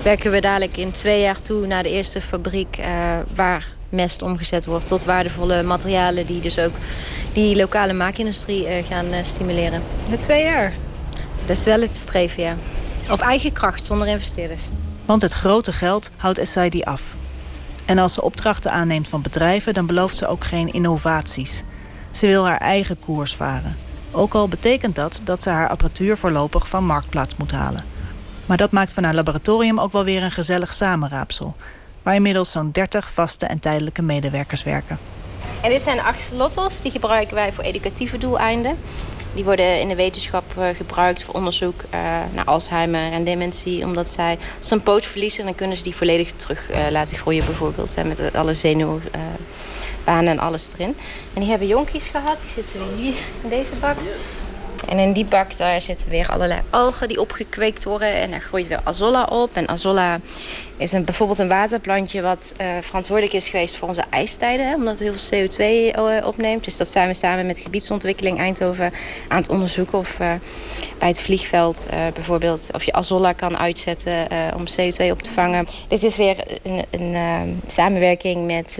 werken 0.04 0.32
we 0.32 0.42
dadelijk 0.42 0.78
in 0.78 0.92
twee 0.92 1.22
jaar 1.22 1.42
toe 1.42 1.68
naar 1.68 1.84
de 1.84 1.90
eerste 1.90 2.22
fabriek 2.22 2.78
uh, 2.80 2.86
waar 3.36 3.72
mest 3.90 4.22
omgezet 4.22 4.66
wordt 4.66 4.88
tot 4.88 5.04
waardevolle 5.04 5.64
materialen 5.64 6.26
die 6.26 6.42
dus 6.42 6.60
ook 6.60 6.74
die 7.34 7.56
lokale 7.56 7.94
maakindustrie 7.94 8.64
uh, 8.64 8.86
gaan 8.90 9.06
uh, 9.06 9.16
stimuleren. 9.24 9.82
In 10.10 10.20
twee 10.20 10.44
jaar? 10.44 10.74
Dat 11.46 11.58
is 11.58 11.64
wel 11.64 11.82
het 11.82 11.96
streven, 11.96 12.44
ja. 12.44 12.56
Op 13.12 13.20
eigen 13.20 13.54
kracht, 13.54 13.84
zonder 13.84 14.08
investeerders. 14.08 14.68
Want 15.06 15.22
het 15.22 15.34
grote 15.34 15.74
geld 15.74 16.10
houdt 16.18 16.38
Essaidi 16.38 16.82
af. 16.82 17.18
En 17.90 17.98
als 17.98 18.14
ze 18.14 18.22
opdrachten 18.22 18.72
aanneemt 18.72 19.08
van 19.08 19.22
bedrijven, 19.22 19.74
dan 19.74 19.86
belooft 19.86 20.18
ze 20.18 20.28
ook 20.28 20.44
geen 20.44 20.74
innovaties. 20.74 21.64
Ze 22.12 22.28
wil 22.28 22.46
haar 22.46 22.58
eigen 22.58 23.00
koers 23.00 23.36
varen. 23.36 23.78
Ook 24.12 24.34
al 24.34 24.48
betekent 24.48 24.96
dat 24.96 25.22
dat 25.24 25.44
ze 25.44 25.50
haar 25.50 25.70
apparatuur 25.70 26.18
voorlopig 26.18 26.68
van 26.68 26.86
marktplaats 26.86 27.36
moet 27.36 27.52
halen. 27.52 27.84
Maar 28.46 28.58
dat 28.58 28.72
maakt 28.72 28.94
van 28.94 29.04
haar 29.04 29.14
laboratorium 29.14 29.80
ook 29.80 29.92
wel 29.92 30.04
weer 30.04 30.24
een 30.24 30.32
gezellig 30.32 30.74
samenraapsel. 30.74 31.56
Waar 32.04 32.16
inmiddels 32.16 32.52
zo'n 32.52 32.72
30 32.72 33.12
vaste 33.12 33.46
en 33.46 33.60
tijdelijke 33.60 34.02
medewerkers 34.02 34.64
werken. 34.64 34.98
En 35.62 35.70
dit 35.70 35.82
zijn 35.82 36.00
axolotls, 36.00 36.82
die 36.82 36.92
gebruiken 36.92 37.36
wij 37.36 37.54
voor 37.54 37.64
educatieve 37.64 38.18
doeleinden. 38.18 38.78
Die 39.34 39.44
worden 39.44 39.80
in 39.80 39.88
de 39.88 39.96
wetenschap 39.96 40.44
gebruikt 40.76 41.24
voor 41.24 41.34
onderzoek 41.34 41.82
uh, 41.82 42.00
naar 42.34 42.46
Alzheimer 42.46 43.12
en 43.12 43.24
dementie. 43.24 43.86
Omdat 43.86 44.10
zij, 44.10 44.38
als 44.58 44.72
een 44.72 44.84
poot 44.84 45.06
verliezen, 45.06 45.46
dan 45.46 45.56
kunnen 45.56 45.78
ze 45.78 45.84
die 45.84 45.96
volledig 45.96 46.32
terug 46.32 46.72
uh, 46.72 46.90
laten 46.90 47.18
groeien 47.18 47.46
bijvoorbeeld. 47.46 47.96
Hè, 47.96 48.04
met 48.04 48.34
alle 48.34 48.54
zenuwbanen 48.54 49.12
en 50.06 50.40
alles 50.40 50.72
erin. 50.74 50.96
En 51.34 51.42
die 51.42 51.50
hebben 51.50 51.68
jonkies 51.68 52.08
gehad, 52.08 52.38
die 52.42 52.64
zitten 52.64 52.96
hier 52.96 53.14
in 53.44 53.50
deze 53.50 53.76
bak. 53.80 53.96
En 54.88 55.00
in 55.00 55.14
die 55.14 55.26
bak 55.26 55.58
daar 55.58 55.82
zitten 55.82 56.10
weer 56.10 56.30
allerlei 56.30 56.62
algen 56.70 57.08
die 57.08 57.20
opgekweekt 57.20 57.84
worden. 57.84 58.14
En 58.14 58.32
daar 58.32 58.42
groeit 58.42 58.68
weer 58.68 58.80
azolla 58.84 59.24
op. 59.24 59.50
En 59.54 59.68
azolla 59.68 60.20
is 60.78 60.92
een, 60.92 61.06
bijvoorbeeld 61.06 61.40
een 61.40 61.48
waterplantje 61.48 62.22
wat 62.22 62.54
uh, 62.62 62.68
verantwoordelijk 62.82 63.34
is 63.34 63.50
geweest 63.50 63.76
voor 63.76 63.88
onze 63.88 64.04
ijstijden. 64.10 64.76
Omdat 64.76 65.00
het 65.00 65.08
heel 65.08 65.14
veel 65.18 65.48
CO2 65.48 65.96
uh, 65.98 66.28
opneemt. 66.28 66.64
Dus 66.64 66.78
dat 66.78 66.88
zijn 66.88 67.08
we 67.08 67.14
samen 67.14 67.46
met 67.46 67.60
gebiedsontwikkeling 67.60 68.38
Eindhoven 68.38 68.94
aan 69.28 69.38
het 69.38 69.50
onderzoeken. 69.50 69.98
Of 69.98 70.20
uh, 70.20 70.34
bij 71.00 71.08
het 71.08 71.22
vliegveld 71.22 71.88
bijvoorbeeld 72.14 72.68
of 72.74 72.84
je 72.84 72.94
azolla 72.94 73.34
kan 73.34 73.58
uitzetten 73.58 74.28
om 74.56 74.64
CO2 74.68 75.12
op 75.12 75.22
te 75.22 75.32
vangen. 75.32 75.68
Dit 75.88 76.04
is 76.04 76.16
weer 76.16 76.44
een, 76.64 76.86
een 76.90 77.62
samenwerking 77.68 78.46
met 78.46 78.78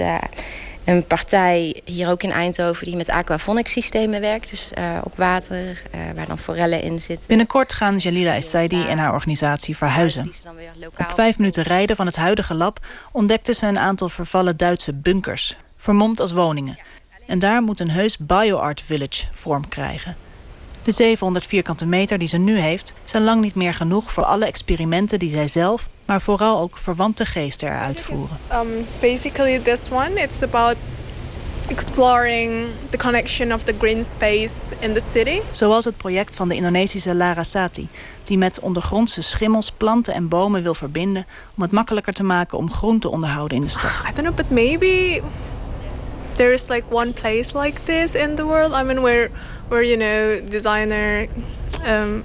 een 0.90 1.04
partij 1.04 1.82
hier 1.86 2.10
ook 2.10 2.24
in 2.24 2.32
Eindhoven 2.32 2.86
die 2.86 2.96
met 2.96 3.10
aquafonics 3.10 3.72
systemen 3.72 4.22
werkt. 4.22 4.50
Dus 4.50 4.72
uh, 4.78 4.98
op 5.04 5.18
water, 5.18 5.82
uh, 5.96 6.02
waar 6.16 6.28
dan 6.28 6.40
forellen 6.40 6.82
in 6.82 7.02
zitten. 7.02 7.28
Binnenkort 7.28 7.74
gaan 7.74 7.98
Jalila 7.98 8.36
Essaidi 8.36 8.88
en 8.88 8.98
haar 8.98 9.14
organisatie 9.14 9.78
verhuizen. 9.78 10.32
Op 10.98 11.12
vijf 11.12 11.38
minuten 11.38 11.64
rijden 11.64 11.96
van 11.96 12.06
het 12.06 12.16
huidige 12.16 12.54
lab 12.54 12.86
ontdekten 13.12 13.56
ze 13.56 13.68
een 13.68 13.80
aantal 13.80 14.10
vervallen 14.10 14.58
Duitse 14.58 14.94
bunkers. 14.94 15.56
Vermomd 15.78 16.20
als 16.20 16.32
woningen. 16.32 16.80
En 17.28 17.40
daar 17.40 17.62
moet 17.62 17.80
een 17.80 17.92
heus 17.92 18.18
bioart 18.18 18.82
village 18.82 19.26
vorm 19.32 19.68
krijgen. 19.68 20.16
De 20.84 20.92
700 20.92 21.46
vierkante 21.46 21.86
meter 21.86 22.18
die 22.18 22.28
ze 22.28 22.38
nu 22.38 22.60
heeft... 22.60 22.94
zijn 23.04 23.24
lang 23.24 23.42
niet 23.42 23.56
meer 23.56 23.74
genoeg 23.74 24.12
voor 24.12 24.24
alle 24.24 24.46
experimenten 24.46 25.20
die 25.20 25.30
zij 25.30 25.48
zelf... 25.48 25.90
maar 26.10 26.22
vooral 26.22 26.60
ook 26.60 26.78
verwante 26.78 27.26
geesten 27.26 27.68
eruit 27.68 28.02
voeren. 28.02 28.38
Um, 28.54 28.68
basically 29.00 29.60
this 29.60 29.90
one, 29.92 30.22
it's 30.22 30.44
about 30.44 30.76
exploring 31.68 32.68
the 32.90 32.98
connection 32.98 33.54
of 33.54 33.64
the 33.64 33.74
green 33.80 34.04
space 34.04 34.76
in 34.80 34.94
the 34.94 35.00
city. 35.12 35.42
Zoals 35.52 35.86
het 35.86 35.98
project 35.98 36.36
van 36.36 36.50
de 36.50 36.56
Indonesische 36.56 37.16
Larasati... 37.16 37.88
die 38.24 38.38
met 38.38 38.60
ondergrondse 38.60 39.22
schimmels, 39.22 39.72
planten 39.72 40.14
en 40.14 40.28
bomen 40.28 40.64
wil 40.64 40.74
verbinden... 40.74 41.26
om 41.56 41.62
het 41.64 41.72
makkelijker 41.72 42.14
te 42.14 42.24
maken 42.24 42.58
om 42.58 42.72
groen 42.72 43.00
te 43.00 43.10
onderhouden 43.10 43.58
in 43.58 43.64
de 43.64 43.70
stad. 43.70 43.92
I 43.92 44.14
don't 44.16 44.16
know, 44.16 44.36
but 44.36 44.50
maybe... 44.50 45.22
there's 46.34 46.68
like 46.68 46.84
one 46.90 47.12
place 47.12 47.60
like 47.60 47.84
this 47.84 48.16
in 48.16 48.36
the 48.36 48.44
world. 48.44 48.74
I 48.74 48.84
mean, 48.84 49.02
where... 49.02 49.30
where 49.68 49.86
you 49.86 49.98
know 49.98 50.50
designer 50.50 51.28
um, 51.88 52.24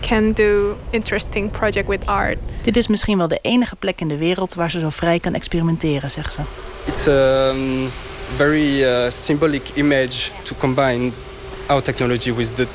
can 0.00 0.32
do 0.32 0.76
interesting 0.90 1.50
project 1.50 1.88
with 1.88 2.06
art. 2.06 2.38
Dit 2.62 2.76
is 2.76 2.86
misschien 2.86 3.18
wel 3.18 3.28
de 3.28 3.38
enige 3.42 3.76
plek 3.76 4.00
in 4.00 4.08
de 4.08 4.16
wereld 4.16 4.54
waar 4.54 4.70
ze 4.70 4.80
zo 4.80 4.90
vrij 4.90 5.18
kan 5.18 5.34
experimenteren, 5.34 6.10
zegt 6.10 6.32
ze. 6.32 6.40
It's 6.86 7.06
a 7.06 7.48
um, 7.48 7.88
very 8.36 8.82
uh, 8.82 9.10
symbolic 9.10 9.62
image 9.74 10.30
to 10.44 10.56
combine 10.58 11.10
our 11.66 11.82
technology 11.82 12.34
with 12.34 12.56
the 12.56 12.66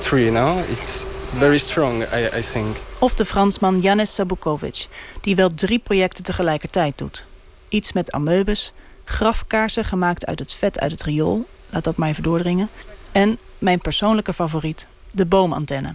tree. 0.00 0.30
No, 0.30 0.58
it's 0.70 1.04
very 1.38 1.58
strong, 1.58 2.02
I, 2.02 2.38
I 2.38 2.42
think. 2.52 2.76
Of 2.98 3.14
de 3.14 3.24
Fransman 3.24 3.78
Janis 3.78 4.14
Sabukovic, 4.14 4.86
die 5.20 5.36
wel 5.36 5.54
drie 5.54 5.78
projecten 5.78 6.24
tegelijkertijd 6.24 6.98
doet. 6.98 7.24
Iets 7.68 7.92
met 7.92 8.12
ameubes, 8.12 8.72
grafkaarsen 9.04 9.84
gemaakt 9.84 10.26
uit 10.26 10.38
het 10.38 10.52
vet 10.52 10.80
uit 10.80 10.90
het 10.90 11.02
riool. 11.02 11.44
Laat 11.70 11.84
dat 11.84 11.96
maar 11.96 12.08
even 12.08 12.22
doordringen. 12.22 12.68
En 13.12 13.38
mijn 13.58 13.78
persoonlijke 13.78 14.32
favoriet, 14.32 14.86
de 15.10 15.26
boomantenne. 15.26 15.94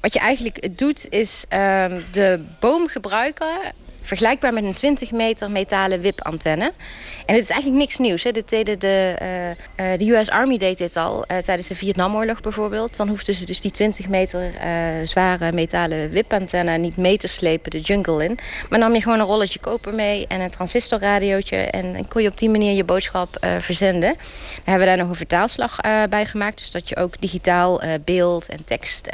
Wat 0.00 0.12
je 0.12 0.18
eigenlijk 0.18 0.78
doet 0.78 1.08
is 1.10 1.44
um, 1.48 2.04
de 2.12 2.44
boom 2.60 2.88
gebruiken 2.88 3.58
vergelijkbaar 4.06 4.52
met 4.52 4.64
een 4.64 4.74
20 4.74 5.12
meter 5.12 5.50
metalen 5.50 6.00
wipantenne. 6.00 6.72
En 7.26 7.34
dit 7.34 7.42
is 7.42 7.50
eigenlijk 7.50 7.80
niks 7.80 7.98
nieuws. 7.98 8.22
Hè. 8.22 8.32
De, 8.32 8.44
uh, 9.76 9.98
de 9.98 10.10
US 10.10 10.30
Army 10.30 10.56
deed 10.56 10.78
dit 10.78 10.96
al 10.96 11.24
uh, 11.30 11.38
tijdens 11.38 11.68
de 11.68 11.74
Vietnamoorlog 11.74 12.40
bijvoorbeeld. 12.40 12.96
Dan 12.96 13.08
hoefden 13.08 13.34
ze 13.34 13.44
dus 13.44 13.60
die 13.60 13.70
20 13.70 14.08
meter 14.08 14.50
zware 15.04 15.52
metalen 15.52 16.10
wipantenne 16.10 16.78
niet 16.78 16.96
mee 16.96 17.16
te 17.16 17.28
slepen 17.28 17.70
de 17.70 17.80
jungle 17.80 18.24
in. 18.24 18.38
Maar 18.68 18.78
nam 18.78 18.94
je 18.94 19.02
gewoon 19.02 19.18
een 19.20 19.26
rolletje 19.26 19.58
koper 19.58 19.94
mee 19.94 20.26
en 20.26 20.40
een 20.40 20.50
transistorradiootje. 20.50 21.56
En, 21.56 22.08
kon 22.08 22.22
je 22.22 22.28
op 22.28 22.38
die 22.38 22.50
manier 22.50 22.72
je 22.72 22.84
boodschap 22.84 23.46
verzenden. 23.58 24.14
Daar 24.14 24.62
hebben 24.64 24.78
we 24.78 24.84
daar 24.84 24.96
nog 24.96 25.08
een 25.08 25.14
vertaalslag 25.14 25.80
bij 26.10 26.26
gemaakt. 26.26 26.58
Dus 26.58 26.70
dat 26.70 26.88
je 26.88 26.96
ook 26.96 27.20
digitaal 27.20 27.80
beeld 28.04 28.48
en 28.48 28.64
tekst 28.64 29.08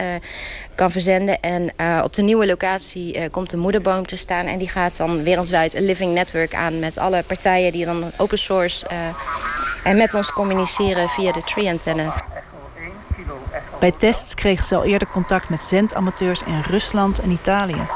kan 0.75 0.91
verzenden. 0.91 1.41
En 1.41 1.73
uh, 1.81 2.01
op 2.05 2.15
de 2.15 2.23
nieuwe 2.23 2.47
locatie 2.47 3.17
uh, 3.17 3.23
komt 3.31 3.51
de 3.51 3.57
moederboom 3.57 4.07
te 4.07 4.17
staan. 4.17 4.47
En 4.47 4.59
die 4.59 4.69
gaat 4.69 4.97
dan 4.97 5.23
wereldwijd 5.23 5.75
een 5.75 5.85
living 5.85 6.15
network 6.15 6.55
aan 6.55 6.79
met 6.79 6.99
alle 6.99 7.23
partijen 7.27 7.73
die 7.73 7.85
dan 7.85 8.11
open 8.17 8.39
source 8.39 8.87
uh, 8.93 8.99
en 9.85 9.97
met 9.97 10.15
ons 10.15 10.33
communiceren 10.33 11.09
via 11.09 11.33
de 11.33 11.43
tree 11.43 11.69
antenne. 11.69 12.13
Bij 13.81 13.93
tests 13.93 14.35
kregen 14.35 14.65
ze 14.65 14.75
al 14.75 14.85
eerder 14.85 15.09
contact 15.09 15.49
met 15.49 15.63
zendamateurs 15.63 16.43
in 16.43 16.61
Rusland 16.61 17.19
en 17.19 17.31
Italië. 17.31 17.87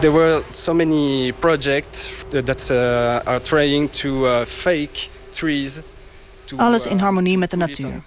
There 0.00 0.12
were 0.12 0.42
so 0.50 0.74
many 0.74 1.32
projects 1.38 2.08
that 2.44 2.70
are 2.70 3.40
trying 3.40 3.90
to 3.90 4.44
fake 4.44 5.08
trees 5.30 5.78
alles 6.56 6.86
in 6.86 6.98
harmonie 6.98 7.38
met 7.38 7.50
de 7.50 7.56
natuur. 7.56 8.00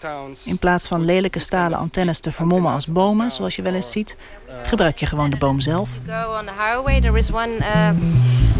In 0.45 0.57
plaats 0.57 0.87
van 0.87 1.05
lelijke 1.05 1.39
stalen 1.39 1.77
antennes 1.77 2.19
te 2.19 2.31
vermommen 2.31 2.71
als 2.71 2.85
bomen, 2.85 3.31
zoals 3.31 3.55
je 3.55 3.61
wel 3.61 3.73
eens 3.73 3.91
ziet, 3.91 4.15
gebruik 4.63 4.99
je 4.99 5.05
gewoon 5.05 5.29
de 5.29 5.37
boom 5.37 5.59
zelf. 5.59 5.89
Go 6.07 6.37
on 6.39 6.45
the 6.45 6.51
highway, 6.57 7.01
there 7.01 7.17
is 7.17 7.31
one 7.31 7.57
uh, 7.59 7.89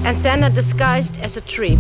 antenna 0.06 0.50
disguised 0.50 1.16
as 1.24 1.38
a 1.38 1.42
tree. 1.46 1.78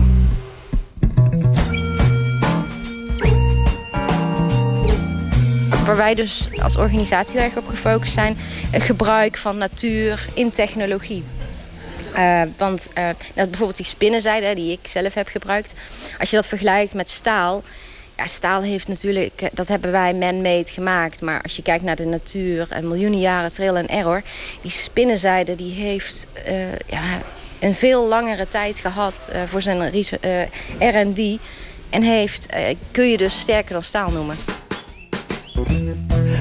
Waar 5.86 5.96
wij 5.96 6.16
dus 6.16 6.50
als 6.62 6.76
organisatie 6.76 7.40
erg 7.40 7.58
op 7.58 7.68
gefocust 7.68 8.14
zijn, 8.14 8.38
het 8.72 8.84
gebruik 8.84 9.38
van 9.38 9.58
natuur 9.58 10.28
in 10.34 10.52
technologie. 10.52 11.24
Uh, 12.18 12.42
want 12.58 12.88
uh, 12.98 13.10
bijvoorbeeld 13.34 13.78
die 13.78 13.86
spinnenzijde 13.86 14.56
die 14.56 14.72
ik 14.72 14.88
zelf 14.88 15.14
heb 15.14 15.28
gebruikt. 15.28 15.74
Als 16.20 16.30
je 16.30 16.36
dat 16.36 16.48
vergelijkt 16.48 16.94
met 16.94 17.10
staal 17.10 17.64
ja, 18.22 18.28
staal 18.28 18.62
heeft 18.62 18.88
natuurlijk, 18.88 19.42
eh, 19.42 19.50
dat 19.54 19.68
hebben 19.68 19.92
wij 19.92 20.14
man-made 20.14 20.68
gemaakt. 20.68 21.22
Maar 21.22 21.42
als 21.42 21.56
je 21.56 21.62
kijkt 21.62 21.84
naar 21.84 21.96
de 21.96 22.06
natuur 22.06 22.68
en 22.70 22.88
miljoenen 22.88 23.20
jaren 23.20 23.52
trail 23.52 23.76
en 23.76 23.88
error... 23.88 24.22
die 24.62 24.72
spinnenzijde 24.72 25.56
die 25.56 25.74
heeft 25.74 26.28
uh, 26.48 26.74
ja, 26.88 27.02
een 27.60 27.74
veel 27.74 28.08
langere 28.08 28.48
tijd 28.48 28.80
gehad 28.80 29.30
uh, 29.34 29.42
voor 29.46 29.62
zijn 29.62 29.96
uh, 29.96 30.42
R&D. 30.80 31.40
En 31.90 32.02
heeft, 32.02 32.46
kun 32.92 33.10
je 33.10 33.18
dus 33.18 33.40
sterker 33.40 33.74
dan 33.74 33.84
staal 33.84 34.12
noemen. 34.12 34.36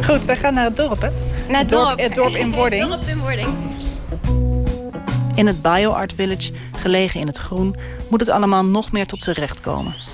Goed, 0.05 0.25
wij 0.25 0.37
gaan 0.37 0.55
naar 0.55 0.65
het 0.65 0.77
dorp, 0.77 1.01
hè? 1.01 1.09
Naar 1.49 1.61
het 1.61 1.69
dorp. 1.69 2.01
Het 2.01 2.15
dorp 2.15 2.35
in 2.35 2.53
wording. 2.53 2.83
het 2.83 2.91
dorp 2.91 3.09
in 3.09 3.19
wording. 3.19 3.49
In 5.35 5.47
het 5.47 5.63
BioArt 5.63 6.13
Village, 6.13 6.53
gelegen 6.77 7.21
in 7.21 7.27
het 7.27 7.37
groen... 7.37 7.77
moet 8.09 8.21
het 8.21 8.29
allemaal 8.29 8.65
nog 8.65 8.93
meer 8.93 9.07
tot 9.07 9.23
zijn 9.23 9.37
recht 9.37 9.61
komen. 9.61 10.10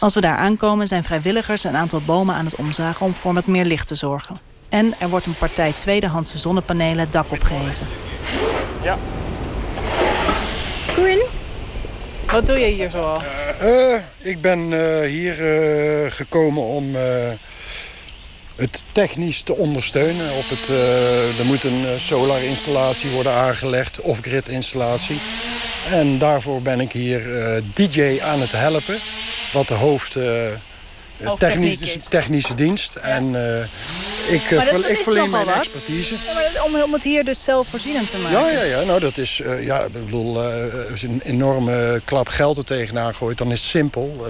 Als 0.00 0.14
we 0.14 0.20
daar 0.20 0.36
aankomen 0.36 0.88
zijn 0.88 1.04
vrijwilligers 1.04 1.64
een 1.64 1.76
aantal 1.76 2.00
bomen 2.06 2.34
aan 2.34 2.44
het 2.44 2.54
omzagen 2.54 3.06
om 3.06 3.14
voor 3.14 3.34
wat 3.34 3.46
meer 3.46 3.64
licht 3.64 3.86
te 3.86 3.94
zorgen. 3.94 4.38
En 4.68 4.94
er 4.98 5.08
wordt 5.08 5.26
een 5.26 5.34
partij 5.38 5.72
tweedehandse 5.76 6.38
zonnepanelen 6.38 6.98
het 6.98 7.12
dak 7.12 7.30
opgehezen. 7.30 7.86
Ja. 8.82 8.98
Koen? 10.94 11.22
Wat 12.26 12.46
doe 12.46 12.58
je 12.58 12.66
hier 12.66 12.90
zoal? 12.90 13.22
Uh, 13.62 13.94
ik 14.18 14.40
ben 14.40 14.58
uh, 14.58 15.00
hier 15.00 15.40
uh, 15.40 16.10
gekomen 16.10 16.62
om 16.62 16.96
het 18.56 18.82
technisch 18.92 19.42
te 19.42 19.54
ondersteunen. 19.54 20.30
Op 20.32 20.44
het, 20.48 20.68
er 21.38 21.44
moet 21.44 21.64
een 21.64 22.00
solarinstallatie 22.00 23.10
worden 23.10 23.32
aangelegd, 23.32 24.00
off-grid 24.00 24.48
installatie. 24.48 25.20
En 25.90 26.18
daarvoor 26.18 26.62
ben 26.62 26.80
ik 26.80 26.92
hier 26.92 27.22
DJ 27.74 28.20
aan 28.22 28.40
het 28.40 28.52
helpen 28.52 28.98
wat 29.52 29.68
de 29.68 29.74
hoofd... 29.74 30.16
Uh, 30.16 30.24
technische, 31.38 31.98
technische 31.98 32.54
dienst. 32.54 32.94
En 32.94 33.24
uh, 33.24 33.60
ik, 34.34 34.50
uh, 34.50 34.70
dat, 34.70 34.88
ik 34.88 34.98
verleen 35.02 35.30
mijn 35.30 35.48
expertise. 35.48 36.14
Ja, 36.54 36.64
om, 36.64 36.82
om 36.82 36.92
het 36.92 37.04
hier 37.04 37.24
dus 37.24 37.42
zelfvoorzienend 37.42 38.10
te 38.10 38.18
maken? 38.18 38.40
Ja, 38.40 38.50
ja, 38.50 38.62
ja. 38.62 38.82
Nou, 38.82 39.00
dat 39.00 39.16
is, 39.18 39.40
uh, 39.44 39.64
ja, 39.64 39.80
ik 39.80 39.92
bedoel, 39.92 40.42
als 40.90 41.00
je 41.00 41.08
een 41.08 41.20
enorme 41.24 42.00
klap 42.04 42.28
geld 42.28 42.58
er 42.58 42.64
tegenaan 42.64 43.14
gooit, 43.14 43.38
dan 43.38 43.52
is 43.52 43.60
het 43.60 43.70
simpel. 43.70 44.26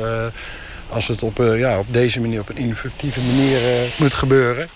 als 0.89 1.09
het 1.09 1.23
op, 1.23 1.37
ja, 1.57 1.79
op 1.79 1.87
deze 1.89 2.21
manier, 2.21 2.41
op 2.41 2.49
een 2.49 2.57
innovatieve 2.57 3.21
manier 3.21 3.59
moet 3.97 4.15
gebeuren, 4.15 4.69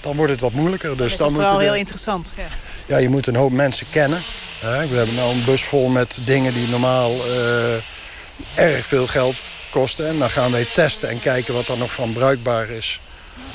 dan 0.00 0.16
wordt 0.16 0.32
het 0.32 0.40
wat 0.40 0.52
moeilijker. 0.52 0.96
Dus 0.96 1.10
dat 1.10 1.18
dan 1.18 1.28
is 1.28 1.34
vooral 1.34 1.58
heel 1.58 1.74
interessant. 1.74 2.34
Ja. 2.36 2.44
ja, 2.86 2.96
je 2.96 3.08
moet 3.08 3.26
een 3.26 3.36
hoop 3.36 3.52
mensen 3.52 3.86
kennen. 3.90 4.22
We 4.60 4.96
hebben 4.96 5.14
nou 5.14 5.32
een 5.32 5.44
bus 5.44 5.64
vol 5.64 5.88
met 5.88 6.18
dingen 6.24 6.54
die 6.54 6.68
normaal 6.68 7.12
erg 8.54 8.86
veel 8.86 9.06
geld 9.06 9.36
kosten. 9.70 10.08
En 10.08 10.18
dan 10.18 10.30
gaan 10.30 10.52
wij 10.52 10.66
testen 10.74 11.08
en 11.08 11.20
kijken 11.20 11.54
wat 11.54 11.68
er 11.68 11.78
nog 11.78 11.92
van 11.92 12.12
bruikbaar 12.12 12.70
is 12.70 13.00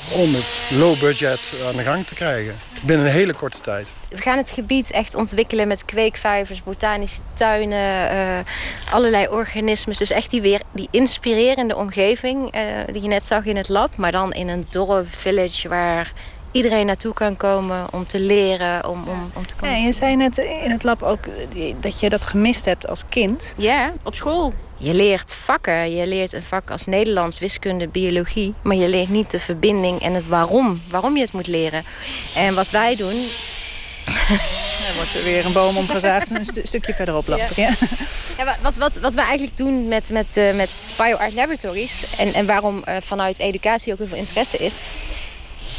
om 0.08 0.34
het 0.34 0.78
low 0.78 0.98
budget 0.98 1.40
aan 1.66 1.76
de 1.76 1.82
gang 1.82 2.06
te 2.06 2.14
krijgen. 2.14 2.54
Binnen 2.82 3.06
een 3.06 3.12
hele 3.12 3.32
korte 3.32 3.60
tijd. 3.60 3.88
We 4.08 4.22
gaan 4.22 4.36
het 4.36 4.50
gebied 4.50 4.90
echt 4.90 5.14
ontwikkelen 5.14 5.68
met 5.68 5.84
kweekvijvers, 5.84 6.62
botanische 6.62 7.20
tuinen, 7.34 8.14
uh, 8.14 8.38
allerlei 8.90 9.28
organismen. 9.28 9.96
Dus 9.96 10.10
echt 10.10 10.30
die, 10.30 10.40
weer, 10.40 10.60
die 10.72 10.88
inspirerende 10.90 11.76
omgeving 11.76 12.54
uh, 12.54 12.62
die 12.92 13.02
je 13.02 13.08
net 13.08 13.24
zag 13.24 13.44
in 13.44 13.56
het 13.56 13.68
lab. 13.68 13.96
Maar 13.96 14.12
dan 14.12 14.32
in 14.32 14.48
een 14.48 14.66
dorp, 14.70 15.06
village 15.10 15.68
waar 15.68 16.12
iedereen 16.52 16.86
naartoe 16.86 17.14
kan 17.14 17.36
komen 17.36 17.92
om 17.92 18.06
te 18.06 18.20
leren, 18.20 18.88
om, 18.88 19.02
om, 19.08 19.30
om 19.34 19.46
te 19.46 19.54
komen. 19.56 19.78
Ja, 19.78 19.86
je 19.86 19.92
zei 19.92 20.16
net 20.16 20.38
in 20.38 20.70
het 20.70 20.82
lab 20.82 21.02
ook 21.02 21.24
dat 21.80 22.00
je 22.00 22.10
dat 22.10 22.24
gemist 22.24 22.64
hebt 22.64 22.88
als 22.88 23.04
kind. 23.08 23.54
Ja, 23.56 23.92
op 24.02 24.14
school. 24.14 24.52
Je 24.76 24.94
leert 24.94 25.34
vakken. 25.34 25.94
Je 25.94 26.06
leert 26.06 26.32
een 26.32 26.42
vak 26.42 26.70
als 26.70 26.86
Nederlands, 26.86 27.38
wiskunde, 27.38 27.88
biologie. 27.88 28.54
Maar 28.62 28.76
je 28.76 28.88
leert 28.88 29.08
niet 29.08 29.30
de 29.30 29.40
verbinding 29.40 30.00
en 30.00 30.14
het 30.14 30.28
waarom. 30.28 30.82
Waarom 30.90 31.16
je 31.16 31.22
het 31.22 31.32
moet 31.32 31.46
leren. 31.46 31.84
En 32.34 32.54
wat 32.54 32.70
wij 32.70 32.96
doen... 32.96 33.14
Er 34.88 34.98
wordt 34.98 35.14
er 35.14 35.24
weer 35.24 35.46
een 35.46 35.52
boom 35.52 35.76
omgezaagd, 35.76 36.30
een 36.30 36.46
stukje 36.62 36.94
verderop 36.94 37.26
lopen. 37.26 37.46
Ja. 37.56 37.70
Ja. 38.36 38.56
wat, 38.62 38.76
wat, 38.76 38.96
wat 38.96 39.14
we 39.14 39.20
eigenlijk 39.20 39.56
doen 39.56 39.88
met, 39.88 40.10
met, 40.10 40.36
uh, 40.36 40.54
met 40.54 40.92
BioArt 40.96 41.34
Laboratories... 41.34 42.04
en, 42.18 42.34
en 42.34 42.46
waarom 42.46 42.82
uh, 42.88 42.96
vanuit 43.00 43.38
educatie 43.38 43.92
ook 43.92 43.98
heel 43.98 44.08
veel 44.08 44.16
interesse 44.16 44.56
is... 44.56 44.78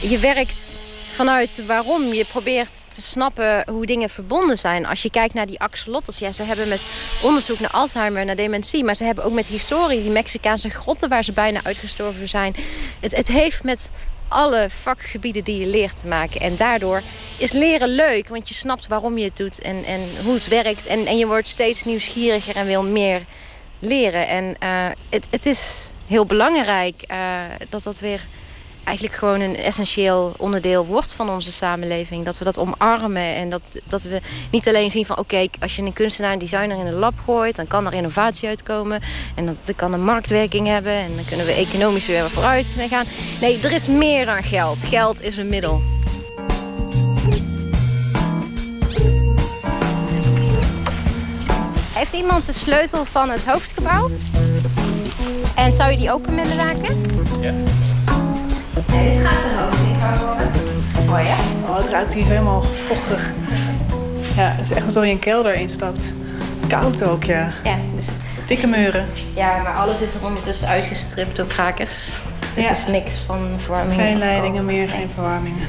je 0.09 0.19
werkt 0.19 0.77
vanuit 1.07 1.65
waarom 1.65 2.13
je 2.13 2.25
probeert 2.25 2.85
te 2.87 3.01
snappen 3.01 3.63
hoe 3.69 3.85
dingen 3.85 4.09
verbonden 4.09 4.57
zijn. 4.57 4.85
Als 4.85 5.01
je 5.01 5.09
kijkt 5.09 5.33
naar 5.33 5.45
die 5.45 5.59
axolotls, 5.59 6.17
ja, 6.17 6.31
ze 6.31 6.43
hebben 6.43 6.67
met 6.67 6.83
onderzoek 7.21 7.59
naar 7.59 7.71
Alzheimer, 7.71 8.25
naar 8.25 8.35
dementie, 8.35 8.83
maar 8.83 8.95
ze 8.95 9.03
hebben 9.03 9.23
ook 9.23 9.33
met 9.33 9.47
historie, 9.47 10.01
die 10.01 10.11
Mexicaanse 10.11 10.69
grotten 10.69 11.09
waar 11.09 11.23
ze 11.23 11.31
bijna 11.31 11.59
uitgestorven 11.63 12.29
zijn. 12.29 12.55
Het, 12.99 13.15
het 13.15 13.27
heeft 13.27 13.63
met 13.63 13.89
alle 14.27 14.67
vakgebieden 14.69 15.43
die 15.43 15.59
je 15.59 15.65
leert 15.65 15.99
te 15.99 16.07
maken. 16.07 16.41
En 16.41 16.55
daardoor 16.55 17.01
is 17.37 17.51
leren 17.51 17.89
leuk, 17.89 18.27
want 18.27 18.47
je 18.47 18.53
snapt 18.53 18.87
waarom 18.87 19.17
je 19.17 19.25
het 19.25 19.37
doet 19.37 19.61
en, 19.61 19.83
en 19.83 20.01
hoe 20.23 20.33
het 20.33 20.47
werkt. 20.47 20.85
En, 20.85 21.05
en 21.05 21.17
je 21.17 21.27
wordt 21.27 21.47
steeds 21.47 21.83
nieuwsgieriger 21.83 22.55
en 22.55 22.65
wil 22.65 22.83
meer 22.83 23.21
leren. 23.79 24.27
En 24.27 24.55
uh, 24.63 24.85
het, 25.09 25.27
het 25.29 25.45
is 25.45 25.91
heel 26.07 26.25
belangrijk 26.25 27.03
uh, 27.11 27.17
dat 27.69 27.83
dat 27.83 27.99
weer 27.99 28.25
eigenlijk 28.83 29.17
gewoon 29.17 29.41
een 29.41 29.55
essentieel 29.55 30.33
onderdeel 30.37 30.85
wordt 30.85 31.13
van 31.13 31.29
onze 31.29 31.51
samenleving. 31.51 32.25
Dat 32.25 32.37
we 32.37 32.43
dat 32.43 32.57
omarmen 32.57 33.35
en 33.35 33.49
dat, 33.49 33.61
dat 33.83 34.03
we 34.03 34.21
niet 34.51 34.67
alleen 34.67 34.91
zien 34.91 35.05
van... 35.05 35.17
oké, 35.17 35.45
als 35.59 35.75
je 35.75 35.81
een 35.81 35.93
kunstenaar 35.93 36.31
en 36.31 36.39
designer 36.39 36.79
in 36.79 36.85
een 36.85 36.93
lab 36.93 37.13
gooit... 37.25 37.55
dan 37.55 37.67
kan 37.67 37.85
er 37.85 37.93
innovatie 37.93 38.47
uitkomen 38.47 39.01
en 39.35 39.45
dat 39.45 39.75
kan 39.75 39.93
een 39.93 40.03
marktwerking 40.03 40.67
hebben... 40.67 40.93
en 40.93 41.15
dan 41.15 41.25
kunnen 41.25 41.45
we 41.45 41.51
economisch 41.51 42.05
weer 42.05 42.29
vooruit 42.29 42.75
gaan. 42.89 43.05
Nee, 43.41 43.59
er 43.59 43.71
is 43.71 43.87
meer 43.87 44.25
dan 44.25 44.43
geld. 44.43 44.83
Geld 44.83 45.21
is 45.21 45.37
een 45.37 45.49
middel. 45.49 45.81
Heeft 51.93 52.13
iemand 52.13 52.45
de 52.45 52.53
sleutel 52.53 53.05
van 53.05 53.29
het 53.29 53.45
hoofdgebouw? 53.45 54.09
En 55.55 55.73
zou 55.73 55.91
je 55.91 55.97
die 55.97 56.11
open 56.11 56.35
willen 56.35 56.57
maken? 56.57 57.01
Ja. 57.41 57.53
Nee, 58.93 59.15
dit 59.15 59.27
gaat 59.27 59.51
hoog. 59.51 59.73
Ik 59.73 59.99
hou 59.99 61.05
Mooi, 61.07 61.23
hè? 61.25 61.69
Oh, 61.69 61.77
het 61.77 61.89
ruikt 61.89 62.13
hier 62.13 62.25
helemaal 62.25 62.61
vochtig. 62.61 63.31
Ja, 64.35 64.53
het 64.57 64.69
is 64.69 64.75
echt 64.75 64.85
alsof 64.85 65.03
je 65.03 65.11
een 65.11 65.19
kelder 65.19 65.53
instapt. 65.53 66.03
Koud 66.67 67.03
ook, 67.03 67.23
ja. 67.23 67.53
Ja, 67.63 67.75
dus... 67.95 68.07
Dikke 68.45 68.67
muren. 68.67 69.07
Ja, 69.33 69.61
maar 69.61 69.73
alles 69.73 70.01
is 70.01 70.15
er 70.15 70.25
ondertussen 70.25 70.67
uitgestript 70.67 71.35
door 71.35 71.47
krakers. 71.47 72.11
Dus 72.55 72.63
ja. 72.63 72.69
er 72.69 72.77
is 72.77 72.87
niks 72.87 73.15
van 73.25 73.49
verwarming. 73.57 74.01
Geen 74.01 74.17
leidingen 74.17 74.65
meer, 74.65 74.89
geen 74.89 75.09
verwarmingen. 75.13 75.67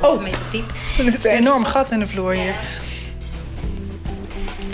Oh, 0.00 0.24
diep. 0.50 0.64
Er 0.98 1.06
is 1.06 1.14
een 1.24 1.30
enorm 1.30 1.64
gat 1.64 1.90
in 1.90 1.98
de 1.98 2.06
vloer 2.06 2.32
hier. 2.32 2.54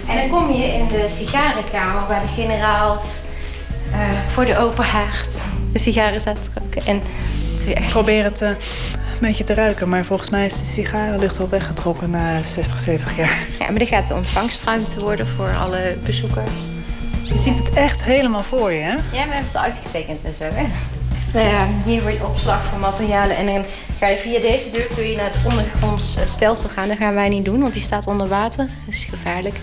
En 0.07 0.17
dan 0.17 0.29
kom 0.29 0.55
je 0.55 0.65
in 0.65 0.87
de 0.87 1.07
sigarenkamer 1.11 2.07
waar 2.09 2.21
de 2.21 2.43
generaals 2.43 3.05
eh, 3.93 3.99
voor 4.29 4.45
de 4.45 4.59
open 4.59 4.85
haard 4.85 5.35
de 5.73 5.79
sigaren 5.79 6.21
zaten 6.21 6.43
te 6.43 6.61
roken. 6.61 6.87
En 6.87 7.03
ik 7.67 7.89
probeer 7.91 8.25
het 8.25 8.41
uh, 8.41 8.49
een 8.49 8.57
beetje 9.21 9.45
te 9.45 9.55
ruiken, 9.55 9.89
maar 9.89 10.05
volgens 10.05 10.31
mij 10.31 10.47
is 10.47 10.59
de 10.59 10.67
sigarenlucht 10.67 11.41
al 11.41 11.49
weggetrokken 11.49 12.11
na 12.11 12.45
60, 12.45 12.79
70 12.79 13.17
jaar. 13.17 13.47
Ja, 13.59 13.71
maar 13.71 13.79
dit 13.79 13.89
gaat 13.89 14.09
de 14.09 14.15
ontvangstruimte 14.15 15.01
worden 15.01 15.27
voor 15.27 15.57
alle 15.57 15.97
bezoekers. 16.05 16.51
Je 17.25 17.39
ziet 17.39 17.59
het 17.59 17.73
echt 17.73 18.05
helemaal 18.05 18.43
voor 18.43 18.73
je, 18.73 18.81
hè? 18.81 18.93
Ja, 18.93 18.99
we 19.11 19.17
hebben 19.17 19.37
het 19.37 19.57
uitgetekend 19.57 20.19
en 20.25 20.35
zo, 20.35 20.45
hè? 20.45 20.67
Nou 21.33 21.47
ja, 21.47 21.67
hier 21.85 22.03
wordt 22.03 22.25
opslag 22.25 22.65
voor 22.65 22.79
materialen. 22.79 23.37
En 23.37 23.47
dan 23.47 23.65
ga 23.99 24.07
je 24.07 24.17
via 24.17 24.41
deze 24.41 24.71
deur 24.71 24.87
kun 24.95 25.09
je 25.09 25.17
naar 25.17 25.31
het 25.33 25.53
ondergronds 25.53 26.17
eh, 26.17 26.27
stelsel 26.27 26.69
gaan. 26.69 26.89
Dat 26.89 26.97
gaan 26.97 27.15
wij 27.15 27.29
niet 27.29 27.45
doen, 27.45 27.61
want 27.61 27.73
die 27.73 27.83
staat 27.83 28.07
onder 28.07 28.29
water. 28.29 28.57
Dat 28.57 28.95
is 28.95 29.05
gevaarlijk. 29.05 29.55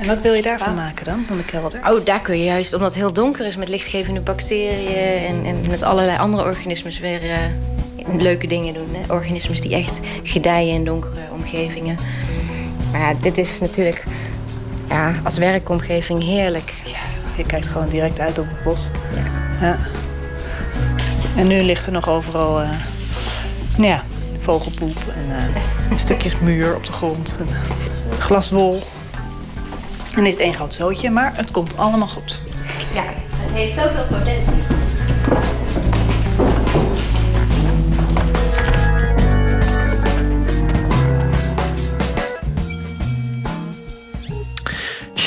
En 0.00 0.06
wat 0.06 0.22
wil 0.22 0.34
je 0.34 0.42
daarvan 0.42 0.74
maken 0.74 1.04
dan, 1.04 1.24
van 1.26 1.36
de 1.36 1.44
kelder? 1.44 1.80
Oh, 1.88 2.04
daar 2.04 2.20
kun 2.20 2.38
je 2.38 2.44
juist, 2.44 2.72
omdat 2.72 2.88
het 2.88 3.02
heel 3.02 3.12
donker 3.12 3.46
is 3.46 3.56
met 3.56 3.68
lichtgevende 3.68 4.20
bacteriën... 4.20 5.26
en, 5.26 5.44
en 5.44 5.66
met 5.68 5.82
allerlei 5.82 6.18
andere 6.18 6.42
organismen 6.42 6.92
weer 7.00 7.24
uh, 7.24 8.22
leuke 8.22 8.46
dingen 8.46 8.74
doen. 8.74 8.88
Hè? 8.92 9.12
Organismen 9.12 9.60
die 9.60 9.74
echt 9.74 9.98
gedijen 10.22 10.74
in 10.74 10.84
donkere 10.84 11.20
omgevingen. 11.32 11.96
Maar 12.92 13.00
ja, 13.00 13.14
dit 13.20 13.38
is 13.38 13.58
natuurlijk 13.58 14.04
ja, 14.88 15.14
als 15.24 15.36
werkomgeving 15.36 16.22
heerlijk. 16.22 16.74
Ja, 16.84 16.98
je 17.36 17.44
kijkt 17.46 17.68
gewoon 17.68 17.88
direct 17.88 18.20
uit 18.20 18.38
op 18.38 18.46
het 18.48 18.62
bos. 18.64 18.88
Ja. 19.14 19.66
ja. 19.66 19.78
En 21.36 21.46
nu 21.46 21.62
ligt 21.62 21.86
er 21.86 21.92
nog 21.92 22.08
overal 22.08 22.62
uh, 22.62 22.70
ja, 23.78 24.04
vogelpoep 24.40 24.98
en 25.14 25.52
uh, 25.92 25.98
stukjes 26.06 26.38
muur 26.38 26.76
op 26.76 26.86
de 26.86 26.92
grond. 26.92 27.36
En, 27.40 27.48
glaswol. 28.18 28.82
En 30.16 30.26
is 30.26 30.32
het 30.32 30.42
één 30.42 30.54
groot 30.54 30.74
zootje, 30.74 31.10
maar 31.10 31.36
het 31.36 31.50
komt 31.50 31.76
allemaal 31.76 32.08
goed. 32.08 32.40
Ja, 32.94 33.04
het 33.04 33.52
heeft 33.52 33.74
zoveel 33.74 34.06
potentie. 34.06 34.78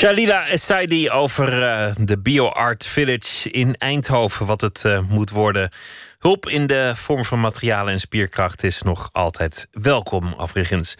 Shalila 0.04 0.46
Essaidi 0.48 1.10
over 1.10 1.62
uh, 1.62 1.86
de 2.00 2.18
BioArt 2.18 2.86
Village 2.86 3.50
in 3.50 3.74
Eindhoven, 3.78 4.46
wat 4.46 4.60
het 4.60 4.82
uh, 4.86 4.98
moet 5.08 5.30
worden. 5.30 5.70
Hulp 6.24 6.48
in 6.48 6.66
de 6.66 6.92
vorm 6.94 7.24
van 7.24 7.40
materialen 7.40 7.92
en 7.92 8.00
spierkracht 8.00 8.62
is 8.62 8.82
nog 8.82 9.08
altijd 9.12 9.68
welkom, 9.70 10.34
overigens. 10.36 10.94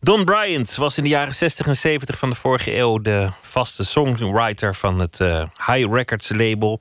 Don 0.00 0.24
Bryant 0.24 0.74
was 0.74 0.96
in 0.96 1.02
de 1.02 1.08
jaren 1.08 1.34
60 1.34 1.66
en 1.66 1.76
70 1.76 2.18
van 2.18 2.30
de 2.30 2.36
vorige 2.36 2.76
eeuw 2.76 2.98
de 2.98 3.30
vaste 3.40 3.84
songwriter 3.84 4.74
van 4.74 5.00
het 5.00 5.20
uh, 5.20 5.44
High 5.66 5.92
Records 5.92 6.28
label. 6.28 6.80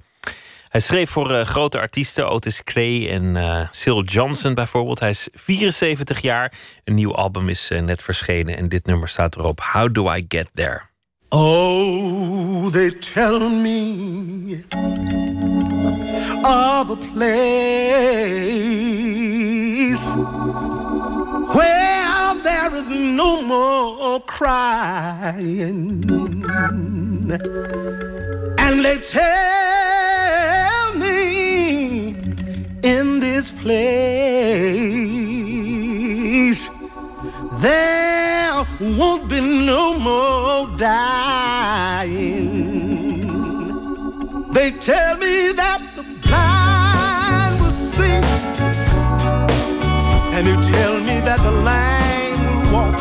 Hij 0.69 0.81
schreef 0.81 1.09
voor 1.09 1.45
grote 1.45 1.79
artiesten, 1.79 2.29
Otis 2.29 2.63
Clay 2.63 3.09
en 3.09 3.35
uh, 3.35 4.01
Johnson 4.03 4.53
bijvoorbeeld. 4.53 4.99
Hij 4.99 5.09
is 5.09 5.27
74 5.33 6.19
jaar. 6.19 6.53
Een 6.83 6.95
nieuw 6.95 7.15
album 7.15 7.49
is 7.49 7.69
net 7.69 8.01
verschenen 8.01 8.57
en 8.57 8.69
dit 8.69 8.85
nummer 8.85 9.07
staat 9.07 9.35
erop. 9.35 9.61
How 9.61 9.93
Do 9.93 10.13
I 10.13 10.25
Get 10.27 10.49
There? 10.53 10.81
Oh, 11.29 12.71
they 12.71 12.91
tell 12.91 13.39
me 13.39 14.63
of 16.45 16.89
a 16.89 16.95
place 16.95 18.05
where 21.55 22.35
there 22.43 22.75
is 22.75 22.87
no 22.87 23.41
more 23.41 24.21
crying. 24.21 26.05
And 28.57 28.85
they 28.85 28.97
tell 28.99 30.93
me 30.95 32.15
in 32.83 33.19
this 33.19 33.51
place 33.51 34.29
there 37.61 38.65
won't 38.79 39.27
be 39.29 39.41
no 39.41 39.99
more 39.99 40.67
dying. 40.77 42.39
They 44.53 44.71
tell 44.71 45.17
me 45.17 45.51
that 45.53 45.98
blind 46.29 47.53
will 47.59 47.77
see, 47.95 48.19
and 50.35 50.43
you 50.47 50.55
tell 50.73 50.95
me 51.09 51.15
that 51.27 51.39
the 51.47 51.53
lame 51.69 52.39
will 52.45 52.63
walk. 52.73 52.99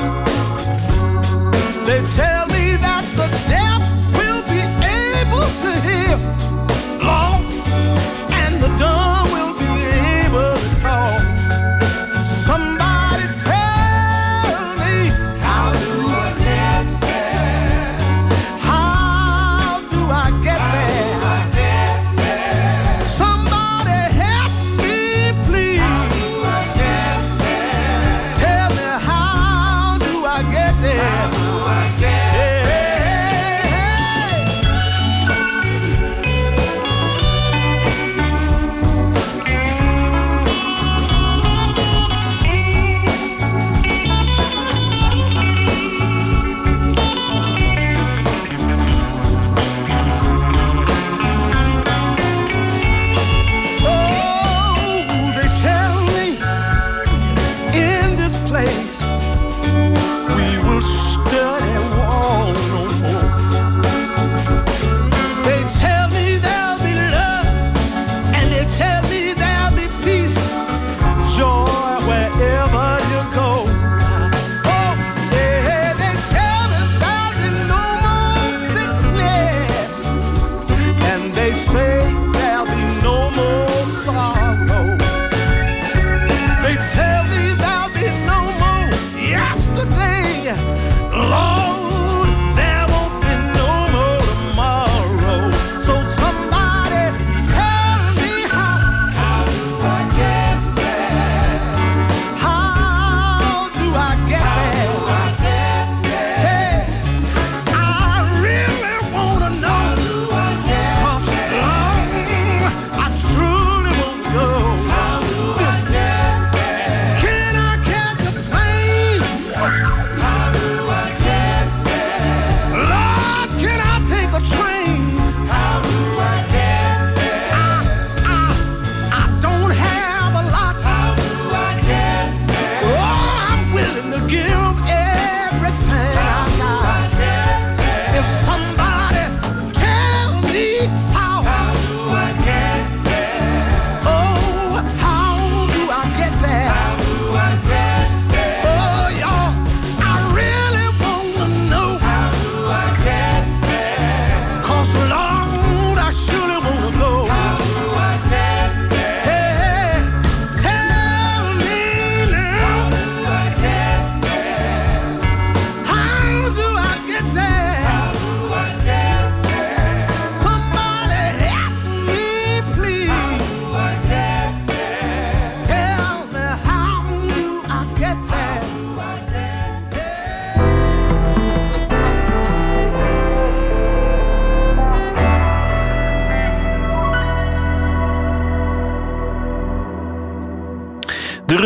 They 1.86 2.00
tell 2.16 2.37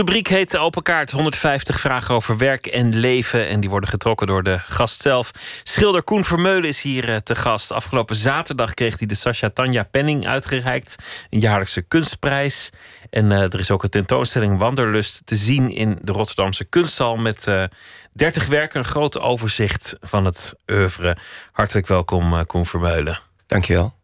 rubriek 0.02 0.28
heet 0.28 0.56
Open 0.56 0.82
Kaart. 0.82 1.10
150 1.10 1.80
vragen 1.80 2.14
over 2.14 2.36
werk 2.36 2.66
en 2.66 2.96
leven. 2.96 3.48
En 3.48 3.60
die 3.60 3.70
worden 3.70 3.88
getrokken 3.88 4.26
door 4.26 4.42
de 4.42 4.58
gast 4.58 5.02
zelf. 5.02 5.30
Schilder 5.62 6.02
Koen 6.02 6.24
Vermeulen 6.24 6.68
is 6.68 6.82
hier 6.82 7.08
eh, 7.08 7.16
te 7.16 7.34
gast. 7.34 7.72
Afgelopen 7.72 8.16
zaterdag 8.16 8.74
kreeg 8.74 8.98
hij 8.98 9.06
de 9.06 9.14
Sascha 9.14 9.50
Tanja 9.50 9.82
Penning 9.82 10.26
uitgereikt. 10.26 10.96
Een 11.30 11.38
jaarlijkse 11.38 11.82
kunstprijs. 11.82 12.70
En 13.10 13.32
eh, 13.32 13.42
er 13.42 13.58
is 13.58 13.70
ook 13.70 13.82
een 13.82 13.90
tentoonstelling 13.90 14.58
Wanderlust 14.58 15.26
te 15.26 15.36
zien 15.36 15.70
in 15.70 15.98
de 16.02 16.12
Rotterdamse 16.12 16.64
kunsthal. 16.64 17.16
Met 17.16 17.46
uh, 17.46 17.64
30 18.12 18.46
werken, 18.46 18.78
een 18.78 18.84
groot 18.84 19.18
overzicht 19.18 19.96
van 20.00 20.24
het 20.24 20.54
oeuvre. 20.66 21.16
Hartelijk 21.52 21.86
welkom, 21.86 22.32
uh, 22.32 22.40
Koen 22.46 22.66
Vermeulen. 22.66 23.18
Dankjewel. 23.46 23.94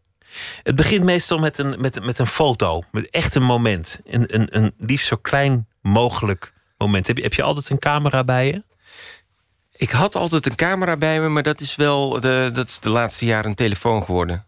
Het 0.63 0.75
begint 0.75 1.03
meestal 1.03 1.37
met 1.37 1.57
een, 1.57 1.75
met, 1.79 2.03
met 2.03 2.19
een 2.19 2.27
foto, 2.27 2.83
met 2.91 3.09
echt 3.09 3.35
een 3.35 3.43
moment. 3.43 3.99
Een, 4.05 4.35
een, 4.35 4.57
een 4.57 4.73
liefst 4.77 5.07
zo 5.07 5.15
klein 5.15 5.67
mogelijk 5.81 6.53
moment. 6.77 7.07
Heb 7.07 7.17
je, 7.17 7.23
heb 7.23 7.33
je 7.33 7.43
altijd 7.43 7.69
een 7.69 7.79
camera 7.79 8.23
bij 8.23 8.47
je? 8.47 8.63
Ik 9.71 9.89
had 9.89 10.15
altijd 10.15 10.45
een 10.45 10.55
camera 10.55 10.97
bij 10.97 11.19
me, 11.19 11.29
maar 11.29 11.43
dat 11.43 11.61
is 11.61 11.75
wel 11.75 12.19
de, 12.19 12.49
dat 12.53 12.67
is 12.67 12.79
de 12.79 12.89
laatste 12.89 13.25
jaren 13.25 13.49
een 13.49 13.55
telefoon 13.55 14.03
geworden. 14.03 14.45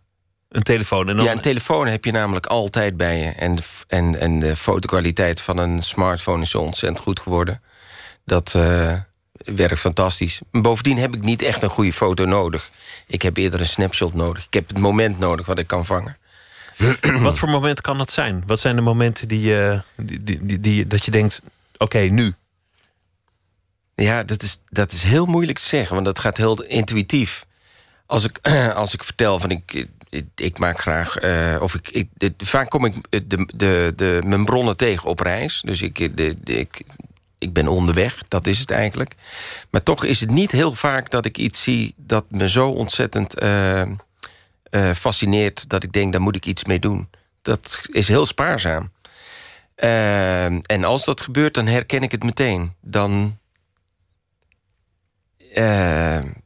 Een 0.50 0.64
telefoon? 0.64 1.10
En 1.10 1.16
dan... 1.16 1.26
Ja, 1.26 1.32
een 1.32 1.42
telefoon 1.42 1.88
heb 1.88 2.06
je 2.06 2.12
namelijk 2.12 2.46
altijd 2.46 2.98
bij 2.98 3.18
je. 3.18 3.30
En 3.30 3.56
de, 3.56 3.64
en, 3.88 4.20
en 4.20 4.40
de 4.40 4.56
fotokwaliteit 4.56 5.42
van 5.42 5.58
een 5.58 5.84
smartphone 5.84 6.42
is 6.42 6.50
zo 6.50 6.60
ontzettend 6.62 7.00
goed 7.04 7.20
geworden. 7.20 7.62
Dat 8.26 8.54
uh, 8.58 8.94
werkt 9.34 9.80
fantastisch. 9.80 10.42
Bovendien 10.52 10.98
heb 10.98 11.16
ik 11.16 11.22
niet 11.22 11.42
echt 11.42 11.64
een 11.64 11.70
goede 11.70 11.94
foto 11.94 12.26
nodig. 12.26 12.70
Ik 13.08 13.22
heb 13.22 13.38
eerder 13.38 13.60
een 13.60 13.66
snapshot 13.66 14.14
nodig. 14.14 14.46
Ik 14.46 14.54
heb 14.54 14.68
het 14.68 14.78
moment 14.78 15.20
nodig 15.20 15.46
wat 15.46 15.60
ik 15.60 15.68
kan 15.68 15.86
vangen. 15.86 16.18
Wat 17.22 17.38
voor 17.38 17.50
moment 17.50 17.82
kan 17.82 17.98
dat 17.98 18.12
zijn? 18.12 18.44
Wat 18.46 18.60
zijn 18.60 18.76
de 18.76 18.82
momenten 18.82 19.28
die, 19.28 19.54
uh, 19.54 19.80
die, 19.96 20.24
die, 20.24 20.60
die, 20.60 20.88
dat 20.88 21.06
je 21.06 21.12
denkt: 21.12 21.42
oké, 21.78 22.00
nu? 22.00 22.34
Ja, 23.96 24.24
dat 24.24 24.44
is, 24.44 24.62
dat 24.70 24.92
is 24.92 25.04
heel 25.04 25.26
moeilijk 25.26 25.60
te 25.60 25.66
zeggen, 25.66 25.94
want 25.94 26.06
dat 26.06 26.20
gaat 26.20 26.38
heel 26.38 26.64
intuïtief. 26.64 27.46
Als 28.06 28.24
ik, 28.24 28.40
als 28.76 28.94
ik 28.94 29.04
vertel 29.04 29.40
van 29.40 29.52
ik, 29.52 29.88
ik, 30.36 30.60
maak 30.60 30.80
graag. 30.80 31.24
Uh, 31.24 31.62
of 31.62 31.76
ik, 31.76 31.90
ik, 32.18 32.34
vaak 32.38 32.70
kom 32.70 32.86
ik 32.86 32.96
de, 33.10 33.48
de, 33.56 33.94
de, 33.96 34.22
mijn 34.26 34.46
bronnen 34.46 34.78
tegen 34.78 35.10
op 35.10 35.20
reis. 35.20 35.62
Dus 35.66 35.82
ik, 35.82 36.18
de, 36.18 36.36
ik, 36.44 36.82
ik 37.38 37.54
ben 37.54 37.68
onderweg, 37.68 38.24
dat 38.28 38.48
is 38.48 38.60
het 38.60 38.72
eigenlijk. 38.72 39.16
Maar 39.70 39.84
toch 39.84 40.04
is 40.04 40.20
het 40.20 40.32
niet 40.32 40.52
heel 40.52 40.74
vaak 40.74 41.10
dat 41.10 41.26
ik 41.26 41.38
iets 41.38 41.64
zie 41.64 41.94
dat 41.98 42.26
me 42.30 42.50
zo 42.50 42.70
ontzettend 42.70 43.42
uh, 43.42 43.84
uh, 44.72 44.94
fascineert 44.94 45.70
dat 45.70 45.84
ik 45.84 45.92
denk, 45.92 46.12
daar 46.12 46.22
moet 46.22 46.36
ik 46.36 46.46
iets 46.46 46.66
mee 46.66 46.80
doen. 46.80 47.10
Dat 47.42 47.82
is 47.92 48.08
heel 48.08 48.26
spaarzaam. 48.26 48.92
Uh, 49.78 50.46
en 50.46 50.84
als 50.84 51.06
dat 51.06 51.22
gebeurt, 51.22 51.54
dan 51.54 51.68
herken 51.68 52.04
ik 52.04 52.12
het 52.12 52.24
meteen. 52.24 52.74
Dan. 52.82 53.38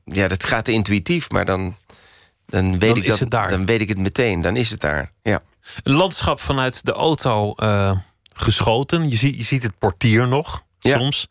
ja, 0.03 0.27
dat 0.27 0.45
gaat 0.45 0.67
intuïtief, 0.67 1.29
maar 1.29 1.45
dan. 1.45 1.77
Dan 2.45 2.79
weet, 2.79 2.89
dan 2.89 3.03
ik 3.03 3.29
dat, 3.29 3.49
dan 3.49 3.65
weet 3.65 3.81
ik 3.81 3.87
het 3.87 3.97
meteen. 3.97 4.41
Dan 4.41 4.55
is 4.55 4.69
het 4.69 4.79
daar. 4.81 5.11
Ja. 5.21 5.41
Een 5.83 5.93
landschap 5.95 6.39
vanuit 6.39 6.85
de 6.85 6.91
auto 6.91 7.53
geschoten. 8.33 9.09
Je 9.09 9.15
ziet, 9.15 9.35
je 9.35 9.43
ziet 9.43 9.63
het 9.63 9.77
portier 9.77 10.27
nog 10.27 10.63
ja. 10.79 10.97
soms. 10.97 11.27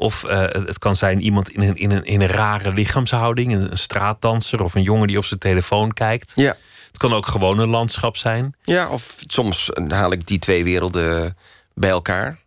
Of 0.00 0.24
uh, 0.24 0.40
het 0.40 0.78
kan 0.78 0.96
zijn 0.96 1.20
iemand 1.20 1.50
in 1.50 1.60
een, 1.60 1.76
in 1.76 1.90
een, 1.90 2.04
in 2.04 2.20
een 2.20 2.28
rare 2.28 2.72
lichaamshouding. 2.72 3.52
Een, 3.52 3.70
een 3.70 3.78
straatdanser 3.78 4.62
of 4.62 4.74
een 4.74 4.82
jongen 4.82 5.06
die 5.06 5.18
op 5.18 5.24
zijn 5.24 5.40
telefoon 5.40 5.92
kijkt. 5.92 6.32
Ja. 6.36 6.56
Het 6.86 6.98
kan 6.98 7.12
ook 7.12 7.26
gewoon 7.26 7.58
een 7.58 7.68
landschap 7.68 8.16
zijn. 8.16 8.54
Ja, 8.62 8.88
of 8.88 9.14
soms 9.26 9.70
haal 9.88 10.12
ik 10.12 10.26
die 10.26 10.38
twee 10.38 10.64
werelden 10.64 11.36
bij 11.74 11.90
elkaar. 11.90 12.38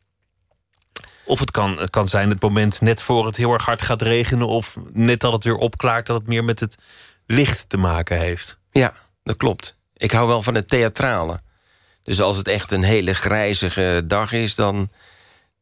Of 1.25 1.39
het 1.39 1.51
kan, 1.51 1.77
het 1.79 1.89
kan 1.89 2.07
zijn 2.07 2.29
het 2.29 2.41
moment 2.41 2.81
net 2.81 3.01
voor 3.01 3.25
het 3.25 3.37
heel 3.37 3.53
erg 3.53 3.65
hard 3.65 3.81
gaat 3.81 4.01
regenen... 4.01 4.47
of 4.47 4.75
net 4.93 5.19
dat 5.19 5.33
het 5.33 5.43
weer 5.43 5.55
opklaart 5.55 6.07
dat 6.07 6.19
het 6.19 6.27
meer 6.27 6.43
met 6.43 6.59
het 6.59 6.77
licht 7.25 7.69
te 7.69 7.77
maken 7.77 8.17
heeft. 8.17 8.57
Ja, 8.71 8.93
dat 9.23 9.37
klopt. 9.37 9.77
Ik 9.93 10.11
hou 10.11 10.27
wel 10.27 10.41
van 10.41 10.55
het 10.55 10.69
theatrale. 10.69 11.39
Dus 12.03 12.21
als 12.21 12.37
het 12.37 12.47
echt 12.47 12.71
een 12.71 12.83
hele 12.83 13.13
grijzige 13.13 14.03
dag 14.05 14.31
is... 14.31 14.55
dan, 14.55 14.89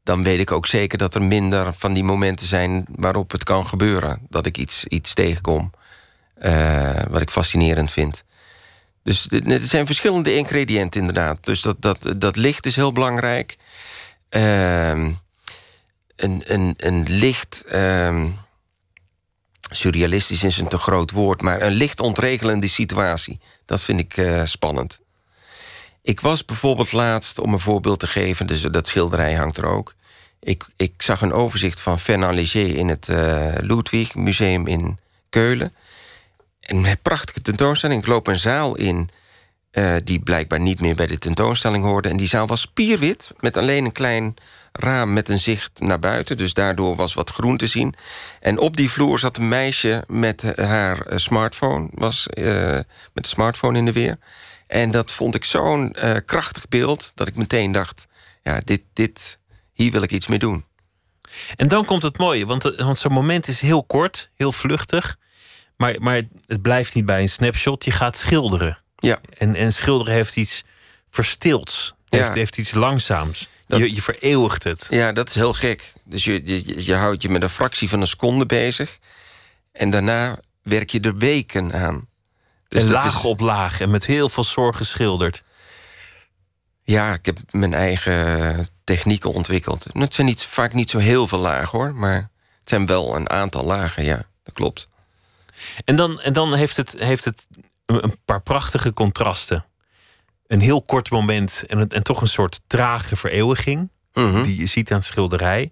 dan 0.03 0.23
weet 0.23 0.40
ik 0.40 0.52
ook 0.52 0.68
zeker 0.68 0.98
dat 0.98 1.15
er 1.15 1.22
minder 1.22 1.73
van 1.73 1.94
die 1.94 2.03
momenten 2.03 2.48
zijn... 2.48 2.86
waarop 2.95 3.32
het 3.32 3.44
kan 3.44 3.65
gebeuren. 3.65 4.19
Dat 4.30 4.45
ik 4.45 4.57
iets, 4.57 4.86
iets 4.86 5.14
tegenkom 5.14 5.72
uh, 6.41 7.03
wat 7.10 7.22
ik 7.22 7.30
fascinerend 7.30 7.91
vind. 7.91 8.23
Dus 9.03 9.28
het 9.30 9.68
zijn 9.68 9.86
verschillende 9.86 10.36
ingrediënten 10.36 10.99
inderdaad. 10.99 11.45
Dus 11.45 11.61
dat, 11.61 11.82
dat, 11.82 12.14
dat 12.18 12.36
licht 12.36 12.65
is 12.65 12.76
heel 12.76 12.91
belangrijk. 12.91 13.57
Uh, 14.30 14.90
een, 16.15 16.44
een, 16.45 16.73
een 16.78 17.06
licht... 17.07 17.64
Uh, 17.72 18.26
surrealistisch 19.73 20.44
is 20.44 20.57
een 20.57 20.68
te 20.68 20.78
groot 20.78 21.11
woord... 21.11 21.41
maar 21.41 21.61
een 21.61 21.72
licht 21.72 21.99
ontregelende 21.99 22.68
situatie. 22.68 23.40
Dat 23.65 23.84
vind 23.84 23.99
ik 23.99 24.18
uh, 24.18 24.45
spannend. 24.45 24.99
Ik 26.03 26.19
was 26.19 26.45
bijvoorbeeld 26.45 26.91
laatst, 26.91 27.40
om 27.40 27.53
een 27.53 27.60
voorbeeld 27.60 27.99
te 27.99 28.07
geven... 28.07 28.48
dus 28.48 28.61
dat 28.61 28.88
schilderij 28.88 29.34
hangt 29.34 29.57
er 29.57 29.65
ook... 29.65 29.94
Ik, 30.40 30.65
ik 30.76 31.02
zag 31.02 31.22
een 31.22 31.34
overzicht 31.34 31.80
van 31.80 31.99
Fernand 31.99 32.36
Léger... 32.36 32.76
in 32.76 32.88
het 32.88 33.07
uh, 33.07 33.53
Ludwig 33.60 34.15
Museum 34.15 34.68
in 34.68 34.99
Keulen. 35.30 35.73
Een 36.61 36.86
prachtige 37.02 37.41
tentoonstelling. 37.41 38.02
Ik 38.02 38.07
loop 38.07 38.28
een 38.28 38.38
zaal 38.38 38.76
in... 38.76 39.10
Uh, 39.72 39.95
die 40.03 40.19
blijkbaar 40.19 40.60
niet 40.60 40.82
meer 40.82 40.95
bij 40.95 41.07
de 41.07 41.18
tentoonstelling 41.18 41.84
hoorde. 41.84 42.10
En 42.10 42.18
die 42.18 42.28
zaal 42.28 42.48
was 42.48 42.61
spierwit, 42.61 43.32
met 43.40 43.57
alleen 43.57 43.86
een 43.86 43.91
klein 43.91 44.36
raam 44.72 45.14
met 45.14 45.30
een 45.30 45.40
zicht 45.40 45.80
naar 45.80 45.99
buiten. 45.99 46.38
Dus 46.38 46.53
daardoor 46.53 46.95
was 46.95 47.14
wat 47.14 47.30
groen 47.30 47.57
te 47.57 47.68
zien. 47.68 47.95
En 48.40 48.57
op 48.57 48.78
die 48.78 48.91
vloer 48.91 49.19
zat 49.19 49.38
een 49.38 49.48
meisje 49.48 50.03
met 50.07 50.53
haar 50.56 51.06
smartphone. 51.15 51.88
Was 51.91 52.28
met 53.14 53.23
de 53.23 53.28
smartphone 53.28 53.78
in 53.78 53.86
de 53.86 53.91
weer. 53.91 54.18
En 54.72 54.91
dat 54.91 55.11
vond 55.11 55.35
ik 55.35 55.43
zo'n 55.43 55.95
uh, 56.03 56.15
krachtig 56.26 56.68
beeld... 56.68 57.11
dat 57.15 57.27
ik 57.27 57.35
meteen 57.35 57.72
dacht, 57.72 58.06
ja, 58.43 58.61
dit, 58.64 58.81
dit, 58.93 59.39
hier 59.73 59.91
wil 59.91 60.02
ik 60.02 60.11
iets 60.11 60.27
mee 60.27 60.39
doen. 60.39 60.65
En 61.56 61.68
dan 61.68 61.85
komt 61.85 62.03
het 62.03 62.18
mooie, 62.18 62.45
want, 62.45 62.64
want 62.64 62.98
zo'n 62.98 63.11
moment 63.11 63.48
is 63.48 63.61
heel 63.61 63.84
kort, 63.84 64.31
heel 64.35 64.52
vluchtig... 64.52 65.18
Maar, 65.77 65.95
maar 66.02 66.22
het 66.45 66.61
blijft 66.61 66.95
niet 66.95 67.06
bij 67.06 67.22
een 67.22 67.30
snapshot, 67.30 67.84
je 67.85 67.91
gaat 67.91 68.18
schilderen. 68.18 68.77
Ja. 68.95 69.19
En, 69.38 69.56
en 69.56 69.73
schilderen 69.73 70.14
heeft 70.14 70.35
iets 70.35 70.64
verstilds, 71.10 71.93
heeft, 72.10 72.27
Ja. 72.27 72.34
heeft 72.34 72.57
iets 72.57 72.72
langzaams. 72.73 73.49
Dat- 73.68 73.80
Je, 73.80 73.95
je 73.95 74.02
vereeuwigt 74.02 74.64
het. 74.64 74.88
Ja, 74.89 75.11
dat 75.11 75.30
is 75.30 75.35
heel 75.35 75.53
gek. 75.53 75.93
Dus 76.06 76.23
je, 76.23 76.41
je, 76.45 76.85
je 76.85 76.95
houdt 76.95 77.22
je 77.22 77.30
met 77.30 77.43
een 77.43 77.49
fractie 77.49 77.89
van 77.89 78.02
een 78.02 78.07
seconde 78.07 78.45
bezig... 78.45 78.98
en 79.72 79.89
daarna 79.89 80.39
werk 80.64 80.89
je 80.89 80.99
er 80.99 81.18
weken 81.18 81.73
aan. 81.73 82.10
Dus 82.72 82.85
laag 82.85 83.15
is- 83.18 83.23
op 83.23 83.39
laag 83.39 83.80
en 83.80 83.89
met 83.89 84.06
heel 84.06 84.30
veel 84.30 84.43
zorg 84.43 84.77
geschilderd. 84.77 85.43
Ja, 86.84 87.14
ik 87.14 87.26
heb 87.26 87.38
mijn 87.49 87.73
eigen 87.73 88.68
technieken 88.84 89.34
ontwikkeld. 89.34 89.88
Het 89.93 90.14
zijn 90.14 90.27
niet, 90.27 90.43
vaak 90.43 90.73
niet 90.73 90.89
zo 90.89 90.98
heel 90.98 91.27
veel 91.27 91.39
lagen, 91.39 91.80
hoor. 91.80 91.95
Maar 91.95 92.15
het 92.60 92.69
zijn 92.69 92.85
wel 92.85 93.15
een 93.15 93.30
aantal 93.30 93.64
lagen, 93.64 94.03
ja. 94.03 94.26
Dat 94.43 94.53
klopt. 94.53 94.89
En 95.85 95.95
dan, 95.95 96.22
en 96.22 96.34
dan 96.34 96.53
heeft, 96.53 96.77
het, 96.77 96.95
heeft 96.98 97.26
het 97.26 97.48
een 97.85 98.18
paar 98.26 98.41
prachtige 98.41 98.93
contrasten. 98.93 99.65
Een 100.48 100.61
heel 100.61 100.81
kort 100.84 101.10
moment 101.11 101.64
en, 101.68 101.88
en 101.88 102.03
toch 102.03 102.22
een 102.22 102.27
soort 102.27 102.61
trage 102.68 103.15
vereeuwiging... 103.15 103.89
Mhm. 104.14 104.43
die 104.43 104.57
je 104.57 104.65
ziet 104.65 104.91
aan 104.91 104.98
het 104.98 105.06
schilderij. 105.06 105.72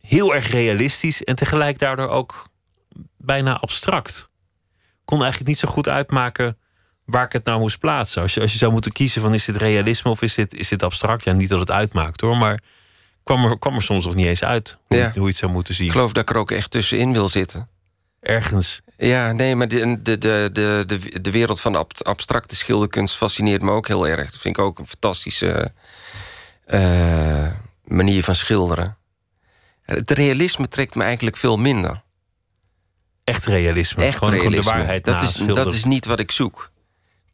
Heel 0.00 0.34
erg 0.34 0.50
realistisch 0.50 1.24
en 1.24 1.36
tegelijk 1.36 1.78
daardoor 1.78 2.08
ook 2.08 2.48
bijna 3.16 3.58
abstract. 3.60 4.28
Kon 5.06 5.18
eigenlijk 5.20 5.48
niet 5.48 5.58
zo 5.58 5.68
goed 5.68 5.88
uitmaken 5.88 6.58
waar 7.04 7.24
ik 7.24 7.32
het 7.32 7.44
nou 7.44 7.58
moest 7.60 7.78
plaatsen. 7.78 8.22
Als 8.22 8.34
je, 8.34 8.40
als 8.40 8.52
je 8.52 8.58
zou 8.58 8.72
moeten 8.72 8.92
kiezen 8.92 9.22
van 9.22 9.34
is 9.34 9.44
dit 9.44 9.56
realisme 9.56 10.10
of 10.10 10.22
is 10.22 10.34
dit, 10.34 10.54
is 10.54 10.68
dit 10.68 10.82
abstract? 10.82 11.24
Ja, 11.24 11.32
niet 11.32 11.48
dat 11.48 11.60
het 11.60 11.70
uitmaakt 11.70 12.20
hoor, 12.20 12.36
maar 12.36 12.60
kwam 13.24 13.44
er, 13.44 13.58
kwam 13.58 13.74
er 13.74 13.82
soms 13.82 14.04
nog 14.04 14.14
niet 14.14 14.26
eens 14.26 14.44
uit 14.44 14.76
hoe, 14.86 14.96
Ja. 14.96 15.02
je, 15.02 15.08
het- 15.08 15.14
hoe 15.14 15.24
je 15.24 15.30
het 15.30 15.38
zou 15.38 15.52
moeten 15.52 15.74
zien. 15.74 15.86
Ik 15.86 15.92
geloof 15.92 16.12
dat 16.12 16.22
ik 16.22 16.30
er 16.30 16.40
ook 16.40 16.50
echt 16.50 16.70
tussenin 16.70 17.12
wil 17.12 17.28
zitten. 17.28 17.68
Ergens. 18.20 18.80
Ja, 18.96 19.32
nee, 19.32 19.56
maar 19.56 19.68
de, 19.68 20.02
de, 20.02 20.18
de, 20.18 20.50
de, 20.52 21.20
de, 21.20 21.30
wereld 21.30 21.60
van 21.60 21.74
ab- 21.76 22.02
abstracte 22.02 22.56
schilderkunst 22.56 23.16
fascineert 23.16 23.62
me 23.62 23.70
ook 23.70 23.88
heel 23.88 24.08
erg. 24.08 24.30
Dat 24.30 24.40
vind 24.40 24.58
ik 24.58 24.64
ook 24.64 24.78
een 24.78 24.86
fantastische 24.86 25.72
eh, 26.66 27.46
manier 27.84 28.24
van 28.24 28.34
schilderen. 28.34 28.96
Het 29.82 30.10
realisme 30.10 30.68
trekt 30.68 30.94
me 30.94 31.02
eigenlijk 31.04 31.36
veel 31.36 31.56
minder. 31.56 32.02
Echt 33.26 33.44
realisme. 33.44 34.04
Echt 34.04 34.18
gewoon, 34.18 34.32
gewoon 34.34 34.48
realisme. 34.48 34.72
de 34.72 34.78
waarheid 34.78 35.04
dat, 35.04 35.22
is, 35.22 35.32
schilderen. 35.32 35.64
dat 35.64 35.72
is 35.72 35.84
niet 35.84 36.04
wat 36.04 36.18
ik 36.18 36.30
zoek. 36.30 36.70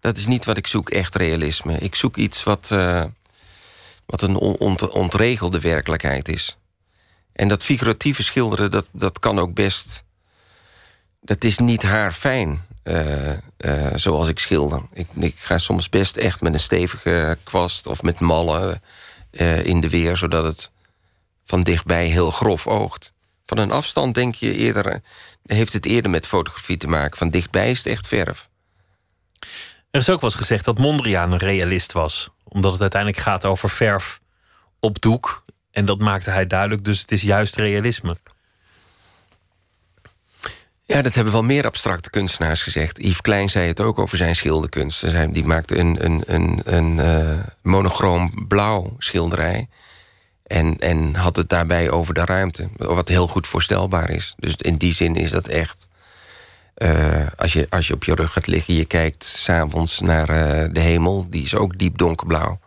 Dat 0.01 0.17
is 0.17 0.27
niet 0.27 0.45
wat 0.45 0.57
ik 0.57 0.67
zoek, 0.67 0.91
echt 0.91 1.15
realisme. 1.15 1.79
Ik 1.79 1.95
zoek 1.95 2.17
iets 2.17 2.43
wat, 2.43 2.69
eh, 2.71 3.05
wat 4.07 4.23
een 4.23 4.37
on- 4.37 4.57
ont- 4.59 4.89
ontregelde 4.89 5.61
werkelijkheid 5.61 6.29
is. 6.29 6.57
En 7.33 7.49
dat 7.49 7.63
figuratieve 7.63 8.23
schilderen, 8.23 8.71
dat, 8.71 8.89
dat 8.91 9.19
kan 9.19 9.39
ook 9.39 9.55
best... 9.55 10.05
Dat 11.21 11.45
is 11.45 11.59
niet 11.59 11.83
haarfijn, 11.83 12.67
eh, 12.83 13.33
eh, 13.57 13.95
zoals 13.95 14.29
ik 14.29 14.39
schilder. 14.39 14.83
Ik, 14.93 15.07
ik 15.15 15.39
ga 15.39 15.59
soms 15.59 15.89
best 15.89 16.17
echt 16.17 16.41
met 16.41 16.53
een 16.55 16.61
stevige 16.61 17.39
kwast 17.43 17.87
of 17.87 18.03
met 18.03 18.21
mallen... 18.21 18.83
in 19.63 19.81
de 19.81 19.89
weer, 19.89 20.17
zodat 20.17 20.45
het 20.45 20.71
van 21.45 21.63
dichtbij 21.63 22.07
heel 22.07 22.31
grof 22.31 22.67
oogt. 22.67 23.13
Van 23.47 23.59
een 23.59 23.71
afstand 23.71 24.15
denk 24.15 24.35
je 24.35 24.55
eerder, 24.55 25.01
heeft 25.47 25.73
het 25.73 25.87
eerder 25.87 26.11
met 26.11 26.27
fotografie 26.27 26.77
te 26.77 26.87
maken. 26.87 27.19
Van 27.19 27.31
dichtbij 27.31 27.71
is 27.71 27.79
het 27.79 27.87
echt 27.87 28.07
verf. 28.07 28.49
Er 29.91 30.01
is 30.01 30.11
ook 30.11 30.21
wel 30.21 30.31
eens 30.31 30.39
gezegd 30.39 30.65
dat 30.65 30.79
Mondriaan 30.79 31.33
een 31.33 31.39
realist 31.39 31.93
was. 31.93 32.31
Omdat 32.45 32.73
het 32.73 32.81
uiteindelijk 32.81 33.23
gaat 33.23 33.47
over 33.47 33.71
verf 33.71 34.21
op 34.81 35.01
doek. 35.01 35.45
En 35.71 35.85
dat 35.85 35.99
maakte 35.99 36.31
hij 36.31 36.47
duidelijk, 36.47 36.85
dus 36.85 37.01
het 37.01 37.13
is 37.13 37.23
juist 37.23 37.57
realisme. 37.57 38.17
Ja, 40.85 41.03
dat 41.03 41.15
hebben 41.15 41.33
wel 41.33 41.43
meer 41.43 41.65
abstracte 41.65 42.11
kunstenaars 42.11 42.63
gezegd. 42.63 42.99
Yves 42.99 43.21
Klein 43.21 43.51
zei 43.51 43.67
het 43.67 43.81
ook 43.81 43.99
over 43.99 44.17
zijn 44.17 44.37
schilderkunst. 44.37 45.33
Die 45.33 45.45
maakte 45.45 45.77
een, 45.77 46.05
een, 46.05 46.23
een, 46.27 46.61
een 46.65 47.01
eh, 47.01 47.45
monochroom 47.63 48.47
blauw 48.49 48.95
schilderij. 48.99 49.69
En, 50.53 50.79
en 50.79 51.15
had 51.15 51.37
het 51.37 51.49
daarbij 51.49 51.91
over 51.91 52.15
de 52.15 52.25
ruimte. 52.25 52.69
Wat 52.77 53.09
heel 53.09 53.29
goed 53.29 53.47
voorstelbaar 53.47 54.11
is. 54.11 54.35
Dus 54.37 54.57
in 54.57 54.77
die 54.77 54.93
zin 54.93 55.17
is 55.17 55.31
dat 55.31 55.49
echt... 55.49 55.89
eh, 56.75 57.27
als, 57.37 57.53
je, 57.53 57.67
als 57.71 57.87
je 57.87 57.95
op 57.95 58.05
je 58.05 58.15
rug 58.15 58.33
gaat 58.33 58.47
liggen, 58.47 58.75
je 58.75 58.85
kijkt 58.85 59.25
s'avonds 59.25 60.01
naar 60.01 60.29
eh, 60.29 60.69
de 60.73 60.81
hemel... 60.81 61.27
die 61.31 61.43
is 61.43 61.55
ook 61.55 61.79
diep 61.79 61.99
donkerblauw. 61.99 62.61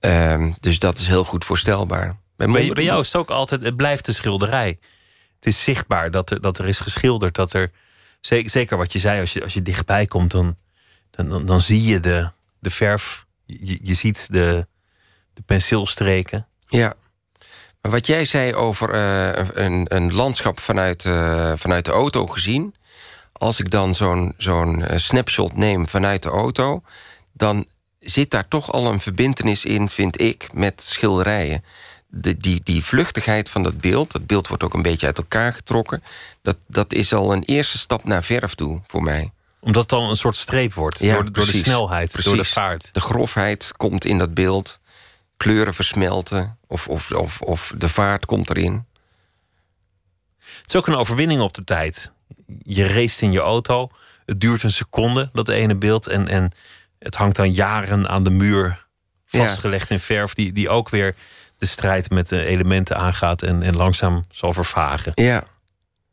Ehm, 0.00 0.52
dus 0.60 0.78
dat 0.78 0.98
is 0.98 1.06
heel 1.06 1.24
goed 1.24 1.44
voorstelbaar. 1.44 2.16
Bij 2.36 2.46
Bij, 2.72 2.84
jou 2.84 3.00
is 3.00 3.06
het 3.06 3.16
ook 3.16 3.30
altijd, 3.30 3.62
het 3.62 3.76
blijft 3.76 4.08
een 4.08 4.14
schilderij. 4.14 4.78
Het 5.34 5.46
is 5.46 5.62
zichtbaar 5.62 6.10
dat 6.10 6.30
er, 6.30 6.40
dat 6.40 6.58
er 6.58 6.68
is 6.68 6.80
geschilderd. 6.80 7.34
Dat 7.34 7.52
er, 7.52 7.70
zeker, 8.20 8.50
zeker 8.50 8.76
wat 8.76 8.92
je 8.92 8.98
zei, 8.98 9.20
als 9.20 9.32
je, 9.32 9.42
als 9.42 9.54
je 9.54 9.62
dichtbij 9.62 10.06
komt, 10.06 10.30
dan, 10.30 10.56
dan, 11.10 11.28
dan, 11.28 11.46
dan 11.46 11.60
zie 11.60 11.82
je 11.82 12.00
de, 12.00 12.30
de 12.58 12.70
verf. 12.70 13.26
Je, 13.44 13.78
je 13.82 13.94
ziet 13.94 14.32
de, 14.32 14.66
de 15.34 15.42
penseelstreken. 15.42 16.46
Ja. 16.68 16.94
Maar 17.82 17.90
wat 17.92 18.06
jij 18.06 18.24
zei 18.24 18.54
over 18.54 18.90
eh, 18.94 19.46
een, 19.52 19.84
een 19.88 20.12
landschap 20.14 20.60
vanuit, 20.60 21.04
eh, 21.04 21.52
vanuit 21.56 21.84
de 21.84 21.90
auto 21.90 22.26
gezien. 22.26 22.74
Als 23.32 23.60
ik 23.60 23.70
dan 23.70 23.94
zo'n 23.94 24.34
zo'n 24.36 24.84
eh, 24.84 24.98
snapshot 24.98 25.56
neem 25.56 25.88
vanuit 25.88 26.22
de 26.22 26.28
auto. 26.28 26.82
dan 27.32 27.66
zit 27.98 28.30
daar 28.30 28.48
toch 28.48 28.72
al 28.72 28.86
een 28.86 29.00
verbintenis 29.00 29.64
in, 29.64 29.88
vind 29.88 30.20
ik, 30.20 30.48
met 30.52 30.82
schilderijen. 30.82 31.64
De, 32.06 32.36
die, 32.36 32.60
die 32.64 32.84
vluchtigheid 32.84 33.50
van 33.50 33.62
dat 33.62 33.78
beeld, 33.78 34.12
dat 34.12 34.26
beeld 34.26 34.48
wordt 34.48 34.62
ook 34.62 34.74
een 34.74 34.82
beetje 34.82 35.06
uit 35.06 35.18
elkaar 35.18 35.52
getrokken. 35.52 36.02
Dat, 36.42 36.56
dat 36.66 36.92
is 36.92 37.12
al 37.12 37.32
een 37.32 37.42
eerste 37.42 37.78
stap 37.78 38.04
naar 38.04 38.22
verf 38.24 38.54
toe 38.54 38.80
voor 38.86 39.02
mij. 39.02 39.30
Omdat 39.60 39.80
het 39.82 39.90
dan 39.90 40.08
een 40.08 40.16
soort 40.16 40.36
streep 40.36 40.74
wordt. 40.74 40.98
door, 41.00 41.08
de- 41.10 41.14
door 41.14 41.24
de 41.24 41.30
precies. 41.30 41.62
snelheid, 41.62 42.24
door 42.24 42.36
de 42.36 42.44
vaart. 42.44 42.94
De 42.94 43.00
grofheid 43.00 43.72
komt 43.76 44.04
in 44.04 44.18
dat 44.18 44.34
beeld. 44.34 44.80
Kleuren 45.38 45.74
versmelten. 45.74 46.58
Of, 46.66 46.88
of, 46.88 47.10
of, 47.10 47.40
of 47.40 47.72
de 47.76 47.88
vaart 47.88 48.26
komt 48.26 48.50
erin. 48.50 48.86
Het 50.38 50.66
is 50.66 50.76
ook 50.76 50.86
een 50.86 50.96
overwinning 50.96 51.40
op 51.40 51.54
de 51.54 51.64
tijd. 51.64 52.12
Je 52.62 52.86
race 52.86 53.24
in 53.24 53.32
je 53.32 53.40
auto. 53.40 53.88
Het 54.26 54.40
duurt 54.40 54.62
een 54.62 54.72
seconde, 54.72 55.30
dat 55.32 55.48
ene 55.48 55.76
beeld. 55.76 56.06
En, 56.06 56.28
en 56.28 56.50
het 56.98 57.14
hangt 57.14 57.36
dan 57.36 57.52
jaren 57.52 58.08
aan 58.08 58.24
de 58.24 58.30
muur. 58.30 58.86
Ja. 59.26 59.38
Vastgelegd 59.38 59.90
in 59.90 60.00
verf. 60.00 60.34
Die, 60.34 60.52
die 60.52 60.68
ook 60.68 60.88
weer 60.88 61.14
de 61.58 61.66
strijd 61.66 62.10
met 62.10 62.28
de 62.28 62.44
elementen 62.44 62.96
aangaat. 62.96 63.42
En, 63.42 63.62
en 63.62 63.76
langzaam 63.76 64.24
zal 64.30 64.52
vervagen. 64.52 65.12
Ja. 65.14 65.44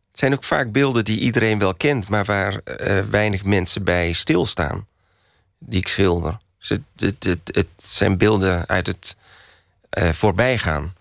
Het 0.07 0.23
zijn 0.23 0.33
ook 0.33 0.43
vaak 0.43 0.71
beelden 0.71 1.05
die 1.05 1.19
iedereen 1.19 1.59
wel 1.59 1.75
kent, 1.75 2.07
maar 2.07 2.25
waar 2.25 2.53
eh, 2.57 3.03
weinig 3.03 3.43
mensen 3.43 3.83
bij 3.83 4.13
stilstaan. 4.13 4.87
Die 5.59 5.79
ik 5.79 5.87
schilder. 5.87 6.37
Dus 6.67 6.77
het, 6.77 7.13
het, 7.13 7.23
het, 7.23 7.55
het 7.55 7.67
zijn 7.75 8.17
beelden 8.17 8.67
uit 8.67 8.87
het 8.87 9.15
eh, 9.89 10.11
voorbijgaan. 10.11 10.95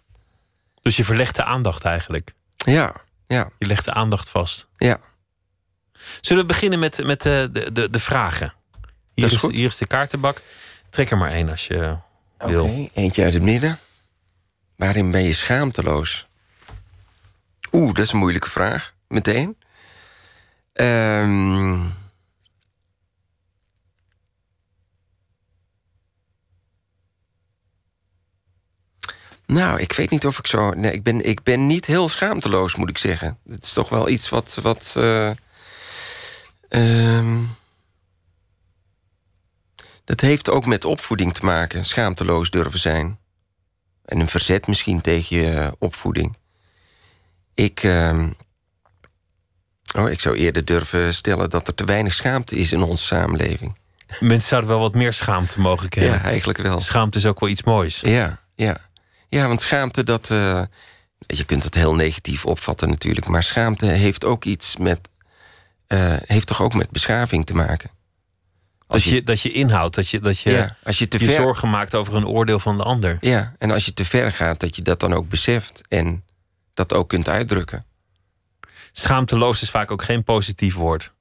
Dus 0.82 0.96
je 0.96 1.04
verlegt 1.04 1.36
de 1.36 1.44
aandacht 1.44 1.84
eigenlijk. 1.84 2.32
Ja, 2.56 2.94
ja. 3.26 3.48
Je 3.58 3.66
legt 3.66 3.84
de 3.84 3.92
aandacht 3.92 4.30
vast. 4.30 4.66
Ja. 4.76 4.98
Zullen 6.20 6.42
we 6.42 6.48
beginnen 6.48 6.78
met, 6.78 7.04
met 7.04 7.22
de, 7.22 7.48
de, 7.52 7.72
de, 7.72 7.90
de 7.90 7.98
vragen? 7.98 8.54
Hier 9.14 9.32
is 9.32 9.42
hier 9.42 9.66
is 9.66 9.76
de 9.76 9.86
kaartenbak. 9.86 10.40
Trek 10.90 11.10
er 11.10 11.18
maar 11.18 11.30
één 11.30 11.48
als 11.48 11.66
je 11.66 11.98
wil. 12.38 12.64
Oké, 12.64 12.88
eentje 12.94 13.24
uit 13.24 13.34
het 13.34 13.42
midden. 13.42 13.78
Waarin 14.76 15.10
ben 15.10 15.22
je 15.22 15.32
schaamteloos? 15.32 16.26
Oeh, 17.72 17.94
dat 17.94 18.04
is 18.04 18.12
een 18.12 18.18
moeilijke 18.18 18.50
vraag. 18.50 18.94
Meteen. 19.08 19.56
Ehm, 20.72 21.80
Nou, 29.46 29.80
ik 29.80 29.92
weet 29.92 30.10
niet 30.10 30.26
of 30.26 30.38
ik 30.38 30.46
zo. 30.46 30.70
Nee, 30.70 30.92
ik 30.92 31.02
ben, 31.02 31.24
ik 31.24 31.42
ben 31.42 31.66
niet 31.66 31.86
heel 31.86 32.08
schaamteloos, 32.08 32.76
moet 32.76 32.88
ik 32.88 32.98
zeggen. 32.98 33.38
Het 33.48 33.64
is 33.64 33.72
toch 33.72 33.88
wel 33.88 34.08
iets 34.08 34.28
wat. 34.28 34.58
wat 34.62 34.94
eh, 34.96 35.30
ehm, 36.68 37.38
dat 40.04 40.20
heeft 40.20 40.50
ook 40.50 40.66
met 40.66 40.84
opvoeding 40.84 41.34
te 41.34 41.44
maken. 41.44 41.84
Schaamteloos 41.84 42.50
durven 42.50 42.80
zijn. 42.80 43.18
En 44.04 44.20
een 44.20 44.28
verzet 44.28 44.66
misschien 44.66 45.00
tegen 45.00 45.36
je 45.36 45.74
opvoeding. 45.78 46.36
Ik. 47.54 47.82
ehm, 47.82 48.30
oh, 49.96 50.10
ik 50.10 50.20
zou 50.20 50.36
eerder 50.36 50.64
durven 50.64 51.14
stellen 51.14 51.50
dat 51.50 51.68
er 51.68 51.74
te 51.74 51.84
weinig 51.84 52.14
schaamte 52.14 52.56
is 52.56 52.72
in 52.72 52.82
onze 52.82 53.04
samenleving. 53.04 53.76
Mensen 54.20 54.48
zouden 54.48 54.70
wel 54.70 54.78
wat 54.80 54.94
meer 54.94 55.12
schaamte 55.12 55.60
mogen 55.60 55.88
kennen. 55.88 56.12
Ja, 56.12 56.22
eigenlijk 56.22 56.58
wel. 56.58 56.80
Schaamte 56.80 57.18
is 57.18 57.26
ook 57.26 57.40
wel 57.40 57.48
iets 57.48 57.62
moois. 57.62 58.00
Ja, 58.00 58.40
ja. 58.54 58.76
Ja, 59.34 59.48
want 59.48 59.62
schaamte, 59.62 60.04
dat. 60.04 60.30
eh, 60.30 60.62
je 61.26 61.44
kunt 61.44 61.62
dat 61.62 61.74
heel 61.74 61.94
negatief 61.94 62.46
opvatten 62.46 62.88
natuurlijk. 62.88 63.26
Maar 63.26 63.42
schaamte 63.42 63.86
heeft 63.86 64.24
ook 64.24 64.44
iets 64.44 64.76
met. 64.76 65.08
eh, 65.86 66.16
heeft 66.20 66.46
toch 66.46 66.62
ook 66.62 66.74
met 66.74 66.90
beschaving 66.90 67.46
te 67.46 67.54
maken. 67.54 67.90
Dat 68.86 69.02
je, 69.02 69.22
dat 69.22 69.40
je 69.40 69.52
inhoudt, 69.52 69.94
dat 69.94 70.08
je, 70.08 70.20
dat 70.20 70.38
je, 70.38 70.50
Ja, 70.50 70.76
als 70.84 70.98
je 70.98 71.08
te 71.08 71.18
je 71.18 71.26
ver- 71.26 71.34
zorgen 71.34 71.70
maakt 71.70 71.94
over 71.94 72.14
een 72.14 72.26
oordeel 72.26 72.58
van 72.58 72.76
de 72.76 72.82
ander. 72.82 73.18
Ja, 73.20 73.54
en 73.58 73.70
als 73.70 73.84
je 73.84 73.92
te 73.94 74.04
ver 74.04 74.32
gaat, 74.32 74.60
dat 74.60 74.76
je 74.76 74.82
dat 74.82 75.00
dan 75.00 75.12
ook 75.12 75.28
beseft 75.28 75.80
en 75.88 76.24
dat 76.74 76.92
ook 76.92 77.08
kunt 77.08 77.28
uitdrukken. 77.28 77.84
Schaamteloos 78.92 79.62
is 79.62 79.70
vaak 79.70 79.90
ook 79.90 80.02
geen 80.02 80.24
positief 80.24 80.74
woord. 80.74 81.12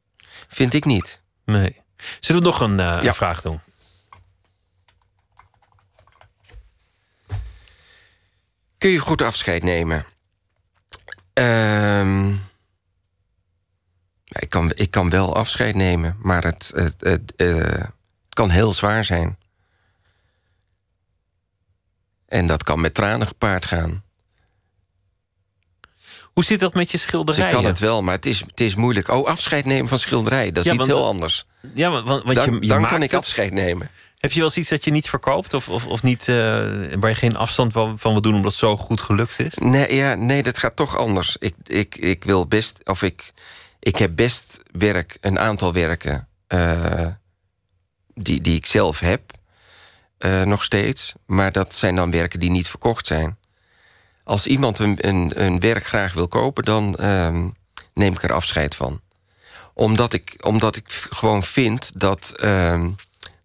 Vind 0.47 0.73
ik 0.73 0.85
niet. 0.85 1.21
Nee. 1.45 1.81
Zullen 2.19 2.41
we 2.41 2.47
nog 2.47 2.59
een, 2.61 2.79
eh, 2.79 2.99
Ja. 3.01 3.13
vraag 3.13 3.41
doen? 3.41 3.59
Kun 8.83 8.91
je 8.91 8.99
goed 8.99 9.21
afscheid 9.21 9.63
nemen? 9.63 10.05
Ehm, 11.33 12.29
ik, 14.27 14.49
kan, 14.49 14.71
ik 14.75 14.91
kan 14.91 15.09
wel 15.09 15.35
afscheid 15.35 15.75
nemen, 15.75 16.15
maar 16.19 16.43
het, 16.43 16.71
het, 16.75 16.95
het, 16.99 17.35
eh, 17.35 17.55
het 17.57 18.33
kan 18.33 18.49
heel 18.49 18.73
zwaar 18.73 19.05
zijn. 19.05 19.37
En 22.25 22.47
dat 22.47 22.63
kan 22.63 22.81
met 22.81 22.93
tranen 22.93 23.27
gepaard 23.27 23.65
gaan. 23.65 24.03
Hoe 26.23 26.43
zit 26.43 26.59
dat 26.59 26.73
met 26.73 26.85
je 26.91 26.97
Dus 26.97 27.01
schilderijen? 27.01 27.47
ik 27.47 27.53
kan 27.55 27.65
het 27.65 27.79
wel, 27.79 28.01
maar 28.01 28.15
het 28.15 28.25
is, 28.25 28.39
het 28.39 28.59
is 28.59 28.75
moeilijk. 28.75 29.07
Oh, 29.07 29.27
afscheid 29.27 29.65
nemen 29.65 29.87
van 29.87 29.99
schilderij, 29.99 30.51
dat 30.51 30.65
is 30.65 30.71
Ja, 30.71 30.77
iets 30.77 30.85
want- 30.87 30.97
heel 30.99 31.07
anders. 31.07 31.45
Ja, 31.73 31.89
want, 31.89 32.23
want 32.23 32.35
dan 32.35 32.53
je, 32.53 32.61
je 32.61 32.67
dan 32.67 32.81
maakt 32.81 32.93
kan 32.93 33.03
ik 33.03 33.13
afscheid 33.13 33.53
nemen. 33.53 33.89
Heb 34.23 34.31
je 34.31 34.39
wel 34.39 34.47
eens 34.47 34.57
iets 34.57 34.69
dat 34.69 34.83
je 34.83 34.91
niet 34.91 35.09
verkoopt? 35.09 35.53
Of, 35.53 35.69
of, 35.69 35.85
of 35.87 36.03
niet, 36.03 36.27
eh, 36.27 36.35
waar 36.99 37.09
je 37.09 37.15
geen 37.15 37.35
afstand 37.35 37.73
van 37.73 37.99
van 37.99 38.11
wil 38.11 38.21
doen 38.21 38.35
omdat 38.35 38.51
het 38.51 38.59
zo 38.59 38.77
goed 38.77 39.01
gelukt 39.01 39.39
is? 39.39 39.55
Nee, 39.55 39.95
ja, 39.95 40.13
nee, 40.13 40.43
dat 40.43 40.57
gaat 40.57 40.75
toch 40.75 40.97
anders. 40.97 41.37
Ik, 41.39 41.55
ik, 41.63 41.95
ik 41.95 42.23
wil 42.23 42.47
best, 42.47 42.79
of 42.83 43.01
ik, 43.01 43.31
ik 43.79 43.95
heb 43.95 44.15
best 44.15 44.61
werk, 44.71 45.17
een 45.21 45.39
aantal 45.39 45.73
werken 45.73 46.27
eh, 46.47 47.07
die, 48.13 48.41
die 48.41 48.55
ik 48.55 48.65
zelf 48.65 48.99
heb, 48.99 49.21
eh, 50.17 50.41
nog 50.41 50.63
steeds. 50.63 51.13
Maar 51.25 51.51
dat 51.51 51.75
zijn 51.75 51.95
dan 51.95 52.11
werken 52.11 52.39
die 52.39 52.51
niet 52.51 52.67
verkocht 52.67 53.07
zijn. 53.07 53.37
Als 54.23 54.47
iemand 54.47 54.79
een, 54.79 55.07
een, 55.07 55.43
een 55.43 55.59
werk 55.59 55.85
graag 55.85 56.13
wil 56.13 56.27
kopen, 56.27 56.63
dan 56.63 56.95
ehm, 56.95 57.47
neem 57.93 58.13
ik 58.13 58.23
er 58.23 58.33
afscheid 58.33 58.75
van. 58.75 59.01
Omdat 59.73 60.13
ik, 60.13 60.35
omdat 60.41 60.75
ik 60.75 61.07
gewoon 61.09 61.43
vind 61.43 61.91
dat, 61.95 62.33
ehm, 62.35 62.89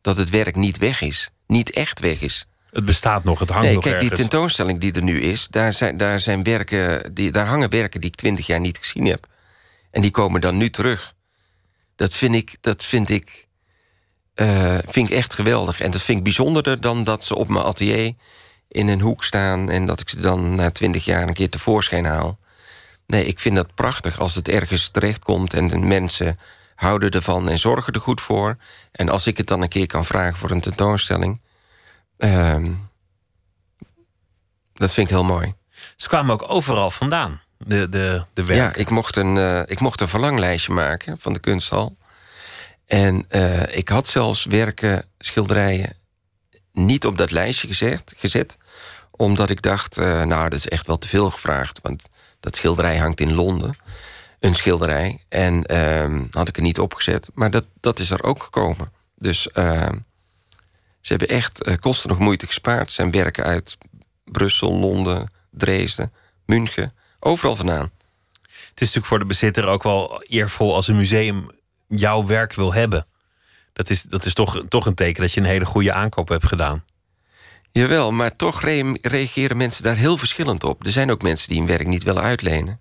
dat 0.09 0.17
het 0.17 0.31
werk 0.31 0.57
niet 0.57 0.79
weg 0.79 1.01
is. 1.01 1.31
Niet 1.47 1.71
echt 1.71 2.01
weg 2.01 2.21
is. 2.21 2.47
Het 2.71 2.85
bestaat 2.85 3.25
nog, 3.25 3.39
het 3.39 3.49
hangt 3.49 3.65
nee, 3.65 3.75
nog 3.75 3.85
kijk, 3.85 4.01
die 4.01 4.11
tentoonstelling 4.11 4.81
die 4.81 4.93
er 4.93 5.03
nu 5.03 5.21
is, 5.21 5.49
daar, 5.49 5.73
zijn, 5.73 5.97
daar, 5.97 6.21
zijn 6.21 6.43
werken, 6.43 7.15
die, 7.15 7.31
daar 7.31 7.47
hangen 7.47 7.71
werken 7.71 8.01
die 8.01 8.11
ik 8.11 8.17
twintig 8.17 8.47
jaar 8.47 8.61
niet 8.61 8.79
gezien 8.79 9.07
heb. 9.07 9.27
En 9.91 10.03
die 10.03 10.11
komen 10.11 10.41
dan 10.41 10.57
nu 10.57 10.71
terug. 10.71 11.15
Dat 11.97 12.15
vind 12.15 12.35
ik, 12.35 12.57
dat 12.61 12.85
vind 12.85 13.11
ik, 13.11 13.47
eh, 14.35 14.79
vind 14.87 15.11
ik 15.11 15.17
echt 15.17 15.35
geweldig. 15.35 15.81
En 15.81 15.91
dat 15.91 16.03
vind 16.03 16.19
ik 16.19 16.25
bijzonderder 16.25 16.81
dan 16.81 17.05
dat 17.05 17.25
ze 17.25 17.37
op 17.37 17.49
mijn 17.49 17.65
atelier 17.65 18.15
in 18.69 18.89
een 18.89 19.01
hoek 19.01 19.25
staan... 19.25 19.71
en 19.71 19.87
dat 19.87 20.01
ik 20.01 20.09
ze 20.09 20.21
dan 20.21 20.55
na 20.55 20.71
twintig 20.71 21.05
jaar 21.05 21.29
een 21.29 21.35
keer 21.35 21.51
tevoorschijn 21.51 22.05
haal. 22.05 22.39
Nee, 23.07 23.25
ik 23.25 23.39
vind 23.39 23.57
dat 23.57 23.75
prachtig 23.75 24.21
als 24.21 24.35
het 24.35 24.49
ergens 24.49 24.89
terechtkomt... 24.89 25.55
en 25.55 25.69
de 25.69 25.79
mensen 25.79 26.39
houden 26.79 27.11
ervan 27.11 27.49
en 27.49 27.59
zorgen 27.59 27.93
er 27.93 28.01
goed 28.01 28.21
voor. 28.21 28.57
En 28.93 29.09
als 29.09 29.27
ik 29.27 29.37
het 29.37 29.47
dan 29.47 29.63
een 29.63 29.69
keer 29.69 29.87
kan 29.87 30.05
vragen 30.05 30.39
voor 30.39 30.51
een 30.51 30.61
tentoonstelling... 30.61 31.41
ehm, 32.17 32.73
Dat 34.75 34.93
vind 34.93 35.09
ik 35.09 35.15
heel 35.15 35.25
mooi. 35.25 35.55
Ze 35.97 36.09
kwamen 36.09 36.33
ook 36.33 36.51
overal 36.51 36.91
vandaan, 36.91 37.41
de, 37.57 37.89
de, 37.89 38.25
de 38.33 38.45
werken. 38.45 38.65
Ja, 38.65 38.75
ik 38.75 38.91
mocht, 38.91 39.17
een, 39.17 39.37
eh, 39.37 39.63
ik 39.67 39.81
mocht 39.81 40.01
een 40.01 40.09
verlanglijstje 40.09 40.73
maken 40.73 41.19
van 41.19 41.33
de 41.33 41.39
kunsthal. 41.39 41.97
En 42.87 43.25
eh, 43.29 43.77
ik 43.77 43.89
had 43.89 44.07
zelfs 44.09 44.45
werken, 44.45 45.05
schilderijen, 45.19 45.97
niet 46.73 47.07
op 47.07 47.19
dat 47.19 47.31
lijstje 47.31 47.67
gezet, 47.67 48.15
gezet 48.17 48.57
omdat 49.11 49.51
ik 49.51 49.63
dacht, 49.63 49.99
eh, 49.99 50.23
nou, 50.23 50.49
dat 50.49 50.59
is 50.59 50.69
echt 50.69 50.87
wel 50.87 50.99
te 50.99 51.09
veel 51.09 51.31
gevraagd. 51.31 51.81
Want 51.83 52.09
dat 52.41 52.57
schilderij 52.57 52.99
hangt 52.99 53.21
in 53.21 53.35
Londen. 53.35 53.75
Een 54.41 54.55
schilderij. 54.55 55.25
En 55.29 55.65
ehm, 55.65 56.25
had 56.31 56.49
ik 56.49 56.57
er 56.57 56.63
niet 56.63 56.79
opgezet. 56.79 57.29
Maar 57.35 57.51
dat, 57.51 57.65
dat 57.81 57.99
is 57.99 58.11
er 58.11 58.23
ook 58.23 58.43
gekomen. 58.43 58.93
Dus 59.17 59.53
ehm, 59.53 59.97
ze 61.01 61.13
hebben 61.15 61.29
echt 61.29 61.67
uh, 61.67 61.75
kosten 61.81 62.09
nog 62.09 62.19
moeite 62.19 62.47
gespaard. 62.47 62.93
Zijn 62.93 63.11
werken 63.11 63.45
uit 63.45 63.79
Brussel, 64.25 64.73
Londen, 64.73 65.31
Dresden, 65.51 66.13
München. 66.47 66.93
Overal 67.19 67.57
vandaan. 67.57 67.91
Het 68.43 68.81
is 68.81 68.95
natuurlijk 68.95 69.07
voor 69.07 69.19
de 69.19 69.25
bezitter 69.25 69.67
ook 69.67 69.83
wel 69.83 70.23
eervol 70.23 70.75
als 70.75 70.89
een 70.89 70.97
museum 70.97 71.51
jouw 71.89 72.27
werk 72.27 72.55
wil 72.55 72.73
hebben. 72.73 73.07
Dat 73.73 73.91
is, 73.91 74.03
dat 74.03 74.25
is 74.25 74.35
toch, 74.35 74.63
toch 74.69 74.87
een 74.87 74.95
teken 74.95 75.23
dat 75.23 75.33
je 75.33 75.41
een 75.41 75.47
hele 75.47 75.67
goede 75.67 75.93
aankoop 75.93 76.29
hebt 76.29 76.47
gedaan. 76.47 76.85
Jawel, 77.73 78.13
maar 78.13 78.37
toch 78.37 78.63
reageren 79.03 79.57
mensen 79.57 79.83
daar 79.83 79.97
heel 79.97 80.17
verschillend 80.17 80.65
op. 80.65 80.85
Er 80.87 80.93
zijn 80.93 81.11
ook 81.11 81.23
mensen 81.23 81.49
die 81.49 81.59
hun 81.59 81.67
werk 81.67 81.87
niet 81.87 82.03
willen 82.03 82.23
uitlenen. 82.23 82.81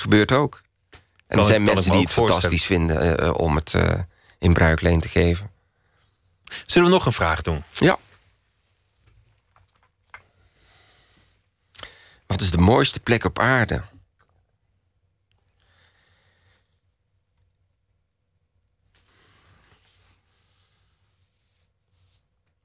Gebeurt 0.00 0.32
ook. 0.32 0.62
En 1.26 1.38
er 1.38 1.44
zijn 1.44 1.62
mensen 1.62 1.92
die 1.92 2.00
het 2.00 2.10
fantastisch 2.10 2.64
vinden 2.64 3.24
uh, 3.24 3.34
om 3.34 3.56
het 3.56 3.72
uh, 3.72 4.00
in 4.38 4.52
bruikleen 4.52 5.00
te 5.00 5.08
geven. 5.08 5.50
Zullen 6.66 6.88
we 6.88 6.94
nog 6.94 7.06
een 7.06 7.12
vraag 7.12 7.42
doen? 7.42 7.64
Ja. 7.72 7.98
Wat 12.26 12.40
is 12.40 12.50
de 12.50 12.58
mooiste 12.58 13.00
plek 13.00 13.24
op 13.24 13.38
aarde? 13.38 13.82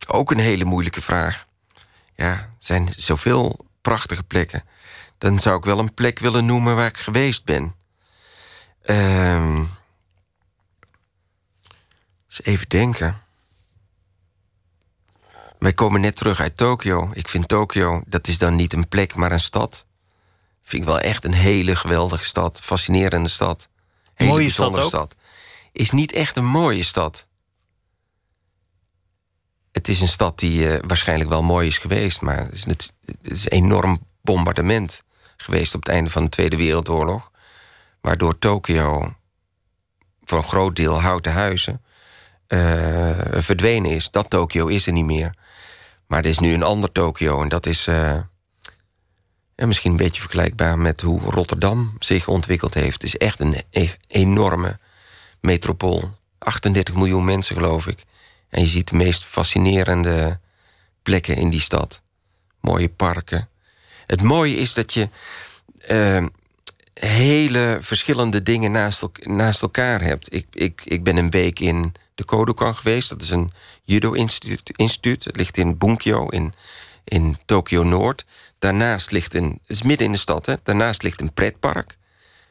Ook 0.07 0.31
een 0.31 0.39
hele 0.39 0.65
moeilijke 0.65 1.01
vraag. 1.01 1.47
Ja, 2.15 2.31
er 2.31 2.49
zijn 2.59 2.93
zoveel 2.97 3.67
prachtige 3.81 4.23
plekken. 4.23 4.63
Dan 5.17 5.39
zou 5.39 5.57
ik 5.57 5.63
wel 5.63 5.79
een 5.79 5.93
plek 5.93 6.19
willen 6.19 6.45
noemen 6.45 6.75
waar 6.75 6.87
ik 6.87 6.97
geweest 6.97 7.45
ben. 7.45 7.75
Uh, 8.85 9.59
eens 12.25 12.43
even 12.43 12.69
denken. 12.69 13.15
Wij 15.59 15.73
komen 15.73 16.01
net 16.01 16.15
terug 16.15 16.39
uit 16.39 16.57
Tokio. 16.57 17.09
Ik 17.13 17.27
vind 17.27 17.47
Tokio, 17.47 18.01
dat 18.05 18.27
is 18.27 18.37
dan 18.37 18.55
niet 18.55 18.73
een 18.73 18.87
plek, 18.87 19.15
maar 19.15 19.31
een 19.31 19.39
stad. 19.39 19.85
Vind 20.61 20.81
ik 20.81 20.87
wel 20.87 20.99
echt 20.99 21.23
een 21.23 21.33
hele 21.33 21.75
geweldige 21.75 22.25
stad. 22.25 22.61
Fascinerende 22.61 23.29
stad. 23.29 23.69
Hele 24.13 24.31
mooie 24.31 24.49
stad, 24.49 24.77
ook? 24.77 24.87
stad. 24.87 25.15
Is 25.71 25.91
niet 25.91 26.11
echt 26.11 26.37
een 26.37 26.45
mooie 26.45 26.83
stad 26.83 27.27
het 29.75 29.87
is 29.87 30.01
een 30.01 30.07
stad 30.07 30.39
die 30.39 30.59
uh, 30.59 30.77
waarschijnlijk 30.87 31.29
wel 31.29 31.43
mooi 31.43 31.67
is 31.67 31.77
geweest, 31.77 32.21
maar 32.21 32.37
het 32.37 32.53
is, 32.53 32.65
het 32.65 32.93
is, 33.21 33.49
enorm 33.49 33.99
bombardement 34.25 35.03
geweest 35.37 35.75
op 35.75 35.83
het 35.85 35.89
einde 35.89 36.09
van 36.09 36.23
de 36.23 36.29
Tweede 36.29 36.57
Wereldoorlog. 36.57 37.31
Waardoor 38.01 38.39
Tokio 38.39 39.15
voor 40.23 40.37
een 40.37 40.43
groot 40.43 40.75
deel 40.75 41.01
houten 41.01 41.33
huizen 41.33 41.81
uh, 42.47 42.61
verdwenen 43.31 43.91
is. 43.91 44.11
Dat 44.11 44.29
Tokio 44.29 44.67
is 44.67 44.87
er 44.87 44.93
niet 44.93 45.05
meer. 45.05 45.33
Maar 46.07 46.19
er 46.19 46.29
is 46.29 46.39
nu 46.39 46.53
een 46.53 46.63
ander 46.63 46.91
Tokio 46.91 47.41
en 47.41 47.49
dat 47.49 47.65
is 47.65 47.87
uh, 47.87 48.19
misschien 49.55 49.91
een 49.91 49.97
beetje 49.97 50.21
vergelijkbaar 50.21 50.79
met 50.79 51.01
hoe 51.01 51.21
Rotterdam 51.21 51.95
zich 51.99 52.27
ontwikkeld 52.27 52.73
heeft. 52.73 52.93
Het 52.93 53.03
is 53.03 53.17
echt 53.17 53.39
een 53.39 53.61
e 53.69 53.89
enorme 54.07 54.79
metropool. 55.41 56.17
38 56.37 56.95
miljoen 56.95 57.25
mensen, 57.25 57.55
geloof 57.55 57.87
ik. 57.87 58.03
En 58.49 58.61
je 58.61 58.67
ziet 58.67 58.89
de 58.89 58.95
meest 58.95 59.23
fascinerende 59.23 60.39
plekken 61.01 61.35
in 61.35 61.49
die 61.49 61.59
stad. 61.59 62.01
Mooie 62.61 62.89
parken. 62.89 63.49
Het 64.05 64.21
mooie 64.21 64.55
is 64.55 64.73
dat 64.73 64.93
je 64.93 65.09
uh, 65.87 66.25
hele 66.93 67.77
verschillende 67.81 68.43
dingen 68.43 68.71
naast, 68.71 69.07
naast 69.23 69.61
elkaar 69.61 70.01
hebt. 70.01 70.33
Ik, 70.33 70.47
ik, 70.51 70.81
ik 70.83 71.03
ben 71.03 71.15
een 71.17 71.29
week 71.29 71.59
in 71.59 71.93
de 72.15 72.23
Kodokan 72.23 72.75
geweest. 72.75 73.09
Dat 73.09 73.21
is 73.21 73.29
een 73.29 73.51
judo-instituut. 73.83 75.23
Het 75.23 75.35
ligt 75.35 75.57
in 75.57 75.77
Bunkyo 75.77 76.27
in, 76.27 76.53
in 77.03 77.37
Tokio 77.45 77.83
Noord. 77.83 78.25
Daarnaast 78.59 79.11
ligt 79.11 79.33
een... 79.33 79.59
Het 79.61 79.75
is 79.75 79.81
midden 79.81 80.05
in 80.07 80.13
de 80.13 80.17
stad, 80.17 80.45
hè. 80.45 80.55
Daarnaast 80.63 81.03
ligt 81.03 81.21
een 81.21 81.33
pretpark. 81.33 81.97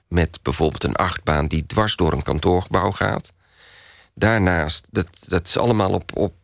Met 0.09 0.39
bijvoorbeeld 0.43 0.85
een 0.85 0.97
achtbaan 0.97 1.47
die 1.47 1.67
dwars 1.67 1.97
door 1.97 2.13
een 2.13 2.23
kantoorgebouw 2.23 2.91
gaat. 2.91 3.33
Daarnaast, 4.15 4.87
dat, 4.91 5.09
dat 5.27 5.47
is 5.47 5.57
allemaal 5.57 5.91
op, 5.91 6.17
op 6.17 6.35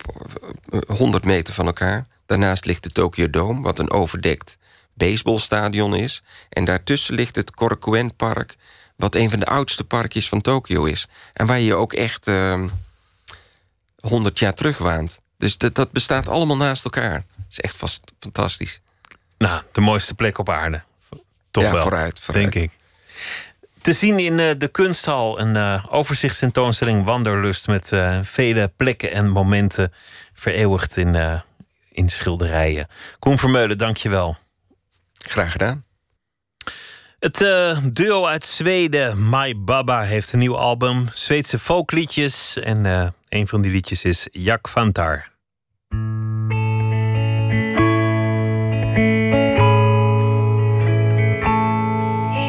100 0.86 1.24
meter 1.24 1.54
van 1.54 1.66
elkaar. 1.66 2.06
Daarnaast 2.26 2.64
ligt 2.64 2.82
de 2.82 2.90
Tokyo 2.92 3.30
Dome, 3.30 3.60
wat 3.60 3.78
een 3.78 3.90
overdekt 3.90 4.58
baseballstadion 5.00 5.94
is. 5.94 6.22
En 6.48 6.64
daartussen 6.64 7.14
ligt 7.14 7.36
het 7.36 7.50
Korakuen 7.50 8.16
Park, 8.16 8.56
wat 8.96 9.14
een 9.14 9.30
van 9.30 9.38
de 9.38 9.46
oudste 9.46 9.84
parkjes 9.84 10.28
van 10.28 10.40
Tokio 10.40 10.84
is. 10.84 11.08
En 11.32 11.46
waar 11.46 11.60
je 11.60 11.74
ook 11.74 11.92
echt 11.92 12.26
uh, 12.28 12.52
ehm, 12.52 12.68
100 14.00 14.38
jaar 14.38 14.54
terug 14.54 14.78
waant. 14.78 15.20
Dus 15.38 15.58
dat, 15.58 15.74
dat 15.74 15.90
bestaat 15.92 16.28
allemaal 16.28 16.56
naast 16.56 16.84
elkaar. 16.84 17.12
Dat 17.12 17.46
is 17.50 17.60
echt 17.60 17.76
vast 17.76 18.12
fantastisch. 18.18 18.80
Nou, 19.38 19.62
de 19.72 19.80
mooiste 19.80 20.14
plek 20.14 20.38
op 20.38 20.48
aarde. 20.48 20.82
Toch 21.50 21.64
ja, 21.64 21.72
wel, 21.72 21.82
vooruit, 21.82 22.20
vooruit. 22.20 22.52
denk 22.52 22.64
ik. 22.64 22.78
Te 23.82 23.92
zien 23.92 24.18
in 24.18 24.38
uh, 24.38 24.50
de 24.58 24.68
kunsthal 24.68 25.40
een 25.40 25.54
uh, 25.54 25.84
overzichtstentoonstelling 25.90 27.04
Wanderlust 27.04 27.66
met 27.66 27.92
uh, 27.92 28.18
vele 28.22 28.72
plekken 28.76 29.12
en 29.12 29.28
momenten 29.28 29.92
vereeuwigd 30.34 30.96
in, 30.96 31.42
in 31.90 32.08
schilderijen. 32.08 32.88
Koen 33.18 33.38
Vermeulen, 33.38 33.78
dank 33.78 33.96
je 33.96 34.08
wel. 34.08 34.36
Graag 35.28 35.52
gedaan. 35.52 35.84
Het 37.18 37.38
duo 37.94 38.26
uit 38.26 38.44
Zweden, 38.44 39.28
My 39.28 39.56
Baba, 39.56 40.02
heeft 40.02 40.32
een 40.32 40.38
nieuw 40.38 40.56
album. 40.56 41.08
Zweedse 41.12 41.58
folkliedjes. 41.58 42.56
En 42.56 43.12
een 43.28 43.48
van 43.48 43.62
die 43.62 43.72
liedjes 43.72 44.04
is 44.04 44.28
Jak 44.30 44.68
Vantar. 44.68 45.28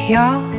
Ja, 0.08 0.51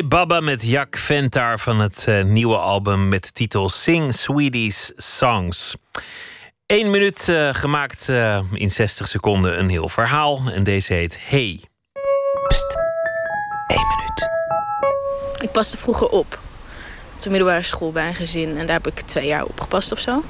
Baba 0.00 0.40
met 0.40 0.62
Jack 0.66 0.96
Ventar 0.96 1.58
van 1.58 1.78
het 1.78 2.04
eh, 2.08 2.24
nieuwe 2.24 2.56
album 2.56 3.08
met 3.08 3.24
de 3.24 3.30
titel 3.30 3.68
Sing 3.68 4.14
Sweeties 4.14 4.92
Songs. 4.96 5.74
Eén 6.66 6.90
minuut 6.90 7.28
eh, 7.28 7.48
gemaakt 7.52 8.08
eh, 8.08 8.40
in 8.52 8.70
60 8.70 9.08
seconden 9.08 9.58
een 9.58 9.68
heel 9.68 9.88
verhaal. 9.88 10.40
En 10.52 10.64
deze 10.64 10.92
heet 10.92 11.18
Hey. 11.20 11.60
Pst. 12.48 12.76
Eén 13.66 13.86
minuut. 13.96 14.28
Ik 15.42 15.52
paste 15.52 15.76
vroeger 15.76 16.08
op. 16.08 16.38
Op 17.14 17.22
de 17.22 17.30
middelbare 17.30 17.62
school 17.62 17.92
bij 17.92 18.08
een 18.08 18.14
gezin. 18.14 18.58
En 18.58 18.66
daar 18.66 18.76
heb 18.82 18.86
ik 18.86 19.00
twee 19.00 19.26
jaar 19.26 19.44
opgepast 19.44 19.92
of 19.92 19.98
zo. 19.98 20.24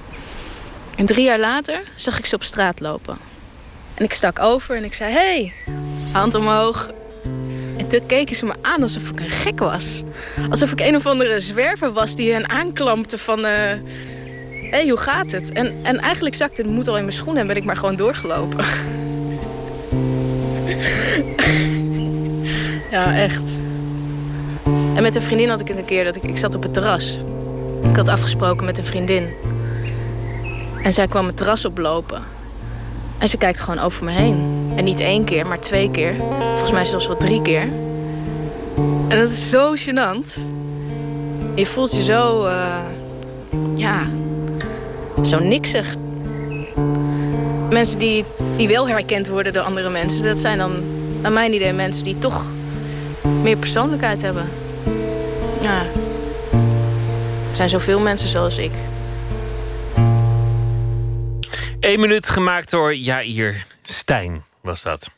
En 0.97 1.07
drie 1.07 1.25
jaar 1.25 1.39
later 1.39 1.81
zag 1.97 2.19
ik 2.19 2.27
ze 2.27 2.35
op 2.35 2.43
straat 2.43 2.81
lopen. 2.81 3.19
En 3.95 4.05
ik 4.05 4.13
stak 4.13 4.39
over 4.39 4.77
en 4.77 4.85
ik 4.85 4.95
zei: 4.95 5.13
Hey, 5.13 5.55
hand 6.13 6.35
omhoog. 6.35 6.91
En 7.93 7.99
toen 7.99 8.07
keken 8.07 8.37
ze 8.37 8.45
me 8.45 8.53
aan 8.61 8.83
alsof 8.83 9.09
ik 9.09 9.21
een 9.21 9.31
gek 9.31 9.59
was. 9.59 10.03
Alsof 10.51 10.73
ik 10.73 10.81
een 10.81 10.97
of 10.97 11.07
andere 11.07 11.41
zwerver 11.41 11.93
was 11.93 12.15
die 12.15 12.33
hen 12.33 12.49
aanklampte 12.49 13.19
van... 13.19 13.45
eh 13.45 13.53
Hé, 14.73 14.79
hey, 14.79 14.89
hoe 14.89 14.99
gaat 14.99 15.31
het? 15.31 15.53
En, 15.53 15.75
en 15.83 15.99
eigenlijk 15.99 16.35
zakte 16.35 16.63
de 16.63 16.69
moed 16.69 16.89
al 16.89 16.97
in 16.97 17.03
mijn 17.03 17.17
schoenen 17.17 17.41
en 17.41 17.47
ben 17.47 17.57
ik 17.57 17.65
maar 17.65 17.77
gewoon 17.77 17.97
doorgelopen. 17.97 18.65
ja, 22.91 23.17
echt. 23.17 23.59
En 24.95 25.03
met 25.03 25.15
een 25.15 25.23
vriendin 25.23 25.49
had 25.49 25.61
ik 25.61 25.69
het 25.69 25.77
een 25.77 25.85
keer 25.85 26.05
dat 26.05 26.17
ik, 26.17 26.23
ik 26.23 26.39
zat 26.39 26.55
op 26.55 26.63
het 26.63 26.73
terras. 26.73 27.19
Ik 27.91 27.97
had 27.97 28.09
afgesproken 28.09 28.67
met 28.67 28.79
een 28.79 28.87
vriendin. 28.87 29.29
En 30.83 30.93
zij 30.93 31.07
kwam 31.07 31.27
het 31.27 31.37
terras 31.37 31.65
oplopen. 31.65 32.23
En 33.19 33.29
ze 33.29 33.37
kijkt 33.37 33.61
gewoon 33.61 33.79
over 33.79 34.05
me 34.05 34.11
heen. 34.11 34.52
En 34.77 34.85
niet 34.85 35.01
één 35.01 35.25
keer, 35.25 35.47
maar 35.47 35.61
twee 35.61 35.91
keer. 35.91 36.15
Volgens 36.49 36.71
mij 36.71 36.85
zelfs 36.85 37.07
wel 37.07 37.17
drie 37.17 37.43
keer. 37.43 37.69
En 39.09 39.19
dat 39.19 39.31
is 39.31 39.51
zo 39.51 39.75
gênant. 39.75 40.41
Je 41.55 41.67
voelt 41.67 41.95
je 41.95 42.03
zo... 42.03 42.45
eh, 42.45 42.79
ja... 43.75 44.07
Zo 45.23 45.39
niksig. 45.39 45.95
Mensen 47.71 47.99
die, 47.99 48.25
die 48.57 48.69
wel 48.69 48.89
herkend 48.89 49.29
worden 49.29 49.53
door 49.53 49.63
andere 49.63 49.91
mensen... 49.91 50.25
dat 50.25 50.39
zijn 50.39 50.59
dan, 50.59 50.73
naar 51.21 51.33
mijn 51.33 51.55
idee, 51.55 51.73
mensen 51.73 52.05
die 52.05 52.19
toch 52.19 52.47
meer 53.43 53.57
persoonlijkheid 53.57 54.23
hebben. 54.23 54.49
Ja. 55.61 55.83
Er 57.51 57.57
zijn 57.57 57.69
zoveel 57.69 58.01
mensen 58.01 58.29
zoals 58.29 58.59
ik. 58.59 58.73
Eén 61.81 62.01
minuut 62.01 62.29
gemaakt 62.29 62.71
door 62.71 62.95
Jair 62.95 63.67
Stijn 63.83 64.43
was 64.63 64.83
dat. 64.83 65.11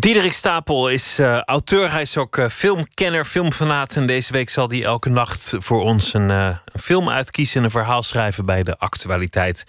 Diederik 0.00 0.32
Stapel 0.32 0.88
is 0.88 1.18
eh, 1.18 1.40
auteur, 1.40 1.90
hij 1.90 2.00
is 2.00 2.16
ook 2.16 2.36
eh, 2.36 2.46
filmkenner, 2.46 3.24
filmfanaat. 3.24 3.96
En 3.96 4.06
deze 4.06 4.32
week 4.32 4.50
zal 4.50 4.68
hij 4.68 4.84
elke 4.84 5.08
nacht 5.08 5.56
voor 5.58 5.82
ons 5.82 6.14
een, 6.14 6.30
eh, 6.30 6.46
een 6.46 6.80
film 6.80 7.08
uitkiezen... 7.08 7.58
en 7.58 7.64
een 7.64 7.70
verhaal 7.70 8.02
schrijven 8.02 8.46
bij 8.46 8.62
de 8.62 8.78
actualiteit. 8.78 9.66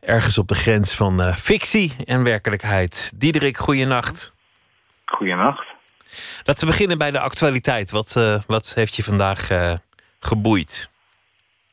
Ergens 0.00 0.38
op 0.38 0.48
de 0.48 0.54
grens 0.54 0.94
van 0.94 1.34
fictie 1.36 1.96
en 2.04 2.24
werkelijkheid. 2.24 3.12
Diederik, 3.16 3.56
goeienacht. 3.56 4.34
Goeienacht. 5.04 5.66
Laten 6.42 6.66
we 6.66 6.72
beginnen 6.72 6.98
bij 6.98 7.10
de 7.10 7.20
actualiteit. 7.20 7.90
Wat, 7.90 8.42
wat 8.46 8.72
heeft 8.74 8.96
je 8.96 9.02
vandaag 9.02 9.48
geboeid? 10.20 10.88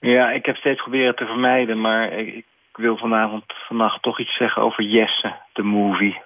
Ja, 0.01 0.31
ik 0.31 0.45
heb 0.45 0.55
steeds 0.55 0.81
proberen 0.81 1.15
te 1.15 1.25
vermijden, 1.25 1.81
maar 1.81 2.11
ik, 2.11 2.45
wil 2.73 2.97
vanavond 2.97 3.43
vannacht 3.67 4.01
toch 4.01 4.19
iets 4.19 4.37
zeggen 4.37 4.61
over 4.61 4.83
Jesse, 4.83 5.35
de 5.53 5.63
movie. 5.63 6.21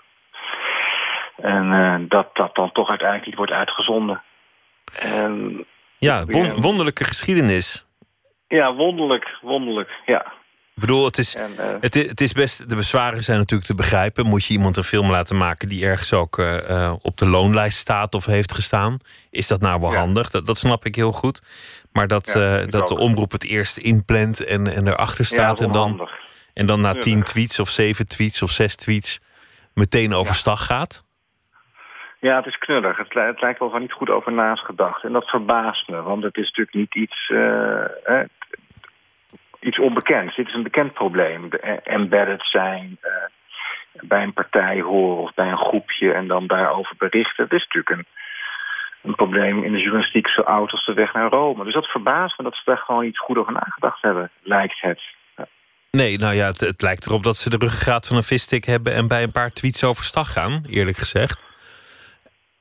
En 1.38 1.72
eh, 1.74 1.96
dat 2.10 2.30
dat 2.36 2.56
dan 2.56 2.72
toch 2.72 2.90
uiteindelijk 2.90 3.28
niet 3.28 3.38
wordt 3.38 3.52
uitgezonden. 3.52 4.24
En, 5.00 5.66
Ja, 5.98 6.26
won- 6.26 6.62
wonderlijke 6.62 7.04
geschiedenis. 7.04 7.86
ja, 8.48 8.74
wonderlijk, 8.74 9.38
wonderlijk, 9.42 9.90
ja. 10.06 10.34
Ik 10.76 10.82
bedoel, 10.82 11.06
het 11.06 11.18
is, 11.18 11.36
En, 11.36 11.58
eh, 11.58 11.76
het, 11.80 12.22
is 12.22 12.34
best. 12.34 12.70
De 12.70 12.76
bezwaren 12.76 13.24
zijn 13.24 13.38
natuurlijk 13.38 13.70
te 13.70 13.76
begrijpen. 13.76 14.26
Moet 14.26 14.46
je 14.46 14.54
iemand 14.54 14.78
een 14.78 14.84
film 14.84 15.12
laten 15.12 15.38
maken 15.38 15.68
die 15.68 15.86
ergens 15.86 16.14
ook 16.14 16.38
eh, 16.38 16.94
op 17.02 17.18
de 17.18 17.28
loonlijst 17.28 17.78
staat 17.78 18.16
of 18.16 18.26
heeft 18.26 18.54
gestaan? 18.54 18.98
Is 19.30 19.48
dat 19.48 19.62
nou 19.62 19.80
wel 19.82 19.96
handig? 19.96 20.30
Dat, 20.30 20.46
dat 20.46 20.58
snap 20.58 20.86
ik 20.86 20.96
heel 20.96 21.12
goed. 21.12 21.42
Maar 21.96 22.08
dat, 22.08 22.32
Ja, 22.34 22.60
eh, 22.60 22.68
dat 22.68 22.88
de 22.88 22.98
omroep 22.98 23.32
het 23.32 23.46
eerst 23.46 23.78
inplant 23.78 24.46
en, 24.46 24.68
en 24.68 24.88
erachter 24.88 25.26
staat. 25.26 25.60
Ja, 25.60 25.66
en, 25.66 25.72
dan, 25.74 26.10
en 26.54 26.66
dan 26.66 26.82
na 26.82 26.94
tien 26.94 27.24
tweets 27.24 27.60
of 27.60 27.70
zeven 27.70 28.08
tweets 28.08 28.42
of 28.42 28.50
zes 28.50 28.76
tweets 28.76 29.20
meteen 29.74 30.14
overstag 30.14 30.66
gaat. 30.66 31.04
Ja, 32.20 32.36
het 32.36 32.46
is 32.46 32.58
knullig. 32.58 32.98
Het, 32.98 33.14
li- 33.14 33.22
het 33.22 33.42
lijkt 33.42 33.60
wel 33.60 33.70
van 33.70 33.82
niet 33.82 33.92
goed 33.92 34.10
over 34.10 34.32
naast 34.32 34.66
gedacht. 34.66 35.04
En 35.04 35.12
dat 35.12 35.30
verbaast 35.30 35.88
me, 35.90 36.02
want 36.02 36.24
het 36.24 36.38
is 36.38 36.46
natuurlijk 36.48 36.76
niet 36.76 36.96
iets, 36.96 37.30
eh, 37.30 37.86
hè, 38.04 38.24
iets 39.60 39.80
onbekends. 39.80 40.36
Dit 40.36 40.48
is 40.48 40.54
een 40.54 40.64
bekend 40.64 40.94
probleem. 40.94 41.50
De, 41.50 41.60
eh, 41.60 41.94
embedded 41.94 42.42
zijn, 42.44 43.00
bij 43.92 44.24
een 44.24 44.34
partij 44.34 44.82
horen 44.82 45.24
of 45.24 45.34
bij 45.34 45.52
een 45.52 45.66
groepje 45.68 46.14
en 46.14 46.28
dan 46.28 46.48
daarover 46.48 46.96
berichten. 46.98 47.44
Het 47.44 47.54
is 47.54 47.68
natuurlijk 47.68 47.90
een, 47.90 48.06
een 49.06 49.16
probleem 49.16 49.64
in 49.64 49.72
de 49.72 49.80
journalistiek 49.80 50.28
zo 50.28 50.42
oud 50.42 50.72
als 50.72 50.86
de 50.86 50.94
weg 50.94 51.14
naar 51.14 51.30
Rome. 51.30 51.64
Dus 51.64 51.74
dat 51.74 51.86
verbaast 51.86 52.38
me 52.38 52.44
dat 52.44 52.56
ze 52.56 52.62
daar 52.66 52.78
gewoon 52.78 53.06
iets 53.06 53.20
goed 53.20 53.38
over 53.38 53.54
nagedacht 53.54 54.02
hebben, 54.02 54.32
lijkt 54.42 54.82
het. 54.82 55.02
Nee, 55.92 56.18
nou 56.18 56.36
ja, 56.36 56.46
het, 56.46 56.60
het 56.60 56.82
lijkt 56.82 57.06
erop 57.06 57.24
dat 57.24 57.36
ze 57.36 57.50
de 57.50 57.58
ruggengraat 57.58 58.08
van 58.08 58.18
een 58.18 58.24
visstick 58.24 58.66
hebben 58.66 58.94
en 58.94 59.08
bij 59.08 59.24
een 59.24 59.32
paar 59.32 59.50
tweets 59.50 59.84
overstag 59.84 60.32
gaan, 60.32 60.66
eerlijk 60.70 60.98
gezegd. 60.98 61.44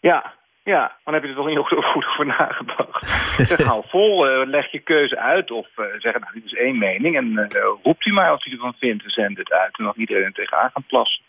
Ja, 0.00 0.34
ja, 0.64 0.80
maar 0.80 1.00
dan 1.04 1.14
heb 1.14 1.22
je 1.22 1.28
er 1.28 1.34
toch 1.34 1.46
niet 1.46 1.58
goed 1.58 1.84
goed 1.84 2.06
over 2.06 2.26
nagedacht. 2.26 3.06
zeg, 3.48 3.66
hou 3.66 3.84
vol, 3.88 4.28
eh, 4.28 4.46
leg 4.46 4.70
je 4.70 4.78
keuze 4.78 5.18
uit 5.18 5.50
of 5.50 5.68
eh, 5.76 5.84
zeg, 5.98 6.12
nou, 6.12 6.32
dit 6.32 6.44
is 6.44 6.54
één 6.54 6.78
mening 6.78 7.16
en 7.16 7.38
eh, 7.38 7.70
roept 7.82 8.06
u 8.06 8.12
maar 8.12 8.30
wat 8.30 8.46
u 8.46 8.50
ervan 8.50 8.74
vindt 8.78 9.04
en 9.04 9.10
zend 9.10 9.38
het 9.38 9.52
uit. 9.52 9.78
En 9.78 9.84
nog 9.84 9.96
niet 9.96 10.08
iedereen 10.08 10.32
tegenaan 10.32 10.70
gaan 10.72 10.86
plassen. 10.86 11.22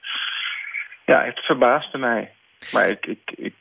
Ja, 1.06 1.24
het 1.24 1.40
verbaasde 1.40 1.98
mij. 1.98 2.32
Maar 2.74 2.90
ik, 2.90 3.06
ik, 3.06 3.32
ik 3.36 3.54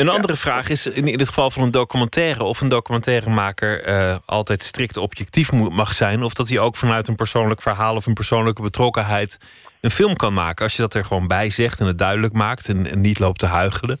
Een 0.00 0.08
andere 0.08 0.36
vraag 0.36 0.68
is 0.68 0.86
in, 0.86 1.08
in 1.08 1.18
het 1.18 1.28
geval 1.28 1.50
van 1.50 1.62
een 1.62 1.70
documentaire 1.70 2.44
of 2.44 2.60
een 2.60 2.68
documentairemaker 2.68 3.82
eh, 3.82 4.16
altijd 4.26 4.62
strikt 4.62 4.96
objectief 4.96 5.52
mag 5.52 5.92
zijn, 5.92 6.22
of 6.22 6.34
dat 6.34 6.48
hij 6.48 6.58
ook 6.58 6.76
vanuit 6.76 7.08
een 7.08 7.16
persoonlijk 7.16 7.62
verhaal 7.62 7.96
of 7.96 8.06
een 8.06 8.14
persoonlijke 8.14 8.62
betrokkenheid 8.62 9.38
een 9.80 9.90
film 9.90 10.16
kan 10.16 10.34
maken. 10.34 10.64
Als 10.64 10.76
je 10.76 10.82
dat 10.82 10.94
er 10.94 11.04
gewoon 11.04 11.26
bij 11.26 11.50
zegt 11.50 11.80
en 11.80 11.86
het 11.86 11.98
duidelijk 11.98 12.32
maakt 12.32 12.68
en, 12.68 12.86
en 12.86 13.00
niet 13.00 13.18
loopt 13.18 13.38
te 13.38 13.46
huichelen, 13.46 13.98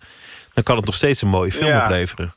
dan 0.54 0.64
kan 0.64 0.76
het 0.76 0.84
nog 0.86 0.94
steeds 0.94 1.22
een 1.22 1.28
mooie 1.28 1.52
film 1.52 1.70
Ja. 1.70 1.82
opleveren. 1.82 2.32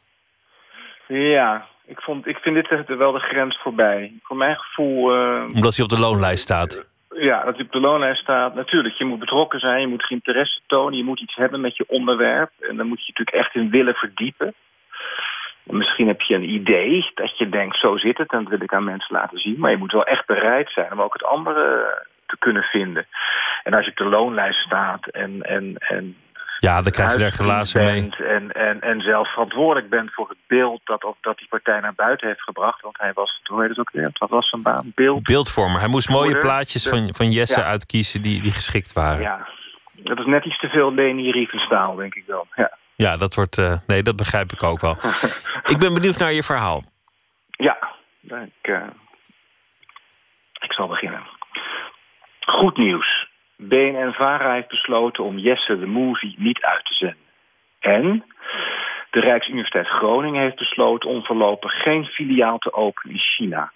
ja, 1.08 1.66
ik, 1.88 2.00
vond, 2.00 2.28
ik 2.28 2.38
vind 2.38 2.56
dit 2.56 2.98
wel 2.98 3.12
de 3.12 3.20
grens 3.20 3.60
voorbij. 3.64 4.14
Voor 4.24 4.38
mijn 4.38 4.56
gevoel... 4.56 5.14
eh, 5.14 5.44
Omdat 5.54 5.76
hij 5.76 5.84
op 5.84 5.90
de 5.90 6.00
loonlijst 6.00 6.44
staat. 6.44 6.86
Ja, 7.24 7.44
dat 7.44 7.60
op 7.60 7.72
de 7.72 7.80
loonlijst 7.80 8.22
staat. 8.22 8.56
Natuurlijk, 8.56 8.96
je 8.96 9.06
moet 9.06 9.20
betrokken 9.20 9.60
zijn, 9.60 9.82
je 9.82 9.88
moet 9.88 10.10
interesse 10.10 10.60
tonen, 10.68 10.98
je 10.98 11.04
moet 11.04 11.22
iets 11.22 11.36
hebben 11.36 11.62
met 11.62 11.78
je 11.78 11.86
onderwerp. 11.88 12.52
En 12.60 12.78
dan 12.78 12.88
moet 12.88 13.06
je 13.06 13.12
natuurlijk 13.12 13.38
echt 13.46 13.56
in 13.56 13.70
willen 13.70 13.94
verdiepen. 13.94 14.54
En 15.68 15.78
misschien 15.78 16.08
heb 16.08 16.22
je 16.22 16.36
een 16.36 16.50
idee 16.50 17.12
dat 17.16 17.38
je 17.38 17.50
denkt, 17.50 17.80
zo 17.80 17.98
zit 17.98 18.18
het, 18.18 18.32
en 18.32 18.40
dat 18.40 18.50
wil 18.50 18.62
ik 18.62 18.74
aan 18.74 18.84
mensen 18.84 19.16
laten 19.16 19.40
zien. 19.40 19.60
Maar 19.60 19.72
je 19.72 19.78
moet 19.78 19.92
wel 19.92 20.06
echt 20.06 20.26
bereid 20.26 20.72
zijn 20.72 20.92
om 20.92 21.02
ook 21.02 21.14
het 21.14 21.24
andere 21.24 21.98
te 22.26 22.38
kunnen 22.40 22.64
vinden. 22.64 23.08
En 23.64 23.74
als 23.74 23.86
je 23.86 23.92
op 23.92 23.98
de 23.98 24.06
loonlijst 24.06 24.60
staat 24.60 25.08
en, 25.08 25.42
en, 25.42 25.76
en 25.78 26.18
Ja, 26.64 26.82
dan 26.82 26.92
krijg 26.92 27.12
je 27.12 27.18
daar 27.18 27.32
glazen 27.32 27.84
mee. 27.84 28.10
en, 28.28 28.52
en, 28.52 28.82
en 28.82 29.02
zelf 29.02 29.32
verantwoordelijk 29.32 29.90
bent 29.90 30.14
voor 30.14 30.30
het 30.30 30.38
beeld 30.48 30.82
dat, 30.84 31.06
dat 31.22 31.38
die 31.38 31.48
partij 31.48 31.80
naar 31.80 31.94
buiten 31.96 32.28
heeft 32.28 32.42
gebracht. 32.42 32.82
Want 32.82 32.98
hij 32.98 33.14
was, 33.14 33.42
hoe 33.44 33.60
heet 33.62 33.70
het 33.70 33.80
ook 33.80 33.92
weer, 33.92 34.10
wat 34.14 34.30
was 34.30 34.50
zijn 34.50 34.62
baan? 34.62 34.92
Beeld. 34.96 35.24
Beeldvormer. 35.24 35.80
Hij 35.80 35.90
moest 35.90 36.10
mooie 36.10 36.38
plaatjes 36.38 36.88
van, 36.88 37.14
van 37.16 37.32
Jesse 37.32 37.60
Ja. 37.60 37.66
uitkiezen 37.66 38.22
die, 38.22 38.42
die 38.42 38.52
geschikt 38.52 38.94
waren. 38.94 39.22
Ja, 39.22 39.48
dat 39.96 40.20
is 40.20 40.26
net 40.26 40.46
iets 40.46 40.60
te 40.60 40.68
veel 40.70 40.94
Leni 40.94 41.32
Riefenstaal, 41.32 41.96
denk 41.96 42.16
ik 42.16 42.28
dan. 42.28 42.46
Ja, 42.56 42.78
Ja, 42.96 43.18
dat 43.18 43.36
wordt. 43.36 43.58
eh, 43.58 43.78
nee, 43.88 44.04
dat 44.04 44.16
begrijp 44.16 44.52
ik 44.52 44.64
ook 44.64 44.80
wel. 44.82 44.98
ik 45.74 45.78
ben 45.80 45.94
benieuwd 45.94 46.18
naar 46.18 46.32
je 46.34 46.44
verhaal. 46.44 46.84
ja 47.50 47.78
ik, 48.22 48.52
eh, 48.62 48.82
ik 50.60 50.74
zal 50.74 50.88
beginnen. 50.88 51.22
Goed 52.40 52.78
nieuws. 52.78 53.32
BNN-VARA 53.68 54.54
heeft 54.54 54.68
besloten 54.68 55.24
om 55.24 55.38
Jesse 55.38 55.80
de 55.80 55.86
Movie 55.86 56.36
niet 56.38 56.62
uit 56.62 56.86
te 56.86 56.94
zenden. 56.94 57.18
En 57.80 58.26
de 59.10 59.20
Rijksuniversiteit 59.20 59.88
Groningen 59.88 60.42
heeft 60.42 60.56
besloten 60.56 61.10
om 61.10 61.26
voorlopig 61.26 61.82
geen 61.82 62.06
filiaal 62.06 62.58
te 62.58 62.74
openen 62.74 63.14
in 63.14 63.22
China. 63.22 63.72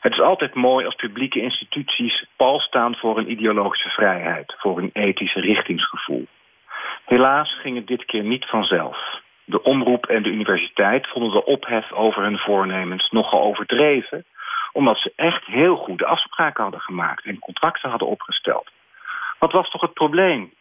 Het 0.00 0.12
is 0.12 0.20
altijd 0.20 0.54
mooi 0.54 0.86
als 0.86 0.94
publieke 0.94 1.40
instituties 1.40 2.26
pal 2.36 2.60
staan 2.60 2.96
voor 2.96 3.18
een 3.18 3.30
ideologische 3.30 3.88
vrijheid, 3.88 4.54
voor 4.58 4.78
een 4.78 4.90
ethisch 4.92 5.34
richtingsgevoel. 5.34 6.26
Helaas 7.04 7.60
ging 7.60 7.76
het 7.76 7.86
dit 7.86 8.04
keer 8.04 8.22
niet 8.22 8.44
vanzelf. 8.44 9.20
De 9.44 9.62
omroep 9.62 10.06
en 10.06 10.22
de 10.22 10.28
universiteit 10.28 11.06
vonden 11.06 11.30
de 11.30 11.44
ophef 11.44 11.92
over 11.92 12.22
hun 12.22 12.38
voornemens 12.38 13.10
nogal 13.10 13.42
overdreven, 13.42 14.24
omdat 14.72 14.98
ze 14.98 15.12
echt 15.16 15.44
heel 15.44 15.76
goede 15.76 16.06
afspraken 16.06 16.62
hadden 16.62 16.80
gemaakt 16.80 17.24
en 17.24 17.38
contracten 17.38 17.90
hadden 17.90 18.08
opgesteld. 18.08 18.70
Wat 19.38 19.52
was 19.52 19.70
toch 19.70 19.80
het 19.80 19.92
probleem? 19.92 20.52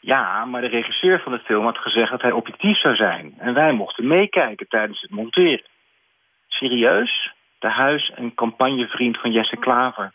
Ja, 0.00 0.44
maar 0.44 0.60
de 0.60 0.66
regisseur 0.66 1.20
van 1.20 1.32
de 1.32 1.38
film 1.38 1.64
had 1.64 1.78
gezegd 1.78 2.10
dat 2.10 2.22
hij 2.22 2.32
objectief 2.32 2.78
zou 2.78 2.94
zijn. 2.94 3.34
En 3.38 3.54
wij 3.54 3.72
mochten 3.72 4.06
meekijken 4.06 4.68
tijdens 4.68 5.00
het 5.00 5.10
monteren. 5.10 5.68
Serieus? 6.48 7.32
De 7.58 7.68
huis- 7.68 8.10
en 8.10 8.34
campagnevriend 8.34 9.20
van 9.20 9.32
Jesse 9.32 9.56
Klaver. 9.56 10.12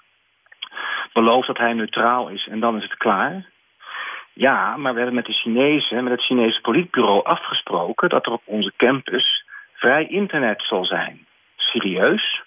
Belooft 1.13 1.47
dat 1.47 1.57
hij 1.57 1.73
neutraal 1.73 2.27
is 2.27 2.47
en 2.47 2.59
dan 2.59 2.77
is 2.77 2.83
het 2.83 2.97
klaar? 2.97 3.49
Ja, 4.33 4.77
maar 4.77 4.91
we 4.91 4.97
hebben 4.97 5.15
met 5.15 5.25
de 5.25 5.33
Chinezen, 5.33 6.03
met 6.03 6.13
het 6.13 6.25
Chinese 6.25 6.61
politbureau 6.61 7.23
afgesproken... 7.23 8.09
dat 8.09 8.25
er 8.25 8.31
op 8.31 8.41
onze 8.45 8.73
campus 8.77 9.45
vrij 9.73 10.07
internet 10.07 10.63
zal 10.65 10.85
zijn. 10.85 11.25
Serieus? 11.55 12.43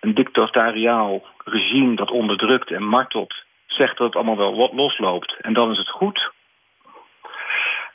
Een 0.00 0.14
dictatoriaal 0.14 1.26
regime 1.44 1.96
dat 1.96 2.10
onderdrukt 2.10 2.70
en 2.70 2.82
martelt... 2.82 3.34
zegt 3.72 3.96
dat 3.96 4.06
het 4.06 4.16
allemaal 4.16 4.36
wel 4.36 4.72
losloopt 4.74 5.36
en 5.40 5.52
dan 5.52 5.70
is 5.70 5.78
het 5.78 5.90
goed... 5.90 6.30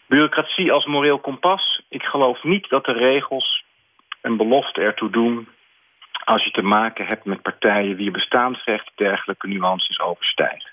Bureaucratie 0.08 0.72
als 0.72 0.86
moreel 0.86 1.20
kompas. 1.20 1.82
Ik 1.90 2.04
geloof 2.04 2.44
niet 2.44 2.70
dat 2.70 2.86
de 2.86 2.94
regels 2.94 3.64
en 4.22 4.38
beloften 4.38 4.84
ertoe 4.84 5.10
doen... 5.10 5.48
als 6.24 6.44
je 6.44 6.52
te 6.52 6.62
maken 6.62 7.06
hebt 7.06 7.26
met 7.26 7.42
partijen 7.42 7.96
wie 7.96 8.12
bestaansrecht 8.12 8.92
dergelijke 8.96 9.48
nuances 9.48 10.00
overstijgen. 10.00 10.72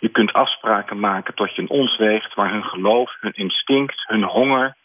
Je 0.00 0.08
kunt 0.08 0.32
afspraken 0.32 1.00
maken 1.00 1.34
tot 1.34 1.54
je 1.54 1.62
een 1.62 1.70
ons 1.70 1.96
weegt... 1.96 2.36
maar 2.36 2.50
hun 2.50 2.64
geloof, 2.64 3.16
hun 3.20 3.32
instinct, 3.32 4.04
hun 4.06 4.24
honger, 4.24 4.76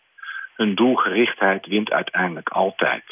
hun 0.55 0.75
doelgerichtheid 0.75 1.65
wint 1.67 1.91
uiteindelijk 1.91 2.49
altijd. 2.49 3.03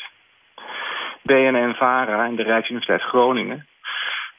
BNN-VARA 1.21 2.25
en 2.25 2.35
de 2.35 2.43
Rijksuniversiteit 2.43 3.09
Groningen 3.09 3.67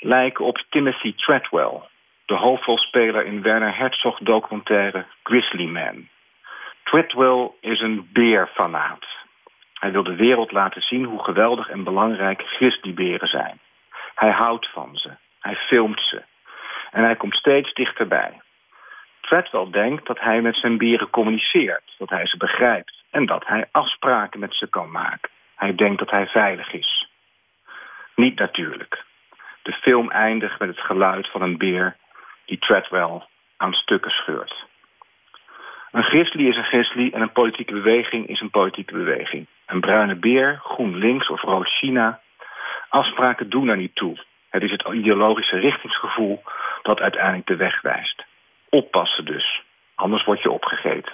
lijken 0.05 0.44
op 0.44 0.64
Timothy 0.70 1.14
Treadwell 1.14 1.81
de 2.26 2.35
hoofdrolspeler 2.35 3.26
in 3.26 3.43
Werner 3.43 3.76
Herzog 3.76 4.18
documentaire 4.18 5.05
Grizzly 5.22 5.66
Man. 5.66 6.09
Treadwell 6.82 7.51
is 7.60 7.81
een 7.81 8.09
beerfanaat. 8.12 9.05
Hij 9.72 9.93
wil 9.93 10.02
de 10.02 10.14
wereld 10.14 10.52
laten 10.52 10.82
zien 10.82 11.05
hoe 11.05 11.24
geweldig 11.24 11.68
en 11.68 11.85
belangrijk 11.85 12.43
grizzlyberen 12.47 13.28
zijn. 13.28 13.60
Hij 14.14 14.31
houdt 14.31 14.70
van 14.70 14.97
ze. 14.97 15.10
Hij 15.40 15.55
filmt 15.55 16.01
ze. 16.01 16.22
En 16.90 17.05
hij 17.05 17.16
komt 17.16 17.36
steeds 17.36 17.72
dichterbij. 17.72 18.40
Treadwell 19.20 19.70
denkt 19.70 20.06
dat 20.06 20.20
hij 20.20 20.40
met 20.40 20.56
zijn 20.56 20.78
beren 20.78 21.10
communiceert, 21.10 21.94
dat 21.98 22.10
hij 22.10 22.26
ze 22.26 22.36
begrijpt 22.36 23.02
en 23.10 23.26
dat 23.26 23.47
hij 23.47 23.68
afspraken 23.70 24.40
met 24.40 24.55
ze 24.55 24.68
kan 24.68 24.90
maken. 24.90 25.31
Hij 25.55 25.74
denkt 25.74 25.98
dat 25.98 26.10
hij 26.10 26.26
veilig 26.26 26.72
is. 26.72 27.09
Niet 28.14 28.39
natuurlijk. 28.39 29.05
De 29.65 29.73
film 29.73 30.11
eindigt 30.11 30.59
met 30.59 30.69
het 30.69 30.81
geluid 30.81 31.31
van 31.31 31.43
een 31.43 31.59
beer 31.59 31.97
die 32.45 32.59
Treadwell 32.59 33.27
aan 33.57 33.73
stukken 33.73 34.11
scheurt. 34.11 34.65
Een 35.91 36.05
grizzly 36.05 36.49
is 36.49 36.57
een 36.57 36.65
grizzly 36.65 37.11
en 37.12 37.20
een 37.20 37.32
politieke 37.32 37.73
beweging 37.73 38.27
is 38.28 38.41
een 38.41 38.51
politieke 38.51 38.93
beweging. 38.93 39.47
Een 39.66 39.81
bruine 39.81 40.15
beer, 40.15 40.61
GroenLinks 40.62 41.28
of 41.28 41.43
rood 41.43 41.69
China. 41.69 42.20
Afspraken 42.89 43.51
doen 43.51 43.69
er 43.69 43.77
niet 43.77 43.95
toe. 43.95 44.24
Het 44.49 44.62
is 44.62 44.70
het 44.70 44.85
ideologische 44.93 45.59
richtingsgevoel 45.59 46.43
dat 46.82 47.01
uiteindelijk 47.01 47.47
de 47.47 47.57
weg 47.57 47.81
wijst. 47.81 48.24
Oppassen 48.69 49.24
dus, 49.24 49.62
anders 49.95 50.24
word 50.24 50.43
je 50.43 50.51
opgegeten. 50.51 51.12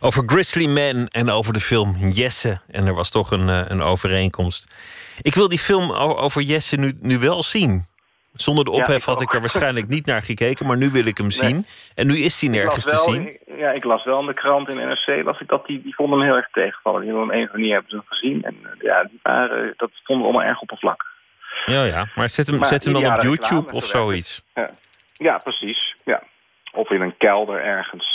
Over 0.00 0.22
Grizzly 0.26 0.66
Man 0.66 1.06
en 1.06 1.30
over 1.30 1.52
de 1.52 1.60
film 1.60 1.96
Jesse. 1.96 2.60
En 2.70 2.86
er 2.86 2.94
was 2.94 3.10
toch 3.10 3.30
een, 3.30 3.48
eh, 3.48 3.60
een 3.66 3.82
overeenkomst. 3.82 4.74
Ik 5.22 5.34
wil 5.34 5.48
die 5.48 5.58
film 5.58 5.92
over 5.92 6.42
Jesse 6.42 6.76
nu, 6.76 6.92
nu 7.00 7.18
wel 7.18 7.42
zien. 7.42 7.86
Zonder 8.32 8.64
de 8.64 8.70
ophef 8.70 9.04
had 9.04 9.20
ik 9.20 9.32
er 9.32 9.40
waarschijnlijk 9.46 9.88
niet 9.88 10.06
naar 10.06 10.22
gekeken, 10.22 10.66
maar 10.66 10.76
nu 10.76 10.90
wil 10.90 11.06
ik 11.06 11.18
hem 11.18 11.30
zien. 11.30 11.66
En 11.94 12.06
nu 12.06 12.16
is 12.18 12.40
hij 12.40 12.50
nergens 12.50 12.84
te 12.84 12.96
zien. 12.96 13.38
ja, 13.58 13.70
ik 13.70 13.84
las 13.84 14.04
wel 14.04 14.20
in 14.20 14.26
de 14.26 14.34
krant 14.34 14.68
in 14.68 14.76
NRC 14.76 15.24
las 15.24 15.40
ik 15.40 15.48
dat 15.48 15.66
die, 15.66 15.82
die 15.82 15.94
vonden 15.94 16.18
hem 16.18 16.28
heel 16.28 16.36
erg 16.36 16.48
tegenvallen. 16.50 17.00
Die 17.00 17.10
hebben 17.10 17.28
hem 17.28 17.38
een 17.38 17.48
of 17.48 17.54
andere 17.54 17.72
hebben 17.72 17.90
ze 17.90 17.96
hem 17.96 18.04
gezien. 18.08 18.42
En 18.42 18.56
eh, 18.62 18.70
ja, 18.80 19.04
die 19.04 19.20
waren, 19.22 19.74
dat 19.76 19.90
vonden 20.04 20.26
we 20.26 20.32
allemaal 20.32 20.48
erg 20.48 20.60
oppervlakkig. 20.60 21.08
Ja, 21.64 21.84
ja, 21.84 22.06
maar 22.14 22.28
zet 22.28 22.46
hem, 22.46 22.64
zet 22.64 22.84
hem 22.84 22.92
dan 22.92 23.06
op 23.06 23.22
YouTube 23.22 23.72
of 23.72 23.84
zoiets. 23.84 24.42
Ja. 24.54 24.70
ja, 25.12 25.40
precies. 25.44 25.96
Ja. 26.04 26.22
Of 26.72 26.90
in 26.90 27.00
een 27.00 27.16
kelder 27.16 27.60
ergens. 27.60 28.05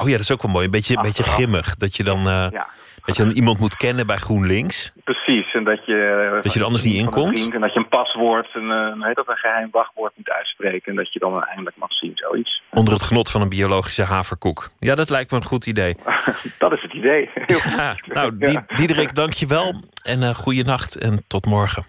Oh 0.00 0.06
ja, 0.06 0.12
dat 0.12 0.20
is 0.20 0.32
ook 0.32 0.42
wel 0.42 0.52
mooi. 0.52 0.64
Een 0.64 0.70
beetje, 0.70 0.96
een 0.96 1.02
beetje 1.02 1.22
grimmig. 1.22 1.76
Dat 1.76 1.96
je 1.96 2.04
dan. 2.04 2.18
Uh, 2.18 2.46
ja. 2.50 2.68
Dat 3.04 3.16
je 3.16 3.24
dan 3.24 3.32
iemand 3.32 3.58
moet 3.58 3.76
kennen 3.76 4.06
bij 4.06 4.16
GroenLinks. 4.16 4.92
Precies, 5.04 5.54
en 5.54 5.64
dat 5.64 5.86
je... 5.86 6.40
Dat 6.42 6.52
je 6.52 6.58
er 6.58 6.64
anders 6.64 6.84
niet 6.84 6.94
in 6.94 7.10
komt. 7.10 7.52
En 7.52 7.60
dat 7.60 7.72
je 7.72 7.78
een 7.78 7.88
paswoord, 7.88 8.48
een, 8.54 8.96
uh, 8.98 9.06
heet 9.06 9.16
dat, 9.16 9.28
een 9.28 9.36
geheim 9.36 9.68
wachtwoord 9.70 10.12
moet 10.16 10.30
uitspreken. 10.30 10.90
En 10.90 10.96
dat 10.96 11.12
je 11.12 11.18
dan 11.18 11.44
eindelijk 11.44 11.76
mag 11.76 11.92
zien, 11.92 12.12
zoiets. 12.14 12.62
Onder 12.70 12.92
het 12.92 13.02
genot 13.02 13.30
van 13.30 13.40
een 13.40 13.48
biologische 13.48 14.04
haverkoek. 14.04 14.70
Ja, 14.78 14.94
dat 14.94 15.10
lijkt 15.10 15.30
me 15.30 15.36
een 15.36 15.44
goed 15.44 15.66
idee. 15.66 15.96
dat 16.58 16.72
is 16.72 16.82
het 16.82 16.92
idee. 16.92 17.30
ja, 17.76 17.96
nou, 18.06 18.34
ja. 18.38 18.64
Diederik, 18.74 19.14
dank 19.14 19.32
je 19.32 19.46
wel. 19.46 19.82
En 20.02 20.22
uh, 20.22 20.34
goede 20.34 20.62
nacht 20.62 20.98
en 20.98 21.24
tot 21.26 21.46
morgen. 21.46 21.84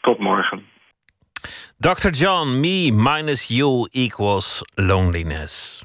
Tot 0.00 0.18
morgen. 0.18 0.64
Dr. 1.78 2.08
John, 2.08 2.60
me 2.60 2.90
minus 2.92 3.48
you 3.48 3.88
equals 3.90 4.62
loneliness. 4.74 5.84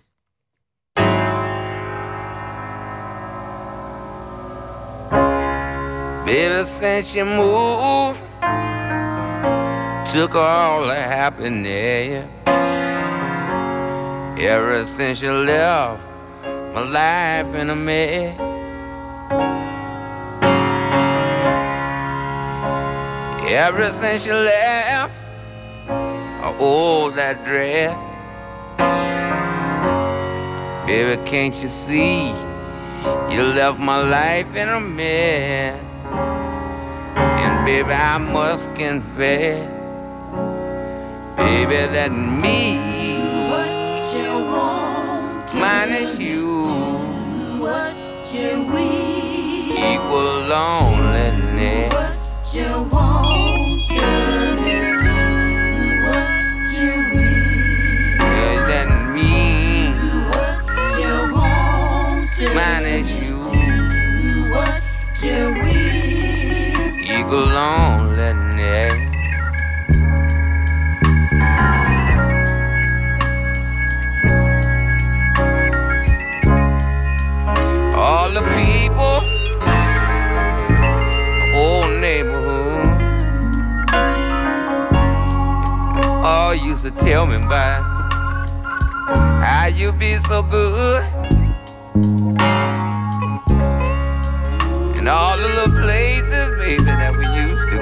Ever 6.33 6.65
since 6.65 7.13
you 7.13 7.25
moved, 7.25 8.21
took 10.13 10.33
all 10.33 10.87
the 10.87 10.95
happiness. 10.95 12.25
Ever 14.39 14.85
since 14.85 15.21
you 15.21 15.33
left, 15.33 16.01
my 16.73 16.87
life 16.87 17.53
in 17.53 17.69
a 17.69 17.75
mess. 17.75 18.39
Ever 23.51 23.93
since 23.93 24.25
you 24.25 24.33
left, 24.33 25.13
I 25.89 26.55
owe 26.61 27.11
that 27.11 27.43
dress. 27.43 27.91
Baby, 30.87 31.21
can't 31.29 31.61
you 31.61 31.67
see? 31.67 32.29
You 33.35 33.43
left 33.53 33.79
my 33.79 34.01
life 34.01 34.55
in 34.55 34.69
a 34.69 34.79
mess. 34.79 35.90
And 36.13 37.65
baby, 37.65 37.91
I 37.91 38.17
must 38.17 38.73
confess, 38.75 39.69
baby, 41.37 41.75
that 41.93 42.11
me, 42.11 42.77
what 43.49 44.15
you 44.15 44.31
want, 44.51 45.53
minus 45.55 46.17
you, 46.19 46.63
what 47.59 47.95
you 48.33 48.63
will, 48.65 49.71
equal 49.91 50.47
loneliness. 50.47 51.93
What 51.93 52.53
you 52.53 52.83
want 52.91 53.40
Equal 67.31 67.45
loneliness. 67.45 68.93
All 77.95 78.29
the 78.33 78.41
people, 78.51 79.19
old 81.55 81.91
neighborhood, 82.01 82.87
all 86.25 86.53
used 86.53 86.83
to 86.83 86.91
tell 86.91 87.25
me 87.27 87.37
about 87.37 87.81
how 89.41 89.67
you 89.67 89.93
be 89.93 90.17
so 90.27 90.43
good. 90.43 91.01
And 94.97 95.07
all 95.07 95.37
the 95.37 95.47
little 95.47 95.81
places, 95.81 96.20
baby, 96.61 96.83
that 96.83 97.17
we 97.17 97.25
used 97.25 97.69
to. 97.69 97.77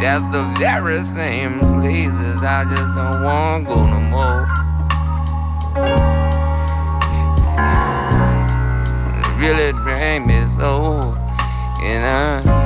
That's 0.00 0.24
the 0.32 0.42
very 0.58 1.02
same 1.04 1.60
places 1.60 2.42
I 2.42 2.64
just 2.64 2.94
don't 2.94 3.22
want 3.22 3.64
to 3.64 3.74
go 3.74 3.82
no 3.82 4.00
more. 4.00 4.48
It 9.20 9.26
really 9.38 9.72
drained 9.72 10.26
me 10.26 10.46
so, 10.56 11.14
you 11.82 11.98
know. 12.00 12.63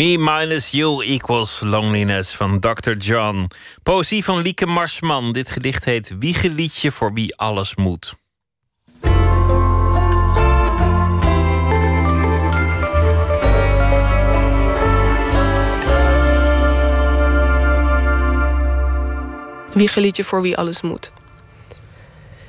Me 0.00 0.16
minus 0.18 0.70
you 0.70 1.04
equals 1.04 1.60
loneliness 1.60 2.34
van 2.34 2.60
Dr. 2.60 2.96
John. 2.96 3.46
Poëzie 3.82 4.24
van 4.24 4.40
Lieke 4.40 4.66
Marsman. 4.66 5.32
Dit 5.32 5.50
gedicht 5.50 5.84
heet 5.84 6.14
Wiegeliedje 6.18 6.90
voor 6.90 7.12
wie 7.12 7.36
alles 7.36 7.74
moet. 7.74 8.14
Wiegeliedje 19.74 20.24
voor 20.24 20.42
wie 20.42 20.56
alles 20.56 20.80
moet. 20.80 21.12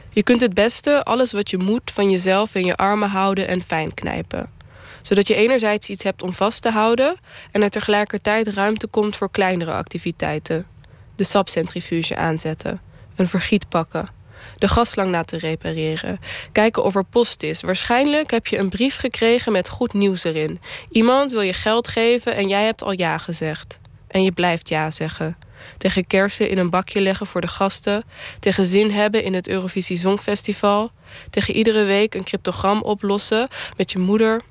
Je 0.10 0.24
kunt 0.24 0.42
het 0.42 0.54
beste 0.54 1.04
alles 1.04 1.32
wat 1.32 1.50
je 1.50 1.58
moet 1.58 1.92
van 1.92 2.12
jezelf 2.12 2.56
in 2.56 2.66
je 2.66 2.76
armen 2.76 3.10
houden 3.10 3.48
en 3.48 3.62
fijn 3.62 3.94
knijpen. 3.94 4.61
Zodat 5.02 5.28
je 5.28 5.36
enerzijds 5.36 5.90
iets 5.90 6.04
hebt 6.04 6.24
om 6.24 6.34
vast 6.34 6.62
te 6.62 6.70
houden 6.70 7.18
en 7.52 7.62
er 7.62 7.70
tegelijkertijd 7.70 8.48
ruimte 8.48 8.88
komt 8.88 9.16
voor 9.16 9.32
kleinere 9.32 9.74
activiteiten. 9.74 10.66
De 11.16 11.24
sapcentrifuge 11.24 12.16
aanzetten, 12.16 12.82
een 13.16 13.28
vergiet 13.28 13.70
pakken, 13.70 14.10
de 14.58 14.68
gaslang 14.68 15.12
laten 15.12 15.40
repareren, 15.40 16.20
kijken 16.52 16.84
of 16.84 16.96
er 16.96 17.06
post 17.06 17.44
is. 17.44 17.62
Waarschijnlijk 17.62 18.32
heb 18.32 18.48
je 18.48 18.58
een 18.58 18.70
brief 18.70 18.98
gekregen 18.98 19.52
met 19.52 19.70
goed 19.70 19.94
nieuws 19.94 20.24
erin. 20.24 20.60
Iemand 20.90 21.32
wil 21.32 21.42
je 21.42 21.54
geld 21.54 21.88
geven 21.88 22.36
en 22.36 22.48
jij 22.48 22.64
hebt 22.66 22.84
al 22.84 22.92
ja 22.92 23.18
gezegd. 23.18 23.80
En 24.08 24.24
je 24.24 24.32
blijft 24.32 24.70
ja 24.70 24.90
zeggen. 24.90 25.38
Tegen 25.78 26.08
kersen 26.08 26.50
in 26.50 26.58
een 26.58 26.70
bakje 26.70 27.02
leggen 27.02 27.26
voor 27.26 27.42
de 27.42 27.48
gasten. 27.48 28.04
Tegen 28.40 28.66
zin 28.66 28.92
hebben 28.92 29.24
in 29.24 29.34
het 29.34 29.48
Eurovisie 29.48 29.98
Songfestival. 29.98 30.92
Tegen 31.30 31.54
iedere 31.54 31.84
week 31.84 32.16
een 32.16 32.24
cryptogram 32.24 32.82
oplossen 32.82 33.48
met 33.78 33.92
je 33.92 34.00
moeder. 34.00 34.42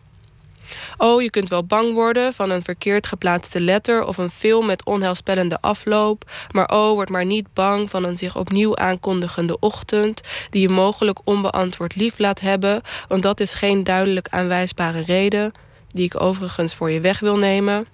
Oh, 0.97 1.23
je 1.23 1.31
kunt 1.31 1.49
wel 1.49 1.65
bang 1.65 1.93
worden 1.93 2.33
van 2.33 2.51
een 2.51 2.63
verkeerd 2.63 3.07
geplaatste 3.07 3.61
letter 3.61 4.05
of 4.05 4.19
een 4.19 4.31
film 4.31 4.67
met 4.67 4.85
onheilspellende 4.85 5.61
afloop. 5.61 6.31
Maar 6.51 6.69
oh, 6.69 6.93
word 6.93 7.09
maar 7.09 7.25
niet 7.25 7.53
bang 7.55 7.91
van 7.91 8.05
een 8.05 8.17
zich 8.17 8.37
opnieuw 8.37 8.77
aankondigende 8.77 9.59
ochtend 9.59 10.21
die 10.51 10.61
je 10.61 10.69
mogelijk 10.69 11.19
onbeantwoord 11.25 11.97
lief 11.97 12.19
laat 12.19 12.41
hebben, 12.41 12.83
want 13.09 13.23
dat 13.23 13.41
is 13.41 13.55
geen 13.55 13.85
duidelijk 13.85 14.29
aanwijsbare 14.29 15.01
reden, 15.01 15.53
die 15.93 16.05
ik 16.05 16.21
overigens 16.21 16.75
voor 16.75 16.91
je 16.91 17.01
weg 17.01 17.21
wil 17.21 17.37
nemen. 17.37 17.87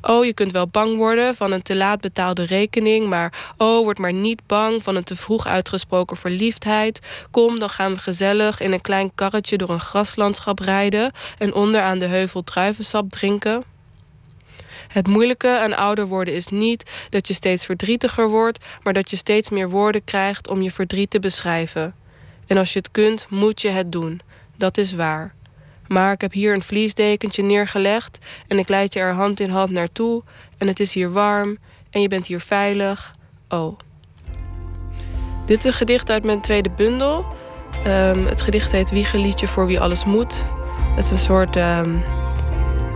Oh, 0.00 0.24
je 0.24 0.32
kunt 0.32 0.52
wel 0.52 0.68
bang 0.68 0.96
worden 0.96 1.34
van 1.34 1.52
een 1.52 1.62
te 1.62 1.76
laat 1.76 2.00
betaalde 2.00 2.44
rekening, 2.44 3.08
maar 3.08 3.54
oh, 3.56 3.84
word 3.84 3.98
maar 3.98 4.12
niet 4.12 4.46
bang 4.46 4.82
van 4.82 4.96
een 4.96 5.04
te 5.04 5.16
vroeg 5.16 5.46
uitgesproken 5.46 6.16
verliefdheid. 6.16 7.00
Kom, 7.30 7.58
dan 7.58 7.70
gaan 7.70 7.94
we 7.94 7.98
gezellig 7.98 8.60
in 8.60 8.72
een 8.72 8.80
klein 8.80 9.14
karretje 9.14 9.56
door 9.56 9.70
een 9.70 9.80
graslandschap 9.80 10.58
rijden 10.58 11.12
en 11.38 11.54
onder 11.54 11.80
aan 11.80 11.98
de 11.98 12.06
heuvel 12.06 12.44
druivensap 12.44 13.10
drinken. 13.10 13.64
Het 14.88 15.06
moeilijke 15.06 15.58
aan 15.58 15.76
ouder 15.76 16.06
worden 16.06 16.34
is 16.34 16.48
niet 16.48 16.90
dat 17.10 17.28
je 17.28 17.34
steeds 17.34 17.64
verdrietiger 17.64 18.28
wordt, 18.28 18.64
maar 18.82 18.92
dat 18.92 19.10
je 19.10 19.16
steeds 19.16 19.50
meer 19.50 19.70
woorden 19.70 20.04
krijgt 20.04 20.48
om 20.48 20.62
je 20.62 20.70
verdriet 20.70 21.10
te 21.10 21.18
beschrijven. 21.18 21.94
En 22.46 22.56
als 22.56 22.72
je 22.72 22.78
het 22.78 22.90
kunt, 22.90 23.26
moet 23.28 23.60
je 23.60 23.68
het 23.68 23.92
doen. 23.92 24.20
Dat 24.56 24.78
is 24.78 24.92
waar. 24.92 25.34
Maar 25.88 26.12
ik 26.12 26.20
heb 26.20 26.32
hier 26.32 26.54
een 26.54 26.62
vliesdekentje 26.62 27.42
neergelegd 27.42 28.18
en 28.46 28.58
ik 28.58 28.68
leid 28.68 28.94
je 28.94 29.00
er 29.00 29.12
hand 29.12 29.40
in 29.40 29.50
hand 29.50 29.70
naartoe. 29.70 30.22
En 30.58 30.66
het 30.66 30.80
is 30.80 30.94
hier 30.94 31.12
warm 31.12 31.58
en 31.90 32.00
je 32.00 32.08
bent 32.08 32.26
hier 32.26 32.40
veilig. 32.40 33.14
Oh. 33.48 33.78
Dit 35.46 35.58
is 35.58 35.64
een 35.64 35.72
gedicht 35.72 36.10
uit 36.10 36.24
mijn 36.24 36.40
tweede 36.40 36.70
bundel. 36.70 37.24
Ehm, 37.84 38.24
het 38.26 38.42
gedicht 38.42 38.72
heet 38.72 38.90
Wiegeliedje 38.90 39.46
voor 39.46 39.66
wie 39.66 39.80
alles 39.80 40.04
moet. 40.04 40.44
Het 40.94 41.04
is 41.04 41.10
een 41.10 41.18
soort 41.18 41.56
ehm, 41.56 41.96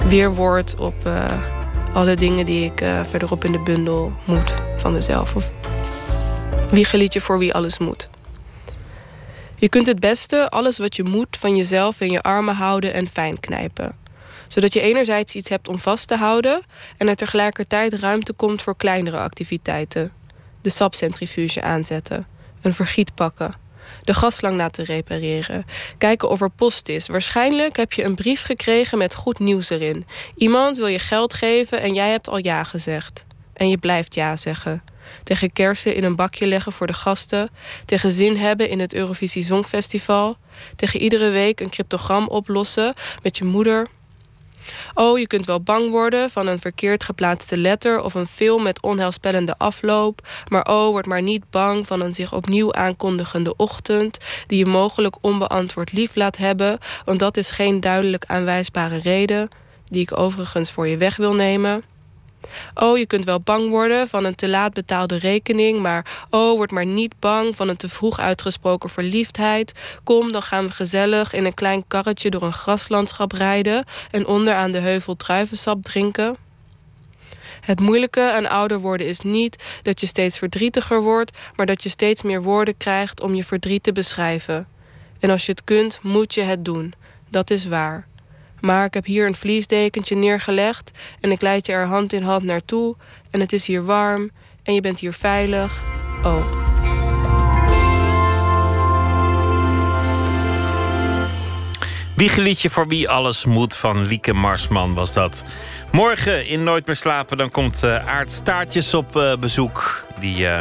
weerwoord 0.06 0.78
op 0.78 0.94
eh, 1.06 1.42
alle 1.92 2.16
dingen 2.16 2.46
die 2.46 2.64
ik 2.64 2.80
eh, 2.80 3.04
verderop 3.04 3.44
in 3.44 3.52
de 3.52 3.60
bundel 3.60 4.12
moet 4.24 4.54
van 4.76 4.92
mezelf. 4.92 5.36
Of 5.36 5.50
Wiegeliedje 6.70 7.20
voor 7.20 7.38
wie 7.38 7.54
alles 7.54 7.78
moet. 7.78 8.08
Je 9.60 9.68
kunt 9.68 9.86
het 9.86 10.00
beste 10.00 10.48
alles 10.48 10.78
wat 10.78 10.96
je 10.96 11.02
moet 11.02 11.36
van 11.36 11.56
jezelf 11.56 12.00
in 12.00 12.10
je 12.10 12.22
armen 12.22 12.54
houden 12.54 12.92
en 12.92 13.08
fijn 13.08 13.40
knijpen. 13.40 13.96
Zodat 14.48 14.72
je 14.72 14.80
enerzijds 14.80 15.34
iets 15.34 15.48
hebt 15.48 15.68
om 15.68 15.78
vast 15.78 16.08
te 16.08 16.16
houden 16.16 16.62
en 16.96 17.08
er 17.08 17.16
tegelijkertijd 17.16 17.94
ruimte 17.94 18.32
komt 18.32 18.62
voor 18.62 18.76
kleinere 18.76 19.18
activiteiten. 19.18 20.12
De 20.62 20.70
sapcentrifuge 20.70 21.62
aanzetten, 21.62 22.26
een 22.62 22.74
vergiet 22.74 23.14
pakken, 23.14 23.54
de 24.04 24.14
gaslang 24.14 24.56
laten 24.56 24.84
repareren, 24.84 25.64
kijken 25.98 26.28
of 26.28 26.40
er 26.40 26.50
post 26.50 26.88
is. 26.88 27.08
Waarschijnlijk 27.08 27.76
heb 27.76 27.92
je 27.92 28.04
een 28.04 28.14
brief 28.14 28.42
gekregen 28.42 28.98
met 28.98 29.14
goed 29.14 29.38
nieuws 29.38 29.70
erin. 29.70 30.06
Iemand 30.36 30.76
wil 30.76 30.86
je 30.86 30.98
geld 30.98 31.34
geven 31.34 31.80
en 31.80 31.94
jij 31.94 32.10
hebt 32.10 32.28
al 32.28 32.38
ja 32.38 32.64
gezegd. 32.64 33.26
En 33.52 33.68
je 33.68 33.78
blijft 33.78 34.14
ja 34.14 34.36
zeggen 34.36 34.82
tegen 35.24 35.52
kersen 35.52 35.94
in 35.94 36.04
een 36.04 36.16
bakje 36.16 36.46
leggen 36.46 36.72
voor 36.72 36.86
de 36.86 36.92
gasten, 36.92 37.50
tegen 37.84 38.12
zin 38.12 38.36
hebben 38.36 38.68
in 38.68 38.80
het 38.80 38.94
Eurovisie 38.94 39.44
Songfestival, 39.44 40.36
tegen 40.76 41.00
iedere 41.00 41.30
week 41.30 41.60
een 41.60 41.70
cryptogram 41.70 42.28
oplossen 42.28 42.94
met 43.22 43.38
je 43.38 43.44
moeder. 43.44 43.88
Oh, 44.94 45.18
je 45.18 45.26
kunt 45.26 45.46
wel 45.46 45.60
bang 45.60 45.90
worden 45.90 46.30
van 46.30 46.46
een 46.46 46.58
verkeerd 46.58 47.04
geplaatste 47.04 47.56
letter 47.56 48.02
of 48.02 48.14
een 48.14 48.26
film 48.26 48.62
met 48.62 48.82
onheilspellende 48.82 49.54
afloop, 49.58 50.28
maar 50.48 50.66
oh, 50.66 50.88
word 50.88 51.06
maar 51.06 51.22
niet 51.22 51.50
bang 51.50 51.86
van 51.86 52.00
een 52.00 52.14
zich 52.14 52.32
opnieuw 52.32 52.72
aankondigende 52.72 53.56
ochtend 53.56 54.18
die 54.46 54.58
je 54.58 54.66
mogelijk 54.66 55.16
onbeantwoord 55.20 55.92
lief 55.92 56.14
laat 56.14 56.36
hebben, 56.36 56.78
want 57.04 57.18
dat 57.18 57.36
is 57.36 57.50
geen 57.50 57.80
duidelijk 57.80 58.24
aanwijsbare 58.26 58.98
reden, 58.98 59.48
die 59.88 60.02
ik 60.02 60.18
overigens 60.18 60.72
voor 60.72 60.88
je 60.88 60.96
weg 60.96 61.16
wil 61.16 61.34
nemen. 61.34 61.82
Oh, 62.74 62.98
je 62.98 63.06
kunt 63.06 63.24
wel 63.24 63.40
bang 63.40 63.68
worden 63.68 64.08
van 64.08 64.24
een 64.24 64.34
te 64.34 64.48
laat 64.48 64.72
betaalde 64.72 65.18
rekening, 65.18 65.80
maar 65.80 66.26
oh, 66.30 66.56
word 66.56 66.70
maar 66.70 66.86
niet 66.86 67.14
bang 67.18 67.56
van 67.56 67.68
een 67.68 67.76
te 67.76 67.88
vroeg 67.88 68.18
uitgesproken 68.18 68.90
verliefdheid. 68.90 69.72
Kom, 70.04 70.32
dan 70.32 70.42
gaan 70.42 70.66
we 70.66 70.70
gezellig 70.70 71.32
in 71.32 71.44
een 71.44 71.54
klein 71.54 71.84
karretje 71.88 72.30
door 72.30 72.42
een 72.42 72.52
graslandschap 72.52 73.32
rijden 73.32 73.84
en 74.10 74.26
onder 74.26 74.54
aan 74.54 74.70
de 74.70 74.78
heuvel 74.78 75.16
druivensap 75.16 75.82
drinken. 75.82 76.36
Het 77.60 77.80
moeilijke 77.80 78.32
aan 78.32 78.48
ouder 78.48 78.78
worden 78.78 79.06
is 79.06 79.20
niet 79.20 79.64
dat 79.82 80.00
je 80.00 80.06
steeds 80.06 80.38
verdrietiger 80.38 81.02
wordt, 81.02 81.38
maar 81.56 81.66
dat 81.66 81.82
je 81.82 81.88
steeds 81.88 82.22
meer 82.22 82.42
woorden 82.42 82.76
krijgt 82.76 83.20
om 83.20 83.34
je 83.34 83.44
verdriet 83.44 83.82
te 83.82 83.92
beschrijven. 83.92 84.68
En 85.20 85.30
als 85.30 85.46
je 85.46 85.52
het 85.52 85.64
kunt, 85.64 85.98
moet 86.02 86.34
je 86.34 86.42
het 86.42 86.64
doen. 86.64 86.94
Dat 87.30 87.50
is 87.50 87.64
waar. 87.64 88.07
Maar 88.60 88.84
ik 88.84 88.94
heb 88.94 89.04
hier 89.04 89.26
een 89.26 89.34
vliesdekentje 89.34 90.16
neergelegd 90.16 90.90
en 91.20 91.30
ik 91.30 91.40
leid 91.40 91.66
je 91.66 91.72
er 91.72 91.86
hand 91.86 92.12
in 92.12 92.22
hand 92.22 92.42
naartoe. 92.42 92.96
En 93.30 93.40
het 93.40 93.52
is 93.52 93.66
hier 93.66 93.84
warm 93.84 94.30
en 94.62 94.74
je 94.74 94.80
bent 94.80 94.98
hier 94.98 95.12
veilig. 95.12 95.82
Oh. 96.22 96.67
Wiegeliedje 102.18 102.70
voor 102.70 102.88
wie 102.88 103.08
alles 103.08 103.44
moet 103.44 103.76
van 103.76 104.06
Lieke 104.06 104.32
Marsman 104.32 104.94
was 104.94 105.12
dat. 105.12 105.44
Morgen 105.92 106.46
in 106.46 106.64
Nooit 106.64 106.86
meer 106.86 106.96
slapen, 106.96 107.36
dan 107.36 107.50
komt 107.50 107.84
uh, 107.84 108.08
Aart 108.08 108.30
Staartjes 108.30 108.94
op 108.94 109.16
uh, 109.16 109.36
bezoek. 109.36 110.06
Die 110.20 110.38
uh, 110.38 110.60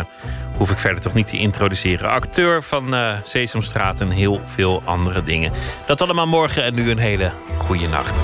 hoef 0.58 0.72
ik 0.72 0.78
verder 0.78 1.02
toch 1.02 1.14
niet 1.14 1.28
te 1.28 1.38
introduceren. 1.38 2.10
Acteur 2.10 2.64
van 2.64 2.96
Sesamstraat 3.24 4.02
en 4.02 4.10
heel 4.10 4.42
veel 4.46 4.82
andere 4.86 5.24
dingen. 5.24 5.52
Dat 5.86 6.02
allemaal 6.02 6.28
morgen 6.28 6.64
en 6.64 6.74
nu 6.74 6.90
een 6.90 6.98
hele 6.98 7.32
goede 7.58 7.88
nacht. 7.88 8.24